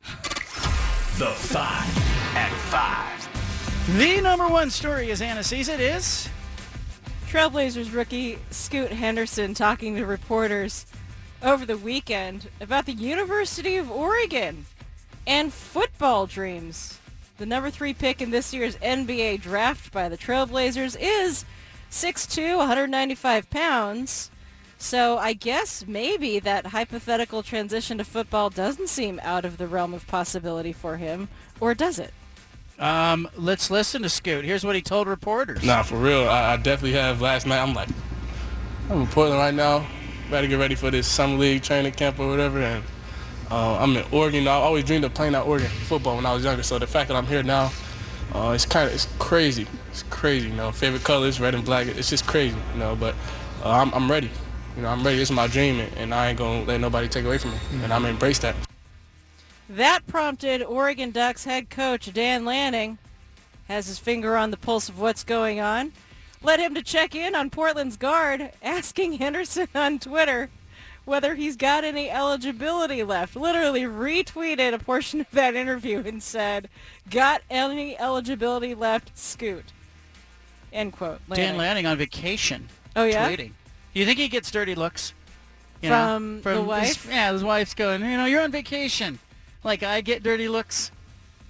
The 1.18 1.26
5 1.26 2.36
at 2.38 2.50
5. 3.90 3.98
The 3.98 4.22
number 4.22 4.48
one 4.48 4.70
story, 4.70 5.10
as 5.10 5.20
Anna 5.20 5.44
sees 5.44 5.68
it, 5.68 5.78
is 5.78 6.30
Trailblazers 7.28 7.92
rookie 7.92 8.38
Scoot 8.50 8.92
Henderson 8.92 9.52
talking 9.52 9.96
to 9.96 10.06
reporters 10.06 10.86
over 11.42 11.66
the 11.66 11.76
weekend 11.76 12.48
about 12.60 12.86
the 12.86 12.92
University 12.92 13.76
of 13.76 13.90
Oregon 13.90 14.66
and 15.26 15.52
football 15.52 16.26
dreams. 16.26 17.00
The 17.38 17.44
number 17.44 17.68
three 17.68 17.92
pick 17.92 18.22
in 18.22 18.30
this 18.30 18.54
year's 18.54 18.76
NBA 18.76 19.42
draft 19.42 19.92
by 19.92 20.08
the 20.08 20.16
Trailblazers 20.16 20.96
is 21.00 21.44
6'2", 21.90 22.58
195 22.58 23.50
pounds. 23.50 24.30
So 24.78 25.18
I 25.18 25.32
guess 25.32 25.84
maybe 25.84 26.38
that 26.38 26.66
hypothetical 26.66 27.42
transition 27.42 27.98
to 27.98 28.04
football 28.04 28.50
doesn't 28.50 28.88
seem 28.88 29.18
out 29.24 29.44
of 29.44 29.58
the 29.58 29.66
realm 29.66 29.94
of 29.94 30.06
possibility 30.06 30.72
for 30.72 30.96
him, 30.96 31.28
or 31.58 31.74
does 31.74 31.98
it? 31.98 32.14
Um, 32.78 33.28
let's 33.36 33.70
listen 33.70 34.02
to 34.02 34.08
Scoot. 34.08 34.44
Here's 34.44 34.64
what 34.64 34.76
he 34.76 34.82
told 34.82 35.08
reporters. 35.08 35.62
Nah, 35.64 35.82
for 35.82 35.96
real. 35.96 36.28
I, 36.28 36.52
I 36.52 36.56
definitely 36.56 36.92
have. 36.92 37.20
Last 37.20 37.46
night, 37.46 37.60
I'm 37.62 37.74
like, 37.74 37.88
I'm 38.90 39.02
in 39.02 39.06
Portland 39.06 39.38
right 39.38 39.54
now. 39.54 39.86
To 40.30 40.48
get 40.48 40.58
ready 40.58 40.74
for 40.74 40.90
this 40.90 41.06
summer 41.06 41.36
league 41.38 41.62
training 41.62 41.92
camp 41.92 42.18
or 42.18 42.28
whatever. 42.28 42.58
And 42.58 42.84
uh, 43.50 43.78
I'm 43.78 43.96
in 43.96 44.04
Oregon. 44.12 44.48
I 44.48 44.52
always 44.52 44.84
dreamed 44.84 45.04
of 45.04 45.14
playing 45.14 45.36
at 45.36 45.46
Oregon 45.46 45.68
football 45.68 46.16
when 46.16 46.26
I 46.26 46.34
was 46.34 46.44
younger. 46.44 46.64
So 46.64 46.78
the 46.78 46.86
fact 46.86 47.08
that 47.08 47.16
I'm 47.16 47.26
here 47.26 47.44
now, 47.44 47.70
uh, 48.34 48.50
it's 48.50 48.66
kind 48.66 48.88
of 48.88 48.94
it's 48.94 49.08
crazy. 49.18 49.66
It's 49.90 50.02
crazy. 50.10 50.48
You 50.48 50.54
know, 50.54 50.72
favorite 50.72 51.04
colors, 51.04 51.40
red 51.40 51.54
and 51.54 51.64
black. 51.64 51.86
It's 51.86 52.10
just 52.10 52.26
crazy. 52.26 52.56
You 52.72 52.80
know, 52.80 52.96
but 52.96 53.14
uh, 53.64 53.70
I'm, 53.70 53.94
I'm 53.94 54.10
ready. 54.10 54.30
You 54.76 54.82
know, 54.82 54.88
I'm 54.88 55.02
ready. 55.04 55.16
This 55.16 55.30
is 55.30 55.36
my 55.36 55.46
dream, 55.46 55.78
and, 55.78 55.96
and 55.96 56.12
I 56.12 56.28
ain't 56.28 56.38
gonna 56.38 56.64
let 56.64 56.80
nobody 56.80 57.08
take 57.08 57.24
away 57.24 57.38
from 57.38 57.52
me. 57.52 57.58
And 57.84 57.92
I'm 57.92 58.02
gonna 58.02 58.08
embrace 58.08 58.40
that. 58.40 58.56
That 59.68 60.06
prompted 60.06 60.62
Oregon 60.62 61.10
Ducks 61.10 61.44
head 61.44 61.70
coach 61.70 62.12
Dan 62.12 62.44
Lanning 62.44 62.98
has 63.68 63.86
his 63.88 63.98
finger 63.98 64.36
on 64.36 64.50
the 64.50 64.56
pulse 64.56 64.88
of 64.88 65.00
what's 65.00 65.24
going 65.24 65.58
on. 65.60 65.92
Led 66.42 66.60
him 66.60 66.74
to 66.74 66.82
check 66.82 67.14
in 67.16 67.34
on 67.34 67.50
Portland's 67.50 67.96
guard, 67.96 68.52
asking 68.62 69.14
Henderson 69.14 69.68
on 69.74 69.98
Twitter 69.98 70.50
whether 71.04 71.34
he's 71.36 71.56
got 71.56 71.84
any 71.84 72.10
eligibility 72.10 73.02
left. 73.02 73.34
Literally 73.36 73.82
retweeted 73.82 74.72
a 74.74 74.78
portion 74.78 75.20
of 75.20 75.30
that 75.32 75.54
interview 75.54 76.02
and 76.04 76.22
said, 76.22 76.68
"Got 77.10 77.42
any 77.50 77.98
eligibility 77.98 78.74
left? 78.74 79.16
Scoot." 79.18 79.72
End 80.72 80.92
quote. 80.92 81.20
Dan 81.32 81.56
Lanning 81.56 81.86
on 81.86 81.96
vacation. 81.96 82.68
Oh, 82.94 83.04
yeah? 83.04 83.28
Tweeting. 83.28 83.52
Do 83.94 84.00
you 84.00 84.04
think 84.04 84.18
he 84.18 84.28
gets 84.28 84.50
dirty 84.50 84.74
looks? 84.74 85.14
You 85.80 85.88
From 85.90 86.42
the 86.42 86.50
his- 86.54 86.60
wife? 86.66 87.06
yeah, 87.08 87.32
his 87.32 87.44
wife's 87.44 87.72
going, 87.74 88.02
you 88.02 88.16
know, 88.16 88.24
you're 88.26 88.42
on 88.42 88.50
vacation. 88.50 89.18
Like 89.66 89.82
I 89.82 90.00
get 90.00 90.22
dirty 90.22 90.48
looks. 90.48 90.92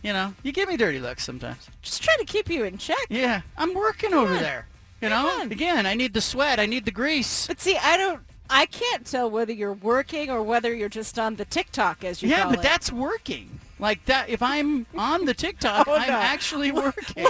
You 0.02 0.12
know, 0.14 0.32
you 0.42 0.50
give 0.50 0.68
me 0.70 0.76
dirty 0.78 0.98
looks 1.00 1.22
sometimes. 1.22 1.68
Just 1.82 2.02
trying 2.02 2.18
to 2.18 2.24
keep 2.24 2.48
you 2.48 2.64
in 2.64 2.78
check. 2.78 2.96
Yeah, 3.10 3.42
I'm 3.58 3.74
working 3.74 4.10
Come 4.10 4.20
over 4.20 4.34
on. 4.34 4.40
there. 4.40 4.66
You 5.02 5.10
know, 5.10 5.42
again, 5.42 5.84
I 5.84 5.92
need 5.94 6.14
the 6.14 6.22
sweat. 6.22 6.58
I 6.58 6.64
need 6.64 6.86
the 6.86 6.90
grease. 6.90 7.46
But 7.46 7.60
see, 7.60 7.76
I 7.76 7.98
don't. 7.98 8.20
I 8.48 8.64
can't 8.66 9.04
tell 9.04 9.28
whether 9.30 9.52
you're 9.52 9.74
working 9.74 10.30
or 10.30 10.42
whether 10.42 10.72
you're 10.74 10.88
just 10.88 11.18
on 11.18 11.36
the 11.36 11.44
TikTok, 11.44 12.04
as 12.04 12.22
you 12.22 12.30
Yeah, 12.30 12.46
but 12.48 12.60
it. 12.60 12.62
that's 12.62 12.90
working. 12.90 13.60
Like 13.78 14.02
that. 14.06 14.30
If 14.30 14.40
I'm 14.42 14.86
on 14.96 15.26
the 15.26 15.34
TikTok, 15.34 15.86
Oh, 15.90 15.94
I'm 15.94 16.08
no. 16.08 16.14
actually 16.16 16.72
working. 16.84 17.26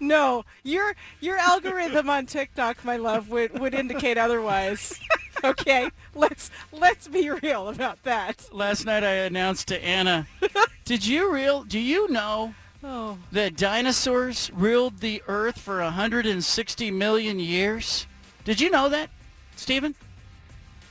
No, 0.00 0.44
your 0.64 0.96
your 1.20 1.36
algorithm 1.38 2.10
on 2.10 2.26
TikTok, 2.26 2.84
my 2.84 2.96
love, 2.96 3.28
would, 3.28 3.60
would 3.60 3.74
indicate 3.74 4.18
otherwise. 4.18 4.98
Okay, 5.44 5.90
let's 6.14 6.50
let's 6.72 7.08
be 7.08 7.28
real 7.30 7.68
about 7.68 8.02
that. 8.04 8.48
Last 8.52 8.84
night 8.86 9.02
I 9.04 9.12
announced 9.12 9.68
to 9.68 9.84
Anna, 9.84 10.26
did 10.84 11.04
you 11.06 11.32
real? 11.32 11.64
Do 11.64 11.78
you 11.78 12.08
know 12.10 12.54
Oh. 12.84 13.18
that 13.30 13.56
dinosaurs 13.56 14.50
ruled 14.54 14.98
the 14.98 15.22
Earth 15.28 15.58
for 15.58 15.80
160 15.80 16.90
million 16.90 17.38
years? 17.38 18.06
Did 18.44 18.60
you 18.60 18.70
know 18.70 18.88
that, 18.88 19.08
Stephen? 19.56 19.94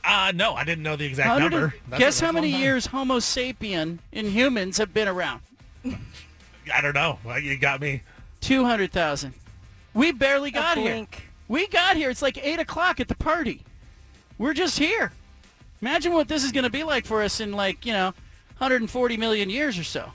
Uh, 0.04 0.32
no, 0.34 0.54
I 0.54 0.64
didn't 0.64 0.82
know 0.84 0.96
the 0.96 1.04
exact 1.04 1.38
number. 1.38 1.74
That's- 1.88 1.98
guess 1.98 2.20
how 2.20 2.32
many 2.32 2.48
long 2.48 2.54
time. 2.54 2.62
years 2.62 2.86
Homo 2.86 3.18
sapien 3.18 3.98
and 4.12 4.26
humans 4.28 4.78
have 4.78 4.92
been 4.94 5.06
around? 5.06 5.42
I 5.84 6.80
don't 6.80 6.94
know. 6.94 7.18
Well, 7.24 7.38
You 7.38 7.56
got 7.58 7.80
me. 7.80 8.02
200,000. 8.40 9.34
We 9.94 10.12
barely 10.12 10.50
got 10.50 10.78
here. 10.78 10.92
blink. 10.92 11.28
We 11.46 11.68
got 11.68 11.96
here. 11.96 12.08
It's 12.10 12.22
like 12.22 12.38
8 12.42 12.58
o'clock 12.58 12.98
at 13.00 13.08
the 13.08 13.14
party. 13.14 13.64
We're 14.42 14.54
just 14.54 14.76
here. 14.76 15.12
Imagine 15.80 16.14
what 16.14 16.26
this 16.26 16.42
is 16.42 16.50
going 16.50 16.64
to 16.64 16.70
be 16.70 16.82
like 16.82 17.06
for 17.06 17.22
us 17.22 17.38
in 17.38 17.52
like, 17.52 17.86
you 17.86 17.92
know, 17.92 18.06
140 18.58 19.16
million 19.16 19.48
years 19.48 19.78
or 19.78 19.84
so. 19.84 20.10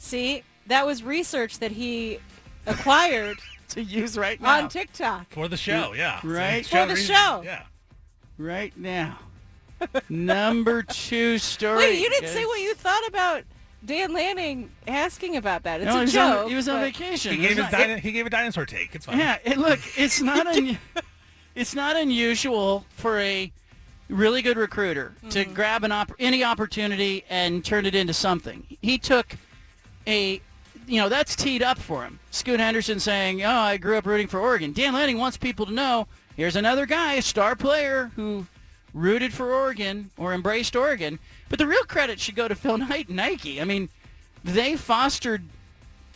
See, 0.00 0.42
that 0.66 0.84
was 0.84 1.04
research 1.04 1.60
that 1.60 1.70
he 1.70 2.18
acquired 2.66 3.38
to 3.68 3.80
use 3.84 4.18
right 4.18 4.40
now. 4.40 4.64
on 4.64 4.68
TikTok. 4.68 5.30
For 5.30 5.46
the 5.46 5.56
show, 5.56 5.92
yeah. 5.92 6.18
Right? 6.24 6.66
For 6.66 6.84
the 6.84 6.96
show. 6.96 7.42
Yeah. 7.44 7.62
Right 8.38 8.76
now. 8.76 9.20
Number 10.08 10.82
two 10.82 11.38
story. 11.38 11.76
Wait, 11.78 12.00
you 12.00 12.10
didn't 12.10 12.30
say 12.30 12.44
what 12.44 12.60
you 12.60 12.74
thought 12.74 13.06
about 13.06 13.44
Dan 13.84 14.12
Lanning 14.12 14.68
asking 14.88 15.36
about 15.36 15.62
that. 15.62 15.80
It's 15.80 15.86
No, 15.86 15.94
a 15.94 15.98
he 15.98 16.04
was 16.06 16.16
on- 16.16 16.32
joke. 16.32 16.48
he 16.48 16.54
was 16.56 16.68
on 16.68 16.80
vacation. 16.80 17.30
He 17.34 17.38
gave, 17.38 17.50
his 17.50 17.58
not- 17.58 17.70
dino- 17.70 17.96
he 17.98 18.10
gave 18.10 18.26
a 18.26 18.30
dinosaur 18.30 18.66
take. 18.66 18.96
It's 18.96 19.06
fine. 19.06 19.18
Yeah, 19.20 19.38
it, 19.44 19.58
look, 19.58 19.78
it's 19.96 20.20
not 20.20 20.44
un- 20.56 20.76
it's 21.54 21.74
not 21.74 21.96
unusual 21.96 22.84
for 22.90 23.18
a 23.18 23.52
really 24.08 24.42
good 24.42 24.56
recruiter 24.56 25.14
to 25.30 25.44
mm-hmm. 25.44 25.54
grab 25.54 25.84
an 25.84 25.92
op- 25.92 26.12
any 26.18 26.44
opportunity 26.44 27.24
and 27.30 27.64
turn 27.64 27.86
it 27.86 27.94
into 27.94 28.12
something. 28.12 28.66
He 28.80 28.98
took 28.98 29.36
a 30.06 30.40
you 30.86 31.00
know, 31.00 31.08
that's 31.08 31.34
teed 31.34 31.62
up 31.62 31.78
for 31.78 32.04
him. 32.04 32.18
Scoot 32.30 32.60
Henderson 32.60 33.00
saying, 33.00 33.42
"Oh, 33.42 33.50
I 33.50 33.76
grew 33.76 33.96
up 33.96 34.06
rooting 34.06 34.26
for 34.26 34.40
Oregon." 34.40 34.72
Dan 34.72 34.94
Lanning 34.94 35.18
wants 35.18 35.36
people 35.36 35.66
to 35.66 35.72
know 35.72 36.06
here's 36.36 36.56
another 36.56 36.86
guy, 36.86 37.14
a 37.14 37.22
star 37.22 37.56
player 37.56 38.10
who 38.16 38.46
rooted 38.92 39.32
for 39.32 39.52
Oregon 39.52 40.10
or 40.16 40.34
embraced 40.34 40.76
Oregon. 40.76 41.18
But 41.48 41.58
the 41.58 41.66
real 41.66 41.84
credit 41.84 42.20
should 42.20 42.36
go 42.36 42.48
to 42.48 42.54
Phil 42.54 42.78
Knight 42.78 43.08
and 43.08 43.16
Nike. 43.16 43.60
I 43.60 43.64
mean, 43.64 43.88
they 44.42 44.76
fostered 44.76 45.42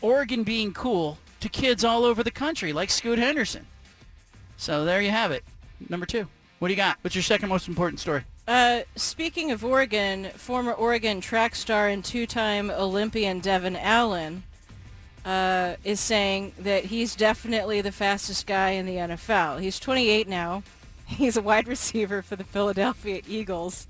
Oregon 0.01 0.45
being 0.45 0.73
cool 0.73 1.19
to 1.41 1.49
kids 1.49 1.85
all 1.85 2.05
over 2.05 2.23
the 2.23 2.31
country, 2.31 2.73
like 2.73 2.91
Scoot 2.91 3.19
Henderson. 3.19 3.67
So 4.59 4.85
there 4.85 5.01
you 5.01 5.11
have 5.11 5.31
it. 5.31 5.45
Number 5.89 6.05
two. 6.05 6.27
What 6.59 6.69
do 6.69 6.75
you 6.75 6.77
got? 6.77 6.99
What's 7.03 7.15
your 7.15 7.23
second 7.23 7.49
most 7.49 7.69
important 7.69 8.01
story? 8.01 8.25
Uh, 8.49 8.81
speaking 8.97 9.53
of 9.53 9.65
Oregon, 9.65 10.31
former 10.35 10.73
Oregon 10.73 11.21
track 11.21 11.55
star 11.55 11.89
and 11.89 12.05
two-time 12.05 12.69
Olympian 12.69 13.39
Devin 13.39 13.77
Allen 13.77 14.43
uh, 15.25 15.77
is 15.85 16.01
saying 16.01 16.53
that 16.59 16.87
he's 16.87 17.15
definitely 17.15 17.81
the 17.81 17.93
fastest 17.93 18.47
guy 18.47 18.71
in 18.71 18.87
the 18.87 18.97
NFL. 18.97 19.61
He's 19.61 19.79
28 19.79 20.27
now. 20.29 20.63
He's 21.07 21.39
a 21.39 21.43
wide 21.43 21.67
receiver 21.67 22.21
for 22.21 22.37
the 22.37 22.45
Philadelphia 22.45 23.23
Eagles. 23.27 23.87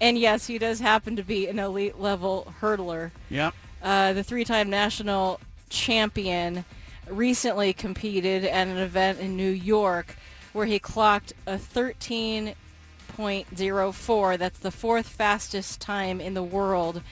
And 0.00 0.16
yes, 0.16 0.46
he 0.46 0.56
does 0.56 0.80
happen 0.80 1.14
to 1.16 1.22
be 1.22 1.46
an 1.46 1.58
elite 1.58 2.00
level 2.00 2.54
hurdler. 2.62 3.10
Yep. 3.28 3.54
Uh, 3.82 4.12
the 4.14 4.22
three-time 4.24 4.70
national 4.70 5.40
champion 5.68 6.64
recently 7.08 7.72
competed 7.72 8.44
at 8.44 8.68
an 8.68 8.76
event 8.76 9.20
in 9.20 9.36
New 9.36 9.50
York 9.50 10.16
where 10.52 10.66
he 10.66 10.78
clocked 10.78 11.32
a 11.46 11.56
13.04. 11.56 14.38
That's 14.38 14.58
the 14.58 14.70
fourth 14.70 15.08
fastest 15.08 15.80
time 15.80 16.20
in 16.20 16.34
the 16.34 16.42
world 16.42 17.02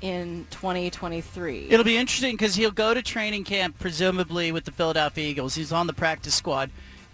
in 0.00 0.46
2023. 0.50 1.68
It'll 1.70 1.84
be 1.84 1.96
interesting 1.96 2.34
because 2.34 2.54
he'll 2.54 2.70
go 2.70 2.94
to 2.94 3.02
training 3.02 3.44
camp, 3.44 3.78
presumably 3.78 4.52
with 4.52 4.64
the 4.64 4.70
Philadelphia 4.70 5.28
Eagles. 5.28 5.54
He's 5.54 5.72
on 5.72 5.86
the 5.86 5.92
practice 5.92 6.34
squad. 6.34 6.70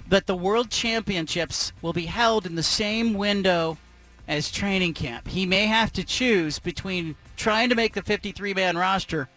But 0.09 0.27
the 0.27 0.35
World 0.35 0.70
Championships 0.70 1.73
will 1.82 1.93
be 1.93 2.07
held 2.07 2.47
in 2.47 2.57
the 2.57 2.65
same 2.65 3.15
window 3.15 3.78
as 4.27 4.51
training 4.51 4.94
camp. 4.94 5.28
He 5.28 5.47
may 5.47 5.66
have 5.66 5.93
to 5.93 6.05
choose 6.05 6.59
between 6.59 7.16
trying 7.36 7.69
to 7.69 7.74
make 7.74 7.94
the 7.94 8.02
53-man 8.02 8.77
roster 8.77 9.28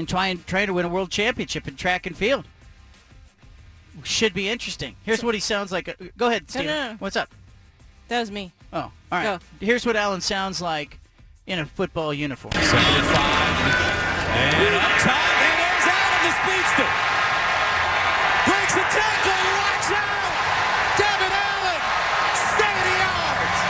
and 0.00 0.08
trying, 0.08 0.42
trying 0.46 0.66
to 0.66 0.72
win 0.72 0.84
a 0.86 0.88
World 0.88 1.10
Championship 1.10 1.68
in 1.68 1.76
track 1.76 2.06
and 2.06 2.16
field. 2.16 2.46
Should 4.02 4.32
be 4.34 4.48
interesting. 4.48 4.96
Here's 5.04 5.22
what 5.22 5.34
he 5.34 5.40
sounds 5.40 5.70
like. 5.70 5.94
Go 6.16 6.28
ahead, 6.28 6.42
No, 6.42 6.46
Steve. 6.48 6.64
no, 6.66 6.92
no. 6.92 6.96
What's 6.98 7.16
up? 7.16 7.28
That 8.08 8.20
was 8.20 8.30
me. 8.30 8.52
Oh, 8.72 8.78
all 8.80 8.92
right. 9.12 9.24
Go. 9.24 9.38
Here's 9.64 9.84
what 9.84 9.96
Allen 9.96 10.22
sounds 10.22 10.62
like 10.62 10.98
in 11.46 11.58
a 11.58 11.66
football 11.66 12.14
uniform. 12.14 12.52
And 12.54 12.64
up 12.64 12.70
top, 15.04 15.32
and 15.36 15.58
there's 15.60 15.86
Allen, 15.90 16.20
the 16.24 16.32
speedster. 16.40 16.88
Breaks 18.48 18.72
the 18.74 18.86
tackle, 18.88 19.44
watch 19.60 19.90
out! 20.00 20.32
Devin 20.96 21.32
Allen, 21.36 21.80
70 22.56 23.04
yards. 23.04 23.60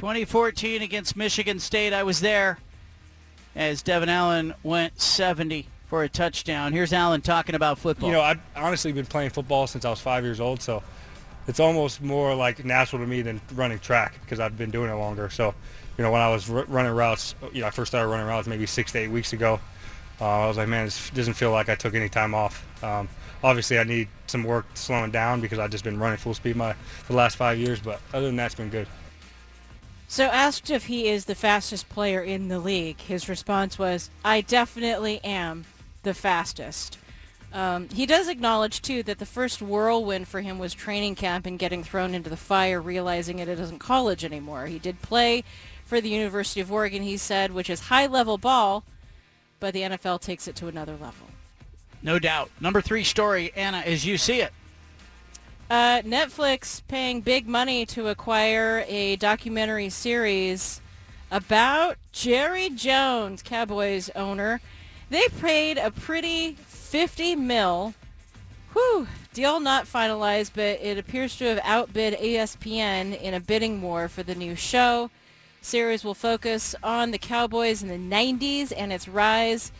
2014 0.00 0.82
against 0.82 1.16
Michigan 1.16 1.58
State. 1.58 1.94
I 1.94 2.02
was 2.02 2.20
there 2.20 2.58
as 3.54 3.82
Devin 3.82 4.08
Allen 4.08 4.54
went 4.62 5.00
70 5.00 5.66
for 5.86 6.02
a 6.02 6.08
touchdown. 6.08 6.72
Here's 6.72 6.92
Allen 6.92 7.20
talking 7.20 7.54
about 7.54 7.78
football. 7.78 8.08
You 8.08 8.14
know, 8.14 8.22
I've 8.22 8.40
honestly 8.56 8.92
been 8.92 9.06
playing 9.06 9.30
football 9.30 9.66
since 9.66 9.84
I 9.84 9.90
was 9.90 10.00
five 10.00 10.24
years 10.24 10.40
old, 10.40 10.62
so 10.62 10.82
it's 11.46 11.60
almost 11.60 12.00
more 12.00 12.34
like 12.34 12.64
natural 12.64 13.02
to 13.02 13.06
me 13.06 13.20
than 13.22 13.40
running 13.54 13.78
track 13.78 14.14
because 14.22 14.40
I've 14.40 14.56
been 14.56 14.70
doing 14.70 14.90
it 14.90 14.94
longer. 14.94 15.28
So, 15.28 15.54
you 15.98 16.04
know, 16.04 16.10
when 16.10 16.22
I 16.22 16.30
was 16.30 16.48
r- 16.48 16.64
running 16.64 16.92
routes, 16.92 17.34
you 17.52 17.60
know, 17.60 17.66
I 17.66 17.70
first 17.70 17.90
started 17.90 18.08
running 18.08 18.26
routes 18.26 18.48
maybe 18.48 18.64
six 18.66 18.92
to 18.92 18.98
eight 19.00 19.08
weeks 19.08 19.32
ago. 19.32 19.60
Uh, 20.20 20.44
I 20.44 20.46
was 20.46 20.56
like, 20.56 20.68
man, 20.68 20.86
this 20.86 21.10
doesn't 21.10 21.34
feel 21.34 21.50
like 21.50 21.68
I 21.68 21.74
took 21.74 21.94
any 21.94 22.08
time 22.08 22.34
off. 22.34 22.64
Um, 22.82 23.08
obviously, 23.42 23.78
I 23.78 23.84
need 23.84 24.08
some 24.28 24.44
work 24.44 24.66
slowing 24.74 25.10
down 25.10 25.40
because 25.40 25.58
I've 25.58 25.70
just 25.70 25.84
been 25.84 25.98
running 25.98 26.16
full 26.16 26.32
speed 26.32 26.56
my 26.56 26.74
the 27.08 27.14
last 27.14 27.36
five 27.36 27.58
years. 27.58 27.80
But 27.80 28.00
other 28.14 28.26
than 28.26 28.36
that, 28.36 28.46
it's 28.46 28.54
been 28.54 28.70
good. 28.70 28.86
So 30.12 30.24
asked 30.24 30.68
if 30.68 30.84
he 30.84 31.08
is 31.08 31.24
the 31.24 31.34
fastest 31.34 31.88
player 31.88 32.20
in 32.20 32.48
the 32.48 32.58
league, 32.58 33.00
his 33.00 33.30
response 33.30 33.78
was, 33.78 34.10
I 34.22 34.42
definitely 34.42 35.24
am 35.24 35.64
the 36.02 36.12
fastest. 36.12 36.98
Um, 37.50 37.88
he 37.88 38.04
does 38.04 38.28
acknowledge, 38.28 38.82
too, 38.82 39.02
that 39.04 39.18
the 39.18 39.24
first 39.24 39.62
whirlwind 39.62 40.28
for 40.28 40.42
him 40.42 40.58
was 40.58 40.74
training 40.74 41.14
camp 41.14 41.46
and 41.46 41.58
getting 41.58 41.82
thrown 41.82 42.12
into 42.12 42.28
the 42.28 42.36
fire, 42.36 42.78
realizing 42.78 43.38
it 43.38 43.48
isn't 43.48 43.78
college 43.78 44.22
anymore. 44.22 44.66
He 44.66 44.78
did 44.78 45.00
play 45.00 45.44
for 45.86 45.98
the 45.98 46.10
University 46.10 46.60
of 46.60 46.70
Oregon, 46.70 47.02
he 47.02 47.16
said, 47.16 47.52
which 47.52 47.70
is 47.70 47.80
high-level 47.80 48.36
ball, 48.36 48.84
but 49.60 49.72
the 49.72 49.80
NFL 49.80 50.20
takes 50.20 50.46
it 50.46 50.54
to 50.56 50.68
another 50.68 50.92
level. 50.92 51.28
no 52.02 52.18
doubt. 52.18 52.50
Number 52.60 52.82
three 52.82 53.04
story, 53.04 53.50
Anna, 53.56 53.78
as 53.78 54.04
you 54.04 54.18
see 54.18 54.42
it. 54.42 54.52
Uh, 55.72 56.02
Netflix 56.02 56.82
paying 56.86 57.22
big 57.22 57.48
money 57.48 57.86
to 57.86 58.08
acquire 58.08 58.84
a 58.88 59.16
documentary 59.16 59.88
series 59.88 60.82
about 61.30 61.96
Jerry 62.12 62.68
Jones, 62.68 63.40
Cowboys 63.40 64.10
owner. 64.14 64.60
They 65.08 65.26
paid 65.40 65.78
a 65.78 65.90
pretty 65.90 66.56
50 66.66 67.36
mil. 67.36 67.94
Whew, 68.74 69.08
deal 69.32 69.60
not 69.60 69.86
finalized, 69.86 70.50
but 70.54 70.78
it 70.82 70.98
appears 70.98 71.38
to 71.38 71.46
have 71.46 71.60
outbid 71.64 72.18
ESPN 72.18 73.18
in 73.18 73.32
a 73.32 73.40
bidding 73.40 73.80
war 73.80 74.08
for 74.08 74.22
the 74.22 74.34
new 74.34 74.54
show. 74.54 75.10
Series 75.62 76.04
will 76.04 76.12
focus 76.12 76.74
on 76.82 77.12
the 77.12 77.18
Cowboys 77.18 77.82
in 77.82 77.88
the 77.88 78.14
90s 78.14 78.74
and 78.76 78.92
its 78.92 79.08
rise 79.08 79.72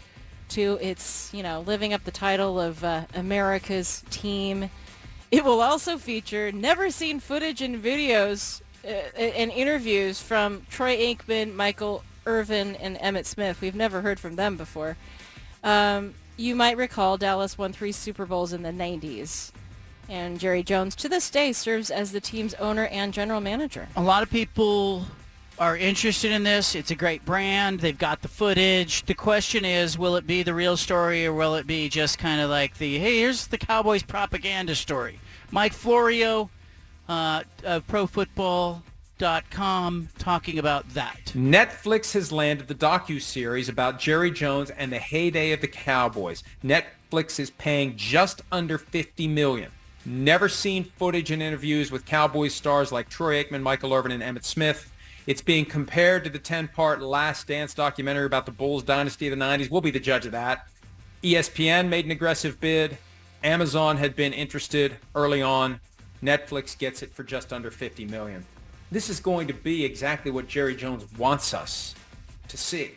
to 0.49 0.79
its, 0.81 1.29
you 1.35 1.43
know, 1.43 1.61
living 1.61 1.93
up 1.93 2.05
the 2.05 2.11
title 2.11 2.59
of 2.59 2.83
uh, 2.83 3.05
America's 3.15 4.03
team. 4.09 4.71
It 5.39 5.45
will 5.45 5.63
also 5.63 5.97
feature 5.97 6.53
never 6.53 6.91
seen 6.91 7.19
footage 7.19 7.63
and 7.63 7.83
videos 7.83 8.61
uh, 8.85 8.89
and 9.17 9.51
interviews 9.51 10.21
from 10.21 10.67
Troy 10.69 10.95
Aikman, 10.99 11.55
Michael 11.55 12.05
Irvin, 12.27 12.77
and 12.77 12.99
Emmitt 12.99 13.25
Smith. 13.25 13.63
We've 13.63 13.75
never 13.75 14.03
heard 14.03 14.21
from 14.21 14.37
them 14.37 14.59
before. 14.59 14.99
Um, 15.65 16.13
you 16.37 16.55
might 16.55 16.77
recall 16.77 17.17
Dallas 17.17 17.57
won 17.57 17.73
three 17.73 17.93
Super 17.93 18.27
Bowls 18.27 18.53
in 18.53 18.63
the 18.63 18.73
90s. 18.73 19.53
And 20.07 20.39
Jerry 20.39 20.63
Jones, 20.63 20.95
to 20.97 21.09
this 21.09 21.31
day, 21.31 21.55
serves 21.55 21.91
as 21.91 22.13
the 22.13 22.21
team's 22.21 22.53
owner 22.55 22.87
and 22.89 23.15
general 23.15 23.41
manager. 23.41 23.89
A 23.97 24.03
lot 24.03 24.23
of 24.23 24.29
people 24.29 25.07
are 25.59 25.77
interested 25.77 26.31
in 26.31 26.43
this. 26.43 26.75
It's 26.75 26.91
a 26.91 26.95
great 26.95 27.25
brand. 27.25 27.81
They've 27.81 27.97
got 27.97 28.21
the 28.21 28.29
footage. 28.29 29.05
The 29.05 29.15
question 29.15 29.65
is, 29.65 29.97
will 29.97 30.17
it 30.17 30.27
be 30.27 30.43
the 30.43 30.53
real 30.53 30.77
story 30.77 31.25
or 31.25 31.33
will 31.33 31.55
it 31.55 31.67
be 31.67 31.89
just 31.89 32.19
kind 32.19 32.41
of 32.41 32.51
like 32.51 32.77
the, 32.77 32.99
hey, 32.99 33.21
here's 33.21 33.47
the 33.47 33.59
Cowboys 33.59 34.03
propaganda 34.03 34.75
story? 34.75 35.21
Mike 35.53 35.73
Florio 35.75 36.51
uh, 37.09 37.45
of 37.63 37.87
ProFootball.com 37.87 40.09
talking 40.19 40.59
about 40.59 40.89
that. 40.95 41.21
Netflix 41.35 42.15
has 42.15 42.33
landed 42.33 42.67
the 42.69 42.75
docu-series 42.75 43.69
about 43.69 44.01
Jerry 44.01 44.31
Jones 44.31 44.71
and 44.71 44.91
the 44.91 44.99
heyday 44.99 45.53
of 45.53 45.61
the 45.61 45.69
Cowboys. 45.69 46.43
Netflix 46.65 47.39
is 47.39 47.51
paying 47.51 47.95
just 47.97 48.41
under 48.51 48.79
50 48.79 49.29
million. 49.29 49.71
Never 50.07 50.49
seen 50.49 50.85
footage 50.85 51.31
and 51.31 51.43
interviews 51.43 51.93
with 51.93 52.07
Cowboys 52.07 52.55
stars 52.55 52.91
like 52.91 53.11
Troy 53.11 53.45
Aikman, 53.45 53.61
Michael 53.61 53.93
Irvin, 53.93 54.11
and 54.11 54.23
Emmitt 54.23 54.45
Smith. 54.45 54.91
It's 55.27 55.43
being 55.43 55.67
compared 55.67 56.25
to 56.25 56.31
the 56.31 56.41
10-part 56.41 57.03
Last 57.03 57.47
Dance 57.47 57.75
documentary 57.75 58.25
about 58.25 58.47
the 58.47 58.53
Bulls 58.53 58.83
dynasty 58.83 59.29
of 59.29 59.39
the 59.39 59.45
90s. 59.45 59.71
We'll 59.71 59.83
be 59.83 59.91
the 59.91 60.01
judge 60.01 60.25
of 60.25 60.33
that. 60.33 60.67
ESPN 61.23 61.89
made 61.89 62.07
an 62.07 62.11
aggressive 62.11 62.59
bid. 62.59 62.97
Amazon 63.45 63.97
had 63.97 64.15
been 64.15 64.33
interested 64.33 64.97
early 65.15 65.43
on. 65.43 65.81
Netflix 66.23 66.79
gets 66.79 67.03
it 67.03 67.13
for 67.13 67.25
just 67.25 67.53
under 67.53 67.71
50 67.71 68.05
million. 68.07 68.45
This 68.91 69.09
is 69.09 69.19
going 69.21 69.49
to 69.49 69.55
be 69.55 69.85
exactly 69.85 70.31
what 70.31 70.47
Jerry 70.47 70.77
Jones 70.77 71.05
wants 71.19 71.53
us 71.53 71.95
to 72.49 72.57
see. 72.57 72.93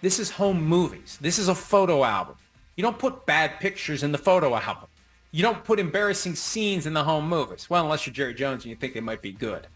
This 0.00 0.20
is 0.20 0.30
home 0.30 0.62
movies. 0.62 1.18
This 1.20 1.38
is 1.38 1.48
a 1.48 1.54
photo 1.54 2.04
album. 2.04 2.36
You 2.76 2.82
don't 2.82 2.98
put 2.98 3.26
bad 3.26 3.58
pictures 3.58 4.04
in 4.04 4.12
the 4.12 4.18
photo 4.18 4.54
album. 4.54 4.88
You 5.32 5.42
don't 5.42 5.64
put 5.64 5.80
embarrassing 5.80 6.36
scenes 6.36 6.86
in 6.86 6.94
the 6.94 7.02
home 7.02 7.28
movies. 7.28 7.68
Well, 7.68 7.82
unless 7.82 8.06
you're 8.06 8.14
Jerry 8.14 8.34
Jones 8.34 8.64
and 8.64 8.70
you 8.70 8.76
think 8.76 8.94
they 8.94 9.00
might 9.00 9.22
be 9.22 9.32
good. 9.32 9.66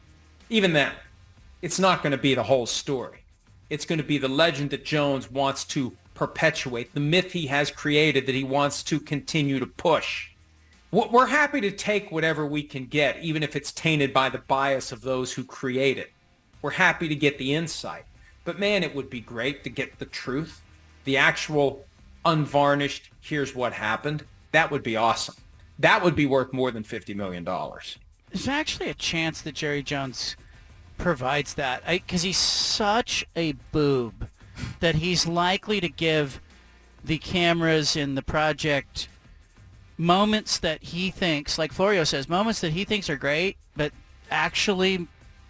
even 0.49 0.73
then, 0.73 0.93
it's 1.63 1.79
not 1.79 2.03
going 2.03 2.11
to 2.13 2.19
be 2.19 2.35
the 2.35 2.43
whole 2.43 2.67
story. 2.67 3.25
It's 3.71 3.85
going 3.85 3.99
to 3.99 4.05
be 4.05 4.19
the 4.19 4.29
legend 4.29 4.71
that 4.71 4.85
Jones 4.85 5.31
wants 5.31 5.65
to 5.67 5.97
perpetuate, 6.23 6.95
the 6.95 7.01
myth 7.01 7.33
he 7.33 7.49
has 7.49 7.73
created 7.73 8.27
that 8.27 8.35
he 8.37 8.45
wants 8.45 8.85
to 8.85 9.01
continue 9.01 9.59
to 9.59 9.67
push. 9.67 10.31
We're 10.93 11.27
happy 11.27 11.61
to 11.61 11.73
take 11.73 12.13
whatever 12.13 12.47
we 12.47 12.63
can 12.63 12.87
get, 12.87 13.19
even 13.19 13.43
if 13.43 13.57
it's 13.57 13.73
tainted 13.73 14.13
by 14.13 14.29
the 14.29 14.39
bias 14.39 14.93
of 14.93 15.01
those 15.01 15.33
who 15.33 15.43
create 15.43 15.99
it. 15.99 16.13
We're 16.61 16.71
happy 16.71 17.09
to 17.09 17.17
get 17.17 17.39
the 17.39 17.55
insight. 17.55 18.05
But 18.45 18.61
man, 18.61 18.85
it 18.85 18.95
would 18.95 19.11
be 19.11 19.19
great 19.19 19.65
to 19.65 19.71
get 19.71 19.99
the 19.99 20.05
truth, 20.07 20.63
the 21.03 21.17
actual 21.17 21.85
unvarnished, 22.25 23.11
here's 23.21 23.53
what 23.53 23.73
happened. 23.73 24.25
That 24.53 24.71
would 24.71 24.85
be 24.85 24.95
awesome. 24.95 25.35
That 25.81 26.05
would 26.05 26.15
be 26.15 26.27
worth 26.27 26.53
more 26.53 26.71
than 26.71 26.85
$50 26.85 27.17
million. 27.17 27.45
There's 27.45 28.47
actually 28.47 28.91
a 28.91 28.95
chance 28.95 29.43
that 29.43 29.57
Jerry 29.57 29.83
Jones 29.83 30.37
provides 30.99 31.55
that 31.55 31.85
because 31.85 32.23
he's 32.23 32.39
such 32.39 33.27
a 33.35 33.55
boob 33.73 34.29
that 34.81 34.97
he's 34.97 35.27
likely 35.27 35.81
to 35.81 35.89
give 35.89 36.41
the 37.05 37.19
cameras 37.19 37.97
in 37.97 38.15
the 38.15 38.23
project 38.23 39.09
moments 39.99 40.59
that 40.59 40.83
he 40.83 41.11
thinks, 41.11 41.59
like 41.59 41.73
Florio 41.73 42.05
says, 42.05 42.29
moments 42.29 42.61
that 42.61 42.73
he 42.73 42.85
thinks 42.85 43.09
are 43.11 43.17
great, 43.17 43.57
but 43.77 43.93
actually, 44.31 45.07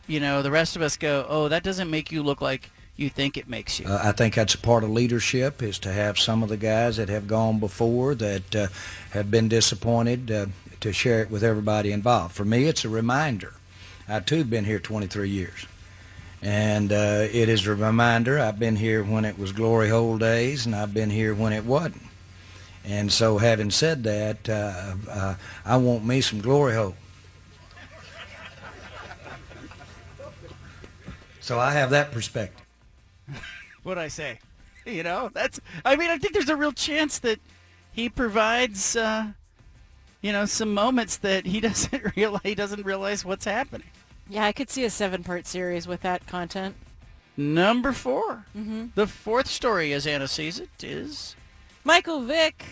you 0.06 0.20
know, 0.20 0.42
the 0.42 0.50
rest 0.50 0.76
of 0.76 0.82
us 0.82 0.96
go, 0.96 1.26
oh, 1.28 1.48
that 1.48 1.62
doesn't 1.62 1.90
make 1.90 2.12
you 2.12 2.22
look 2.22 2.40
like 2.40 2.70
you 2.96 3.08
think 3.08 3.36
it 3.36 3.48
makes 3.48 3.80
you. 3.80 3.86
Uh, 3.86 4.00
I 4.02 4.12
think 4.12 4.34
that's 4.34 4.54
a 4.54 4.58
part 4.58 4.84
of 4.84 4.90
leadership 4.90 5.62
is 5.62 5.78
to 5.80 5.92
have 5.92 6.18
some 6.18 6.42
of 6.42 6.48
the 6.48 6.56
guys 6.56 6.96
that 6.98 7.08
have 7.08 7.26
gone 7.26 7.58
before 7.58 8.14
that 8.16 8.54
uh, 8.54 8.66
have 9.10 9.30
been 9.30 9.48
disappointed 9.48 10.30
uh, 10.30 10.46
to 10.80 10.92
share 10.92 11.22
it 11.22 11.30
with 11.30 11.42
everybody 11.42 11.92
involved. 11.92 12.34
For 12.34 12.44
me, 12.44 12.64
it's 12.64 12.84
a 12.84 12.88
reminder. 12.88 13.54
I 14.08 14.20
too 14.20 14.38
have 14.38 14.50
been 14.50 14.64
here 14.64 14.78
23 14.78 15.28
years. 15.28 15.66
And 16.42 16.92
uh, 16.92 17.28
it 17.32 17.48
is 17.48 17.66
a 17.66 17.74
reminder. 17.74 18.38
I've 18.38 18.58
been 18.58 18.74
here 18.74 19.04
when 19.04 19.24
it 19.24 19.38
was 19.38 19.52
glory 19.52 19.88
hole 19.88 20.18
days, 20.18 20.66
and 20.66 20.74
I've 20.74 20.92
been 20.92 21.10
here 21.10 21.34
when 21.34 21.52
it 21.52 21.64
wasn't. 21.64 22.02
And 22.84 23.12
so, 23.12 23.38
having 23.38 23.70
said 23.70 24.02
that, 24.04 24.48
uh, 24.48 24.94
uh, 25.08 25.34
I 25.64 25.76
want 25.76 26.04
me 26.04 26.20
some 26.20 26.40
glory 26.40 26.74
hole. 26.74 26.96
So 31.42 31.58
I 31.58 31.72
have 31.72 31.90
that 31.90 32.12
perspective. 32.12 32.64
what 33.82 33.98
I 33.98 34.08
say? 34.08 34.38
You 34.86 35.02
know, 35.02 35.30
that's. 35.32 35.60
I 35.84 35.96
mean, 35.96 36.10
I 36.10 36.18
think 36.18 36.34
there's 36.34 36.48
a 36.48 36.56
real 36.56 36.72
chance 36.72 37.18
that 37.20 37.40
he 37.92 38.08
provides, 38.08 38.96
uh, 38.96 39.26
you 40.20 40.32
know, 40.32 40.44
some 40.44 40.72
moments 40.72 41.16
that 41.18 41.46
he 41.46 41.60
doesn't 41.68 42.16
realize. 42.16 42.42
He 42.42 42.54
doesn't 42.54 42.84
realize 42.84 43.24
what's 43.24 43.44
happening. 43.44 43.88
Yeah, 44.28 44.44
I 44.44 44.52
could 44.52 44.70
see 44.70 44.84
a 44.84 44.90
seven-part 44.90 45.46
series 45.46 45.86
with 45.86 46.00
that 46.02 46.26
content. 46.26 46.76
Number 47.36 47.92
4 47.92 48.44
Mhm. 48.56 48.94
The 48.94 49.06
fourth 49.06 49.46
story, 49.48 49.92
as 49.92 50.06
Anna 50.06 50.28
sees 50.28 50.58
it, 50.60 50.68
is 50.84 51.34
Michael 51.84 52.20
Vick 52.22 52.64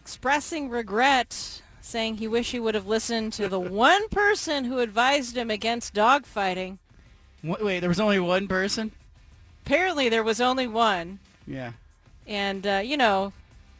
expressing 0.00 0.68
regret, 0.70 1.62
saying 1.80 2.16
he 2.16 2.26
wish 2.26 2.50
he 2.50 2.58
would 2.60 2.74
have 2.74 2.86
listened 2.86 3.32
to 3.34 3.48
the 3.48 3.60
one 3.86 4.08
person 4.08 4.64
who 4.64 4.78
advised 4.78 5.36
him 5.36 5.50
against 5.50 5.94
dogfighting. 5.94 6.78
Wait, 7.42 7.62
wait, 7.64 7.80
there 7.80 7.88
was 7.88 8.00
only 8.00 8.18
one 8.18 8.48
person. 8.48 8.92
Apparently, 9.64 10.08
there 10.08 10.24
was 10.24 10.40
only 10.40 10.66
one, 10.66 11.18
Yeah. 11.46 11.72
and 12.26 12.66
uh, 12.66 12.80
you 12.84 12.96
know, 12.96 13.32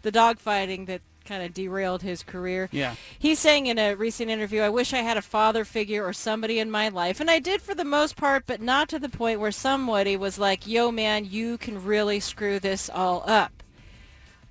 the 0.03 0.12
dogfighting 0.12 0.87
that 0.87 1.01
kind 1.31 1.44
of 1.44 1.55
derailed 1.55 2.02
his 2.02 2.24
career. 2.24 2.69
Yeah. 2.73 2.97
He's 3.16 3.39
saying 3.39 3.66
in 3.69 3.78
a 3.78 3.94
recent 3.94 4.31
interview, 4.31 4.62
I 4.62 4.69
wish 4.69 4.93
I 4.93 4.98
had 4.98 5.16
a 5.16 5.23
father 5.23 5.65
figure 5.65 6.05
or 6.05 6.12
somebody 6.12 6.59
in 6.59 6.70
my 6.70 6.89
life. 6.89 7.20
And 7.20 7.31
I 7.31 7.39
did 7.39 7.62
for 7.62 7.73
the 7.74 7.85
most 7.85 8.16
part, 8.16 8.44
but 8.48 8.61
not 8.61 8.89
to 8.89 8.98
the 8.98 9.09
point 9.09 9.39
where 9.39 9.52
somebody 9.52 10.16
was 10.16 10.39
like, 10.40 10.66
yo, 10.66 10.90
man, 10.90 11.24
you 11.24 11.57
can 11.57 11.85
really 11.85 12.19
screw 12.19 12.59
this 12.59 12.90
all 12.90 13.23
up. 13.27 13.52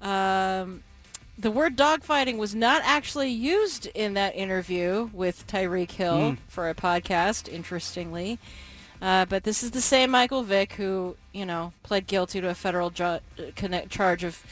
Um, 0.01 0.83
the 1.37 1.51
word 1.51 1.75
dogfighting 1.77 2.37
was 2.37 2.55
not 2.55 2.81
actually 2.85 3.29
used 3.29 3.85
in 3.87 4.13
that 4.13 4.35
interview 4.35 5.09
with 5.13 5.45
Tyreek 5.47 5.91
Hill 5.91 6.17
Mm. 6.17 6.37
for 6.47 6.69
a 6.69 6.75
podcast, 6.75 7.47
interestingly. 7.51 8.39
Uh, 9.01 9.25
but 9.25 9.43
this 9.43 9.63
is 9.63 9.71
the 9.71 9.81
same 9.81 10.11
Michael 10.11 10.43
Vick 10.43 10.73
who, 10.73 11.15
you 11.33 11.45
know, 11.45 11.71
pled 11.83 12.07
guilty 12.07 12.41
to 12.41 12.49
a 12.49 12.55
federal 12.55 12.89
ju- 12.89 13.19
connect- 13.55 13.89
charge 13.89 14.23
of 14.25 14.43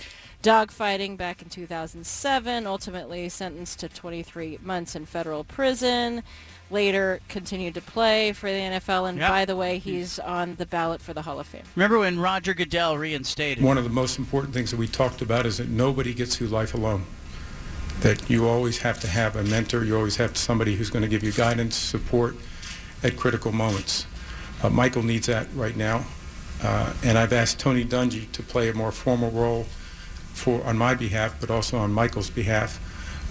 dogfighting 0.44 1.18
back 1.18 1.42
in 1.42 1.50
2007, 1.50 2.68
ultimately 2.68 3.30
sentenced 3.30 3.80
to 3.80 3.90
23 3.90 4.60
months 4.62 4.96
in 4.96 5.06
federal 5.06 5.44
prison. 5.44 6.24
Later 6.70 7.22
continued 7.30 7.74
to 7.76 7.82
play 7.82 8.34
for 8.34 8.48
the 8.52 8.58
NFL, 8.58 9.08
and 9.10 9.18
Yep. 9.20 9.30
by 9.30 9.46
the 9.46 9.56
way, 9.56 9.78
he's 9.78 10.20
on 10.20 10.56
the 10.56 10.66
ballot 10.66 11.02
for 11.02 11.14
the 11.14 11.22
Hall 11.22 11.40
of 11.40 11.48
Fame. 11.48 11.64
Remember 11.76 12.00
when 12.00 12.20
Roger 12.20 12.54
Goodell 12.54 12.98
reinstated? 12.98 13.64
One 13.64 13.78
of 13.78 13.86
the 13.86 13.90
most 13.90 14.20
important 14.20 14.54
things 14.54 14.72
that 14.72 14.78
we 14.78 14.88
talked 14.88 15.22
about 15.22 15.46
is 15.46 15.58
that 15.58 15.70
nobody 15.70 16.14
gets 16.14 16.36
through 16.36 16.48
life 16.48 16.74
alone. 16.74 17.06
That 18.02 18.30
you 18.30 18.48
always 18.48 18.80
have 18.80 19.00
to 19.00 19.08
have 19.08 19.36
a 19.38 19.44
mentor, 19.44 19.84
you 19.86 19.96
always 19.96 20.18
have 20.18 20.36
somebody 20.38 20.76
who's 20.76 20.90
going 20.90 21.04
to 21.04 21.08
give 21.08 21.24
you 21.24 21.32
guidance, 21.32 21.76
support 21.76 22.36
at 23.02 23.16
critical 23.16 23.52
moments. 23.54 24.06
Uh, 24.62 24.70
Michael 24.70 25.04
needs 25.04 25.28
that 25.28 25.48
right 25.56 25.76
now. 25.76 26.06
Uh, 26.62 26.92
and 27.04 27.18
I've 27.18 27.34
asked 27.34 27.60
Tony 27.60 27.86
Dungy 27.86 28.30
to 28.34 28.44
play 28.44 28.70
a 28.70 28.74
more 28.74 28.92
formal 28.92 29.32
role 29.32 29.68
for 30.38 30.64
on 30.64 30.78
my 30.78 30.94
behalf, 30.94 31.36
but 31.40 31.50
also 31.50 31.78
on 31.78 31.92
Michael's 31.92 32.30
behalf, 32.30 32.80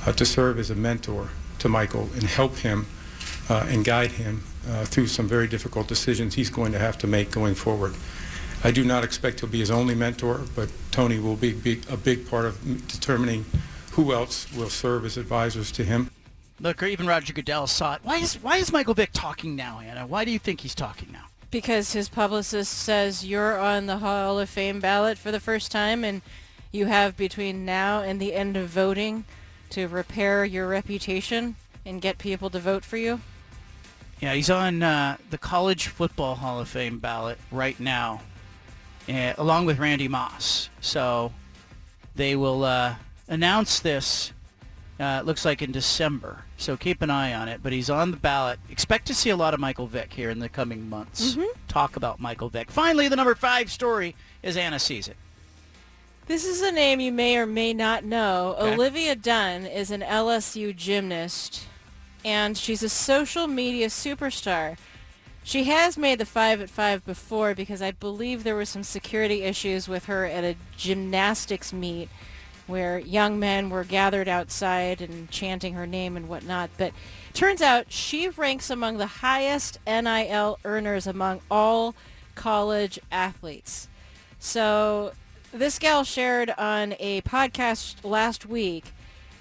uh, 0.07 0.13
to 0.13 0.25
serve 0.25 0.59
as 0.59 0.71
a 0.71 0.75
mentor 0.75 1.31
to 1.59 1.69
Michael 1.69 2.09
and 2.15 2.25
help 2.25 2.57
him 2.57 2.87
uh, 3.49 3.67
and 3.69 3.85
guide 3.85 4.13
him 4.13 4.43
uh, 4.69 4.85
through 4.85 5.07
some 5.07 5.29
very 5.29 5.47
difficult 5.47 5.89
decisions 5.89 6.35
he's 6.35 6.51
going 6.51 6.73
to 6.73 6.79
have 6.79 6.99
to 6.99 7.07
make 7.07 7.31
going 7.31 7.55
forward. 7.55 7.95
I 8.65 8.71
do 8.71 8.85
not 8.85 9.05
expect 9.05 9.41
he'll 9.41 9.49
be 9.49 9.61
his 9.61 9.71
only 9.71 9.95
mentor, 9.95 10.43
but 10.55 10.71
Tony 10.91 11.19
will 11.19 11.37
be, 11.37 11.53
be 11.53 11.81
a 11.89 11.97
big 11.97 12.29
part 12.29 12.45
of 12.45 12.61
determining 12.89 13.45
who 13.93 14.13
else 14.13 14.53
will 14.53 14.71
serve 14.71 15.05
as 15.05 15.17
advisors 15.17 15.71
to 15.73 15.85
him. 15.85 16.11
Look, 16.59 16.83
or 16.83 16.87
even 16.87 17.07
Roger 17.07 17.33
Goodell 17.33 17.67
saw 17.67 17.95
it. 17.95 18.01
Why 18.03 18.17
is 18.17 18.35
why 18.43 18.57
is 18.57 18.73
Michael 18.73 18.95
Vick 18.95 19.11
talking 19.13 19.57
now, 19.57 19.81
Anna? 19.81 20.07
Why 20.07 20.25
do 20.25 20.31
you 20.31 20.39
think 20.39 20.61
he's 20.61 20.75
talking 20.75 21.13
now? 21.13 21.27
Because 21.51 21.93
his 21.93 22.09
publicist 22.09 22.73
says 22.73 23.27
you're 23.27 23.59
on 23.59 23.87
the 23.87 23.99
Hall 23.99 24.39
of 24.39 24.49
Fame 24.49 24.81
ballot 24.81 25.19
for 25.19 25.31
the 25.31 25.41
first 25.41 25.71
time, 25.71 26.03
and 26.03 26.23
you 26.73 26.87
have 26.87 27.17
between 27.17 27.65
now 27.65 28.01
and 28.03 28.21
the 28.21 28.35
end 28.35 28.57
of 28.57 28.69
voting 28.69 29.25
to 29.71 29.87
repair 29.89 30.45
your 30.45 30.69
reputation 30.69 31.57
and 31.85 32.01
get 32.01 32.19
people 32.19 32.51
to 32.51 32.59
vote 32.59 32.85
for 32.85 32.97
you. 32.97 33.21
Yeah, 34.21 34.35
he's 34.35 34.51
on 34.51 34.83
uh, 34.83 35.17
the 35.31 35.39
College 35.39 35.89
Football 35.89 36.37
Hall 36.37 36.59
of 36.61 36.69
Fame 36.69 36.99
ballot 36.99 37.39
right 37.51 37.79
now, 37.79 38.23
uh, 39.09 39.35
along 39.37 39.67
with 39.67 39.79
Randy 39.79 40.09
Moss. 40.09 40.71
So 40.81 41.33
they 42.15 42.35
will 42.35 42.65
uh, 42.65 42.95
announce 43.29 43.81
this. 43.81 44.33
Uh, 44.99 45.19
it 45.21 45.27
looks 45.27 45.45
like 45.45 45.61
in 45.61 45.73
December. 45.73 46.45
So 46.57 46.79
keep 46.79 47.03
an 47.03 47.11
eye 47.11 47.35
on 47.35 47.49
it. 47.51 47.61
But 47.63 47.75
he's 47.75 47.91
on 47.91 48.11
the 48.11 48.17
ballot. 48.17 48.59
Expect 48.71 49.07
to 49.09 49.15
see 49.15 49.29
a 49.29 49.37
lot 49.37 49.53
of 49.53 49.61
Michael 49.61 49.87
Vick 49.87 50.15
here 50.15 50.31
in 50.31 50.39
the 50.39 50.49
coming 50.49 50.89
months. 50.89 51.35
Mhm. 51.35 51.47
Talk 51.69 51.97
about 51.97 52.19
Michael 52.19 52.49
Vick. 52.49 52.71
Finally, 52.71 53.09
the 53.09 53.17
number 53.17 53.35
five 53.35 53.71
story 53.71 54.17
is 54.43 54.57
Anna 54.57 54.79
sees 54.79 55.09
it. 55.09 55.17
This 56.27 56.45
is 56.45 56.61
a 56.61 56.73
name 56.73 56.99
you 56.99 57.13
may 57.13 57.37
or 57.37 57.47
may 57.47 57.73
not 57.73 58.05
know. 58.05 58.57
Okay. 58.59 58.75
Olivia 58.75 59.15
Dunne 59.15 59.65
is 59.65 59.93
an 59.93 60.01
LSU 60.01 60.75
gymnast, 60.75 61.69
and 62.25 62.59
she's 62.59 62.83
a 62.83 62.89
social 62.89 63.47
media 63.47 63.87
superstar. 63.87 64.77
She 65.45 65.65
has 65.65 65.97
made 65.97 66.19
the 66.19 66.27
five 66.27 66.61
at 66.61 66.69
five 66.69 67.05
before 67.05 67.55
because 67.55 67.81
I 67.81 67.93
believe 67.93 68.43
there 68.43 68.57
were 68.57 68.65
some 68.65 68.83
security 68.83 69.43
issues 69.43 69.87
with 69.87 70.07
her 70.07 70.25
at 70.25 70.43
a 70.43 70.57
gymnastics 70.77 71.73
meet 71.73 72.09
where 72.67 72.99
young 72.99 73.39
men 73.39 73.71
were 73.71 73.85
gathered 73.85 74.27
outside 74.27 75.01
and 75.01 75.31
chanting 75.31 75.75
her 75.75 75.87
name 75.87 76.17
and 76.17 76.29
whatnot. 76.29 76.71
But 76.77 76.93
turns 77.35 77.63
out 77.63 77.93
she 77.93 78.29
ranks 78.31 78.69
among 78.69 78.97
the 78.97 79.07
highest 79.07 79.79
NIL 79.87 80.59
earners 80.65 81.07
among 81.07 81.41
all 81.49 81.95
college 82.35 82.99
athletes. 83.13 83.87
So 84.41 85.13
this 85.59 85.79
gal 85.79 86.05
shared 86.05 86.51
on 86.59 86.95
a 86.99 87.23
podcast 87.23 88.05
last 88.05 88.47
week 88.47 88.93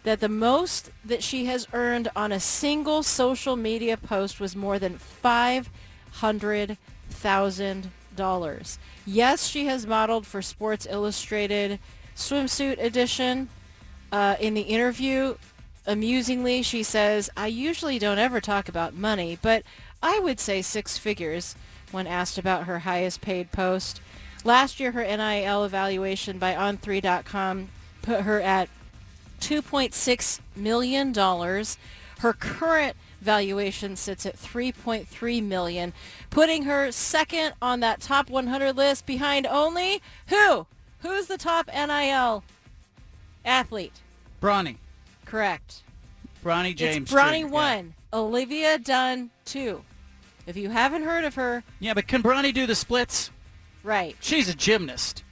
that 0.04 0.20
the 0.22 0.30
most 0.30 0.92
that 1.04 1.22
she 1.22 1.46
has 1.46 1.68
earned 1.74 2.10
on 2.16 2.32
a 2.32 2.40
single 2.40 3.04
social 3.04 3.56
media 3.56 3.98
post 3.98 4.40
was 4.40 4.56
more 4.56 4.80
than 4.80 4.98
five 4.98 5.70
hundred 6.14 6.78
thousand 7.10 7.90
dollars. 8.16 8.80
Yes, 9.06 9.48
she 9.48 9.66
has 9.66 9.86
modeled 9.86 10.26
for 10.26 10.42
Sports 10.42 10.88
Illustrated 10.90 11.80
swimsuit 12.16 12.82
edition. 12.82 13.50
Uh, 14.12 14.36
in 14.40 14.54
the 14.54 14.62
interview, 14.62 15.36
amusingly, 15.86 16.62
she 16.62 16.84
says, 16.84 17.30
"I 17.36 17.48
usually 17.48 18.00
don't 18.00 18.20
ever 18.20 18.40
talk 18.40 18.70
about 18.70 18.94
money, 18.94 19.38
but 19.42 19.64
I 20.02 20.20
would 20.20 20.40
say 20.40 20.62
six 20.62 20.98
figures." 20.98 21.56
When 21.92 22.08
asked 22.08 22.38
about 22.38 22.66
her 22.66 22.80
highest 22.80 23.22
paid 23.22 23.52
post, 23.52 24.02
last 24.46 24.80
year 24.80 24.92
her 24.94 25.04
NIL 25.04 25.66
evaluation 25.66 26.38
by 26.38 26.54
On3.com 26.54 27.68
put 28.02 28.22
her 28.22 28.40
at 28.40 28.70
$2.6 29.42 30.40
million. 30.56 31.14
Her 32.20 32.34
current 32.34 32.96
valuation 33.20 33.96
sits 33.96 34.26
at 34.26 34.38
3.3 34.38 35.44
million, 35.44 35.94
putting 36.30 36.64
her 36.64 36.92
second 36.92 37.54
on 37.62 37.82
that 37.82 38.00
top 38.00 38.30
100 38.30 38.78
list 38.78 39.06
behind 39.06 39.46
only 39.48 40.02
who? 40.28 40.68
Who's 41.00 41.28
the 41.28 41.38
top 41.38 41.68
NIL 41.68 42.44
athlete? 43.44 44.02
Bronny. 44.42 44.78
Correct. 45.26 45.84
Bronny 46.44 46.76
James. 46.76 46.98
it's 46.98 47.12
Bronny 47.12 47.42
Jr., 47.42 47.48
yeah. 47.48 47.52
one, 47.52 47.94
Olivia 48.14 48.78
Dunne 48.78 49.32
two. 49.44 49.84
If 50.46 50.56
you 50.56 50.70
haven't 50.70 51.04
heard 51.04 51.26
of 51.26 51.36
her, 51.36 51.64
Yeah, 51.80 51.96
but 51.96 52.08
can 52.08 52.22
Bronny 52.22 52.54
do 52.54 52.68
the 52.68 52.76
splits? 52.76 53.32
Right? 53.86 54.16
She's 54.20 54.50
a 54.50 54.54
gymnast. 54.56 55.24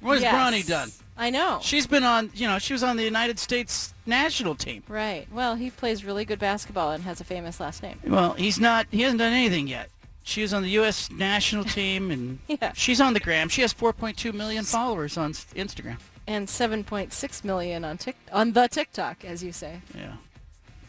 What 0.00 0.14
has 0.14 0.22
Yes. 0.22 0.34
Bronny 0.34 0.66
done? 0.66 0.90
I 1.16 1.30
know. 1.30 1.58
She's 1.62 1.86
been 1.86 2.04
on, 2.04 2.30
you 2.34 2.46
know, 2.46 2.58
she 2.60 2.72
was 2.72 2.82
on 2.84 2.96
the 2.96 3.02
United 3.02 3.38
States 3.40 3.92
national 4.06 4.54
team. 4.54 4.84
Right. 4.88 5.26
Well, 5.32 5.56
he 5.56 5.70
plays 5.70 6.04
really 6.04 6.24
good 6.24 6.38
basketball 6.38 6.92
and 6.92 7.02
has 7.04 7.20
a 7.20 7.24
famous 7.24 7.58
last 7.58 7.82
name. 7.82 7.98
Well, 8.06 8.34
he's 8.34 8.60
not, 8.60 8.86
he 8.92 9.02
hasn't 9.02 9.18
done 9.18 9.32
anything 9.32 9.66
yet. 9.66 9.90
She 10.22 10.42
was 10.42 10.54
on 10.54 10.62
the 10.62 10.68
U.S. 10.70 11.10
national 11.10 11.64
team, 11.78 12.10
and 12.12 12.38
Yeah. 12.46 12.72
she's 12.74 13.00
on 13.00 13.14
the 13.14 13.20
gram. 13.20 13.48
She 13.48 13.62
has 13.62 13.74
4.2 13.74 14.32
million 14.32 14.62
followers 14.64 15.16
on 15.16 15.32
Instagram. 15.32 15.96
And 16.28 16.46
7.6 16.46 17.44
million 17.44 17.84
on 17.84 17.96
Tik 17.98 18.14
on 18.30 18.52
the 18.52 18.68
TikTok, 18.68 19.24
as 19.24 19.42
you 19.42 19.50
say. 19.52 19.80
Yeah. 19.96 20.12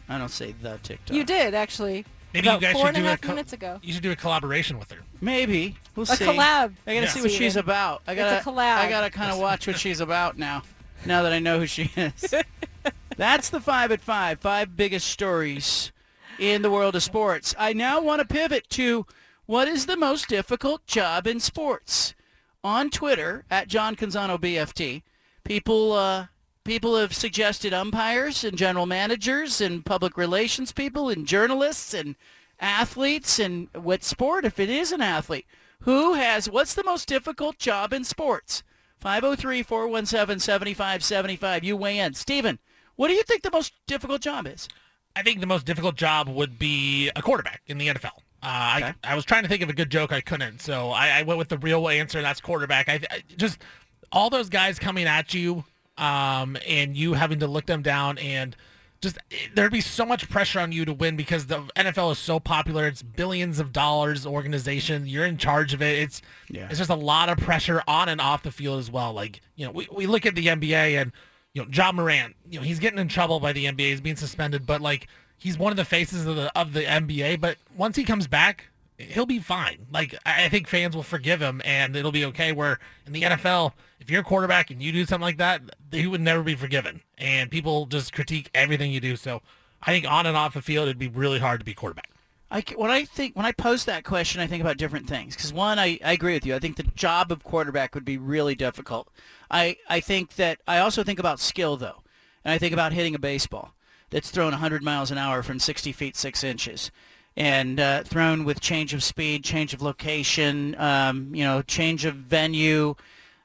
I 0.08 0.18
don't 0.18 0.28
say 0.28 0.52
the 0.60 0.78
TikTok. 0.82 1.16
You 1.16 1.24
did 1.24 1.54
actually. 1.54 2.04
Maybe 2.32 2.46
about 2.48 2.60
you 2.60 2.66
guys 2.68 2.72
four 2.74 2.82
should 2.86 2.88
and 2.88 2.96
a 2.98 3.00
do 3.00 3.06
half 3.06 3.18
a 3.18 3.22
co- 3.22 3.28
minutes 3.28 3.52
ago. 3.52 3.80
You 3.82 3.92
should 3.92 4.02
do 4.02 4.10
a 4.12 4.16
collaboration 4.16 4.78
with 4.78 4.90
her. 4.92 5.00
Maybe. 5.20 5.76
We'll 5.96 6.04
A 6.04 6.16
see. 6.16 6.24
collab. 6.24 6.74
I 6.86 6.94
gotta 6.94 7.00
Yeah. 7.00 7.06
see 7.08 7.22
what 7.22 7.30
she's 7.30 7.56
about. 7.56 8.02
I 8.06 8.12
It's 8.12 8.20
a 8.20 8.24
gotta, 8.24 8.44
collab. 8.50 8.76
I 8.76 8.88
gotta 8.88 9.10
kind 9.10 9.32
of 9.32 9.38
watch 9.38 9.66
what 9.66 9.78
she's 9.78 10.00
about 10.00 10.38
now. 10.38 10.62
Now 11.04 11.22
that 11.22 11.32
I 11.32 11.38
know 11.38 11.58
who 11.60 11.66
she 11.66 11.90
is. 11.96 12.34
That's 13.16 13.50
the 13.50 13.60
five 13.60 13.90
at 13.92 14.00
five. 14.00 14.40
Five 14.40 14.76
biggest 14.76 15.08
stories 15.08 15.92
in 16.38 16.62
the 16.62 16.70
world 16.70 16.94
of 16.96 17.02
sports. 17.02 17.54
I 17.58 17.72
now 17.72 18.00
want 18.00 18.20
to 18.20 18.26
pivot 18.26 18.68
to 18.70 19.06
what 19.46 19.66
is 19.68 19.86
the 19.86 19.96
most 19.96 20.28
difficult 20.28 20.86
job 20.86 21.26
in 21.26 21.40
sports. 21.40 22.14
On 22.62 22.90
Twitter 22.90 23.44
at 23.50 23.68
John 23.68 23.96
Canzano 23.96 24.38
BFT, 24.38 25.02
people 25.44 25.92
uh, 25.92 26.26
people 26.64 26.96
have 26.96 27.14
suggested 27.14 27.72
umpires 27.72 28.42
and 28.44 28.58
general 28.58 28.86
managers 28.86 29.60
and 29.60 29.84
public 29.84 30.16
relations 30.16 30.72
people 30.72 31.08
and 31.08 31.26
journalists 31.26 31.92
and 31.94 32.16
athletes 32.58 33.38
and 33.38 33.68
what 33.74 34.02
sport 34.04 34.44
if 34.44 34.58
it 34.58 34.68
is 34.68 34.92
an 34.92 35.00
athlete. 35.00 35.46
Who 35.80 36.14
has 36.14 36.50
what's 36.50 36.74
the 36.74 36.84
most 36.84 37.08
difficult 37.08 37.58
job 37.58 37.92
in 37.92 38.04
sports? 38.04 38.62
503-417-7575. 39.02 41.62
You 41.62 41.76
weigh 41.76 41.98
in. 41.98 42.14
Steven, 42.14 42.58
what 42.96 43.08
do 43.08 43.14
you 43.14 43.22
think 43.22 43.42
the 43.42 43.50
most 43.50 43.72
difficult 43.86 44.20
job 44.20 44.46
is? 44.46 44.68
I 45.16 45.22
think 45.22 45.40
the 45.40 45.46
most 45.46 45.66
difficult 45.66 45.96
job 45.96 46.28
would 46.28 46.58
be 46.58 47.10
a 47.16 47.22
quarterback 47.22 47.62
in 47.66 47.78
the 47.78 47.88
NFL. 47.88 48.18
Uh, 48.42 48.46
I, 48.46 48.94
I 49.04 49.14
was 49.14 49.24
trying 49.24 49.42
to 49.42 49.48
think 49.48 49.62
of 49.62 49.68
a 49.68 49.74
good 49.74 49.90
joke, 49.90 50.12
I 50.12 50.20
couldn't, 50.20 50.62
so 50.62 50.90
I, 50.90 51.18
I 51.18 51.22
went 51.24 51.38
with 51.38 51.48
the 51.48 51.58
real 51.58 51.88
answer, 51.88 52.18
and 52.18 52.24
that's 52.24 52.40
quarterback. 52.40 52.88
I, 52.88 53.00
I 53.10 53.22
just 53.36 53.58
all 54.12 54.30
those 54.30 54.48
guys 54.48 54.78
coming 54.78 55.06
at 55.06 55.34
you, 55.34 55.64
um, 56.00 56.56
and 56.66 56.96
you 56.96 57.14
having 57.14 57.38
to 57.40 57.46
look 57.46 57.66
them 57.66 57.82
down, 57.82 58.18
and 58.18 58.56
just 59.00 59.18
there'd 59.54 59.72
be 59.72 59.80
so 59.80 60.04
much 60.04 60.28
pressure 60.28 60.60
on 60.60 60.72
you 60.72 60.84
to 60.84 60.92
win 60.92 61.16
because 61.16 61.46
the 61.46 61.60
NFL 61.76 62.12
is 62.12 62.18
so 62.18 62.38
popular. 62.40 62.86
It's 62.86 63.02
billions 63.02 63.58
of 63.58 63.72
dollars 63.72 64.26
organization. 64.26 65.06
You're 65.06 65.24
in 65.24 65.36
charge 65.38 65.72
of 65.72 65.80
it. 65.80 65.98
It's 65.98 66.22
Yeah. 66.48 66.66
it's 66.68 66.78
just 66.78 66.90
a 66.90 66.94
lot 66.94 67.28
of 67.28 67.38
pressure 67.38 67.82
on 67.86 68.08
and 68.08 68.20
off 68.20 68.42
the 68.42 68.50
field 68.52 68.78
as 68.78 68.90
well. 68.90 69.12
Like 69.12 69.40
you 69.56 69.64
know, 69.66 69.72
we, 69.72 69.88
we 69.92 70.06
look 70.06 70.26
at 70.26 70.34
the 70.34 70.46
NBA 70.46 71.00
and 71.00 71.12
you 71.54 71.62
know, 71.62 71.68
Ja 71.72 71.92
Morant, 71.92 72.36
you 72.48 72.58
know, 72.60 72.64
he's 72.64 72.78
getting 72.78 72.98
in 72.98 73.08
trouble 73.08 73.40
by 73.40 73.52
the 73.52 73.64
NBA. 73.66 73.80
He's 73.90 74.00
being 74.00 74.16
suspended, 74.16 74.66
but 74.66 74.80
like 74.80 75.08
he's 75.38 75.58
one 75.58 75.72
of 75.72 75.76
the 75.76 75.84
faces 75.84 76.26
of 76.26 76.36
the 76.36 76.58
of 76.58 76.72
the 76.72 76.82
NBA. 76.82 77.40
But 77.40 77.56
once 77.76 77.96
he 77.96 78.04
comes 78.04 78.26
back, 78.26 78.66
he'll 79.00 79.26
be 79.26 79.38
fine. 79.38 79.86
Like 79.90 80.14
I 80.26 80.48
think 80.48 80.68
fans 80.68 80.94
will 80.94 81.02
forgive 81.02 81.40
him, 81.40 81.60
and 81.64 81.96
it'll 81.96 82.12
be 82.12 82.24
okay. 82.26 82.52
Where 82.52 82.78
in 83.06 83.12
the 83.12 83.22
NFL, 83.22 83.72
if 83.98 84.10
you're 84.10 84.20
a 84.20 84.24
quarterback 84.24 84.70
and 84.70 84.82
you 84.82 84.92
do 84.92 85.04
something 85.04 85.24
like 85.24 85.38
that, 85.38 85.62
he 85.90 86.06
would 86.06 86.20
never 86.20 86.42
be 86.42 86.54
forgiven, 86.54 87.02
and 87.18 87.50
people 87.50 87.86
just 87.86 88.12
critique 88.12 88.50
everything 88.54 88.92
you 88.92 89.00
do. 89.00 89.16
So 89.16 89.42
I 89.82 89.92
think 89.92 90.10
on 90.10 90.26
and 90.26 90.36
off 90.36 90.54
the 90.54 90.62
field, 90.62 90.84
it'd 90.88 90.98
be 90.98 91.08
really 91.08 91.38
hard 91.38 91.60
to 91.60 91.64
be 91.64 91.74
quarterback. 91.74 92.10
I, 92.52 92.64
when 92.76 92.90
I 92.90 93.04
think 93.04 93.36
when 93.36 93.46
I 93.46 93.52
pose 93.52 93.84
that 93.84 94.04
question, 94.04 94.40
I 94.40 94.46
think 94.46 94.60
about 94.60 94.76
different 94.76 95.08
things. 95.08 95.36
Because 95.36 95.52
one, 95.52 95.78
I, 95.78 95.98
I 96.04 96.12
agree 96.12 96.34
with 96.34 96.44
you. 96.44 96.54
I 96.54 96.58
think 96.58 96.76
the 96.76 96.82
job 96.82 97.30
of 97.30 97.44
quarterback 97.44 97.94
would 97.94 98.04
be 98.04 98.18
really 98.18 98.56
difficult. 98.56 99.08
I, 99.50 99.76
I 99.88 100.00
think 100.00 100.34
that 100.36 100.58
I 100.66 100.78
also 100.78 101.04
think 101.04 101.20
about 101.20 101.38
skill 101.38 101.76
though, 101.76 102.02
and 102.44 102.52
I 102.52 102.58
think 102.58 102.72
about 102.72 102.92
hitting 102.92 103.14
a 103.14 103.20
baseball 103.20 103.74
that's 104.10 104.30
thrown 104.30 104.50
100 104.50 104.82
miles 104.82 105.12
an 105.12 105.18
hour 105.18 105.42
from 105.42 105.60
60 105.60 105.92
feet 105.92 106.16
6 106.16 106.42
inches, 106.42 106.90
and 107.36 107.80
uh, 107.80 108.02
thrown 108.02 108.44
with 108.44 108.60
change 108.60 108.92
of 108.92 109.02
speed, 109.02 109.44
change 109.44 109.72
of 109.72 109.82
location, 109.82 110.74
um, 110.78 111.34
you 111.34 111.44
know, 111.44 111.62
change 111.62 112.04
of 112.04 112.14
venue, 112.16 112.94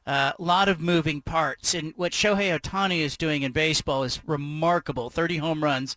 a 0.05 0.33
lot 0.37 0.67
of 0.67 0.79
moving 0.79 1.21
parts. 1.21 1.73
And 1.73 1.93
what 1.95 2.11
Shohei 2.11 2.57
Ohtani 2.57 2.99
is 2.99 3.17
doing 3.17 3.41
in 3.43 3.51
baseball 3.51 4.03
is 4.03 4.21
remarkable. 4.27 5.09
30 5.09 5.37
home 5.37 5.63
runs 5.63 5.95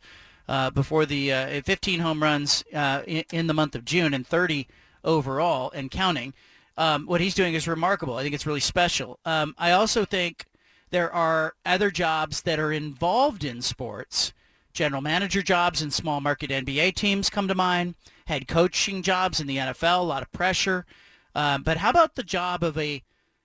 uh, 0.49 0.71
before 0.71 1.07
the 1.07 1.33
uh, 1.33 1.63
15 1.63 2.01
home 2.01 2.23
runs 2.23 2.65
uh, 2.73 3.03
in, 3.07 3.25
in 3.33 3.47
the 3.47 3.55
month 3.55 3.75
of 3.75 3.85
June 3.85 4.15
and 4.15 4.27
30 4.27 4.67
overall 5.05 5.71
and 5.73 5.91
counting. 5.91 6.33
Um, 6.77 7.07
what 7.07 7.21
he's 7.21 7.35
doing 7.35 7.55
is 7.55 7.67
remarkable. 7.67 8.15
I 8.15 8.23
think 8.23 8.35
it's 8.35 8.47
really 8.47 8.61
special. 8.61 9.19
Um, 9.25 9.55
I 9.59 9.73
also 9.73 10.05
think 10.05 10.47
there 10.91 11.13
are 11.13 11.55
other 11.67 11.91
jobs 11.91 12.43
that 12.43 12.59
are 12.59 12.73
involved 12.73 13.45
in 13.45 13.61
sports. 13.63 14.33
General 14.79 15.03
manager 15.03 15.43
jobs 15.43 15.83
in 15.83 15.91
small 15.91 16.21
market 16.21 16.51
NBA 16.51 16.95
teams 16.95 17.29
come 17.31 17.49
to 17.49 17.55
mind. 17.57 17.97
Head 18.27 18.47
coaching 18.47 19.03
jobs 19.03 19.41
in 19.41 19.49
the 19.49 19.57
NFL, 19.57 19.99
a 19.99 20.03
lot 20.05 20.23
of 20.23 20.31
pressure. 20.31 20.87
Um, 21.35 21.65
but 21.65 21.79
how 21.79 21.91
about 21.91 22.15
the 22.15 22.23
job 22.23 22.63
of 22.63 22.79
a 22.79 23.03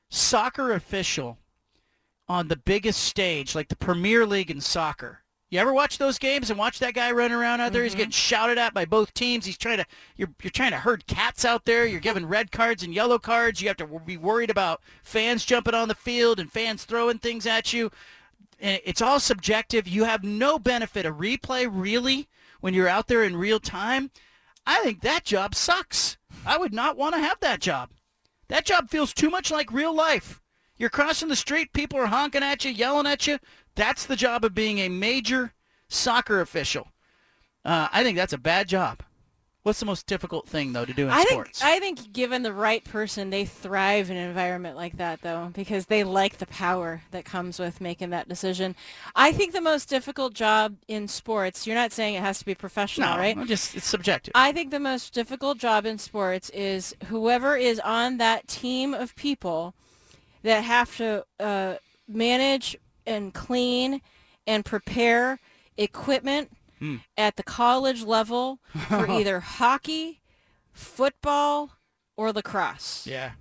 soccer 0.09 0.71
official 0.73 1.39
on 2.29 2.49
the 2.49 2.55
biggest 2.55 3.03
stage, 3.03 3.55
like 3.55 3.69
the 3.69 3.75
Premier 3.75 4.27
League 4.27 4.51
in 4.51 4.61
soccer? 4.61 5.21
You 5.49 5.57
ever 5.57 5.73
watch 5.73 5.97
those 5.97 6.19
games 6.19 6.51
and 6.51 6.59
watch 6.59 6.77
that 6.77 6.93
guy 6.93 7.11
run 7.11 7.31
around 7.31 7.61
out 7.61 7.73
there? 7.73 7.83
He's 7.83 7.95
getting 7.95 8.11
shouted 8.11 8.59
at 8.59 8.75
by 8.75 8.85
both 8.85 9.15
teams. 9.15 9.47
He's 9.47 9.57
trying 9.57 9.77
to 9.77 9.87
you're 10.15 10.29
you're 10.43 10.51
trying 10.51 10.71
to 10.71 10.77
herd 10.77 11.07
cats 11.07 11.45
out 11.45 11.65
there. 11.65 11.87
You're 11.87 11.99
giving 11.99 12.27
red 12.27 12.51
cards 12.51 12.83
and 12.83 12.93
yellow 12.93 13.17
cards. 13.17 13.59
You 13.59 13.69
have 13.69 13.77
to 13.77 13.87
be 13.87 14.17
worried 14.17 14.51
about 14.51 14.81
fans 15.01 15.45
jumping 15.45 15.73
on 15.73 15.87
the 15.87 15.95
field 15.95 16.39
and 16.39 16.51
fans 16.51 16.85
throwing 16.85 17.17
things 17.17 17.47
at 17.47 17.73
you. 17.73 17.89
It's 18.63 19.01
all 19.01 19.19
subjective. 19.19 19.87
You 19.87 20.05
have 20.05 20.23
no 20.23 20.57
benefit 20.57 21.05
of 21.05 21.17
replay 21.17 21.67
really 21.69 22.29
when 22.61 22.73
you're 22.73 22.87
out 22.87 23.07
there 23.07 23.23
in 23.23 23.35
real 23.35 23.59
time. 23.59 24.09
I 24.65 24.81
think 24.81 25.01
that 25.01 25.25
job 25.25 25.53
sucks. 25.53 26.17
I 26.45 26.57
would 26.57 26.73
not 26.73 26.97
want 26.97 27.13
to 27.15 27.21
have 27.21 27.39
that 27.41 27.59
job. 27.59 27.89
That 28.47 28.65
job 28.65 28.89
feels 28.89 29.13
too 29.13 29.29
much 29.29 29.51
like 29.51 29.71
real 29.71 29.93
life. 29.93 30.39
You're 30.77 30.89
crossing 30.89 31.27
the 31.27 31.35
street, 31.35 31.73
people 31.73 31.99
are 31.99 32.07
honking 32.07 32.43
at 32.43 32.63
you, 32.63 32.71
yelling 32.71 33.05
at 33.05 33.27
you. 33.27 33.39
That's 33.75 34.05
the 34.05 34.15
job 34.15 34.45
of 34.45 34.53
being 34.53 34.79
a 34.79 34.89
major 34.89 35.53
soccer 35.89 36.39
official. 36.39 36.87
Uh, 37.65 37.89
I 37.91 38.03
think 38.03 38.17
that's 38.17 38.33
a 38.33 38.37
bad 38.37 38.67
job. 38.67 39.03
What's 39.63 39.79
the 39.79 39.85
most 39.85 40.07
difficult 40.07 40.47
thing 40.47 40.73
though 40.73 40.83
to 40.83 40.93
do 40.93 41.05
in 41.05 41.09
I 41.09 41.23
sports? 41.23 41.59
think 41.61 41.71
I 41.71 41.79
think 41.79 42.11
given 42.11 42.43
the 42.43 42.51
right 42.51 42.83
person, 42.83 43.29
they 43.29 43.45
thrive 43.45 44.09
in 44.09 44.17
an 44.17 44.27
environment 44.27 44.75
like 44.75 44.97
that, 44.97 45.21
though, 45.21 45.51
because 45.53 45.85
they 45.85 46.03
like 46.03 46.37
the 46.37 46.45
power 46.47 47.03
that 47.11 47.23
comes 47.23 47.59
with 47.59 47.79
making 47.79 48.09
that 48.09 48.27
decision. 48.27 48.75
I 49.15 49.31
think 49.31 49.53
the 49.53 49.61
most 49.61 49.87
difficult 49.87 50.33
job 50.33 50.75
in 50.89 51.07
sports. 51.07 51.65
You're 51.65 51.77
not 51.77 51.93
saying 51.93 52.15
it 52.15 52.21
has 52.21 52.39
to 52.39 52.45
be 52.45 52.55
professional, 52.55 53.11
no, 53.11 53.17
right? 53.17 53.37
Just 53.47 53.73
it's 53.75 53.85
subjective. 53.87 54.33
I 54.35 54.51
think 54.51 54.71
the 54.71 54.81
most 54.81 55.13
difficult 55.13 55.59
job 55.59 55.85
in 55.85 55.97
sports 55.97 56.49
is 56.49 56.93
whoever 57.05 57.55
is 57.55 57.79
on 57.79 58.17
that 58.17 58.49
team 58.49 58.93
of 58.93 59.15
people 59.15 59.75
that 60.43 60.65
have 60.65 60.97
to 60.97 61.25
uh, 61.39 61.75
manage 62.05 62.75
and 63.05 63.33
clean 63.33 64.01
and 64.45 64.65
prepare 64.65 65.39
equipment 65.77 66.51
Hmm. 66.83 66.95
at 67.17 67.37
the 67.37 67.43
college 67.43 68.03
level 68.03 68.59
for 68.89 69.09
either 69.19 69.39
hockey, 69.39 70.19
football, 70.73 71.77
or 72.17 72.33
lacrosse. 72.33 73.07
Yeah. 73.07 73.31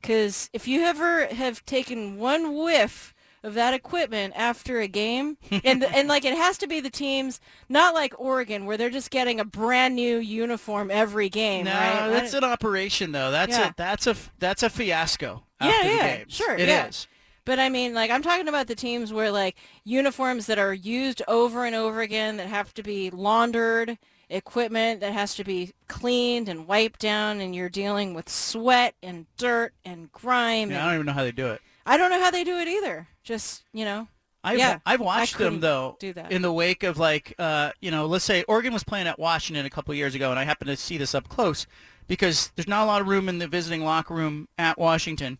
Because 0.00 0.48
if 0.52 0.68
you 0.68 0.82
ever 0.82 1.26
have 1.26 1.64
taken 1.66 2.18
one 2.18 2.54
whiff 2.56 3.12
of 3.42 3.54
that 3.54 3.74
equipment 3.74 4.32
after 4.36 4.80
a 4.80 4.86
game, 4.86 5.38
and 5.64 5.82
the, 5.82 5.88
and 5.90 6.06
like 6.08 6.24
it 6.24 6.36
has 6.36 6.56
to 6.58 6.66
be 6.66 6.78
the 6.80 6.88
teams, 6.90 7.40
not 7.68 7.94
like 7.94 8.14
Oregon 8.18 8.64
where 8.64 8.76
they're 8.76 8.90
just 8.90 9.10
getting 9.10 9.40
a 9.40 9.44
brand 9.44 9.96
new 9.96 10.18
uniform 10.18 10.90
every 10.90 11.28
game, 11.28 11.64
No, 11.64 11.72
right? 11.72 12.08
that's 12.10 12.32
an 12.34 12.44
operation 12.44 13.12
though. 13.12 13.30
That's 13.30 13.56
Yeah. 13.58 13.70
a 13.70 13.74
that's 13.76 14.06
a 14.06 14.14
that's 14.38 14.62
a 14.62 14.70
fiasco. 14.70 15.44
yeah, 15.60 15.82
yeah, 15.82 16.16
games. 16.18 16.32
sure, 16.34 16.54
It 16.56 16.68
is. 16.68 17.06
But 17.44 17.58
I 17.58 17.68
mean, 17.68 17.94
like 17.94 18.10
I'm 18.10 18.22
talking 18.22 18.48
about 18.48 18.66
the 18.66 18.74
teams 18.74 19.12
where 19.12 19.30
like 19.30 19.56
uniforms 19.84 20.46
that 20.46 20.58
are 20.58 20.72
used 20.72 21.22
over 21.28 21.64
and 21.64 21.74
over 21.74 22.00
again 22.00 22.36
that 22.38 22.46
have 22.46 22.72
to 22.74 22.82
be 22.82 23.10
laundered, 23.10 23.98
equipment 24.30 25.00
that 25.00 25.12
has 25.12 25.34
to 25.36 25.44
be 25.44 25.72
cleaned 25.88 26.48
and 26.48 26.66
wiped 26.66 27.00
down, 27.00 27.40
and 27.40 27.54
you're 27.54 27.68
dealing 27.68 28.14
with 28.14 28.28
sweat 28.28 28.94
and 29.02 29.26
dirt 29.36 29.74
and 29.84 30.10
grime. 30.12 30.70
Yeah, 30.70 30.82
I 30.82 30.86
don't 30.86 30.94
even 30.94 31.06
know 31.06 31.12
how 31.12 31.24
they 31.24 31.32
do 31.32 31.48
it. 31.48 31.60
I 31.86 31.96
don't 31.98 32.10
know 32.10 32.20
how 32.20 32.30
they 32.30 32.44
do 32.44 32.58
it 32.58 32.68
either. 32.68 33.08
Just 33.22 33.64
you 33.74 33.84
know, 33.84 34.08
I've, 34.42 34.58
Yeah, 34.58 34.78
I've 34.86 35.00
watched 35.00 35.38
them 35.38 35.60
though 35.60 35.98
in 36.30 36.42
the 36.42 36.52
wake 36.52 36.82
of 36.82 36.98
like 36.98 37.34
uh, 37.38 37.72
you 37.80 37.90
know 37.90 38.06
let's 38.06 38.24
say 38.24 38.42
Oregon 38.44 38.72
was 38.72 38.84
playing 38.84 39.06
at 39.06 39.18
Washington 39.18 39.66
a 39.66 39.70
couple 39.70 39.92
of 39.92 39.98
years 39.98 40.14
ago 40.14 40.30
and 40.30 40.38
I 40.38 40.44
happened 40.44 40.68
to 40.68 40.76
see 40.76 40.96
this 40.98 41.14
up 41.14 41.28
close 41.28 41.66
because 42.06 42.50
there's 42.54 42.68
not 42.68 42.84
a 42.84 42.86
lot 42.86 43.00
of 43.00 43.08
room 43.08 43.28
in 43.28 43.38
the 43.38 43.48
visiting 43.48 43.82
locker 43.84 44.14
room 44.14 44.48
at 44.58 44.78
Washington 44.78 45.38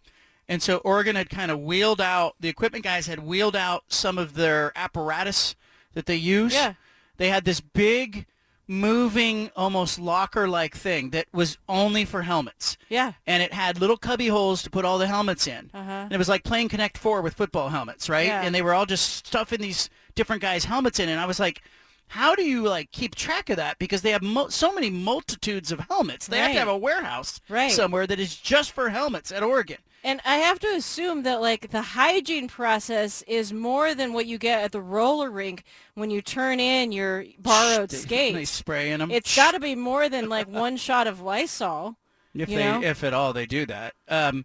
and 0.48 0.62
so 0.62 0.76
Oregon 0.78 1.16
had 1.16 1.30
kind 1.30 1.50
of 1.50 1.60
wheeled 1.60 2.00
out 2.00 2.34
the 2.40 2.48
equipment 2.48 2.84
guys 2.84 3.06
had 3.06 3.20
wheeled 3.20 3.56
out 3.56 3.84
some 3.88 4.18
of 4.18 4.34
their 4.34 4.72
apparatus 4.76 5.54
that 5.94 6.06
they 6.06 6.16
use 6.16 6.52
Yeah. 6.54 6.74
they 7.16 7.28
had 7.30 7.44
this 7.44 7.60
big 7.60 8.26
moving 8.66 9.50
almost 9.54 9.98
locker 9.98 10.48
like 10.48 10.74
thing 10.74 11.10
that 11.10 11.26
was 11.32 11.58
only 11.68 12.04
for 12.04 12.22
helmets 12.22 12.76
Yeah. 12.88 13.12
and 13.26 13.42
it 13.42 13.52
had 13.52 13.78
little 13.78 13.96
cubby 13.98 14.28
holes 14.28 14.62
to 14.62 14.70
put 14.70 14.84
all 14.86 14.98
the 14.98 15.06
helmets 15.06 15.46
in. 15.46 15.70
Uh-huh. 15.74 15.90
And 15.90 16.12
it 16.12 16.16
was 16.18 16.28
like 16.30 16.44
playing 16.44 16.70
Connect 16.70 16.96
Four 16.96 17.20
with 17.22 17.34
football 17.34 17.68
helmets, 17.68 18.08
right? 18.08 18.26
Yeah. 18.26 18.40
And 18.42 18.54
they 18.54 18.62
were 18.62 18.72
all 18.74 18.86
just 18.86 19.26
stuffing 19.26 19.60
these 19.60 19.90
different 20.14 20.40
guys' 20.42 20.64
helmets 20.64 20.98
in, 20.98 21.08
and 21.08 21.20
I 21.20 21.26
was 21.26 21.38
like, 21.40 21.60
how 22.08 22.34
do 22.34 22.42
you 22.42 22.62
like 22.62 22.90
keep 22.90 23.14
track 23.14 23.50
of 23.50 23.56
that? 23.56 23.78
Because 23.78 24.02
they 24.02 24.10
have 24.12 24.22
mo- 24.22 24.48
so 24.48 24.72
many 24.72 24.88
multitudes 24.90 25.70
of 25.72 25.80
helmets. 25.90 26.26
They 26.26 26.38
have 26.38 26.52
to 26.52 26.58
have 26.58 26.68
a 26.68 26.76
warehouse 26.76 27.40
Right. 27.48 27.70
somewhere 27.72 28.06
that 28.06 28.18
is 28.20 28.34
just 28.36 28.72
for 28.72 28.88
helmets 28.90 29.30
at 29.32 29.42
Oregon. 29.42 29.78
And 30.04 30.20
I 30.24 30.36
have 30.36 30.58
to 30.60 30.68
assume 30.68 31.22
that 31.22 31.40
like 31.40 31.70
the 31.70 31.80
hygiene 31.80 32.46
process 32.46 33.22
is 33.22 33.52
more 33.54 33.94
than 33.94 34.12
what 34.12 34.26
you 34.26 34.36
get 34.36 34.62
at 34.62 34.70
the 34.72 34.80
roller 34.82 35.30
rink 35.30 35.64
when 35.94 36.10
you 36.10 36.20
turn 36.20 36.60
in 36.60 36.92
your 36.92 37.24
borrowed 37.38 37.88
They- 37.88 37.96
skates. 37.96 38.36
They 38.36 38.44
spray 38.44 38.90
in 38.92 39.00
them. 39.00 39.10
It's 39.10 39.34
got 39.34 39.52
to 39.52 39.60
be 39.60 39.74
more 39.74 40.10
than 40.10 40.28
like 40.28 40.46
one 40.46 40.76
shot 40.76 41.06
of 41.06 41.22
Lysol. 41.22 41.96
if 42.34 42.48
they, 42.50 42.56
know? 42.56 42.82
if 42.82 43.02
at 43.02 43.14
all, 43.14 43.32
they 43.32 43.46
do 43.46 43.64
that. 43.66 43.94
Um, 44.08 44.44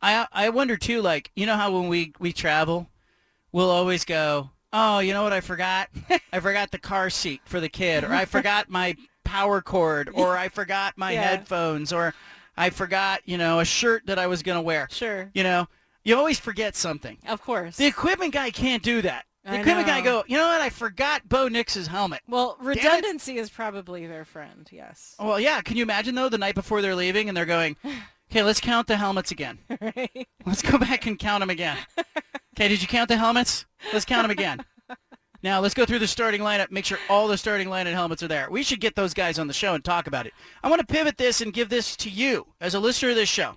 I 0.00 0.26
I 0.32 0.48
wonder 0.48 0.76
too. 0.78 1.02
Like 1.02 1.30
you 1.36 1.44
know 1.44 1.56
how 1.56 1.70
when 1.72 1.88
we 1.88 2.12
we 2.18 2.32
travel, 2.32 2.88
we'll 3.52 3.70
always 3.70 4.04
go. 4.06 4.50
Oh, 4.72 4.98
you 5.00 5.12
know 5.12 5.22
what 5.22 5.32
I 5.32 5.40
forgot? 5.40 5.88
I 6.32 6.40
forgot 6.40 6.70
the 6.70 6.78
car 6.78 7.10
seat 7.10 7.40
for 7.44 7.60
the 7.60 7.68
kid, 7.68 8.02
or 8.04 8.12
I 8.12 8.24
forgot 8.36 8.70
my 8.70 8.96
power 9.24 9.60
cord, 9.60 10.08
or 10.14 10.36
I 10.38 10.48
forgot 10.48 10.96
my 10.96 11.12
Yeah. 11.12 11.22
headphones, 11.22 11.92
or 11.92 12.14
I 12.56 12.70
forgot 12.70 13.20
you 13.24 13.38
know 13.38 13.60
a 13.60 13.64
shirt 13.64 14.06
that 14.06 14.18
I 14.18 14.26
was 14.26 14.42
gonna 14.42 14.62
wear. 14.62 14.88
Sure. 14.90 15.30
You 15.34 15.42
know, 15.42 15.68
you 16.04 16.16
always 16.16 16.38
forget 16.38 16.76
something. 16.76 17.18
Of 17.26 17.42
course. 17.42 17.76
The 17.76 17.86
equipment 17.86 18.32
guy 18.32 18.50
can't 18.50 18.82
do 18.82 19.02
that. 19.02 19.24
The 19.44 19.52
I 19.52 19.56
equipment 19.56 19.86
guy 19.86 20.00
go. 20.00 20.24
You 20.26 20.36
know 20.36 20.46
what? 20.46 20.60
I 20.60 20.70
forgot 20.70 21.28
Bo 21.28 21.48
Nix's 21.48 21.86
helmet. 21.86 22.20
Well, 22.28 22.56
redundancy 22.60 23.38
is 23.38 23.48
probably 23.50 24.06
their 24.06 24.24
friend. 24.24 24.68
Yes. 24.72 25.14
Well, 25.20 25.38
yeah. 25.38 25.60
Can 25.60 25.76
you 25.76 25.82
imagine 25.82 26.14
though 26.14 26.28
the 26.28 26.38
night 26.38 26.54
before 26.54 26.82
they're 26.82 26.96
leaving 26.96 27.28
and 27.28 27.36
they're 27.36 27.44
going, 27.46 27.76
okay, 28.30 28.42
let's 28.42 28.60
count 28.60 28.88
the 28.88 28.96
helmets 28.96 29.30
again. 29.30 29.58
right. 29.80 30.26
Let's 30.44 30.62
go 30.62 30.78
back 30.78 31.06
and 31.06 31.18
count 31.18 31.42
them 31.42 31.50
again. 31.50 31.78
Okay, 32.58 32.68
did 32.68 32.80
you 32.80 32.88
count 32.88 33.08
the 33.10 33.18
helmets? 33.18 33.66
Let's 33.92 34.06
count 34.06 34.22
them 34.24 34.30
again. 34.30 34.64
Now 35.42 35.60
let's 35.60 35.74
go 35.74 35.84
through 35.84 35.98
the 36.00 36.06
starting 36.06 36.40
lineup. 36.40 36.70
Make 36.70 36.84
sure 36.84 36.98
all 37.08 37.28
the 37.28 37.38
starting 37.38 37.68
lineup 37.68 37.92
helmets 37.92 38.22
are 38.22 38.28
there. 38.28 38.48
We 38.50 38.62
should 38.62 38.80
get 38.80 38.94
those 38.94 39.14
guys 39.14 39.38
on 39.38 39.46
the 39.46 39.52
show 39.52 39.74
and 39.74 39.84
talk 39.84 40.06
about 40.06 40.26
it. 40.26 40.34
I 40.62 40.68
want 40.68 40.80
to 40.80 40.86
pivot 40.86 41.18
this 41.18 41.40
and 41.40 41.52
give 41.52 41.68
this 41.68 41.96
to 41.96 42.10
you 42.10 42.46
as 42.60 42.74
a 42.74 42.80
listener 42.80 43.10
of 43.10 43.16
this 43.16 43.28
show. 43.28 43.56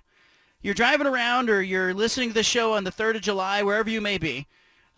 You're 0.62 0.74
driving 0.74 1.06
around 1.06 1.48
or 1.48 1.62
you're 1.62 1.94
listening 1.94 2.28
to 2.28 2.34
the 2.34 2.42
show 2.42 2.74
on 2.74 2.84
the 2.84 2.92
3rd 2.92 3.16
of 3.16 3.22
July, 3.22 3.62
wherever 3.62 3.88
you 3.88 4.00
may 4.00 4.18
be. 4.18 4.46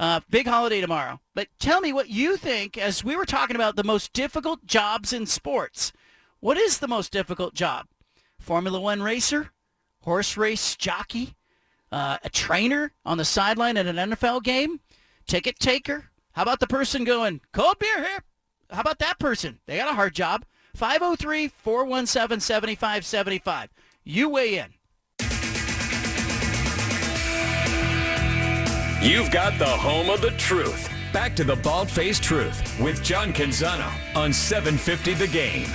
Uh, 0.01 0.21
big 0.29 0.49
holiday 0.49 0.81
tomorrow. 0.81 1.21
But 1.35 1.49
tell 1.61 1.81
me 1.81 1.93
what 1.93 2.09
you 2.09 2.37
think 2.37 2.77
as 2.77 3.05
we 3.05 3.15
were 3.15 3.25
talking 3.25 3.55
about 3.55 3.77
the 3.77 3.85
most 3.85 4.13
difficult 4.13 4.67
jobs 4.67 5.13
in 5.13 5.27
sports. 5.27 5.93
What 6.41 6.57
is 6.57 6.79
the 6.79 6.89
most 6.89 7.13
difficult 7.13 7.55
job? 7.55 7.87
Formula 8.41 8.81
One 8.81 9.03
racer? 9.03 9.53
Horse 10.01 10.37
race 10.37 10.75
jockey? 10.75 11.37
Uh, 11.93 12.19
a 12.25 12.31
trainer 12.31 12.93
on 13.05 13.19
the 13.19 13.25
sideline 13.25 13.77
at 13.77 13.87
an 13.87 13.97
NFL 13.97 14.43
game? 14.43 14.81
Ticket 15.29 15.61
taker? 15.61 16.11
How 16.33 16.43
about 16.43 16.61
the 16.61 16.67
person 16.67 17.05
going, 17.05 17.41
cold 17.53 17.79
beer 17.79 18.03
here? 18.03 18.25
How 18.71 18.81
about 18.81 18.99
that 19.01 19.19
person? 19.19 19.59
They 19.67 19.77
got 19.77 19.91
a 19.91 19.95
hard 19.95 20.15
job. 20.15 20.47
503-417-7575. 20.79 23.69
You 24.05 24.31
weigh 24.31 24.59
in. 24.59 24.73
You've 29.03 29.31
got 29.31 29.59
the 29.59 29.67
home 29.67 30.09
of 30.09 30.23
the 30.23 30.31
truth. 30.39 30.89
Back 31.13 31.37
to 31.37 31.45
the 31.45 31.57
Bald 31.57 31.91
Faced 31.91 32.23
Truth 32.23 32.81
with 32.81 33.03
John 33.03 33.35
Canzano 33.35 33.93
on 34.17 34.33
750 34.33 35.13
The 35.15 35.27
Game. 35.27 35.69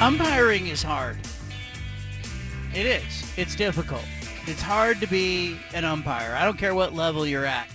Umpiring 0.00 0.66
is 0.66 0.82
hard. 0.82 1.18
It 2.74 2.86
is. 2.86 3.32
It's 3.36 3.54
difficult. 3.54 4.02
It's 4.46 4.60
hard 4.60 5.00
to 5.00 5.06
be 5.06 5.56
an 5.72 5.84
umpire. 5.84 6.34
I 6.34 6.44
don't 6.44 6.58
care 6.58 6.74
what 6.74 6.92
level 6.92 7.24
you're 7.24 7.46
at. 7.46 7.68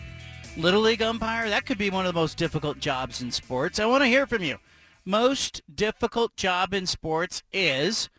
Little 0.60 0.82
League 0.82 1.02
umpire, 1.02 1.48
that 1.48 1.66
could 1.66 1.78
be 1.78 1.90
one 1.90 2.06
of 2.06 2.14
the 2.14 2.20
most 2.20 2.38
difficult 2.38 2.80
jobs 2.80 3.22
in 3.22 3.32
sports. 3.32 3.80
I 3.80 3.86
want 3.86 4.04
to 4.04 4.10
hear 4.10 4.28
from 4.28 4.44
you. 4.44 4.58
Most 5.06 5.62
difficult 5.74 6.36
job 6.36 6.74
in 6.74 6.86
sports 6.86 7.44
is, 7.54 8.10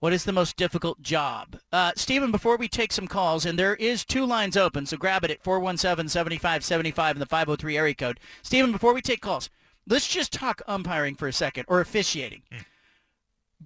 What 0.00 0.12
is 0.12 0.24
the 0.24 0.32
most 0.32 0.58
difficult 0.58 1.00
job? 1.00 1.58
Uh, 1.72 1.92
Stephen, 1.96 2.30
before 2.30 2.58
we 2.58 2.68
take 2.68 2.92
some 2.92 3.08
calls, 3.08 3.46
and 3.46 3.58
there 3.58 3.74
is 3.76 4.04
two 4.04 4.26
lines 4.26 4.54
open, 4.54 4.84
so 4.84 4.98
grab 4.98 5.24
it 5.24 5.30
at 5.30 5.42
417-7575 5.42 7.12
in 7.12 7.18
the 7.20 7.26
503 7.26 7.78
area 7.78 7.94
code. 7.94 8.20
Stephen, 8.42 8.70
before 8.70 8.92
we 8.92 9.00
take 9.00 9.22
calls, 9.22 9.48
let's 9.88 10.06
just 10.06 10.30
talk 10.30 10.60
umpiring 10.66 11.14
for 11.14 11.26
a 11.26 11.32
second, 11.32 11.64
or 11.68 11.80
officiating. 11.80 12.42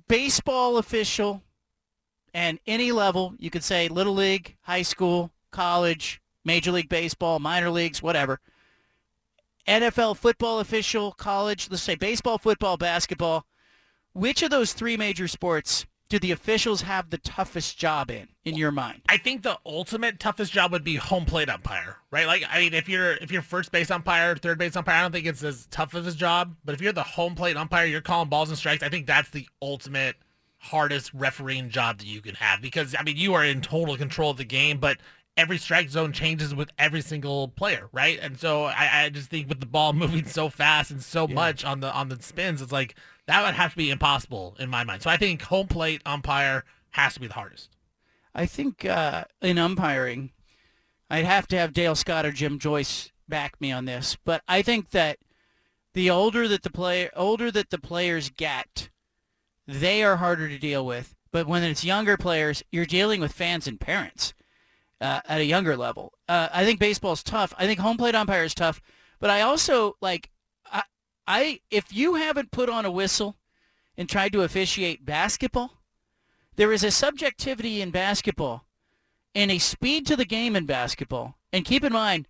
Baseball 0.07 0.77
official 0.77 1.43
and 2.33 2.61
any 2.69 2.93
level, 2.93 3.35
you 3.39 3.51
could 3.51 3.65
say 3.65 3.89
Little 3.89 4.15
League, 4.15 4.57
high 4.63 4.83
school, 4.83 5.33
college, 5.51 6.23
Major 6.45 6.73
League 6.73 6.89
Baseball, 6.89 7.39
minor 7.39 7.71
leagues, 7.71 8.03
whatever. 8.03 8.41
NFL 9.67 10.17
football 10.17 10.61
official, 10.61 11.13
college, 11.13 11.69
let's 11.71 11.83
say 11.83 11.95
baseball, 11.95 12.39
football, 12.39 12.77
basketball. 12.77 13.45
Which 14.15 14.43
of 14.43 14.51
those 14.51 14.73
three 14.73 14.97
major 14.97 15.29
sports 15.29 15.87
do 16.09 16.19
the 16.19 16.33
officials 16.33 16.83
have 16.83 17.11
the 17.11 17.19
toughest 17.19 17.79
job 17.79 18.11
in, 18.11 18.29
in 18.45 18.55
your 18.57 18.73
mind? 18.73 19.03
I 19.09 19.19
think 19.19 19.43
the 19.43 19.59
ultimate 19.67 20.19
toughest 20.19 20.53
job 20.53 20.73
would 20.73 20.85
be 20.85 20.97
home 20.97 21.27
plate 21.27 21.51
umpire, 21.51 21.99
right? 22.11 22.27
Like, 22.27 22.45
I 22.51 22.61
mean, 22.61 22.73
if 22.73 22.89
you're 22.89 23.13
if 23.17 23.31
you're 23.31 23.43
first 23.43 23.71
base 23.71 23.91
umpire, 23.91 24.35
third 24.37 24.59
base 24.59 24.75
umpire, 24.75 24.97
I 24.97 25.03
don't 25.03 25.13
think 25.13 25.27
it's 25.27 25.45
as 25.45 25.67
tough 25.71 25.93
of 25.95 26.07
a 26.07 26.13
job. 26.13 26.57
But 26.65 26.75
if 26.75 26.81
you're 26.81 26.93
the 26.95 27.03
home 27.03 27.35
plate 27.35 27.57
umpire, 27.57 27.87
you're 27.87 28.01
calling 28.01 28.31
balls 28.31 28.49
and 28.49 28.57
strikes. 28.57 28.83
I 28.83 28.89
think 28.89 29.07
that's 29.07 29.31
the 29.31 29.47
ultimate 29.61 30.17
hardest 30.61 31.15
refereeing 31.15 31.71
job 31.71 31.99
that 31.99 32.07
you 32.07 32.21
can 32.21 32.35
have 32.37 32.61
because 32.61 32.95
I 32.99 33.03
mean, 33.03 33.17
you 33.17 33.35
are 33.35 33.45
in 33.45 33.61
total 33.61 33.97
control 33.97 34.31
of 34.31 34.39
the 34.39 34.45
game, 34.45 34.79
but 34.79 34.99
every 35.39 35.57
strike 35.57 35.89
zone 35.89 36.13
changes 36.13 36.53
with 36.55 36.69
every 36.79 37.01
single 37.01 37.49
player, 37.49 37.89
right? 37.93 38.19
And 38.21 38.39
so 38.39 38.65
I, 38.65 39.05
I 39.05 39.09
just 39.09 39.31
think 39.31 39.49
with 39.49 39.61
the 39.61 39.67
ball 39.67 39.93
moving 39.95 40.27
so 40.27 40.51
fast 40.51 40.91
and 40.91 41.03
so 41.03 41.27
much 41.27 41.65
on 41.65 41.81
the 41.81 41.91
on 41.95 42.09
the 42.11 42.21
spins, 42.21 42.61
it's 42.61 42.73
like 42.73 42.97
that 43.27 43.47
would 43.47 43.55
have 43.55 43.71
to 43.71 43.77
be 43.77 43.91
impossible 43.91 44.57
in 44.59 44.69
my 44.69 44.85
mind. 44.85 45.03
So 45.03 45.09
I 45.09 45.17
think 45.17 45.43
home 45.43 45.69
plate 45.69 46.03
umpire 46.05 46.65
has 46.91 47.15
to 47.15 47.21
be 47.21 47.29
the 47.29 47.35
hardest. 47.35 47.71
I 48.35 48.45
think 48.45 48.85
uh, 48.85 49.25
in 49.41 49.59
umpiring, 49.59 50.33
I'd 51.09 51.25
have 51.25 51.47
to 51.49 51.59
have 51.59 51.73
Dale 51.73 51.95
Scott 51.95 52.27
or 52.27 52.33
Jim 52.33 52.59
Joyce 52.59 53.13
back 53.29 53.61
me 53.61 53.71
on 53.73 53.85
this, 53.85 54.17
but 54.25 54.43
I 54.49 54.63
think 54.63 54.91
that 54.91 55.19
the 55.95 56.11
older 56.11 56.49
that 56.49 56.63
the 56.63 56.71
play 56.71 57.11
older 57.15 57.51
that 57.51 57.71
the 57.71 57.79
players 57.79 58.29
get, 58.31 58.91
they 59.67 60.03
are 60.03 60.17
harder 60.17 60.49
to 60.49 60.59
deal 60.59 60.85
with. 60.85 61.15
But 61.31 61.47
when 61.47 61.63
it's 61.63 61.85
younger 61.85 62.17
players, 62.17 62.63
you're 62.73 62.87
dealing 62.87 63.21
with 63.21 63.33
fans 63.33 63.67
and 63.67 63.79
parents. 63.79 64.33
Uh, 65.01 65.21
at 65.27 65.41
a 65.41 65.45
younger 65.45 65.77
level. 65.77 66.13
Uh, 66.29 66.49
I 66.53 66.65
think 66.65 66.81
baseball's 66.81 67.23
tough. 67.23 67.55
I 67.59 67.67
think 67.67 67.81
home 67.81 67.97
plate 67.97 68.15
umpire 68.15 68.45
is 68.45 68.55
tough, 68.55 68.81
but 69.21 69.31
I 69.31 69.41
also 69.41 69.97
like 70.01 70.31
I, 70.71 70.83
I 71.27 71.61
if 71.71 71.93
you 71.93 72.15
haven't 72.15 72.51
put 72.51 72.69
on 72.69 72.85
a 72.85 72.91
whistle 72.91 73.37
and 73.97 74.09
tried 74.09 74.33
to 74.33 74.43
officiate 74.43 75.05
basketball, 75.05 75.83
there 76.57 76.73
is 76.73 76.85
a 76.85 76.91
subjectivity 76.91 77.81
in 77.81 77.91
basketball 77.91 78.65
and 79.35 79.51
a 79.51 79.59
speed 79.59 80.07
to 80.07 80.17
the 80.17 80.25
game 80.25 80.57
in 80.57 80.67
basketball. 80.67 81.37
And 81.53 81.65
keep 81.65 81.85
in 81.85 81.93
mind, 81.93 82.29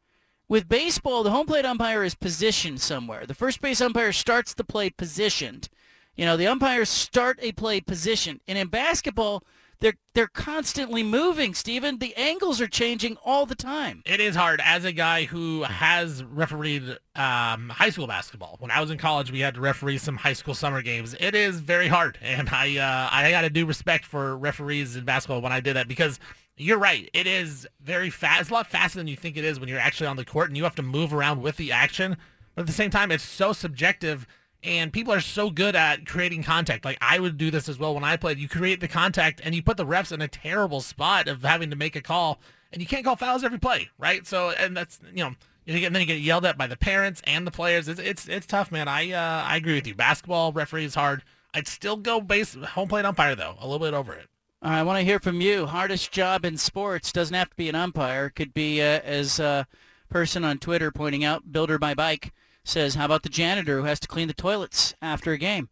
with 0.48 0.68
baseball, 0.68 1.22
the 1.22 1.30
home 1.30 1.46
plate 1.46 1.64
umpire 1.64 2.04
is 2.04 2.14
positioned 2.14 2.80
somewhere. 2.80 3.26
The 3.26 3.34
first 3.34 3.60
base 3.60 3.80
umpire 3.80 4.12
starts 4.12 4.54
the 4.54 4.64
play 4.64 4.90
positioned. 4.90 5.68
You 6.16 6.24
know, 6.24 6.36
the 6.36 6.46
umpires 6.46 6.88
start 6.88 7.38
a 7.40 7.52
play 7.52 7.80
positioned. 7.80 8.40
And 8.48 8.58
in 8.58 8.68
basketball, 8.68 9.44
they're 9.80 9.94
they're 10.14 10.26
constantly 10.26 11.02
moving, 11.02 11.54
Steven. 11.54 11.98
The 11.98 12.14
angles 12.16 12.60
are 12.60 12.66
changing 12.66 13.16
all 13.24 13.46
the 13.46 13.54
time. 13.54 14.02
It 14.04 14.20
is 14.20 14.34
hard 14.34 14.60
as 14.64 14.84
a 14.84 14.92
guy 14.92 15.24
who 15.24 15.62
has 15.62 16.24
refereed 16.24 16.98
um, 17.14 17.68
high 17.68 17.90
school 17.90 18.06
basketball. 18.06 18.56
When 18.58 18.70
I 18.70 18.80
was 18.80 18.90
in 18.90 18.98
college, 18.98 19.30
we 19.30 19.40
had 19.40 19.54
to 19.54 19.60
referee 19.60 19.98
some 19.98 20.16
high 20.16 20.32
school 20.32 20.54
summer 20.54 20.82
games. 20.82 21.14
It 21.20 21.34
is 21.34 21.60
very 21.60 21.88
hard, 21.88 22.18
and 22.22 22.48
I 22.48 22.76
uh, 22.76 23.08
I 23.12 23.30
got 23.30 23.44
a 23.44 23.50
do 23.50 23.66
respect 23.66 24.04
for 24.04 24.36
referees 24.36 24.96
in 24.96 25.04
basketball 25.04 25.42
when 25.42 25.52
I 25.52 25.60
did 25.60 25.76
that 25.76 25.86
because 25.86 26.18
you're 26.56 26.78
right. 26.78 27.08
It 27.12 27.26
is 27.26 27.66
very 27.80 28.10
fast. 28.10 28.40
It's 28.42 28.50
a 28.50 28.54
lot 28.54 28.66
faster 28.66 28.98
than 28.98 29.06
you 29.06 29.16
think 29.16 29.36
it 29.36 29.44
is 29.44 29.60
when 29.60 29.68
you're 29.68 29.78
actually 29.78 30.08
on 30.08 30.16
the 30.16 30.24
court 30.24 30.48
and 30.48 30.56
you 30.56 30.64
have 30.64 30.74
to 30.74 30.82
move 30.82 31.14
around 31.14 31.40
with 31.40 31.56
the 31.56 31.70
action. 31.70 32.16
But 32.54 32.62
at 32.62 32.66
the 32.66 32.72
same 32.72 32.90
time, 32.90 33.12
it's 33.12 33.22
so 33.22 33.52
subjective 33.52 34.26
and 34.62 34.92
people 34.92 35.12
are 35.12 35.20
so 35.20 35.50
good 35.50 35.76
at 35.76 36.06
creating 36.06 36.42
contact. 36.42 36.84
Like 36.84 36.98
I 37.00 37.18
would 37.18 37.38
do 37.38 37.50
this 37.50 37.68
as 37.68 37.78
well 37.78 37.94
when 37.94 38.04
I 38.04 38.16
played. 38.16 38.38
You 38.38 38.48
create 38.48 38.80
the 38.80 38.88
contact 38.88 39.40
and 39.44 39.54
you 39.54 39.62
put 39.62 39.76
the 39.76 39.86
refs 39.86 40.12
in 40.12 40.20
a 40.20 40.28
terrible 40.28 40.80
spot 40.80 41.28
of 41.28 41.42
having 41.42 41.70
to 41.70 41.76
make 41.76 41.96
a 41.96 42.00
call 42.00 42.40
and 42.72 42.82
you 42.82 42.88
can't 42.88 43.04
call 43.04 43.16
fouls 43.16 43.44
every 43.44 43.58
play, 43.58 43.88
right? 43.98 44.26
So, 44.26 44.50
and 44.50 44.76
that's, 44.76 45.00
you 45.14 45.24
know, 45.24 45.34
and 45.66 45.94
then 45.94 46.00
you 46.00 46.06
get 46.06 46.20
yelled 46.20 46.46
at 46.46 46.58
by 46.58 46.66
the 46.66 46.76
parents 46.76 47.22
and 47.24 47.46
the 47.46 47.50
players. 47.50 47.88
It's 47.88 48.00
it's, 48.00 48.26
it's 48.28 48.46
tough, 48.46 48.72
man. 48.72 48.88
I 48.88 49.12
uh, 49.12 49.44
I 49.46 49.56
agree 49.56 49.74
with 49.74 49.86
you. 49.86 49.94
Basketball 49.94 50.52
referee 50.52 50.84
is 50.84 50.94
hard. 50.94 51.22
I'd 51.54 51.68
still 51.68 51.96
go 51.96 52.20
base 52.20 52.54
home 52.54 52.88
plate 52.88 53.04
umpire 53.04 53.34
though. 53.34 53.56
A 53.60 53.66
little 53.66 53.86
bit 53.86 53.94
over 53.94 54.14
it. 54.14 54.28
All 54.62 54.70
right, 54.70 54.80
I 54.80 54.82
want 54.82 54.98
to 54.98 55.04
hear 55.04 55.20
from 55.20 55.40
you. 55.40 55.66
Hardest 55.66 56.10
job 56.10 56.44
in 56.44 56.56
sports 56.56 57.12
doesn't 57.12 57.34
have 57.34 57.50
to 57.50 57.56
be 57.56 57.68
an 57.68 57.74
umpire. 57.74 58.30
Could 58.30 58.54
be 58.54 58.80
uh, 58.80 59.00
as 59.04 59.38
a 59.38 59.66
person 60.08 60.42
on 60.42 60.58
Twitter 60.58 60.90
pointing 60.90 61.22
out, 61.22 61.52
builder 61.52 61.78
my 61.78 61.94
bike 61.94 62.32
says, 62.68 62.94
how 62.94 63.04
about 63.04 63.22
the 63.22 63.28
janitor 63.28 63.78
who 63.78 63.84
has 63.84 64.00
to 64.00 64.08
clean 64.08 64.28
the 64.28 64.34
toilets 64.34 64.94
after 65.00 65.32
a 65.32 65.38
game? 65.38 65.68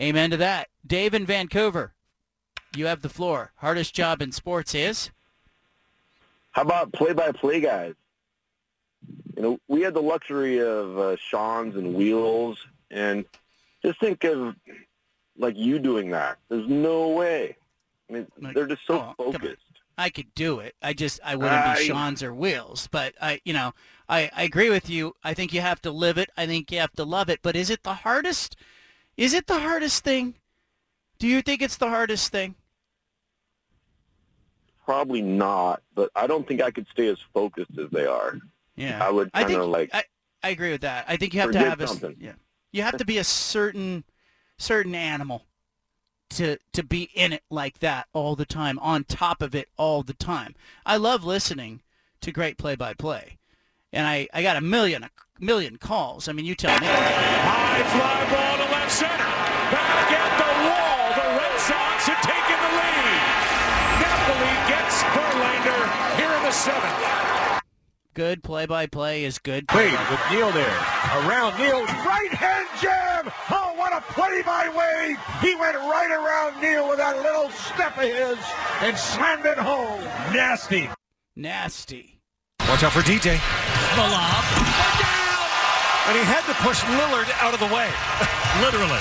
Amen 0.00 0.30
to 0.30 0.36
that. 0.36 0.68
Dave 0.86 1.14
in 1.14 1.24
Vancouver, 1.24 1.94
you 2.76 2.86
have 2.86 3.02
the 3.02 3.08
floor. 3.08 3.52
Hardest 3.56 3.94
job 3.94 4.20
in 4.20 4.32
sports 4.32 4.74
is? 4.74 5.10
How 6.52 6.62
about 6.62 6.92
play-by-play 6.92 7.60
guys? 7.60 7.94
You 9.36 9.42
know, 9.42 9.58
we 9.68 9.80
had 9.80 9.94
the 9.94 10.02
luxury 10.02 10.58
of 10.58 10.98
uh, 10.98 11.16
Schonz 11.16 11.76
and 11.76 11.94
Wheels, 11.94 12.58
and 12.90 13.24
just 13.84 13.98
think 13.98 14.22
of 14.24 14.54
like 15.36 15.56
you 15.56 15.78
doing 15.78 16.10
that. 16.10 16.38
There's 16.48 16.68
no 16.68 17.08
way. 17.08 17.56
I 18.08 18.12
mean, 18.12 18.26
they're 18.54 18.66
just 18.66 18.86
so 18.86 19.14
oh, 19.18 19.32
focused. 19.32 19.63
I 19.96 20.10
could 20.10 20.34
do 20.34 20.58
it. 20.60 20.74
I 20.82 20.92
just 20.92 21.20
I 21.24 21.36
wouldn't 21.36 21.52
I- 21.52 21.76
be 21.76 21.88
Schonz 21.88 22.22
or 22.22 22.34
Will's. 22.34 22.88
But 22.88 23.14
I, 23.20 23.40
you 23.44 23.52
know, 23.52 23.72
I, 24.08 24.30
I 24.34 24.42
agree 24.42 24.70
with 24.70 24.90
you. 24.90 25.14
I 25.22 25.34
think 25.34 25.52
you 25.52 25.60
have 25.60 25.80
to 25.82 25.90
live 25.90 26.18
it. 26.18 26.30
I 26.36 26.46
think 26.46 26.70
you 26.72 26.78
have 26.80 26.92
to 26.92 27.04
love 27.04 27.28
it. 27.28 27.40
But 27.42 27.56
is 27.56 27.70
it 27.70 27.82
the 27.82 27.94
hardest? 27.94 28.56
Is 29.16 29.32
it 29.34 29.46
the 29.46 29.60
hardest 29.60 30.04
thing? 30.04 30.34
Do 31.18 31.28
you 31.28 31.42
think 31.42 31.62
it's 31.62 31.76
the 31.76 31.88
hardest 31.88 32.32
thing? 32.32 32.56
Probably 34.84 35.22
not, 35.22 35.82
but 35.94 36.10
I 36.14 36.26
don't 36.26 36.46
think 36.46 36.60
I 36.60 36.70
could 36.70 36.86
stay 36.92 37.06
as 37.08 37.18
focused 37.32 37.78
as 37.78 37.88
they 37.90 38.04
are. 38.04 38.38
Yeah, 38.76 39.02
I 39.02 39.10
would 39.10 39.32
kind 39.32 39.54
of 39.54 39.68
like 39.68 39.90
I, 39.94 40.04
I 40.42 40.50
agree 40.50 40.72
with 40.72 40.82
that. 40.82 41.06
I 41.08 41.16
think 41.16 41.32
you 41.32 41.40
have 41.40 41.52
to 41.52 41.58
have 41.58 41.80
a 41.80 41.86
something. 41.86 42.16
yeah. 42.20 42.32
You 42.72 42.82
have 42.82 42.98
to 42.98 43.04
be 43.04 43.18
a 43.18 43.24
certain 43.24 44.04
certain 44.58 44.94
animal 44.94 45.46
to 46.34 46.58
to 46.72 46.82
be 46.82 47.10
in 47.14 47.32
it 47.32 47.42
like 47.50 47.78
that 47.78 48.06
all 48.12 48.36
the 48.36 48.44
time, 48.44 48.78
on 48.80 49.04
top 49.04 49.42
of 49.42 49.54
it 49.54 49.68
all 49.76 50.02
the 50.02 50.14
time. 50.14 50.54
I 50.84 50.96
love 50.96 51.24
listening 51.24 51.80
to 52.20 52.32
great 52.32 52.58
play 52.58 52.74
by 52.76 52.94
play. 52.94 53.38
And 53.92 54.06
I, 54.06 54.28
I 54.34 54.42
got 54.42 54.56
a 54.56 54.60
million 54.60 55.04
a 55.04 55.10
million 55.38 55.76
calls. 55.76 56.28
I 56.28 56.32
mean 56.32 56.44
you 56.44 56.54
tell 56.54 56.78
me. 56.78 56.86
High 56.86 57.82
fly 57.94 58.20
ball 58.30 58.66
to 58.66 58.72
left 58.72 58.90
center. 58.90 59.30
Back 59.70 60.10
at 60.12 60.32
the 60.38 60.52
wall. 60.66 61.06
The 61.14 61.28
Red 61.38 61.56
Sox 61.60 62.06
have 62.10 62.22
taken 62.22 62.58
the 62.58 62.72
lead. 62.74 63.22
Napoli 64.02 64.56
gets 64.68 65.02
Verlander 65.14 65.82
here 66.18 66.32
in 66.36 66.42
the 66.42 66.52
seventh. 66.52 67.43
Good 68.14 68.44
play 68.44 68.64
by 68.66 68.86
play 68.86 69.24
is 69.24 69.40
good. 69.40 69.64
Wade 69.74 69.90
with 69.90 70.20
Neal 70.30 70.52
there. 70.52 70.78
Around 71.26 71.58
Neal. 71.58 71.82
Right 71.82 72.30
hand 72.30 72.68
jab. 72.80 73.32
Oh, 73.50 73.74
what 73.74 73.92
a 73.92 74.00
play 74.12 74.40
by 74.42 74.68
Wade. 74.68 75.16
He 75.40 75.56
went 75.56 75.74
right 75.74 76.12
around 76.12 76.62
Neal 76.62 76.88
with 76.88 76.98
that 76.98 77.16
little 77.16 77.50
step 77.50 77.98
of 77.98 78.04
his 78.04 78.38
and 78.82 78.96
slammed 78.96 79.44
it 79.46 79.58
home. 79.58 80.00
Nasty. 80.32 80.88
Nasty. 81.34 82.20
Watch 82.68 82.84
out 82.84 82.92
for 82.92 83.00
DJ. 83.00 83.34
The 83.96 84.06
lob. 84.06 84.44
And 86.06 86.16
he 86.16 86.22
had 86.22 86.46
to 86.46 86.54
push 86.62 86.82
Lillard 86.82 87.28
out 87.42 87.52
of 87.52 87.58
the 87.58 87.74
way. 87.74 87.90
Literally. 88.64 89.00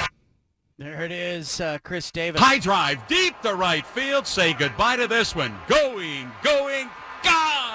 There 0.80 1.04
it 1.04 1.12
is, 1.12 1.62
uh, 1.62 1.78
Chris 1.84 2.10
Davis. 2.10 2.42
High 2.42 2.58
drive, 2.58 3.08
deep 3.08 3.40
to 3.42 3.54
right 3.54 3.86
field. 3.86 4.26
Say 4.26 4.54
goodbye 4.54 4.96
to 4.96 5.08
this 5.08 5.36
one. 5.36 5.54
Going, 5.68 6.32
going, 6.42 6.90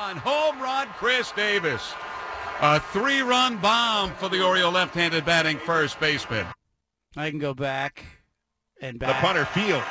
gone. 0.08 0.16
Home 0.24 0.60
run, 0.60 0.88
Chris 0.96 1.32
Davis. 1.32 1.94
A 2.60 2.80
three-run 2.80 3.58
bomb 3.58 4.10
for 4.14 4.28
the 4.28 4.42
Oriole 4.42 4.72
left-handed 4.72 5.24
batting 5.24 5.58
first 5.58 6.00
baseman. 6.00 6.46
I 7.16 7.30
can 7.30 7.38
go 7.38 7.54
back 7.54 8.04
and 8.80 8.98
back. 8.98 9.20
The 9.20 9.26
punter 9.26 9.44
Fields. 9.44 9.84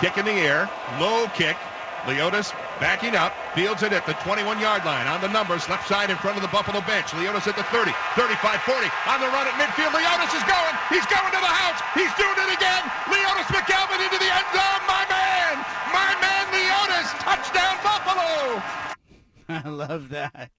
Kick 0.00 0.18
in 0.18 0.24
the 0.24 0.32
air. 0.32 0.68
Low 1.00 1.26
kick. 1.34 1.56
Leodis 2.04 2.54
backing 2.78 3.16
up. 3.16 3.34
Fields 3.54 3.82
it 3.82 3.92
at 3.92 4.06
the 4.06 4.14
21-yard 4.22 4.84
line. 4.84 5.06
On 5.06 5.20
the 5.20 5.30
numbers, 5.30 5.66
left 5.68 5.88
side 5.88 6.10
in 6.10 6.16
front 6.18 6.36
of 6.36 6.42
the 6.42 6.52
Buffalo 6.54 6.78
bench. 6.86 7.10
Leodis 7.18 7.46
at 7.50 7.58
the 7.58 7.66
30, 7.74 7.90
35, 8.14 8.62
40. 8.62 8.86
On 9.10 9.18
the 9.18 9.30
run 9.34 9.46
at 9.46 9.54
midfield. 9.58 9.90
Leodis 9.90 10.30
is 10.34 10.44
going. 10.46 10.74
He's 10.90 11.06
going 11.06 11.32
to 11.34 11.42
the 11.42 11.54
house. 11.54 11.82
He's 11.98 12.12
doing 12.14 12.38
it 12.46 12.50
again. 12.50 12.82
Leodis 13.10 13.48
McCalvin 13.50 13.98
into 14.02 14.18
the 14.18 14.30
end 14.30 14.48
zone. 14.54 14.82
My 14.86 15.02
man. 15.10 15.54
My 15.90 16.14
man 16.22 16.44
Leotis. 16.54 17.10
Touchdown 17.22 17.74
Buffalo. 17.82 18.62
I 19.48 19.68
love 19.68 20.08
that. 20.10 20.50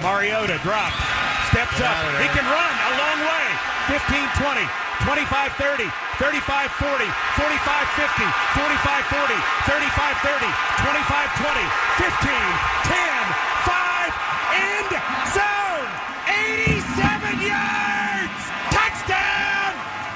Mariota 0.00 0.56
drops, 0.64 0.96
Steps 1.52 1.76
up. 1.82 1.98
He 2.22 2.28
can 2.32 2.46
run 2.46 2.74
a 2.88 2.92
long 2.96 3.18
way. 3.20 3.46
15, 3.92 4.16
20, 4.38 4.64
25, 5.04 5.52
30, 5.60 5.84
35, 6.16 6.70
40, 6.78 7.04
45, 7.36 7.88
50, 8.00 8.24
45, 8.56 9.04
40, 9.12 9.34
35, 9.68 10.16
30, 10.24 10.46
25, 10.80 11.28
20, 11.36 11.64
15, 12.00 12.32
10, 12.86 13.24
5, 13.66 14.14
end 14.56 14.90
zone. 15.36 15.90
87 16.32 17.44
yards. 17.44 18.40
Touchdown. 18.72 19.72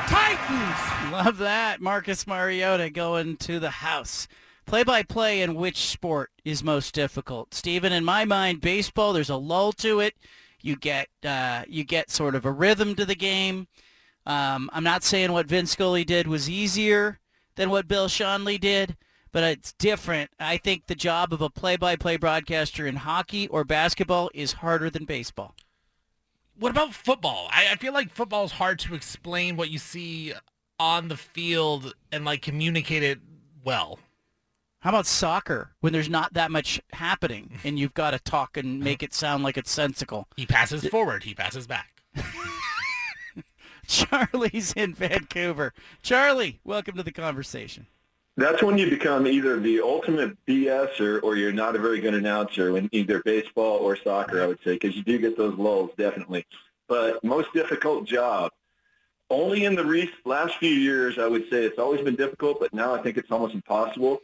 Titans. 0.09 1.13
Love 1.13 1.39
that. 1.39 1.81
Marcus 1.83 2.27
Mariota 2.27 2.89
going 2.89 3.37
to 3.39 3.59
the 3.59 3.71
house. 3.71 4.29
Play-by-play 4.67 5.43
in 5.43 5.55
which 5.55 5.87
sport 5.87 6.31
is 6.45 6.65
most 6.65 6.95
difficult? 6.95 7.55
Steven, 7.55 7.93
in 7.93 8.05
my 8.05 8.25
mind, 8.25 8.61
baseball, 8.61 9.13
there's 9.13 9.31
a 9.31 9.37
lull 9.37 9.73
to 9.75 10.01
it. 10.01 10.15
You 10.63 10.77
get 10.77 11.09
uh, 11.23 11.65
you 11.69 11.85
get 11.85 12.11
sort 12.11 12.35
of 12.35 12.47
a 12.47 12.51
rhythm 12.51 12.95
to 12.95 13.05
the 13.05 13.15
game. 13.15 13.69
Um, 14.25 14.71
I'm 14.73 14.85
not 14.85 15.05
saying 15.05 15.33
what 15.33 15.47
Vince 15.47 15.73
Scully 15.73 16.05
did 16.05 16.27
was 16.27 16.49
easier 16.49 17.19
than 17.57 17.69
what 17.69 17.87
Bill 17.87 18.09
Schonely 18.09 18.59
did, 18.59 18.97
but 19.33 19.45
it's 19.45 19.75
different. 19.75 20.31
I 20.41 20.57
think 20.57 20.87
the 20.87 20.95
job 20.95 21.35
of 21.35 21.43
a 21.43 21.51
play-by-play 21.51 22.17
broadcaster 22.17 22.87
in 22.87 22.97
hockey 22.97 23.47
or 23.49 23.65
basketball 23.65 24.31
is 24.33 24.53
harder 24.55 24.89
than 24.89 25.05
baseball. 25.05 25.55
What 26.59 26.71
about 26.71 26.95
football? 26.95 27.49
I, 27.51 27.73
I 27.73 27.77
feel 27.77 27.93
like 27.93 28.11
football 28.11 28.45
is 28.45 28.53
hard 28.53 28.79
to 28.81 28.95
explain 28.95 29.57
what 29.57 29.71
you 29.71 29.79
see 29.79 30.33
on 30.81 31.09
the 31.09 31.17
field 31.17 31.95
and 32.11 32.25
like 32.25 32.41
communicate 32.43 33.03
it 33.03 33.19
well. 33.63 33.99
How 34.85 34.91
about 34.91 35.07
soccer 35.07 35.71
when 35.81 35.95
there's 35.95 36.11
not 36.11 36.35
that 36.35 36.51
much 36.51 36.79
happening 36.93 37.59
and 37.65 37.79
you've 37.79 37.95
got 37.95 38.11
to 38.11 38.19
talk 38.19 38.59
and 38.59 38.81
make 38.81 39.03
it 39.03 39.15
sound 39.15 39.43
like 39.43 39.57
it's 39.57 39.71
sensical? 39.71 40.29
He 40.37 40.45
passes 40.45 40.87
forward, 40.87 41.25
he 41.25 41.35
passes 41.35 41.67
back. 41.67 42.03
Charlie's 43.87 44.75
in 44.75 44.93
Vancouver. 44.93 45.73
Charlie, 46.03 46.61
welcome 46.65 46.97
to 46.97 47.03
the 47.03 47.13
conversation. 47.13 47.87
That's 48.37 48.63
when 48.63 48.77
you 48.77 48.91
become 48.91 49.27
either 49.27 49.59
the 49.59 49.81
ultimate 49.81 50.37
BS 50.45 51.01
or, 51.01 51.19
or 51.21 51.37
you're 51.37 51.51
not 51.51 51.77
a 51.77 51.79
very 51.79 52.01
good 52.01 52.13
announcer 52.13 52.77
in 52.77 52.91
either 52.93 53.23
baseball 53.23 53.79
or 53.79 53.97
soccer, 53.97 54.43
I 54.43 54.47
would 54.47 54.59
say, 54.65 54.75
because 54.75 54.95
you 54.97 55.03
do 55.03 55.17
get 55.19 55.39
those 55.39 55.57
lulls, 55.57 55.93
definitely. 55.97 56.45
But 56.89 57.25
most 57.25 57.49
difficult 57.55 58.07
job, 58.07 58.53
only 59.31 59.65
in 59.65 59.77
the 59.77 59.85
re- 59.85 60.13
last 60.27 60.57
few 60.57 60.75
years, 60.75 61.19
I 61.19 61.27
would 61.27 61.49
say 61.49 61.65
it's 61.65 61.79
always 61.79 62.03
been 62.03 62.17
difficult, 62.17 62.61
but 62.61 62.75
now 62.75 62.95
I 62.95 63.01
think 63.01 63.17
it's 63.17 63.31
almost 63.31 63.55
impossible. 63.55 64.21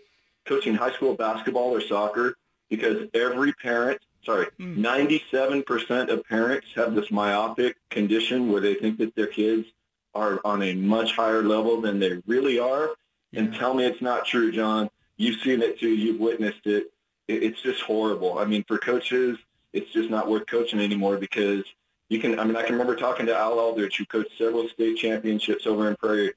Coaching 0.51 0.75
high 0.75 0.91
school 0.91 1.15
basketball 1.15 1.73
or 1.73 1.81
soccer, 1.81 2.35
because 2.71 3.09
every 3.15 3.53
parent, 3.53 4.01
sorry, 4.25 4.47
hmm. 4.59 4.85
97% 4.85 6.09
of 6.09 6.25
parents 6.25 6.67
have 6.75 6.97
this 6.97 7.09
myopic 7.13 7.77
condition 7.89 8.51
where 8.51 8.61
they 8.61 8.75
think 8.75 8.99
that 8.99 9.15
their 9.15 9.29
kids 9.29 9.69
are 10.13 10.41
on 10.45 10.61
a 10.65 10.75
much 10.75 11.15
higher 11.15 11.45
level 11.45 11.81
than 11.81 12.01
they 12.01 12.21
really 12.27 12.59
are. 12.59 12.91
And 13.33 13.55
tell 13.55 13.75
me 13.75 13.85
it's 13.85 14.03
not 14.03 14.27
true, 14.27 14.51
John. 14.51 14.91
You've 15.19 15.41
seen 15.41 15.63
it 15.63 15.79
too. 15.79 15.91
You've 15.91 16.19
witnessed 16.19 16.67
it. 16.67 16.93
it. 17.29 17.45
It's 17.45 17.63
just 17.63 17.83
horrible. 17.83 18.41
I 18.41 18.45
mean, 18.45 18.65
for 18.65 18.77
coaches, 18.77 19.39
it's 19.73 19.93
just 19.93 20.11
not 20.11 20.29
worth 20.29 20.49
coaching 20.49 20.81
anymore 20.81 21.17
because 21.17 21.63
you 22.09 22.19
can. 22.19 22.41
I 22.41 22.45
mean, 22.45 22.57
I 22.57 22.63
can 22.63 22.73
remember 22.73 22.97
talking 22.97 23.27
to 23.27 23.37
Al 23.37 23.61
Eldridge, 23.61 23.99
who 23.99 24.05
coached 24.05 24.37
several 24.37 24.69
state 24.69 24.97
championships 24.97 25.65
over 25.65 25.89
in 25.89 25.95
Prairie. 25.95 26.33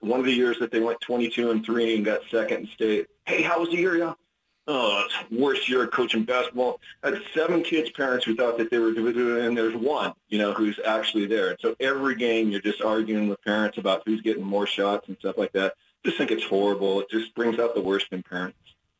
One 0.00 0.20
of 0.20 0.26
the 0.26 0.32
years 0.32 0.58
that 0.58 0.70
they 0.70 0.80
went 0.80 1.00
22 1.00 1.50
and 1.50 1.64
three 1.64 1.96
and 1.96 2.04
got 2.04 2.20
second 2.30 2.60
in 2.60 2.66
state. 2.68 3.06
Hey, 3.26 3.42
how 3.42 3.60
was 3.60 3.70
the 3.70 3.76
year, 3.76 3.96
yeah? 3.96 4.14
Oh, 4.66 5.04
it's 5.04 5.30
worst 5.32 5.68
year 5.68 5.84
of 5.84 5.90
coaching 5.90 6.24
basketball. 6.24 6.80
I 7.02 7.08
had 7.08 7.22
seven 7.34 7.62
kids' 7.62 7.90
parents 7.90 8.24
who 8.24 8.36
thought 8.36 8.56
that 8.58 8.70
they 8.70 8.78
were 8.78 8.92
doing 8.92 9.38
it, 9.38 9.44
and 9.46 9.56
there's 9.56 9.74
one, 9.74 10.12
you 10.28 10.38
know, 10.38 10.52
who's 10.52 10.78
actually 10.86 11.26
there. 11.26 11.48
And 11.48 11.58
so 11.60 11.74
every 11.80 12.14
game, 12.14 12.50
you're 12.50 12.60
just 12.60 12.80
arguing 12.80 13.28
with 13.28 13.42
parents 13.42 13.78
about 13.78 14.02
who's 14.06 14.20
getting 14.20 14.44
more 14.44 14.66
shots 14.66 15.08
and 15.08 15.16
stuff 15.18 15.36
like 15.38 15.52
that. 15.52 15.74
Just 16.04 16.18
think 16.18 16.30
it's 16.30 16.44
horrible. 16.44 17.00
It 17.00 17.10
just 17.10 17.34
brings 17.34 17.58
out 17.58 17.74
the 17.74 17.80
worst 17.80 18.06
in 18.12 18.22
parents. 18.22 18.58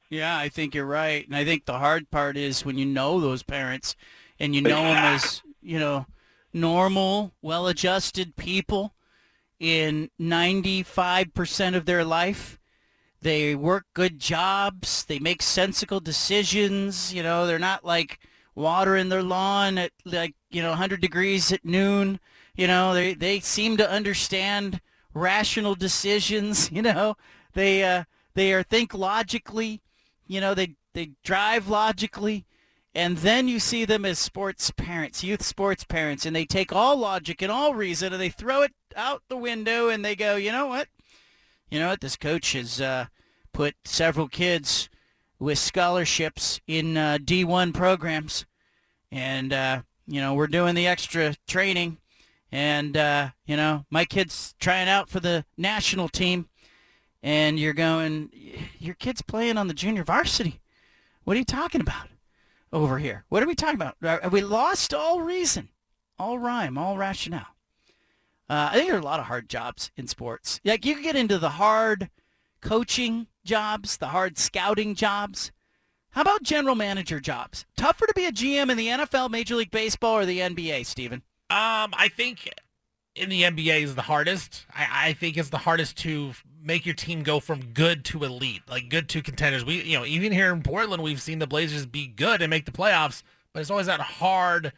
Yeah, 0.09 0.37
I 0.37 0.49
think 0.49 0.75
you're 0.75 0.87
right. 0.87 1.25
And 1.25 1.37
I 1.37 1.45
think 1.45 1.67
the 1.67 1.79
hard 1.79 2.11
part 2.11 2.37
is 2.37 2.65
when 2.65 2.77
you 2.77 2.87
know 2.87 3.21
those 3.21 3.45
parents 3.45 3.95
and 4.41 4.57
you 4.57 4.63
know 4.63 4.83
them 4.83 4.97
as, 4.97 5.43
you 5.63 5.79
know, 5.79 6.07
normal, 6.53 7.33
well-adjusted 7.43 8.35
people 8.35 8.93
in 9.61 10.09
95% 10.19 11.77
of 11.77 11.85
their 11.85 12.05
life. 12.05 12.59
They 13.23 13.55
work 13.55 13.85
good 13.93 14.19
jobs. 14.19 15.05
They 15.05 15.19
make 15.19 15.43
sensible 15.43 16.01
decisions. 16.01 17.13
You 17.13 17.23
know, 17.23 17.47
they're 17.47 17.59
not 17.59 17.85
like 17.85 18.19
watering 18.55 19.11
their 19.11 19.23
lawn 19.23 19.77
at 19.77 19.93
like, 20.07 20.35
you 20.51 20.63
know, 20.63 20.71
100 20.71 21.01
degrees 21.03 21.53
at 21.53 21.65
noon. 21.65 22.19
You 22.57 22.67
know, 22.67 22.95
they, 22.95 23.13
they 23.13 23.41
seem 23.41 23.77
to 23.77 23.89
understand 23.89 24.81
rational 25.13 25.75
decisions. 25.75 26.71
You 26.81 26.83
know, 26.83 27.17
they, 27.53 27.85
uh, 27.85 28.05
they 28.35 28.55
are 28.55 28.63
think 28.63 28.95
logically. 28.95 29.83
You 30.27 30.41
know, 30.41 30.55
they, 30.55 30.77
they 30.95 31.11
drive 31.23 31.69
logically. 31.69 32.47
And 32.95 33.19
then 33.19 33.47
you 33.47 33.61
see 33.61 33.85
them 33.85 34.05
as 34.05 34.19
sports 34.19 34.73
parents, 34.73 35.23
youth 35.23 35.43
sports 35.45 35.85
parents, 35.85 36.27
and 36.27 36.35
they 36.35 36.45
take 36.45 36.73
all 36.73 36.97
logic 36.97 37.41
and 37.41 37.53
all 37.53 37.75
reason 37.75 38.13
and 38.13 38.21
they 38.21 38.31
throw 38.31 38.63
it 38.63 38.73
out 38.97 39.23
the 39.29 39.37
window 39.37 39.89
and 39.89 40.05
they 40.05 40.17
go, 40.17 40.37
you 40.37 40.53
know 40.53 40.67
what? 40.67 40.89
You 41.71 41.79
know 41.79 41.89
what? 41.89 42.01
This 42.01 42.17
coach 42.17 42.53
has 42.53 42.81
uh, 42.81 43.07
put 43.53 43.75
several 43.85 44.29
kids 44.29 44.89
with 45.39 45.59
scholarships 45.59 46.61
in 46.67 46.97
uh, 46.97 47.19
D1 47.23 47.73
programs. 47.73 48.47
And, 49.13 49.53
uh, 49.53 49.83
you 50.07 50.21
know, 50.21 50.35
we're 50.35 50.47
doing 50.47 50.75
the 50.75 50.87
extra 50.87 51.35
training. 51.47 51.99
And, 52.53 52.97
uh, 52.97 53.31
you 53.47 53.57
know, 53.57 53.85
my 53.91 54.05
kid's 54.05 54.55
trying 54.59 54.89
out 54.89 55.09
for 55.09 55.21
the 55.21 55.45
national 55.57 56.09
team. 56.09 56.49
And 57.23 57.59
you're 57.59 57.75
going, 57.75 58.31
your 58.79 58.95
kid's 58.95 59.23
playing 59.23 59.59
on 59.59 59.69
the 59.69 59.75
junior 59.75 60.05
varsity. 60.05 60.61
What 61.25 61.37
are 61.37 61.39
you 61.39 61.45
talking 61.45 61.81
about? 61.81 62.09
over 62.73 62.99
here. 62.99 63.25
What 63.29 63.43
are 63.43 63.47
we 63.47 63.55
talking 63.55 63.81
about? 63.81 63.97
Have 64.03 64.33
we 64.33 64.43
lost 64.43 64.95
all 64.95 65.21
reason, 65.21 65.69
all 66.19 66.39
rhyme, 66.39 66.79
all 66.79 66.97
rationale? 66.97 67.55
Uh, 68.51 68.71
I 68.73 68.75
think 68.75 68.89
there 68.89 68.97
are 68.97 69.01
a 69.01 69.05
lot 69.05 69.21
of 69.21 69.27
hard 69.27 69.49
jobs 69.49 69.93
in 69.97 70.09
sports. 70.09 70.61
Like 70.65 70.85
you 70.85 70.95
can 70.95 71.05
get 71.05 71.15
into 71.15 71.39
the 71.39 71.51
hard 71.51 72.11
coaching 72.61 73.29
jobs, 73.45 73.97
the 73.97 74.09
hard 74.09 74.39
scouting 74.39 74.97
jobs. 74.97 75.53
How 76.11 76.23
about 76.23 76.43
general 76.43 76.75
manager 76.75 77.21
jobs? 77.21 77.65
Tougher 77.77 78.09
to 78.09 78.13
be 78.13 78.27
a 78.27 78.33
GM 78.33 78.69
in 78.69 78.77
the 78.77 78.89
NFL, 78.89 79.31
Major 79.31 79.55
League 79.55 79.71
Baseball, 79.71 80.17
or 80.17 80.27
the 80.27 80.41
NBA, 80.41 80.85
Steven? 80.85 81.23
Um, 81.49 81.95
I 81.97 82.11
think 82.13 82.53
in 83.15 83.29
the 83.29 83.45
NBA 83.45 83.83
is 83.83 83.95
the 83.95 84.03
hardest. 84.03 84.67
I, 84.75 85.11
I 85.11 85.13
think 85.13 85.37
it's 85.37 85.51
the 85.51 85.59
hardest 85.59 85.97
to 85.99 86.33
make 86.61 86.85
your 86.85 86.97
team 86.97 87.23
go 87.23 87.39
from 87.39 87.67
good 87.67 88.05
to 88.07 88.25
elite, 88.25 88.63
like 88.69 88.89
good 88.89 89.09
to 89.11 89.23
contenders. 89.23 89.65
We, 89.65 89.85
you 89.85 89.97
know, 89.97 90.05
even 90.05 90.33
here 90.33 90.53
in 90.53 90.65
Portland, 90.65 91.05
we've 91.05 91.23
seen 91.23 91.39
the 91.39 91.47
Blazers 91.47 91.87
be 91.87 92.09
good 92.09 92.43
and 92.43 92.51
make 92.51 92.65
the 92.65 92.73
playoffs, 92.73 93.23
but 93.53 93.61
it's 93.61 93.71
always 93.71 93.87
that 93.87 94.01
hard 94.01 94.73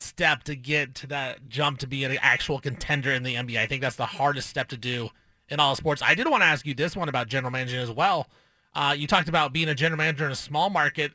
step 0.00 0.42
to 0.44 0.54
get 0.56 0.94
to 0.96 1.06
that 1.08 1.48
jump 1.48 1.78
to 1.80 1.86
be 1.86 2.04
an 2.04 2.16
actual 2.20 2.58
contender 2.60 3.10
in 3.12 3.22
the 3.22 3.34
NBA. 3.34 3.58
I 3.58 3.66
think 3.66 3.82
that's 3.82 3.96
the 3.96 4.06
hardest 4.06 4.48
step 4.48 4.68
to 4.68 4.76
do 4.76 5.10
in 5.48 5.60
all 5.60 5.74
sports. 5.76 6.02
I 6.02 6.14
did 6.14 6.28
want 6.28 6.42
to 6.42 6.46
ask 6.46 6.66
you 6.66 6.74
this 6.74 6.96
one 6.96 7.08
about 7.08 7.28
general 7.28 7.50
managing 7.50 7.80
as 7.80 7.90
well. 7.90 8.28
Uh, 8.74 8.94
you 8.96 9.06
talked 9.06 9.28
about 9.28 9.52
being 9.52 9.68
a 9.68 9.74
general 9.74 9.96
manager 9.98 10.26
in 10.26 10.32
a 10.32 10.36
small 10.36 10.68
market. 10.70 11.12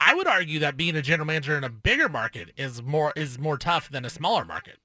I 0.00 0.14
would 0.14 0.26
argue 0.26 0.58
that 0.60 0.76
being 0.76 0.96
a 0.96 1.02
general 1.02 1.26
manager 1.26 1.56
in 1.56 1.64
a 1.64 1.68
bigger 1.70 2.08
market 2.08 2.50
is 2.56 2.82
more 2.82 3.12
is 3.16 3.38
more 3.38 3.56
tough 3.56 3.88
than 3.90 4.04
a 4.04 4.10
smaller 4.10 4.44
market. 4.44 4.78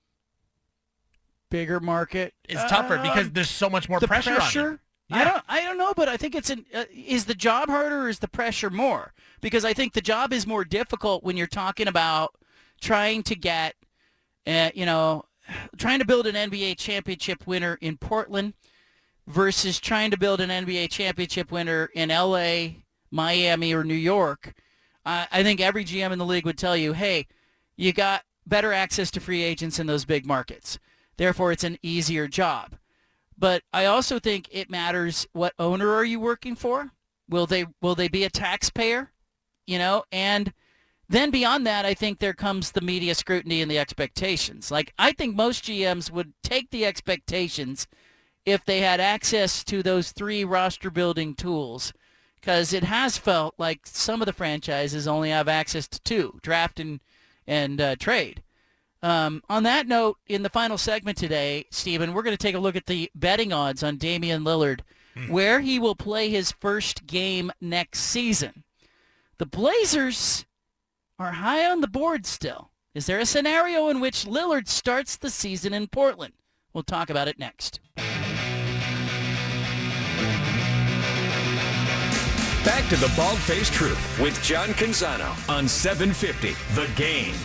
Bigger 1.49 1.79
market 1.79 2.33
is 2.47 2.59
tougher 2.69 2.97
Uh, 2.97 3.01
because 3.03 3.31
there's 3.31 3.49
so 3.49 3.69
much 3.69 3.89
more 3.89 3.99
pressure, 3.99 4.35
pressure? 4.35 4.67
on 4.67 4.71
you. 4.73 4.79
I 5.11 5.23
don't. 5.23 5.43
I 5.49 5.63
don't 5.63 5.79
know, 5.79 5.93
but 5.95 6.07
I 6.07 6.15
think 6.17 6.35
it's 6.35 6.51
an. 6.51 6.65
Uh, 6.71 6.83
is 6.93 7.25
the 7.25 7.33
job 7.33 7.69
harder 7.69 8.01
or 8.03 8.09
is 8.09 8.19
the 8.19 8.27
pressure 8.27 8.69
more? 8.69 9.13
Because 9.41 9.65
I 9.65 9.73
think 9.73 9.93
the 9.93 10.01
job 10.01 10.31
is 10.31 10.45
more 10.45 10.63
difficult 10.63 11.23
when 11.23 11.35
you're 11.35 11.47
talking 11.47 11.87
about 11.87 12.35
trying 12.79 13.23
to 13.23 13.35
get, 13.35 13.75
uh, 14.47 14.71
you 14.73 14.85
know, 14.85 15.25
trying 15.77 15.99
to 15.99 16.05
build 16.05 16.27
an 16.27 16.35
NBA 16.35 16.77
championship 16.77 17.45
winner 17.47 17.77
in 17.81 17.97
Portland 17.97 18.53
versus 19.27 19.79
trying 19.79 20.11
to 20.11 20.17
build 20.17 20.41
an 20.41 20.49
NBA 20.49 20.89
championship 20.89 21.51
winner 21.51 21.89
in 21.93 22.09
LA, 22.09 22.81
Miami, 23.11 23.73
or 23.73 23.83
New 23.83 23.93
York. 23.93 24.53
I 25.05 25.41
think 25.41 25.59
every 25.59 25.83
GM 25.85 26.11
in 26.11 26.19
the 26.19 26.25
league 26.25 26.45
would 26.45 26.57
tell 26.57 26.77
you, 26.77 26.93
hey, 26.93 27.25
you 27.75 27.93
got 27.93 28.23
better 28.45 28.73
access 28.73 29.09
to 29.11 29.19
free 29.19 29.41
agents 29.41 29.79
in 29.79 29.87
those 29.87 30.05
big 30.05 30.25
markets. 30.25 30.77
Therefore, 31.17 31.51
it's 31.51 31.63
an 31.63 31.79
easier 31.81 32.27
job. 32.27 32.75
But 33.37 33.63
I 33.73 33.85
also 33.85 34.19
think 34.19 34.49
it 34.51 34.69
matters 34.69 35.25
what 35.33 35.53
owner 35.57 35.93
are 35.93 36.05
you 36.05 36.19
working 36.19 36.55
for? 36.55 36.91
Will 37.27 37.45
they 37.45 37.65
will 37.81 37.95
they 37.95 38.07
be 38.07 38.23
a 38.23 38.29
taxpayer? 38.29 39.11
You 39.65 39.79
know, 39.79 40.03
and 40.11 40.53
then 41.09 41.31
beyond 41.31 41.65
that, 41.65 41.85
I 41.85 41.95
think 41.95 42.19
there 42.19 42.33
comes 42.33 42.71
the 42.71 42.81
media 42.81 43.15
scrutiny 43.15 43.61
and 43.61 43.69
the 43.69 43.79
expectations. 43.79 44.69
Like 44.69 44.93
I 44.97 45.11
think 45.11 45.35
most 45.35 45.63
GMs 45.63 46.11
would 46.11 46.33
take 46.43 46.69
the 46.69 46.85
expectations 46.85 47.87
if 48.45 48.63
they 48.63 48.81
had 48.81 48.99
access 48.99 49.63
to 49.65 49.81
those 49.83 50.11
three 50.11 50.43
roster 50.43 50.89
building 50.89 51.33
tools 51.35 51.93
because 52.39 52.73
it 52.73 52.83
has 52.83 53.17
felt 53.17 53.55
like 53.57 53.81
some 53.85 54.21
of 54.21 54.25
the 54.27 54.33
franchises 54.33 55.07
only 55.07 55.29
have 55.29 55.47
access 55.47 55.87
to 55.87 55.99
two, 56.01 56.39
draft 56.41 56.79
and, 56.79 56.99
and 57.47 57.81
uh, 57.81 57.95
trade. 57.95 58.43
Um, 59.01 59.41
on 59.49 59.63
that 59.63 59.87
note, 59.87 60.17
in 60.27 60.43
the 60.43 60.49
final 60.49 60.77
segment 60.77 61.17
today, 61.17 61.65
Stephen, 61.71 62.13
we're 62.13 62.23
going 62.23 62.37
to 62.37 62.41
take 62.41 62.55
a 62.55 62.59
look 62.59 62.75
at 62.75 62.85
the 62.85 63.09
betting 63.15 63.51
odds 63.51 63.81
on 63.83 63.97
Damian 63.97 64.43
Lillard, 64.43 64.81
where 65.27 65.59
he 65.59 65.79
will 65.79 65.95
play 65.95 66.29
his 66.29 66.51
first 66.51 67.05
game 67.05 67.51
next 67.59 67.99
season. 67.99 68.63
The 69.37 69.45
Blazers 69.45 70.45
are 71.19 71.33
high 71.33 71.69
on 71.69 71.81
the 71.81 71.87
board 71.87 72.25
still. 72.25 72.71
Is 72.95 73.05
there 73.05 73.19
a 73.19 73.25
scenario 73.25 73.89
in 73.89 73.99
which 73.99 74.25
Lillard 74.25 74.67
starts 74.67 75.17
the 75.17 75.29
season 75.29 75.73
in 75.73 75.87
Portland? 75.87 76.33
We'll 76.73 76.83
talk 76.83 77.09
about 77.09 77.27
it 77.27 77.37
next. 77.37 77.79
Back 82.65 82.87
to 82.89 82.95
the 82.97 83.11
Bald 83.15 83.39
Faced 83.39 83.73
Truth 83.73 84.19
with 84.19 84.41
John 84.43 84.69
Canzano 84.69 85.29
on 85.49 85.67
750 85.67 86.55
The 86.75 86.89
Game. 86.95 87.35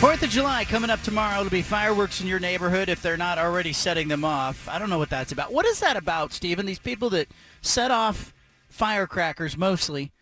Fourth 0.00 0.22
of 0.22 0.28
July 0.30 0.64
coming 0.64 0.90
up 0.90 1.02
tomorrow. 1.02 1.40
It'll 1.40 1.50
be 1.50 1.62
fireworks 1.62 2.20
in 2.20 2.26
your 2.26 2.38
neighborhood 2.38 2.88
if 2.88 3.00
they're 3.02 3.16
not 3.16 3.38
already 3.38 3.72
setting 3.72 4.08
them 4.08 4.24
off. 4.24 4.68
I 4.68 4.78
don't 4.78 4.90
know 4.90 4.98
what 4.98 5.10
that's 5.10 5.32
about. 5.32 5.52
What 5.52 5.64
is 5.66 5.80
that 5.80 5.96
about, 5.96 6.32
Stephen? 6.32 6.66
These 6.66 6.78
people 6.78 7.10
that 7.10 7.28
set 7.62 7.90
off 7.90 8.32
firecrackers 8.68 9.56
mostly, 9.56 10.12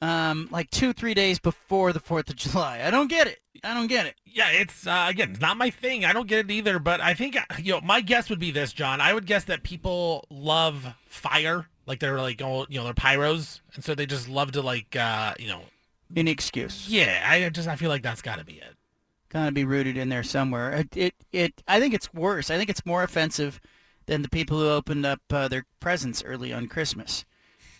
um, 0.00 0.48
like 0.50 0.70
two, 0.70 0.92
three 0.92 1.14
days 1.14 1.38
before 1.38 1.92
the 1.92 2.00
Fourth 2.00 2.30
of 2.30 2.36
July. 2.36 2.80
I 2.84 2.90
don't 2.90 3.08
get 3.08 3.26
it. 3.26 3.38
I 3.62 3.74
don't 3.74 3.86
get 3.86 4.06
it. 4.06 4.16
Yeah, 4.24 4.48
it's 4.50 4.86
uh, 4.86 5.06
again, 5.08 5.30
it's 5.32 5.40
not 5.40 5.56
my 5.56 5.70
thing. 5.70 6.04
I 6.04 6.12
don't 6.12 6.26
get 6.26 6.40
it 6.46 6.50
either. 6.50 6.78
But 6.78 7.00
I 7.00 7.14
think 7.14 7.36
uh, 7.36 7.42
you 7.62 7.74
know, 7.74 7.80
my 7.82 8.00
guess 8.00 8.30
would 8.30 8.38
be 8.40 8.50
this, 8.50 8.72
John. 8.72 9.00
I 9.00 9.12
would 9.12 9.26
guess 9.26 9.44
that 9.44 9.62
people 9.62 10.24
love 10.30 10.94
fire, 11.08 11.66
like 11.86 12.00
they're 12.00 12.18
like, 12.20 12.40
oh, 12.42 12.66
you 12.70 12.78
know, 12.78 12.84
they're 12.84 12.94
pyros, 12.94 13.60
and 13.74 13.84
so 13.84 13.94
they 13.94 14.06
just 14.06 14.28
love 14.28 14.52
to 14.52 14.62
like, 14.62 14.96
uh, 14.96 15.34
you 15.38 15.48
know, 15.48 15.62
Any 16.16 16.30
excuse. 16.30 16.88
yeah. 16.88 17.24
I 17.28 17.48
just 17.50 17.68
I 17.68 17.76
feel 17.76 17.90
like 17.90 18.02
that's 18.02 18.22
got 18.22 18.38
to 18.38 18.44
be 18.44 18.54
it. 18.54 18.74
Gotta 19.30 19.52
be 19.52 19.64
rooted 19.64 19.96
in 19.96 20.08
there 20.08 20.22
somewhere. 20.22 20.72
It, 20.72 20.96
it, 20.96 21.14
it, 21.32 21.62
I 21.68 21.80
think 21.80 21.94
it's 21.94 22.12
worse. 22.14 22.50
I 22.50 22.56
think 22.56 22.70
it's 22.70 22.86
more 22.86 23.02
offensive 23.02 23.60
than 24.06 24.22
the 24.22 24.28
people 24.28 24.58
who 24.58 24.70
opened 24.70 25.04
up 25.04 25.20
uh, 25.30 25.48
their 25.48 25.66
presents 25.80 26.22
early 26.24 26.52
on 26.52 26.66
Christmas. 26.66 27.24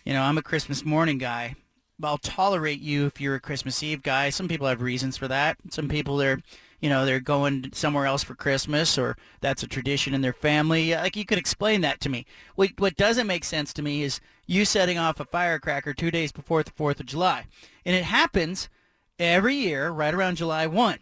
You 0.05 0.13
know, 0.13 0.21
I'm 0.21 0.37
a 0.37 0.43
Christmas 0.43 0.85
morning 0.85 1.17
guy. 1.17 1.55
I'll 2.01 2.17
tolerate 2.17 2.79
you 2.79 3.05
if 3.07 3.19
you're 3.19 3.35
a 3.35 3.41
Christmas 3.41 3.83
Eve 3.83 4.03
guy. 4.03 4.29
Some 4.29 4.47
people 4.47 4.67
have 4.67 4.81
reasons 4.81 5.17
for 5.17 5.27
that. 5.27 5.57
Some 5.69 5.89
people 5.89 6.17
they're 6.17 6.39
you 6.79 6.89
know, 6.89 7.05
they're 7.05 7.19
going 7.19 7.71
somewhere 7.73 8.05
else 8.05 8.23
for 8.23 8.35
Christmas 8.35 8.97
or 8.97 9.17
that's 9.41 9.63
a 9.63 9.67
tradition 9.67 10.13
in 10.13 10.21
their 10.21 10.33
family. 10.33 10.93
Like 10.93 11.17
you 11.17 11.25
could 11.25 11.37
explain 11.37 11.81
that 11.81 11.99
to 12.01 12.09
me. 12.09 12.25
What 12.55 12.71
what 12.77 12.95
doesn't 12.95 13.27
make 13.27 13.43
sense 13.43 13.73
to 13.73 13.81
me 13.81 14.03
is 14.03 14.21
you 14.45 14.65
setting 14.65 14.97
off 14.97 15.19
a 15.19 15.25
firecracker 15.25 15.93
2 15.93 16.09
days 16.09 16.31
before 16.31 16.63
the 16.63 16.71
4th 16.71 17.01
of 17.01 17.05
July. 17.05 17.45
And 17.85 17.95
it 17.95 18.05
happens 18.05 18.69
every 19.17 19.55
year 19.55 19.89
right 19.89 20.13
around 20.13 20.37
July 20.37 20.67
1. 20.67 20.99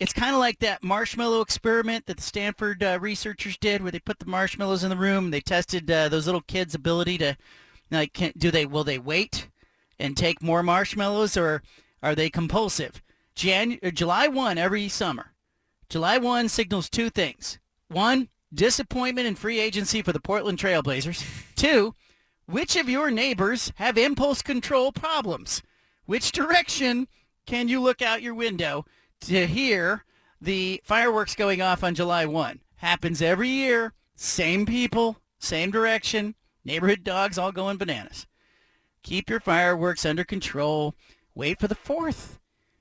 It's 0.00 0.12
kind 0.12 0.34
of 0.34 0.40
like 0.40 0.58
that 0.58 0.82
marshmallow 0.82 1.40
experiment 1.40 2.06
that 2.06 2.16
the 2.16 2.22
Stanford 2.22 2.82
uh, 2.82 2.98
researchers 3.00 3.56
did 3.56 3.82
where 3.82 3.92
they 3.92 4.00
put 4.00 4.18
the 4.18 4.26
marshmallows 4.26 4.82
in 4.82 4.90
the 4.90 4.96
room 4.96 5.26
and 5.26 5.34
they 5.34 5.40
tested 5.40 5.90
uh, 5.90 6.08
those 6.08 6.26
little 6.26 6.40
kids' 6.40 6.74
ability 6.74 7.16
to 7.18 7.36
like 7.90 8.12
can, 8.12 8.32
do 8.36 8.50
they 8.50 8.66
will 8.66 8.84
they 8.84 8.98
wait 8.98 9.48
and 9.98 10.16
take 10.16 10.42
more 10.42 10.62
marshmallows 10.62 11.36
or 11.36 11.62
are 12.02 12.14
they 12.14 12.28
compulsive? 12.28 13.02
Jan- 13.34 13.78
uh, 13.82 13.90
July 13.90 14.26
1 14.26 14.58
every 14.58 14.88
summer. 14.88 15.32
July 15.88 16.18
1 16.18 16.48
signals 16.48 16.90
two 16.90 17.08
things. 17.08 17.58
One, 17.88 18.28
disappointment 18.52 19.26
in 19.26 19.36
free 19.36 19.60
agency 19.60 20.02
for 20.02 20.12
the 20.12 20.20
Portland 20.20 20.58
Trailblazers. 20.58 21.24
Two, 21.56 21.94
which 22.46 22.76
of 22.76 22.88
your 22.88 23.10
neighbors 23.10 23.72
have 23.76 23.96
impulse 23.96 24.42
control 24.42 24.92
problems? 24.92 25.62
Which 26.06 26.32
direction 26.32 27.08
can 27.46 27.68
you 27.68 27.80
look 27.80 28.02
out 28.02 28.22
your 28.22 28.34
window 28.34 28.84
to 29.22 29.46
hear 29.46 30.04
the 30.40 30.80
fireworks 30.84 31.34
going 31.34 31.62
off 31.62 31.82
on 31.82 31.94
July 31.94 32.26
1? 32.26 32.60
Happens 32.76 33.22
every 33.22 33.48
year. 33.48 33.92
Same 34.16 34.66
people, 34.66 35.18
same 35.38 35.70
direction. 35.70 36.34
Neighborhood 36.64 37.04
dogs 37.04 37.38
all 37.38 37.52
going 37.52 37.76
bananas. 37.76 38.26
Keep 39.02 39.28
your 39.28 39.40
fireworks 39.40 40.06
under 40.06 40.24
control. 40.24 40.94
Wait 41.34 41.60
for 41.60 41.68
the 41.68 41.74
4th. 41.74 42.38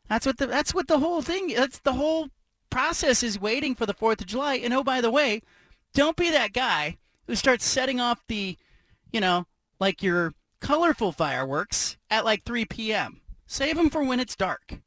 That's 0.08 0.26
what 0.26 0.38
the 0.38 0.48
that's 0.48 0.74
what 0.74 0.88
the 0.88 1.00
whole 1.00 1.22
thing 1.22 1.48
that's 1.56 1.80
the 1.80 1.94
whole 1.94 2.30
process 2.70 3.24
is 3.24 3.40
waiting 3.40 3.76
for 3.76 3.86
the 3.86 3.94
4th 3.94 4.22
of 4.22 4.28
July. 4.28 4.56
And 4.56 4.74
oh 4.74 4.84
by 4.84 5.02
the 5.02 5.12
way, 5.12 5.42
don't 5.94 6.18
be 6.18 6.30
that 6.32 6.54
guy 6.54 6.98
who 7.28 7.36
starts 7.36 7.66
setting 7.66 8.00
off 8.00 8.24
the, 8.28 8.58
you 9.12 9.20
know, 9.20 9.48
like 9.80 10.04
your 10.04 10.34
colorful 10.60 11.12
fireworks 11.12 11.98
at 12.10 12.26
like 12.26 12.44
3 12.44 12.66
p.m. 12.66 13.22
Save 13.46 13.76
them 13.76 13.90
for 13.90 14.04
when 14.04 14.20
it's 14.20 14.36
dark. 14.36 14.80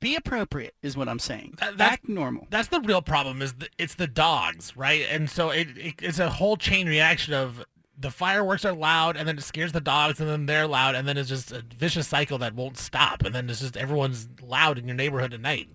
Be 0.00 0.14
appropriate 0.14 0.74
is 0.82 0.96
what 0.96 1.08
I'm 1.08 1.18
saying. 1.18 1.54
That- 1.58 1.80
Act 1.80 2.08
normal. 2.08 2.46
That's 2.50 2.68
the 2.68 2.80
real 2.80 3.02
problem. 3.02 3.40
Is 3.42 3.54
the, 3.54 3.68
it's 3.78 3.94
the 3.94 4.06
dogs, 4.06 4.76
right? 4.76 5.06
And 5.10 5.28
so 5.30 5.50
it, 5.50 5.68
it 5.76 5.94
it's 6.02 6.18
a 6.18 6.28
whole 6.28 6.56
chain 6.56 6.86
reaction 6.86 7.32
of 7.34 7.64
the 7.98 8.10
fireworks 8.10 8.64
are 8.66 8.74
loud, 8.74 9.16
and 9.16 9.26
then 9.26 9.38
it 9.38 9.42
scares 9.42 9.72
the 9.72 9.80
dogs, 9.80 10.20
and 10.20 10.28
then 10.28 10.44
they're 10.44 10.66
loud, 10.66 10.94
and 10.94 11.08
then 11.08 11.16
it's 11.16 11.30
just 11.30 11.50
a 11.50 11.64
vicious 11.78 12.06
cycle 12.06 12.36
that 12.38 12.54
won't 12.54 12.76
stop. 12.76 13.24
And 13.24 13.34
then 13.34 13.48
it's 13.48 13.60
just 13.60 13.76
everyone's 13.76 14.28
loud 14.42 14.76
in 14.78 14.86
your 14.86 14.96
neighborhood 14.96 15.32
at 15.32 15.40
night. 15.40 15.68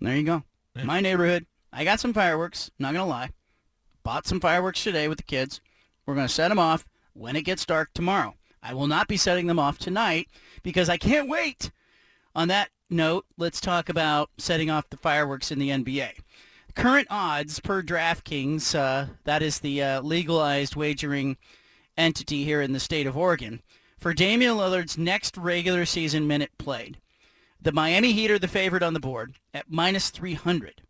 There 0.00 0.14
you 0.14 0.24
go. 0.24 0.42
My 0.84 1.00
neighborhood. 1.00 1.46
I 1.72 1.84
got 1.84 2.00
some 2.00 2.12
fireworks. 2.12 2.70
Not 2.78 2.92
gonna 2.92 3.06
lie. 3.08 3.30
Bought 4.02 4.26
some 4.26 4.40
fireworks 4.40 4.82
today 4.84 5.08
with 5.08 5.16
the 5.18 5.24
kids. 5.24 5.62
We're 6.04 6.14
gonna 6.14 6.28
set 6.28 6.48
them 6.48 6.58
off 6.58 6.86
when 7.14 7.34
it 7.34 7.42
gets 7.42 7.64
dark 7.64 7.90
tomorrow. 7.94 8.34
I 8.62 8.74
will 8.74 8.86
not 8.86 9.08
be 9.08 9.16
setting 9.16 9.46
them 9.46 9.58
off 9.58 9.78
tonight 9.78 10.28
because 10.62 10.88
I 10.90 10.98
can't 10.98 11.28
wait. 11.28 11.70
On 12.34 12.48
that 12.48 12.68
note, 12.90 13.26
let's 13.36 13.60
talk 13.60 13.88
about 13.88 14.30
setting 14.38 14.70
off 14.70 14.90
the 14.90 14.96
fireworks 14.96 15.50
in 15.50 15.58
the 15.58 15.70
NBA. 15.70 16.12
Current 16.74 17.06
odds 17.10 17.60
per 17.60 17.82
DraftKings, 17.82 18.74
uh, 18.74 19.06
that 19.24 19.42
is 19.42 19.60
the 19.60 19.82
uh, 19.82 20.00
legalized 20.02 20.74
wagering 20.74 21.36
entity 21.96 22.44
here 22.44 22.60
in 22.60 22.72
the 22.72 22.80
state 22.80 23.06
of 23.06 23.16
Oregon, 23.16 23.62
for 23.98 24.12
Damian 24.12 24.56
Lillard's 24.56 24.98
next 24.98 25.36
regular 25.36 25.84
season 25.84 26.26
minute 26.26 26.50
played. 26.58 26.98
The 27.60 27.72
Miami 27.72 28.12
Heat 28.12 28.30
are 28.30 28.38
the 28.38 28.48
favorite 28.48 28.82
on 28.82 28.92
the 28.92 29.00
board 29.00 29.36
at 29.54 29.70
minus 29.70 30.10
300. 30.10 30.82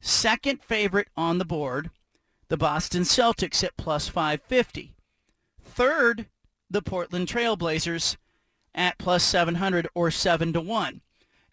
Second 0.00 0.62
favorite 0.62 1.08
on 1.16 1.38
the 1.38 1.44
board, 1.44 1.90
the 2.48 2.56
Boston 2.56 3.02
Celtics 3.02 3.64
at 3.64 3.76
plus 3.76 4.06
550. 4.06 4.94
Third, 5.64 6.26
the 6.70 6.82
Portland 6.82 7.26
Trailblazers 7.26 8.16
at 8.74 8.98
plus 8.98 9.24
700 9.24 9.88
or 9.94 10.10
7 10.10 10.52
to 10.52 10.60
1. 10.60 11.00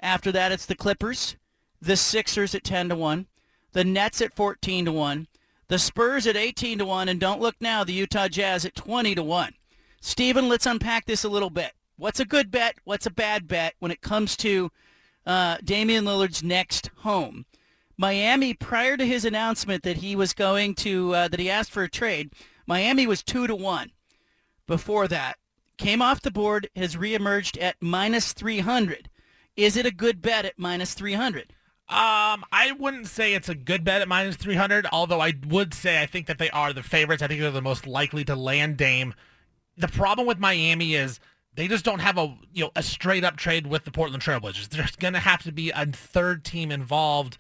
After 0.04 0.34
that, 0.34 0.52
it's 0.52 0.66
the 0.66 0.76
Clippers, 0.76 1.38
the 1.82 1.96
Sixers 1.96 2.54
at 2.54 2.66
10 2.66 2.90
to 2.90 2.96
1, 2.96 3.26
the 3.72 3.86
Nets 3.86 4.22
at 4.22 4.36
14 4.36 4.84
to 4.84 4.92
1, 4.92 5.28
the 5.70 5.80
Spurs 5.80 6.28
at 6.28 6.36
18 6.36 6.80
to 6.80 6.86
1, 6.86 7.08
and 7.08 7.22
don't 7.22 7.40
look 7.40 7.56
now, 7.62 7.86
the 7.86 7.94
Utah 7.94 8.28
Jazz 8.28 8.66
at 8.66 8.76
20 8.76 9.16
to 9.16 9.24
1. 9.24 9.54
Steven, 10.02 10.50
let's 10.50 10.66
unpack 10.66 11.06
this 11.06 11.24
a 11.24 11.30
little 11.30 11.50
bit. 11.50 11.72
What's 11.96 12.20
a 12.20 12.26
good 12.26 12.52
bet? 12.52 12.76
What's 12.84 13.06
a 13.06 13.12
bad 13.12 13.48
bet 13.48 13.76
when 13.80 13.92
it 13.92 14.02
comes 14.02 14.36
to 14.38 14.72
uh, 15.26 15.58
Damian 15.64 16.04
Lillard's 16.04 16.44
next 16.44 16.92
home? 16.98 17.46
Miami, 17.96 18.54
prior 18.54 18.98
to 18.98 19.08
his 19.08 19.24
announcement 19.24 19.84
that 19.84 19.98
he 19.98 20.18
was 20.18 20.34
going 20.34 20.76
to, 20.76 21.16
uh, 21.16 21.28
that 21.30 21.40
he 21.40 21.50
asked 21.50 21.72
for 21.72 21.84
a 21.84 21.90
trade, 21.90 22.34
Miami 22.68 23.08
was 23.08 23.24
2 23.24 23.48
to 23.48 23.56
1 23.56 23.92
before 24.68 25.08
that. 25.08 25.38
Came 25.78 26.02
off 26.02 26.22
the 26.22 26.30
board, 26.30 26.70
has 26.76 26.98
reemerged 26.98 27.62
at 27.62 27.78
minus 27.80 28.34
300. 28.34 29.10
Is 29.56 29.78
it 29.78 29.86
a 29.86 29.92
good 29.92 30.22
bet 30.22 30.46
at 30.46 30.58
minus 30.58 30.94
300? 30.94 31.54
Um, 31.90 32.46
I 32.52 32.74
wouldn't 32.80 33.08
say 33.08 33.34
it's 33.34 33.50
a 33.50 33.56
good 33.56 33.84
bet 33.84 34.02
at 34.02 34.08
minus 34.08 34.36
300, 34.38 34.88
although 34.92 35.20
I 35.20 35.34
would 35.48 35.74
say 35.74 36.02
I 36.02 36.06
think 36.06 36.28
that 36.28 36.38
they 36.38 36.50
are 36.50 36.74
the 36.74 36.82
favorites. 36.82 37.22
I 37.22 37.28
think 37.28 37.42
they're 37.42 37.52
the 37.52 37.62
most 37.62 37.86
likely 37.86 38.24
to 38.26 38.36
land 38.36 38.78
Dame. 38.78 39.14
The 39.78 39.90
problem 39.90 40.26
with 40.26 40.40
Miami 40.40 40.96
is 40.96 41.20
they 41.56 41.68
just 41.68 41.86
don't 41.86 42.00
have 42.00 42.18
a 42.18 42.36
you 42.54 42.64
know 42.64 42.72
a 42.76 42.82
straight 42.82 43.24
up 43.24 43.36
trade 43.36 43.68
with 43.68 43.84
the 43.84 43.92
Portland 43.92 44.24
Trailblazers. 44.24 44.70
There's 44.70 44.96
going 44.96 45.14
to 45.14 45.20
have 45.20 45.44
to 45.44 45.52
be 45.52 45.72
a 45.72 45.86
third 45.86 46.44
team 46.44 46.72
involved 46.72 47.38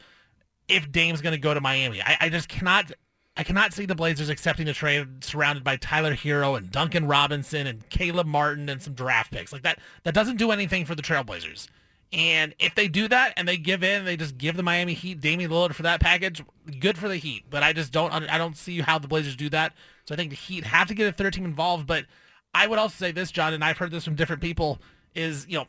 if 0.67 0.91
Dame's 0.91 1.21
going 1.21 1.33
to 1.33 1.39
go 1.39 1.53
to 1.53 1.61
Miami. 1.61 2.01
I, 2.01 2.17
I 2.21 2.29
just 2.29 2.49
cannot 2.49 2.91
I 3.35 3.43
cannot 3.43 3.73
see 3.73 3.85
the 3.85 3.95
Blazers 3.95 4.29
accepting 4.29 4.67
a 4.67 4.73
trade 4.73 5.23
surrounded 5.23 5.63
by 5.63 5.77
Tyler 5.77 6.13
Herro 6.13 6.57
and 6.57 6.69
Duncan 6.69 7.07
Robinson 7.07 7.65
and 7.65 7.87
Caleb 7.89 8.27
Martin 8.27 8.69
and 8.69 8.81
some 8.81 8.93
draft 8.93 9.31
picks. 9.31 9.51
Like 9.51 9.63
that 9.63 9.79
that 10.03 10.13
doesn't 10.13 10.37
do 10.37 10.51
anything 10.51 10.85
for 10.85 10.95
the 10.95 11.01
Trailblazers. 11.01 11.67
And 12.13 12.53
if 12.59 12.75
they 12.75 12.87
do 12.87 13.07
that 13.07 13.33
and 13.37 13.47
they 13.47 13.57
give 13.57 13.83
in, 13.83 14.05
they 14.05 14.15
just 14.15 14.37
give 14.37 14.55
the 14.55 14.63
Miami 14.63 14.93
Heat 14.93 15.19
Damian 15.19 15.49
Lillard 15.49 15.73
for 15.73 15.83
that 15.83 15.99
package. 15.99 16.43
Good 16.79 16.97
for 16.97 17.09
the 17.09 17.17
Heat, 17.17 17.45
but 17.49 17.63
I 17.63 17.73
just 17.73 17.91
don't 17.91 18.11
I 18.11 18.37
don't 18.37 18.55
see 18.55 18.81
how 18.81 18.99
the 18.99 19.07
Blazers 19.07 19.35
do 19.35 19.49
that. 19.49 19.73
So 20.05 20.13
I 20.13 20.17
think 20.17 20.29
the 20.29 20.35
Heat 20.35 20.63
have 20.63 20.87
to 20.89 20.93
get 20.93 21.07
a 21.07 21.11
third 21.11 21.33
team 21.33 21.45
involved. 21.45 21.87
But 21.87 22.05
I 22.53 22.67
would 22.67 22.77
also 22.77 22.95
say 22.95 23.11
this, 23.11 23.31
John, 23.31 23.53
and 23.53 23.63
I've 23.63 23.79
heard 23.79 23.91
this 23.91 24.05
from 24.05 24.15
different 24.15 24.43
people, 24.43 24.79
is 25.15 25.47
you 25.49 25.57
know 25.57 25.67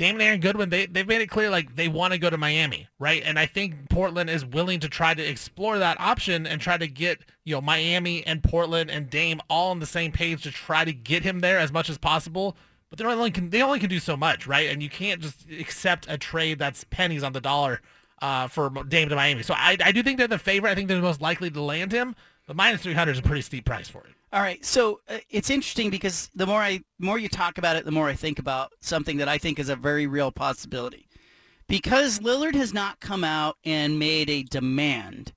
Damon 0.00 0.22
Aaron 0.22 0.40
Goodwin, 0.40 0.70
they, 0.70 0.86
they've 0.86 1.06
made 1.06 1.20
it 1.20 1.26
clear 1.26 1.50
like 1.50 1.76
they 1.76 1.86
want 1.86 2.14
to 2.14 2.18
go 2.18 2.30
to 2.30 2.38
Miami, 2.38 2.88
right? 2.98 3.22
And 3.22 3.38
I 3.38 3.44
think 3.44 3.90
Portland 3.90 4.30
is 4.30 4.46
willing 4.46 4.80
to 4.80 4.88
try 4.88 5.12
to 5.12 5.22
explore 5.22 5.78
that 5.78 6.00
option 6.00 6.46
and 6.46 6.58
try 6.58 6.78
to 6.78 6.88
get, 6.88 7.18
you 7.44 7.54
know, 7.54 7.60
Miami 7.60 8.26
and 8.26 8.42
Portland 8.42 8.90
and 8.90 9.10
Dame 9.10 9.42
all 9.50 9.72
on 9.72 9.78
the 9.78 9.84
same 9.84 10.10
page 10.10 10.44
to 10.44 10.50
try 10.50 10.86
to 10.86 10.92
get 10.94 11.22
him 11.22 11.40
there 11.40 11.58
as 11.58 11.70
much 11.70 11.90
as 11.90 11.98
possible. 11.98 12.56
But 12.90 12.98
they 12.98 13.04
only 13.04 13.30
can 13.30 13.50
they 13.50 13.62
only 13.62 13.78
can 13.78 13.88
do 13.88 14.00
so 14.00 14.16
much, 14.16 14.46
right? 14.46 14.68
And 14.68 14.82
you 14.82 14.90
can't 14.90 15.20
just 15.20 15.48
accept 15.48 16.06
a 16.08 16.18
trade 16.18 16.58
that's 16.58 16.84
pennies 16.84 17.22
on 17.22 17.32
the 17.32 17.40
dollar 17.40 17.80
uh, 18.20 18.48
for 18.48 18.70
Dame 18.88 19.08
to 19.08 19.16
Miami. 19.16 19.42
So 19.42 19.54
I, 19.54 19.76
I 19.82 19.92
do 19.92 20.02
think 20.02 20.18
they're 20.18 20.28
the 20.28 20.38
favorite. 20.38 20.70
I 20.70 20.74
think 20.74 20.88
they're 20.88 20.96
the 20.96 21.02
most 21.02 21.20
likely 21.20 21.50
to 21.50 21.62
land 21.62 21.92
him. 21.92 22.16
But 22.46 22.56
minus 22.56 22.82
300 22.82 23.12
is 23.12 23.18
a 23.20 23.22
pretty 23.22 23.42
steep 23.42 23.64
price 23.64 23.88
for 23.88 24.00
it. 24.00 24.12
All 24.32 24.40
right, 24.40 24.64
so 24.64 25.00
uh, 25.08 25.18
it's 25.28 25.50
interesting 25.50 25.90
because 25.90 26.30
the 26.34 26.46
more 26.46 26.60
I 26.60 26.82
more 26.98 27.18
you 27.18 27.28
talk 27.28 27.58
about 27.58 27.76
it, 27.76 27.84
the 27.84 27.90
more 27.90 28.08
I 28.08 28.14
think 28.14 28.38
about 28.38 28.72
something 28.80 29.16
that 29.16 29.28
I 29.28 29.38
think 29.38 29.58
is 29.58 29.68
a 29.68 29.76
very 29.76 30.06
real 30.06 30.30
possibility. 30.30 31.08
Because 31.68 32.18
Lillard 32.18 32.54
has 32.54 32.74
not 32.74 33.00
come 33.00 33.22
out 33.22 33.56
and 33.64 33.98
made 33.98 34.28
a 34.28 34.42
demand. 34.42 35.32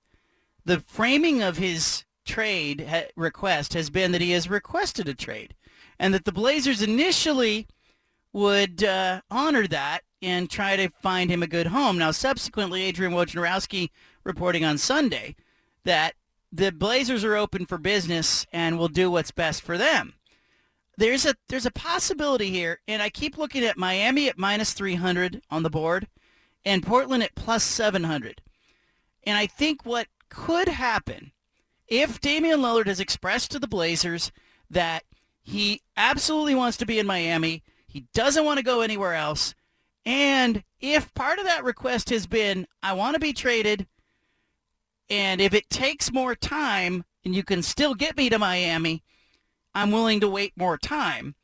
The 0.66 0.80
framing 0.80 1.44
of 1.44 1.58
his 1.58 2.06
trade 2.26 2.88
ha- 2.90 3.10
request 3.16 3.74
has 3.74 3.90
been 3.90 4.12
that 4.12 4.22
he 4.22 4.32
has 4.32 4.50
requested 4.50 5.08
a 5.08 5.14
trade, 5.14 5.56
and 6.04 6.14
that 6.14 6.26
the 6.26 6.34
Blazers 6.34 6.82
initially 6.82 7.66
would 8.34 8.84
uh, 8.84 9.22
honor 9.32 9.66
that 9.68 10.02
and 10.22 10.50
try 10.50 10.76
to 10.76 10.90
find 11.02 11.32
him 11.32 11.42
a 11.42 11.48
good 11.48 11.68
home. 11.68 11.98
Now, 11.98 12.12
subsequently, 12.12 12.84
Adrian 12.84 13.14
Wojnarowski 13.14 13.90
reporting 14.26 14.66
on 14.66 14.78
Sunday 14.78 15.38
that 15.86 16.16
the 16.52 16.74
Blazers 16.74 17.24
are 17.24 17.38
open 17.38 17.66
for 17.66 17.78
business 17.78 18.46
and 18.52 18.78
will 18.78 18.90
do 18.90 19.10
what's 19.10 19.32
best 19.32 19.62
for 19.62 19.78
them. 19.78 20.16
There's 20.98 21.26
a 21.26 21.36
there's 21.48 21.66
a 21.66 21.72
possibility 21.72 22.50
here, 22.50 22.82
and 22.86 23.02
I 23.02 23.10
keep 23.10 23.38
looking 23.38 23.64
at 23.64 23.78
Miami 23.78 24.28
at 24.28 24.38
minus 24.38 24.74
300 24.74 25.42
on 25.50 25.64
the 25.64 25.70
board, 25.70 26.10
and 26.66 26.86
Portland 26.86 27.24
at 27.24 27.34
plus 27.34 27.64
700. 27.64 28.42
And 29.26 29.38
I 29.38 29.48
think 29.48 29.86
what 29.86 30.08
could 30.28 30.68
happen 30.68 31.32
if 31.88 32.20
Damian 32.20 32.60
Lillard 32.60 32.88
has 32.88 33.00
expressed 33.00 33.52
to 33.52 33.60
the 33.60 33.70
Blazers 33.70 34.34
that 34.70 35.06
he 35.44 35.82
absolutely 35.96 36.56
wants 36.56 36.78
to 36.78 36.86
be 36.86 37.00
in 37.00 37.06
Miami, 37.06 37.64
he 37.88 38.06
doesn't 38.14 38.46
want 38.46 38.58
to 38.58 38.64
go 38.64 38.82
anywhere 38.82 39.14
else, 39.14 39.54
and 40.06 40.64
if 40.80 41.14
part 41.14 41.40
of 41.40 41.46
that 41.46 41.64
request 41.64 42.10
has 42.10 42.28
been 42.28 42.68
I 42.82 42.94
want 42.94 43.14
to 43.14 43.20
be 43.20 43.34
traded 43.34 43.88
and 45.10 45.42
if 45.42 45.54
it 45.54 45.70
takes 45.70 46.12
more 46.12 46.36
time 46.36 47.06
and 47.24 47.36
you 47.36 47.44
can 47.44 47.62
still 47.62 47.94
get 47.94 48.18
me 48.18 48.30
to 48.30 48.40
Miami, 48.40 49.04
I'm 49.76 49.92
willing 49.92 50.20
to 50.22 50.30
wait 50.30 50.54
more 50.56 50.78
time. 50.78 51.36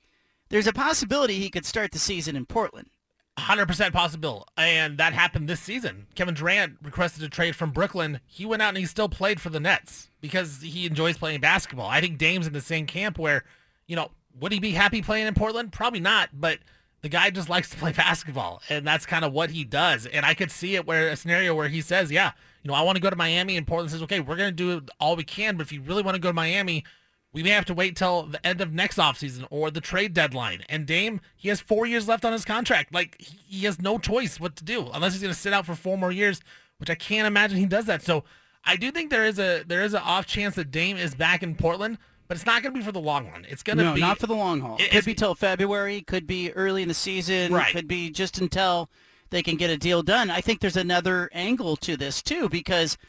There's 0.49 0.67
a 0.67 0.73
possibility 0.73 1.35
he 1.35 1.49
could 1.49 1.65
start 1.65 1.91
the 1.91 1.99
season 1.99 2.35
in 2.35 2.45
Portland. 2.45 2.89
100% 3.37 3.93
possible. 3.93 4.47
And 4.57 4.97
that 4.97 5.13
happened 5.13 5.47
this 5.47 5.59
season. 5.59 6.07
Kevin 6.15 6.33
Durant 6.33 6.77
requested 6.81 7.23
a 7.23 7.29
trade 7.29 7.55
from 7.55 7.71
Brooklyn. 7.71 8.19
He 8.25 8.45
went 8.45 8.61
out 8.61 8.69
and 8.69 8.77
he 8.77 8.85
still 8.85 9.07
played 9.07 9.39
for 9.39 9.49
the 9.49 9.59
Nets 9.59 10.09
because 10.19 10.61
he 10.61 10.85
enjoys 10.85 11.17
playing 11.17 11.39
basketball. 11.39 11.87
I 11.87 12.01
think 12.01 12.17
Dame's 12.17 12.47
in 12.47 12.53
the 12.53 12.61
same 12.61 12.85
camp 12.85 13.17
where, 13.17 13.45
you 13.89 13.95
know, 13.95 14.11
would 14.39 14.53
he 14.53 14.59
be 14.59 14.71
happy 14.71 15.01
playing 15.01 15.27
in 15.27 15.33
Portland? 15.33 15.73
Probably 15.73 15.99
not, 15.99 16.29
but 16.31 16.59
the 17.01 17.09
guy 17.09 17.29
just 17.31 17.49
likes 17.55 17.69
to 17.71 17.77
play 17.77 17.91
basketball 17.91 18.61
and 18.69 18.87
that's 18.87 19.05
kind 19.05 19.25
of 19.25 19.33
what 19.33 19.49
he 19.49 19.65
does. 19.65 20.05
And 20.05 20.25
I 20.25 20.33
could 20.33 20.51
see 20.51 20.75
it 20.75 20.87
where 20.87 21.09
a 21.09 21.15
scenario 21.15 21.55
where 21.55 21.67
he 21.67 21.81
says, 21.81 22.11
yeah, 22.11 22.31
you 22.63 22.69
know, 22.69 22.75
I 22.75 22.83
want 22.83 22.95
to 22.95 23.01
go 23.01 23.09
to 23.09 23.15
Miami 23.15 23.57
and 23.57 23.67
Portland 23.67 23.91
says, 23.91 24.03
okay, 24.03 24.19
we're 24.19 24.35
going 24.35 24.55
to 24.55 24.79
do 24.79 24.85
all 24.99 25.15
we 25.15 25.23
can, 25.23 25.57
but 25.57 25.65
if 25.65 25.73
you 25.73 25.81
really 25.81 26.03
want 26.03 26.15
to 26.15 26.21
go 26.21 26.29
to 26.29 26.33
Miami, 26.33 26.85
we 27.33 27.43
may 27.43 27.49
have 27.49 27.65
to 27.65 27.73
wait 27.73 27.95
till 27.95 28.23
the 28.23 28.45
end 28.45 28.61
of 28.61 28.73
next 28.73 28.97
offseason 28.97 29.45
or 29.49 29.69
the 29.71 29.81
trade 29.81 30.13
deadline. 30.13 30.63
And 30.69 30.85
Dame, 30.85 31.21
he 31.35 31.49
has 31.49 31.59
four 31.59 31.85
years 31.85 32.07
left 32.07 32.25
on 32.25 32.33
his 32.33 32.45
contract. 32.45 32.93
Like 32.93 33.19
he 33.21 33.65
has 33.65 33.81
no 33.81 33.97
choice 33.97 34.39
what 34.39 34.55
to 34.57 34.63
do 34.63 34.89
unless 34.93 35.13
he's 35.13 35.21
going 35.21 35.33
to 35.33 35.39
sit 35.39 35.53
out 35.53 35.65
for 35.65 35.75
four 35.75 35.97
more 35.97 36.11
years, 36.11 36.41
which 36.77 36.89
I 36.89 36.95
can't 36.95 37.27
imagine 37.27 37.57
he 37.57 37.65
does 37.65 37.85
that. 37.85 38.01
So 38.01 38.23
I 38.65 38.75
do 38.75 38.91
think 38.91 39.09
there 39.09 39.25
is 39.25 39.39
a 39.39 39.63
there 39.65 39.83
is 39.83 39.93
an 39.93 40.01
off 40.03 40.25
chance 40.25 40.55
that 40.55 40.71
Dame 40.71 40.97
is 40.97 41.13
back 41.13 41.43
in 41.43 41.55
Portland, 41.55 41.97
but 42.29 42.37
it's 42.37 42.45
not 42.45 42.61
going 42.61 42.73
to 42.73 42.79
be 42.79 42.85
for 42.85 42.91
the 42.91 43.01
long 43.01 43.27
run. 43.27 43.45
It's 43.49 43.63
going 43.63 43.79
to 43.79 43.83
no, 43.83 43.93
be 43.95 44.01
not 44.01 44.19
for 44.19 44.27
the 44.27 44.35
long 44.35 44.61
haul. 44.61 44.77
It 44.79 44.91
could 44.91 45.03
be 45.03 45.15
till 45.15 45.33
February. 45.33 46.01
Could 46.01 46.27
be 46.27 46.51
early 46.53 46.83
in 46.83 46.87
the 46.87 46.93
season. 46.93 47.51
Right. 47.51 47.73
Could 47.73 47.87
be 47.87 48.11
just 48.11 48.37
until 48.37 48.87
they 49.31 49.41
can 49.41 49.57
get 49.57 49.71
a 49.71 49.77
deal 49.77 50.03
done. 50.03 50.29
I 50.29 50.39
think 50.39 50.59
there's 50.59 50.77
another 50.77 51.31
angle 51.33 51.75
to 51.77 51.97
this 51.97 52.21
too 52.21 52.47
because 52.47 52.99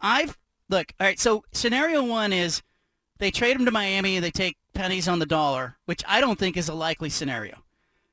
I've 0.00 0.38
look. 0.68 0.92
All 1.00 1.06
right. 1.08 1.18
So 1.18 1.42
scenario 1.52 2.04
one 2.04 2.32
is 2.32 2.62
they 3.18 3.32
trade 3.32 3.56
him 3.56 3.64
to 3.64 3.72
Miami 3.72 4.14
and 4.16 4.24
they 4.24 4.30
take 4.30 4.56
pennies 4.72 5.08
on 5.08 5.18
the 5.18 5.26
dollar, 5.26 5.76
which 5.86 6.04
I 6.06 6.20
don't 6.20 6.38
think 6.38 6.56
is 6.56 6.68
a 6.68 6.74
likely 6.74 7.10
scenario. 7.10 7.64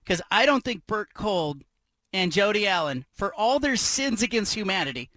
Because 0.03 0.23
I 0.31 0.47
don't 0.47 0.63
think 0.63 0.87
Bert 0.87 1.13
Kolde 1.13 1.61
and 2.11 2.31
Jody 2.31 2.65
Allen, 2.65 3.05
for 3.13 3.31
all 3.35 3.59
their 3.59 3.75
sins 3.75 4.23
against 4.23 4.55
humanity, 4.55 5.11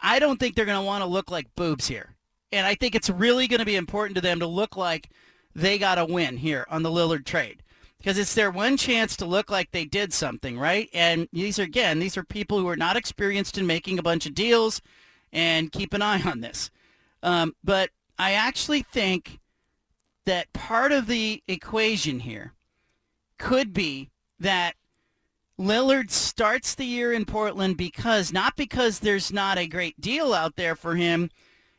I 0.00 0.20
don't 0.20 0.38
think 0.38 0.54
they're 0.54 0.64
going 0.64 0.78
to 0.78 0.86
want 0.86 1.02
to 1.02 1.08
look 1.08 1.28
like 1.28 1.56
boobs 1.56 1.88
here. 1.88 2.15
And 2.56 2.66
I 2.66 2.74
think 2.74 2.94
it's 2.94 3.10
really 3.10 3.46
going 3.46 3.60
to 3.60 3.66
be 3.66 3.76
important 3.76 4.16
to 4.16 4.20
them 4.20 4.40
to 4.40 4.46
look 4.46 4.76
like 4.76 5.10
they 5.54 5.78
got 5.78 5.98
a 5.98 6.04
win 6.04 6.38
here 6.38 6.66
on 6.70 6.82
the 6.82 6.90
Lillard 6.90 7.24
trade. 7.24 7.62
Because 7.98 8.18
it's 8.18 8.34
their 8.34 8.50
one 8.50 8.76
chance 8.76 9.16
to 9.16 9.26
look 9.26 9.50
like 9.50 9.70
they 9.70 9.84
did 9.84 10.12
something, 10.12 10.58
right? 10.58 10.88
And 10.92 11.28
these 11.32 11.58
are, 11.58 11.64
again, 11.64 11.98
these 11.98 12.16
are 12.16 12.24
people 12.24 12.58
who 12.58 12.68
are 12.68 12.76
not 12.76 12.96
experienced 12.96 13.58
in 13.58 13.66
making 13.66 13.98
a 13.98 14.02
bunch 14.02 14.26
of 14.26 14.34
deals 14.34 14.80
and 15.32 15.72
keep 15.72 15.92
an 15.92 16.02
eye 16.02 16.22
on 16.22 16.40
this. 16.40 16.70
Um, 17.22 17.54
but 17.64 17.90
I 18.18 18.32
actually 18.32 18.82
think 18.82 19.40
that 20.24 20.52
part 20.52 20.92
of 20.92 21.06
the 21.06 21.42
equation 21.48 22.20
here 22.20 22.52
could 23.38 23.72
be 23.72 24.10
that 24.38 24.74
Lillard 25.58 26.10
starts 26.10 26.74
the 26.74 26.84
year 26.84 27.12
in 27.12 27.24
Portland 27.24 27.76
because 27.76 28.32
not 28.32 28.56
because 28.56 28.98
there's 28.98 29.32
not 29.32 29.58
a 29.58 29.66
great 29.66 30.00
deal 30.00 30.34
out 30.34 30.56
there 30.56 30.76
for 30.76 30.96
him 30.96 31.30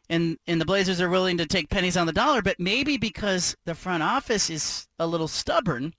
and 0.10 0.38
and 0.48 0.60
the 0.62 0.66
Blazers 0.66 1.02
are 1.02 1.10
willing 1.10 1.38
to 1.38 1.46
take 1.46 1.70
pennies 1.70 1.98
on 1.98 2.08
the 2.08 2.14
dollar, 2.14 2.42
but 2.42 2.60
maybe 2.60 2.98
because 2.98 3.56
the 3.66 3.76
front 3.76 4.04
office 4.04 4.50
is 4.50 4.88
a 5.00 5.08
little 5.08 5.28
stubborn 5.28 5.94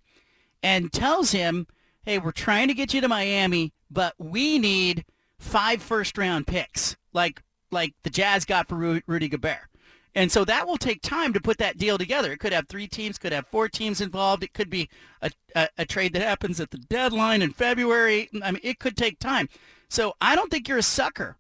and 0.63 0.93
tells 0.93 1.33
him, 1.33 1.67
"Hey, 2.05 2.19
we're 2.19 2.33
trying 2.33 2.69
to 2.69 2.75
get 2.75 2.95
you 2.95 3.01
to 3.01 3.09
Miami, 3.09 3.73
but 3.91 4.15
we 4.19 4.59
need 4.59 5.05
five 5.39 5.83
first 5.83 6.17
round 6.19 6.47
picks 6.47 6.97
like 7.13 7.43
like 7.71 7.95
the 8.03 8.11
Jazz 8.11 8.45
got 8.45 8.69
for 8.69 8.77
Ru- 8.77 9.03
Rudy 9.07 9.29
Gobert." 9.29 9.69
And 10.15 10.33
so 10.33 10.45
that 10.47 10.67
will 10.67 10.79
take 10.79 11.03
time 11.03 11.33
to 11.33 11.41
put 11.41 11.59
that 11.59 11.79
deal 11.79 11.99
together. 11.99 12.33
It 12.33 12.41
could 12.41 12.53
have 12.53 12.67
three 12.67 12.89
teams, 12.89 13.19
could 13.19 13.33
have 13.33 13.47
four 13.47 13.69
teams 13.69 14.01
involved. 14.01 14.43
It 14.43 14.53
could 14.53 14.71
be 14.71 14.89
a, 15.23 15.31
a, 15.55 15.69
a, 15.79 15.87
trade 15.87 16.13
that 16.15 16.23
happens 16.23 16.59
at 16.59 16.71
the 16.71 16.79
deadline 16.79 17.41
in 17.41 17.53
February. 17.53 18.29
I 18.43 18.51
mean, 18.51 18.61
it 18.65 18.81
could 18.81 18.97
take 18.97 19.21
time. 19.21 19.49
So 19.89 20.15
I 20.21 20.35
don't 20.35 20.51
think 20.51 20.67
you're 20.67 20.79
a 20.79 20.83
sucker 20.83 21.37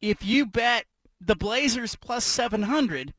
if 0.00 0.22
you 0.24 0.44
bet 0.44 0.84
the 1.20 1.36
Blazers 1.36 1.96
plus 1.96 2.24
700 2.24 3.14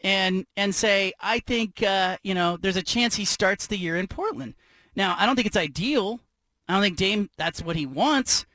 and 0.00 0.46
and 0.56 0.74
say, 0.74 1.12
I 1.20 1.40
think, 1.40 1.82
uh, 1.82 2.18
you 2.22 2.34
know, 2.34 2.56
there's 2.60 2.76
a 2.76 2.82
chance 2.82 3.16
he 3.16 3.24
starts 3.24 3.66
the 3.66 3.78
year 3.78 3.96
in 3.96 4.06
Portland. 4.06 4.54
Now, 4.94 5.16
I 5.18 5.26
don't 5.26 5.36
think 5.36 5.46
it's 5.46 5.56
ideal. 5.56 6.20
I 6.68 6.74
don't 6.74 6.82
think 6.82 6.96
Dame, 6.96 7.30
that's 7.36 7.62
what 7.62 7.76
he 7.76 7.86
wants. 7.86 8.46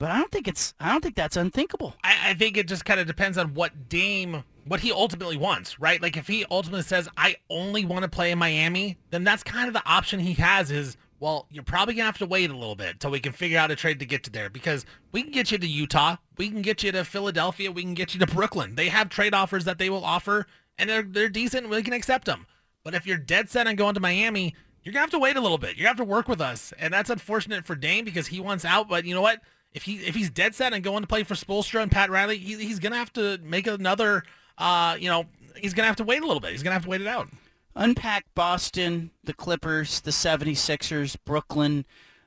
But 0.00 0.10
I 0.10 0.18
don't 0.18 0.32
think 0.32 0.48
it's. 0.48 0.72
I 0.80 0.90
don't 0.90 1.02
think 1.02 1.14
that's 1.14 1.36
unthinkable. 1.36 1.94
I, 2.02 2.30
I 2.30 2.34
think 2.34 2.56
it 2.56 2.66
just 2.66 2.86
kind 2.86 2.98
of 2.98 3.06
depends 3.06 3.36
on 3.36 3.52
what 3.52 3.90
Dame, 3.90 4.44
what 4.64 4.80
he 4.80 4.90
ultimately 4.90 5.36
wants, 5.36 5.78
right? 5.78 6.00
Like 6.00 6.16
if 6.16 6.26
he 6.26 6.46
ultimately 6.50 6.84
says, 6.84 7.06
"I 7.18 7.36
only 7.50 7.84
want 7.84 8.04
to 8.04 8.08
play 8.08 8.30
in 8.30 8.38
Miami," 8.38 8.96
then 9.10 9.24
that's 9.24 9.42
kind 9.42 9.68
of 9.68 9.74
the 9.74 9.86
option 9.86 10.18
he 10.18 10.32
has. 10.34 10.70
Is 10.70 10.96
well, 11.20 11.46
you're 11.50 11.62
probably 11.62 11.94
gonna 11.94 12.06
have 12.06 12.18
to 12.18 12.26
wait 12.26 12.50
a 12.50 12.56
little 12.56 12.74
bit 12.74 12.94
until 12.94 13.10
we 13.10 13.20
can 13.20 13.32
figure 13.32 13.58
out 13.58 13.70
a 13.70 13.76
trade 13.76 14.00
to 14.00 14.06
get 14.06 14.24
to 14.24 14.30
there 14.30 14.50
because 14.50 14.84
we 15.12 15.22
can 15.22 15.30
get 15.30 15.52
you 15.52 15.58
to 15.58 15.66
Utah, 15.66 16.16
we 16.36 16.48
can 16.48 16.62
get 16.62 16.82
you 16.82 16.90
to 16.92 17.04
Philadelphia, 17.04 17.70
we 17.70 17.82
can 17.82 17.94
get 17.94 18.14
you 18.14 18.20
to 18.20 18.26
Brooklyn. 18.26 18.74
They 18.74 18.88
have 18.88 19.08
trade 19.08 19.34
offers 19.34 19.64
that 19.64 19.78
they 19.78 19.90
will 19.90 20.04
offer, 20.04 20.46
and 20.78 20.90
they're 20.90 21.02
they're 21.02 21.28
decent. 21.28 21.68
We 21.68 21.82
can 21.82 21.92
accept 21.92 22.24
them. 22.24 22.46
But 22.82 22.94
if 22.94 23.06
you're 23.06 23.18
dead 23.18 23.50
set 23.50 23.66
on 23.66 23.76
going 23.76 23.94
to 23.94 24.00
Miami, 24.00 24.54
you're 24.82 24.92
gonna 24.92 25.02
have 25.02 25.10
to 25.10 25.18
wait 25.18 25.36
a 25.36 25.40
little 25.40 25.58
bit. 25.58 25.76
You're 25.76 25.84
gonna 25.84 25.98
have 25.98 26.06
to 26.08 26.10
work 26.10 26.28
with 26.28 26.40
us, 26.40 26.72
and 26.78 26.92
that's 26.92 27.10
unfortunate 27.10 27.66
for 27.66 27.76
Dame 27.76 28.04
because 28.04 28.26
he 28.26 28.40
wants 28.40 28.64
out. 28.64 28.88
But 28.88 29.04
you 29.04 29.14
know 29.14 29.22
what? 29.22 29.40
if 29.72 29.84
he 29.84 29.96
if 29.98 30.14
he's 30.14 30.30
dead 30.30 30.54
set 30.54 30.72
and 30.72 30.82
going 30.82 31.02
to 31.02 31.06
play 31.06 31.22
for 31.22 31.34
Spoelstra 31.34 31.82
and 31.82 31.90
Pat 31.90 32.10
Riley, 32.10 32.38
he, 32.38 32.56
he's 32.56 32.78
gonna 32.78 32.96
have 32.96 33.12
to 33.14 33.38
make 33.42 33.66
another. 33.66 34.24
Uh, 34.58 34.96
you 34.98 35.08
know, 35.08 35.24
he's 35.56 35.74
gonna 35.74 35.86
have 35.86 35.96
to 35.96 36.04
wait 36.04 36.22
a 36.22 36.26
little 36.26 36.40
bit. 36.40 36.52
He's 36.52 36.62
gonna 36.62 36.74
have 36.74 36.84
to 36.84 36.88
wait 36.88 37.00
it 37.00 37.06
out. 37.06 37.28
Unpack 37.74 38.26
Boston, 38.34 39.10
the 39.22 39.32
Clippers, 39.32 40.00
the 40.00 40.10
76ers, 40.10 41.16
Brooklyn, 41.24 41.84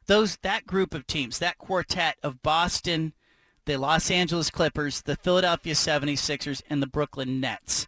those 0.08 0.38
that 0.38 0.66
group 0.66 0.94
of 0.94 1.08
teams, 1.08 1.40
that 1.40 1.58
quartet 1.58 2.18
of 2.24 2.42
Boston, 2.42 3.14
the 3.66 3.78
Los 3.78 4.10
Angeles 4.10 4.50
Clippers, 4.50 5.02
the 5.02 5.16
Philadelphia 5.16 5.74
76ers, 5.74 6.62
and 6.70 6.82
the 6.82 6.88
Brooklyn 6.88 7.40
Nets. 7.40 7.88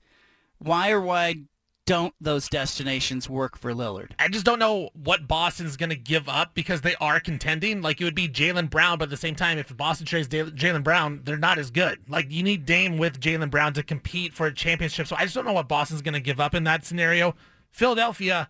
Why 0.58 0.92
or 0.92 1.01
why 1.01 1.43
don't 1.85 2.14
those 2.19 2.49
destinations 2.49 3.30
work 3.30 3.57
for 3.57 3.72
Lillard? 3.72 4.11
I 4.17 4.27
just 4.27 4.45
don't 4.45 4.59
know 4.59 4.89
what 4.93 5.27
Boston's 5.27 5.77
going 5.77 5.91
to 5.91 5.95
give 5.95 6.27
up 6.27 6.55
because 6.55 6.81
they 6.81 6.95
are 6.95 7.19
contending. 7.19 7.81
Like 7.81 8.01
it 8.01 8.03
would 8.03 8.15
be 8.15 8.27
Jaylen 8.27 8.69
Brown, 8.69 8.97
but 8.97 9.05
at 9.05 9.09
the 9.11 9.17
same 9.17 9.35
time, 9.35 9.57
if 9.57 9.75
Boston 9.75 10.05
trades 10.05 10.27
Jaylen 10.27 10.83
Brown, 10.83 11.22
they're 11.23 11.38
not 11.38 11.59
as 11.59 11.72
good. 11.72 11.99
Like 12.07 12.31
you 12.31 12.43
need 12.43 12.65
Dame 12.65 12.97
with 12.97 13.19
Jaylen 13.19 13.51
Brown 13.51 13.73
to 13.73 13.83
compete 13.83 14.33
for 14.33 14.47
a 14.47 14.53
championship. 14.53 15.07
So 15.07 15.15
I 15.15 15.23
just 15.23 15.35
don't 15.35 15.45
know 15.45 15.53
what 15.53 15.69
Boston's 15.69 16.01
going 16.01 16.14
to 16.14 16.19
give 16.19 16.39
up 16.39 16.55
in 16.55 16.64
that 16.64 16.85
scenario. 16.85 17.35
Philadelphia, 17.72 18.49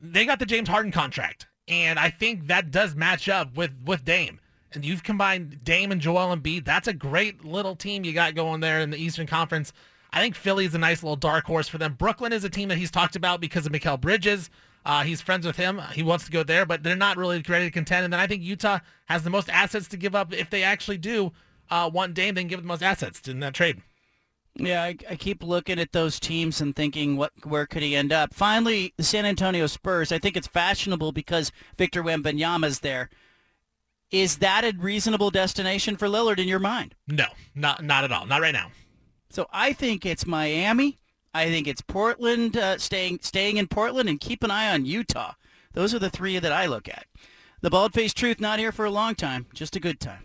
they 0.00 0.26
got 0.26 0.38
the 0.38 0.46
James 0.46 0.68
Harden 0.68 0.90
contract, 0.90 1.46
and 1.68 1.98
I 1.98 2.10
think 2.10 2.48
that 2.48 2.70
does 2.70 2.96
match 2.96 3.28
up 3.28 3.56
with 3.56 3.72
with 3.84 4.04
Dame. 4.04 4.40
And 4.74 4.84
you've 4.84 5.02
combined 5.02 5.62
Dame 5.62 5.92
and 5.92 6.00
Joel 6.00 6.34
Embiid. 6.34 6.64
That's 6.64 6.88
a 6.88 6.94
great 6.94 7.44
little 7.44 7.76
team 7.76 8.04
you 8.04 8.14
got 8.14 8.34
going 8.34 8.60
there 8.60 8.80
in 8.80 8.88
the 8.88 8.96
Eastern 8.96 9.26
Conference. 9.26 9.72
I 10.12 10.20
think 10.20 10.34
Philly 10.34 10.66
is 10.66 10.74
a 10.74 10.78
nice 10.78 11.02
little 11.02 11.16
dark 11.16 11.46
horse 11.46 11.68
for 11.68 11.78
them. 11.78 11.94
Brooklyn 11.94 12.32
is 12.32 12.44
a 12.44 12.50
team 12.50 12.68
that 12.68 12.78
he's 12.78 12.90
talked 12.90 13.16
about 13.16 13.40
because 13.40 13.64
of 13.64 13.72
Mikal 13.72 14.00
Bridges. 14.00 14.50
Uh, 14.84 15.04
he's 15.04 15.20
friends 15.20 15.46
with 15.46 15.56
him. 15.56 15.80
He 15.92 16.02
wants 16.02 16.24
to 16.26 16.30
go 16.30 16.42
there, 16.42 16.66
but 16.66 16.82
they're 16.82 16.96
not 16.96 17.16
really 17.16 17.42
ready 17.48 17.66
to 17.66 17.70
contend. 17.70 18.04
And 18.04 18.12
then 18.12 18.20
I 18.20 18.26
think 18.26 18.42
Utah 18.42 18.80
has 19.06 19.22
the 19.22 19.30
most 19.30 19.48
assets 19.48 19.88
to 19.88 19.96
give 19.96 20.14
up 20.14 20.32
if 20.32 20.50
they 20.50 20.62
actually 20.62 20.98
do 20.98 21.32
uh, 21.70 21.88
want 21.92 22.14
Dame. 22.14 22.34
They 22.34 22.42
can 22.42 22.48
give 22.48 22.62
the 22.62 22.68
most 22.68 22.82
assets 22.82 23.26
in 23.28 23.40
that 23.40 23.54
trade. 23.54 23.80
Yeah, 24.54 24.82
I, 24.82 24.96
I, 25.08 25.16
keep 25.16 25.42
looking 25.42 25.78
at 25.78 25.92
those 25.92 26.20
teams 26.20 26.60
and 26.60 26.76
thinking, 26.76 27.16
what, 27.16 27.32
where 27.44 27.64
could 27.64 27.82
he 27.82 27.96
end 27.96 28.12
up? 28.12 28.34
Finally, 28.34 28.92
the 28.98 29.02
San 29.02 29.24
Antonio 29.24 29.66
Spurs. 29.66 30.12
I 30.12 30.18
think 30.18 30.36
it's 30.36 30.46
fashionable 30.46 31.12
because 31.12 31.52
Victor 31.78 32.02
Wembanyama's 32.02 32.80
there. 32.80 33.08
Is 34.10 34.38
that 34.38 34.62
a 34.62 34.76
reasonable 34.76 35.30
destination 35.30 35.96
for 35.96 36.06
Lillard 36.06 36.38
in 36.38 36.48
your 36.48 36.58
mind? 36.58 36.94
No, 37.08 37.24
not 37.54 37.82
not 37.82 38.04
at 38.04 38.12
all. 38.12 38.26
Not 38.26 38.42
right 38.42 38.52
now. 38.52 38.70
So 39.32 39.46
I 39.50 39.72
think 39.72 40.04
it's 40.04 40.26
Miami. 40.26 40.98
I 41.32 41.46
think 41.46 41.66
it's 41.66 41.80
Portland, 41.80 42.54
uh, 42.54 42.76
staying 42.76 43.20
staying 43.22 43.56
in 43.56 43.66
Portland, 43.66 44.10
and 44.10 44.20
keep 44.20 44.44
an 44.44 44.50
eye 44.50 44.70
on 44.70 44.84
Utah. 44.84 45.32
Those 45.72 45.94
are 45.94 45.98
the 45.98 46.10
three 46.10 46.38
that 46.38 46.52
I 46.52 46.66
look 46.66 46.86
at. 46.86 47.06
The 47.62 47.70
bald 47.70 47.94
faced 47.94 48.18
truth 48.18 48.40
not 48.40 48.58
here 48.58 48.72
for 48.72 48.84
a 48.84 48.90
long 48.90 49.14
time, 49.14 49.46
just 49.54 49.74
a 49.74 49.80
good 49.80 50.00
time. 50.00 50.24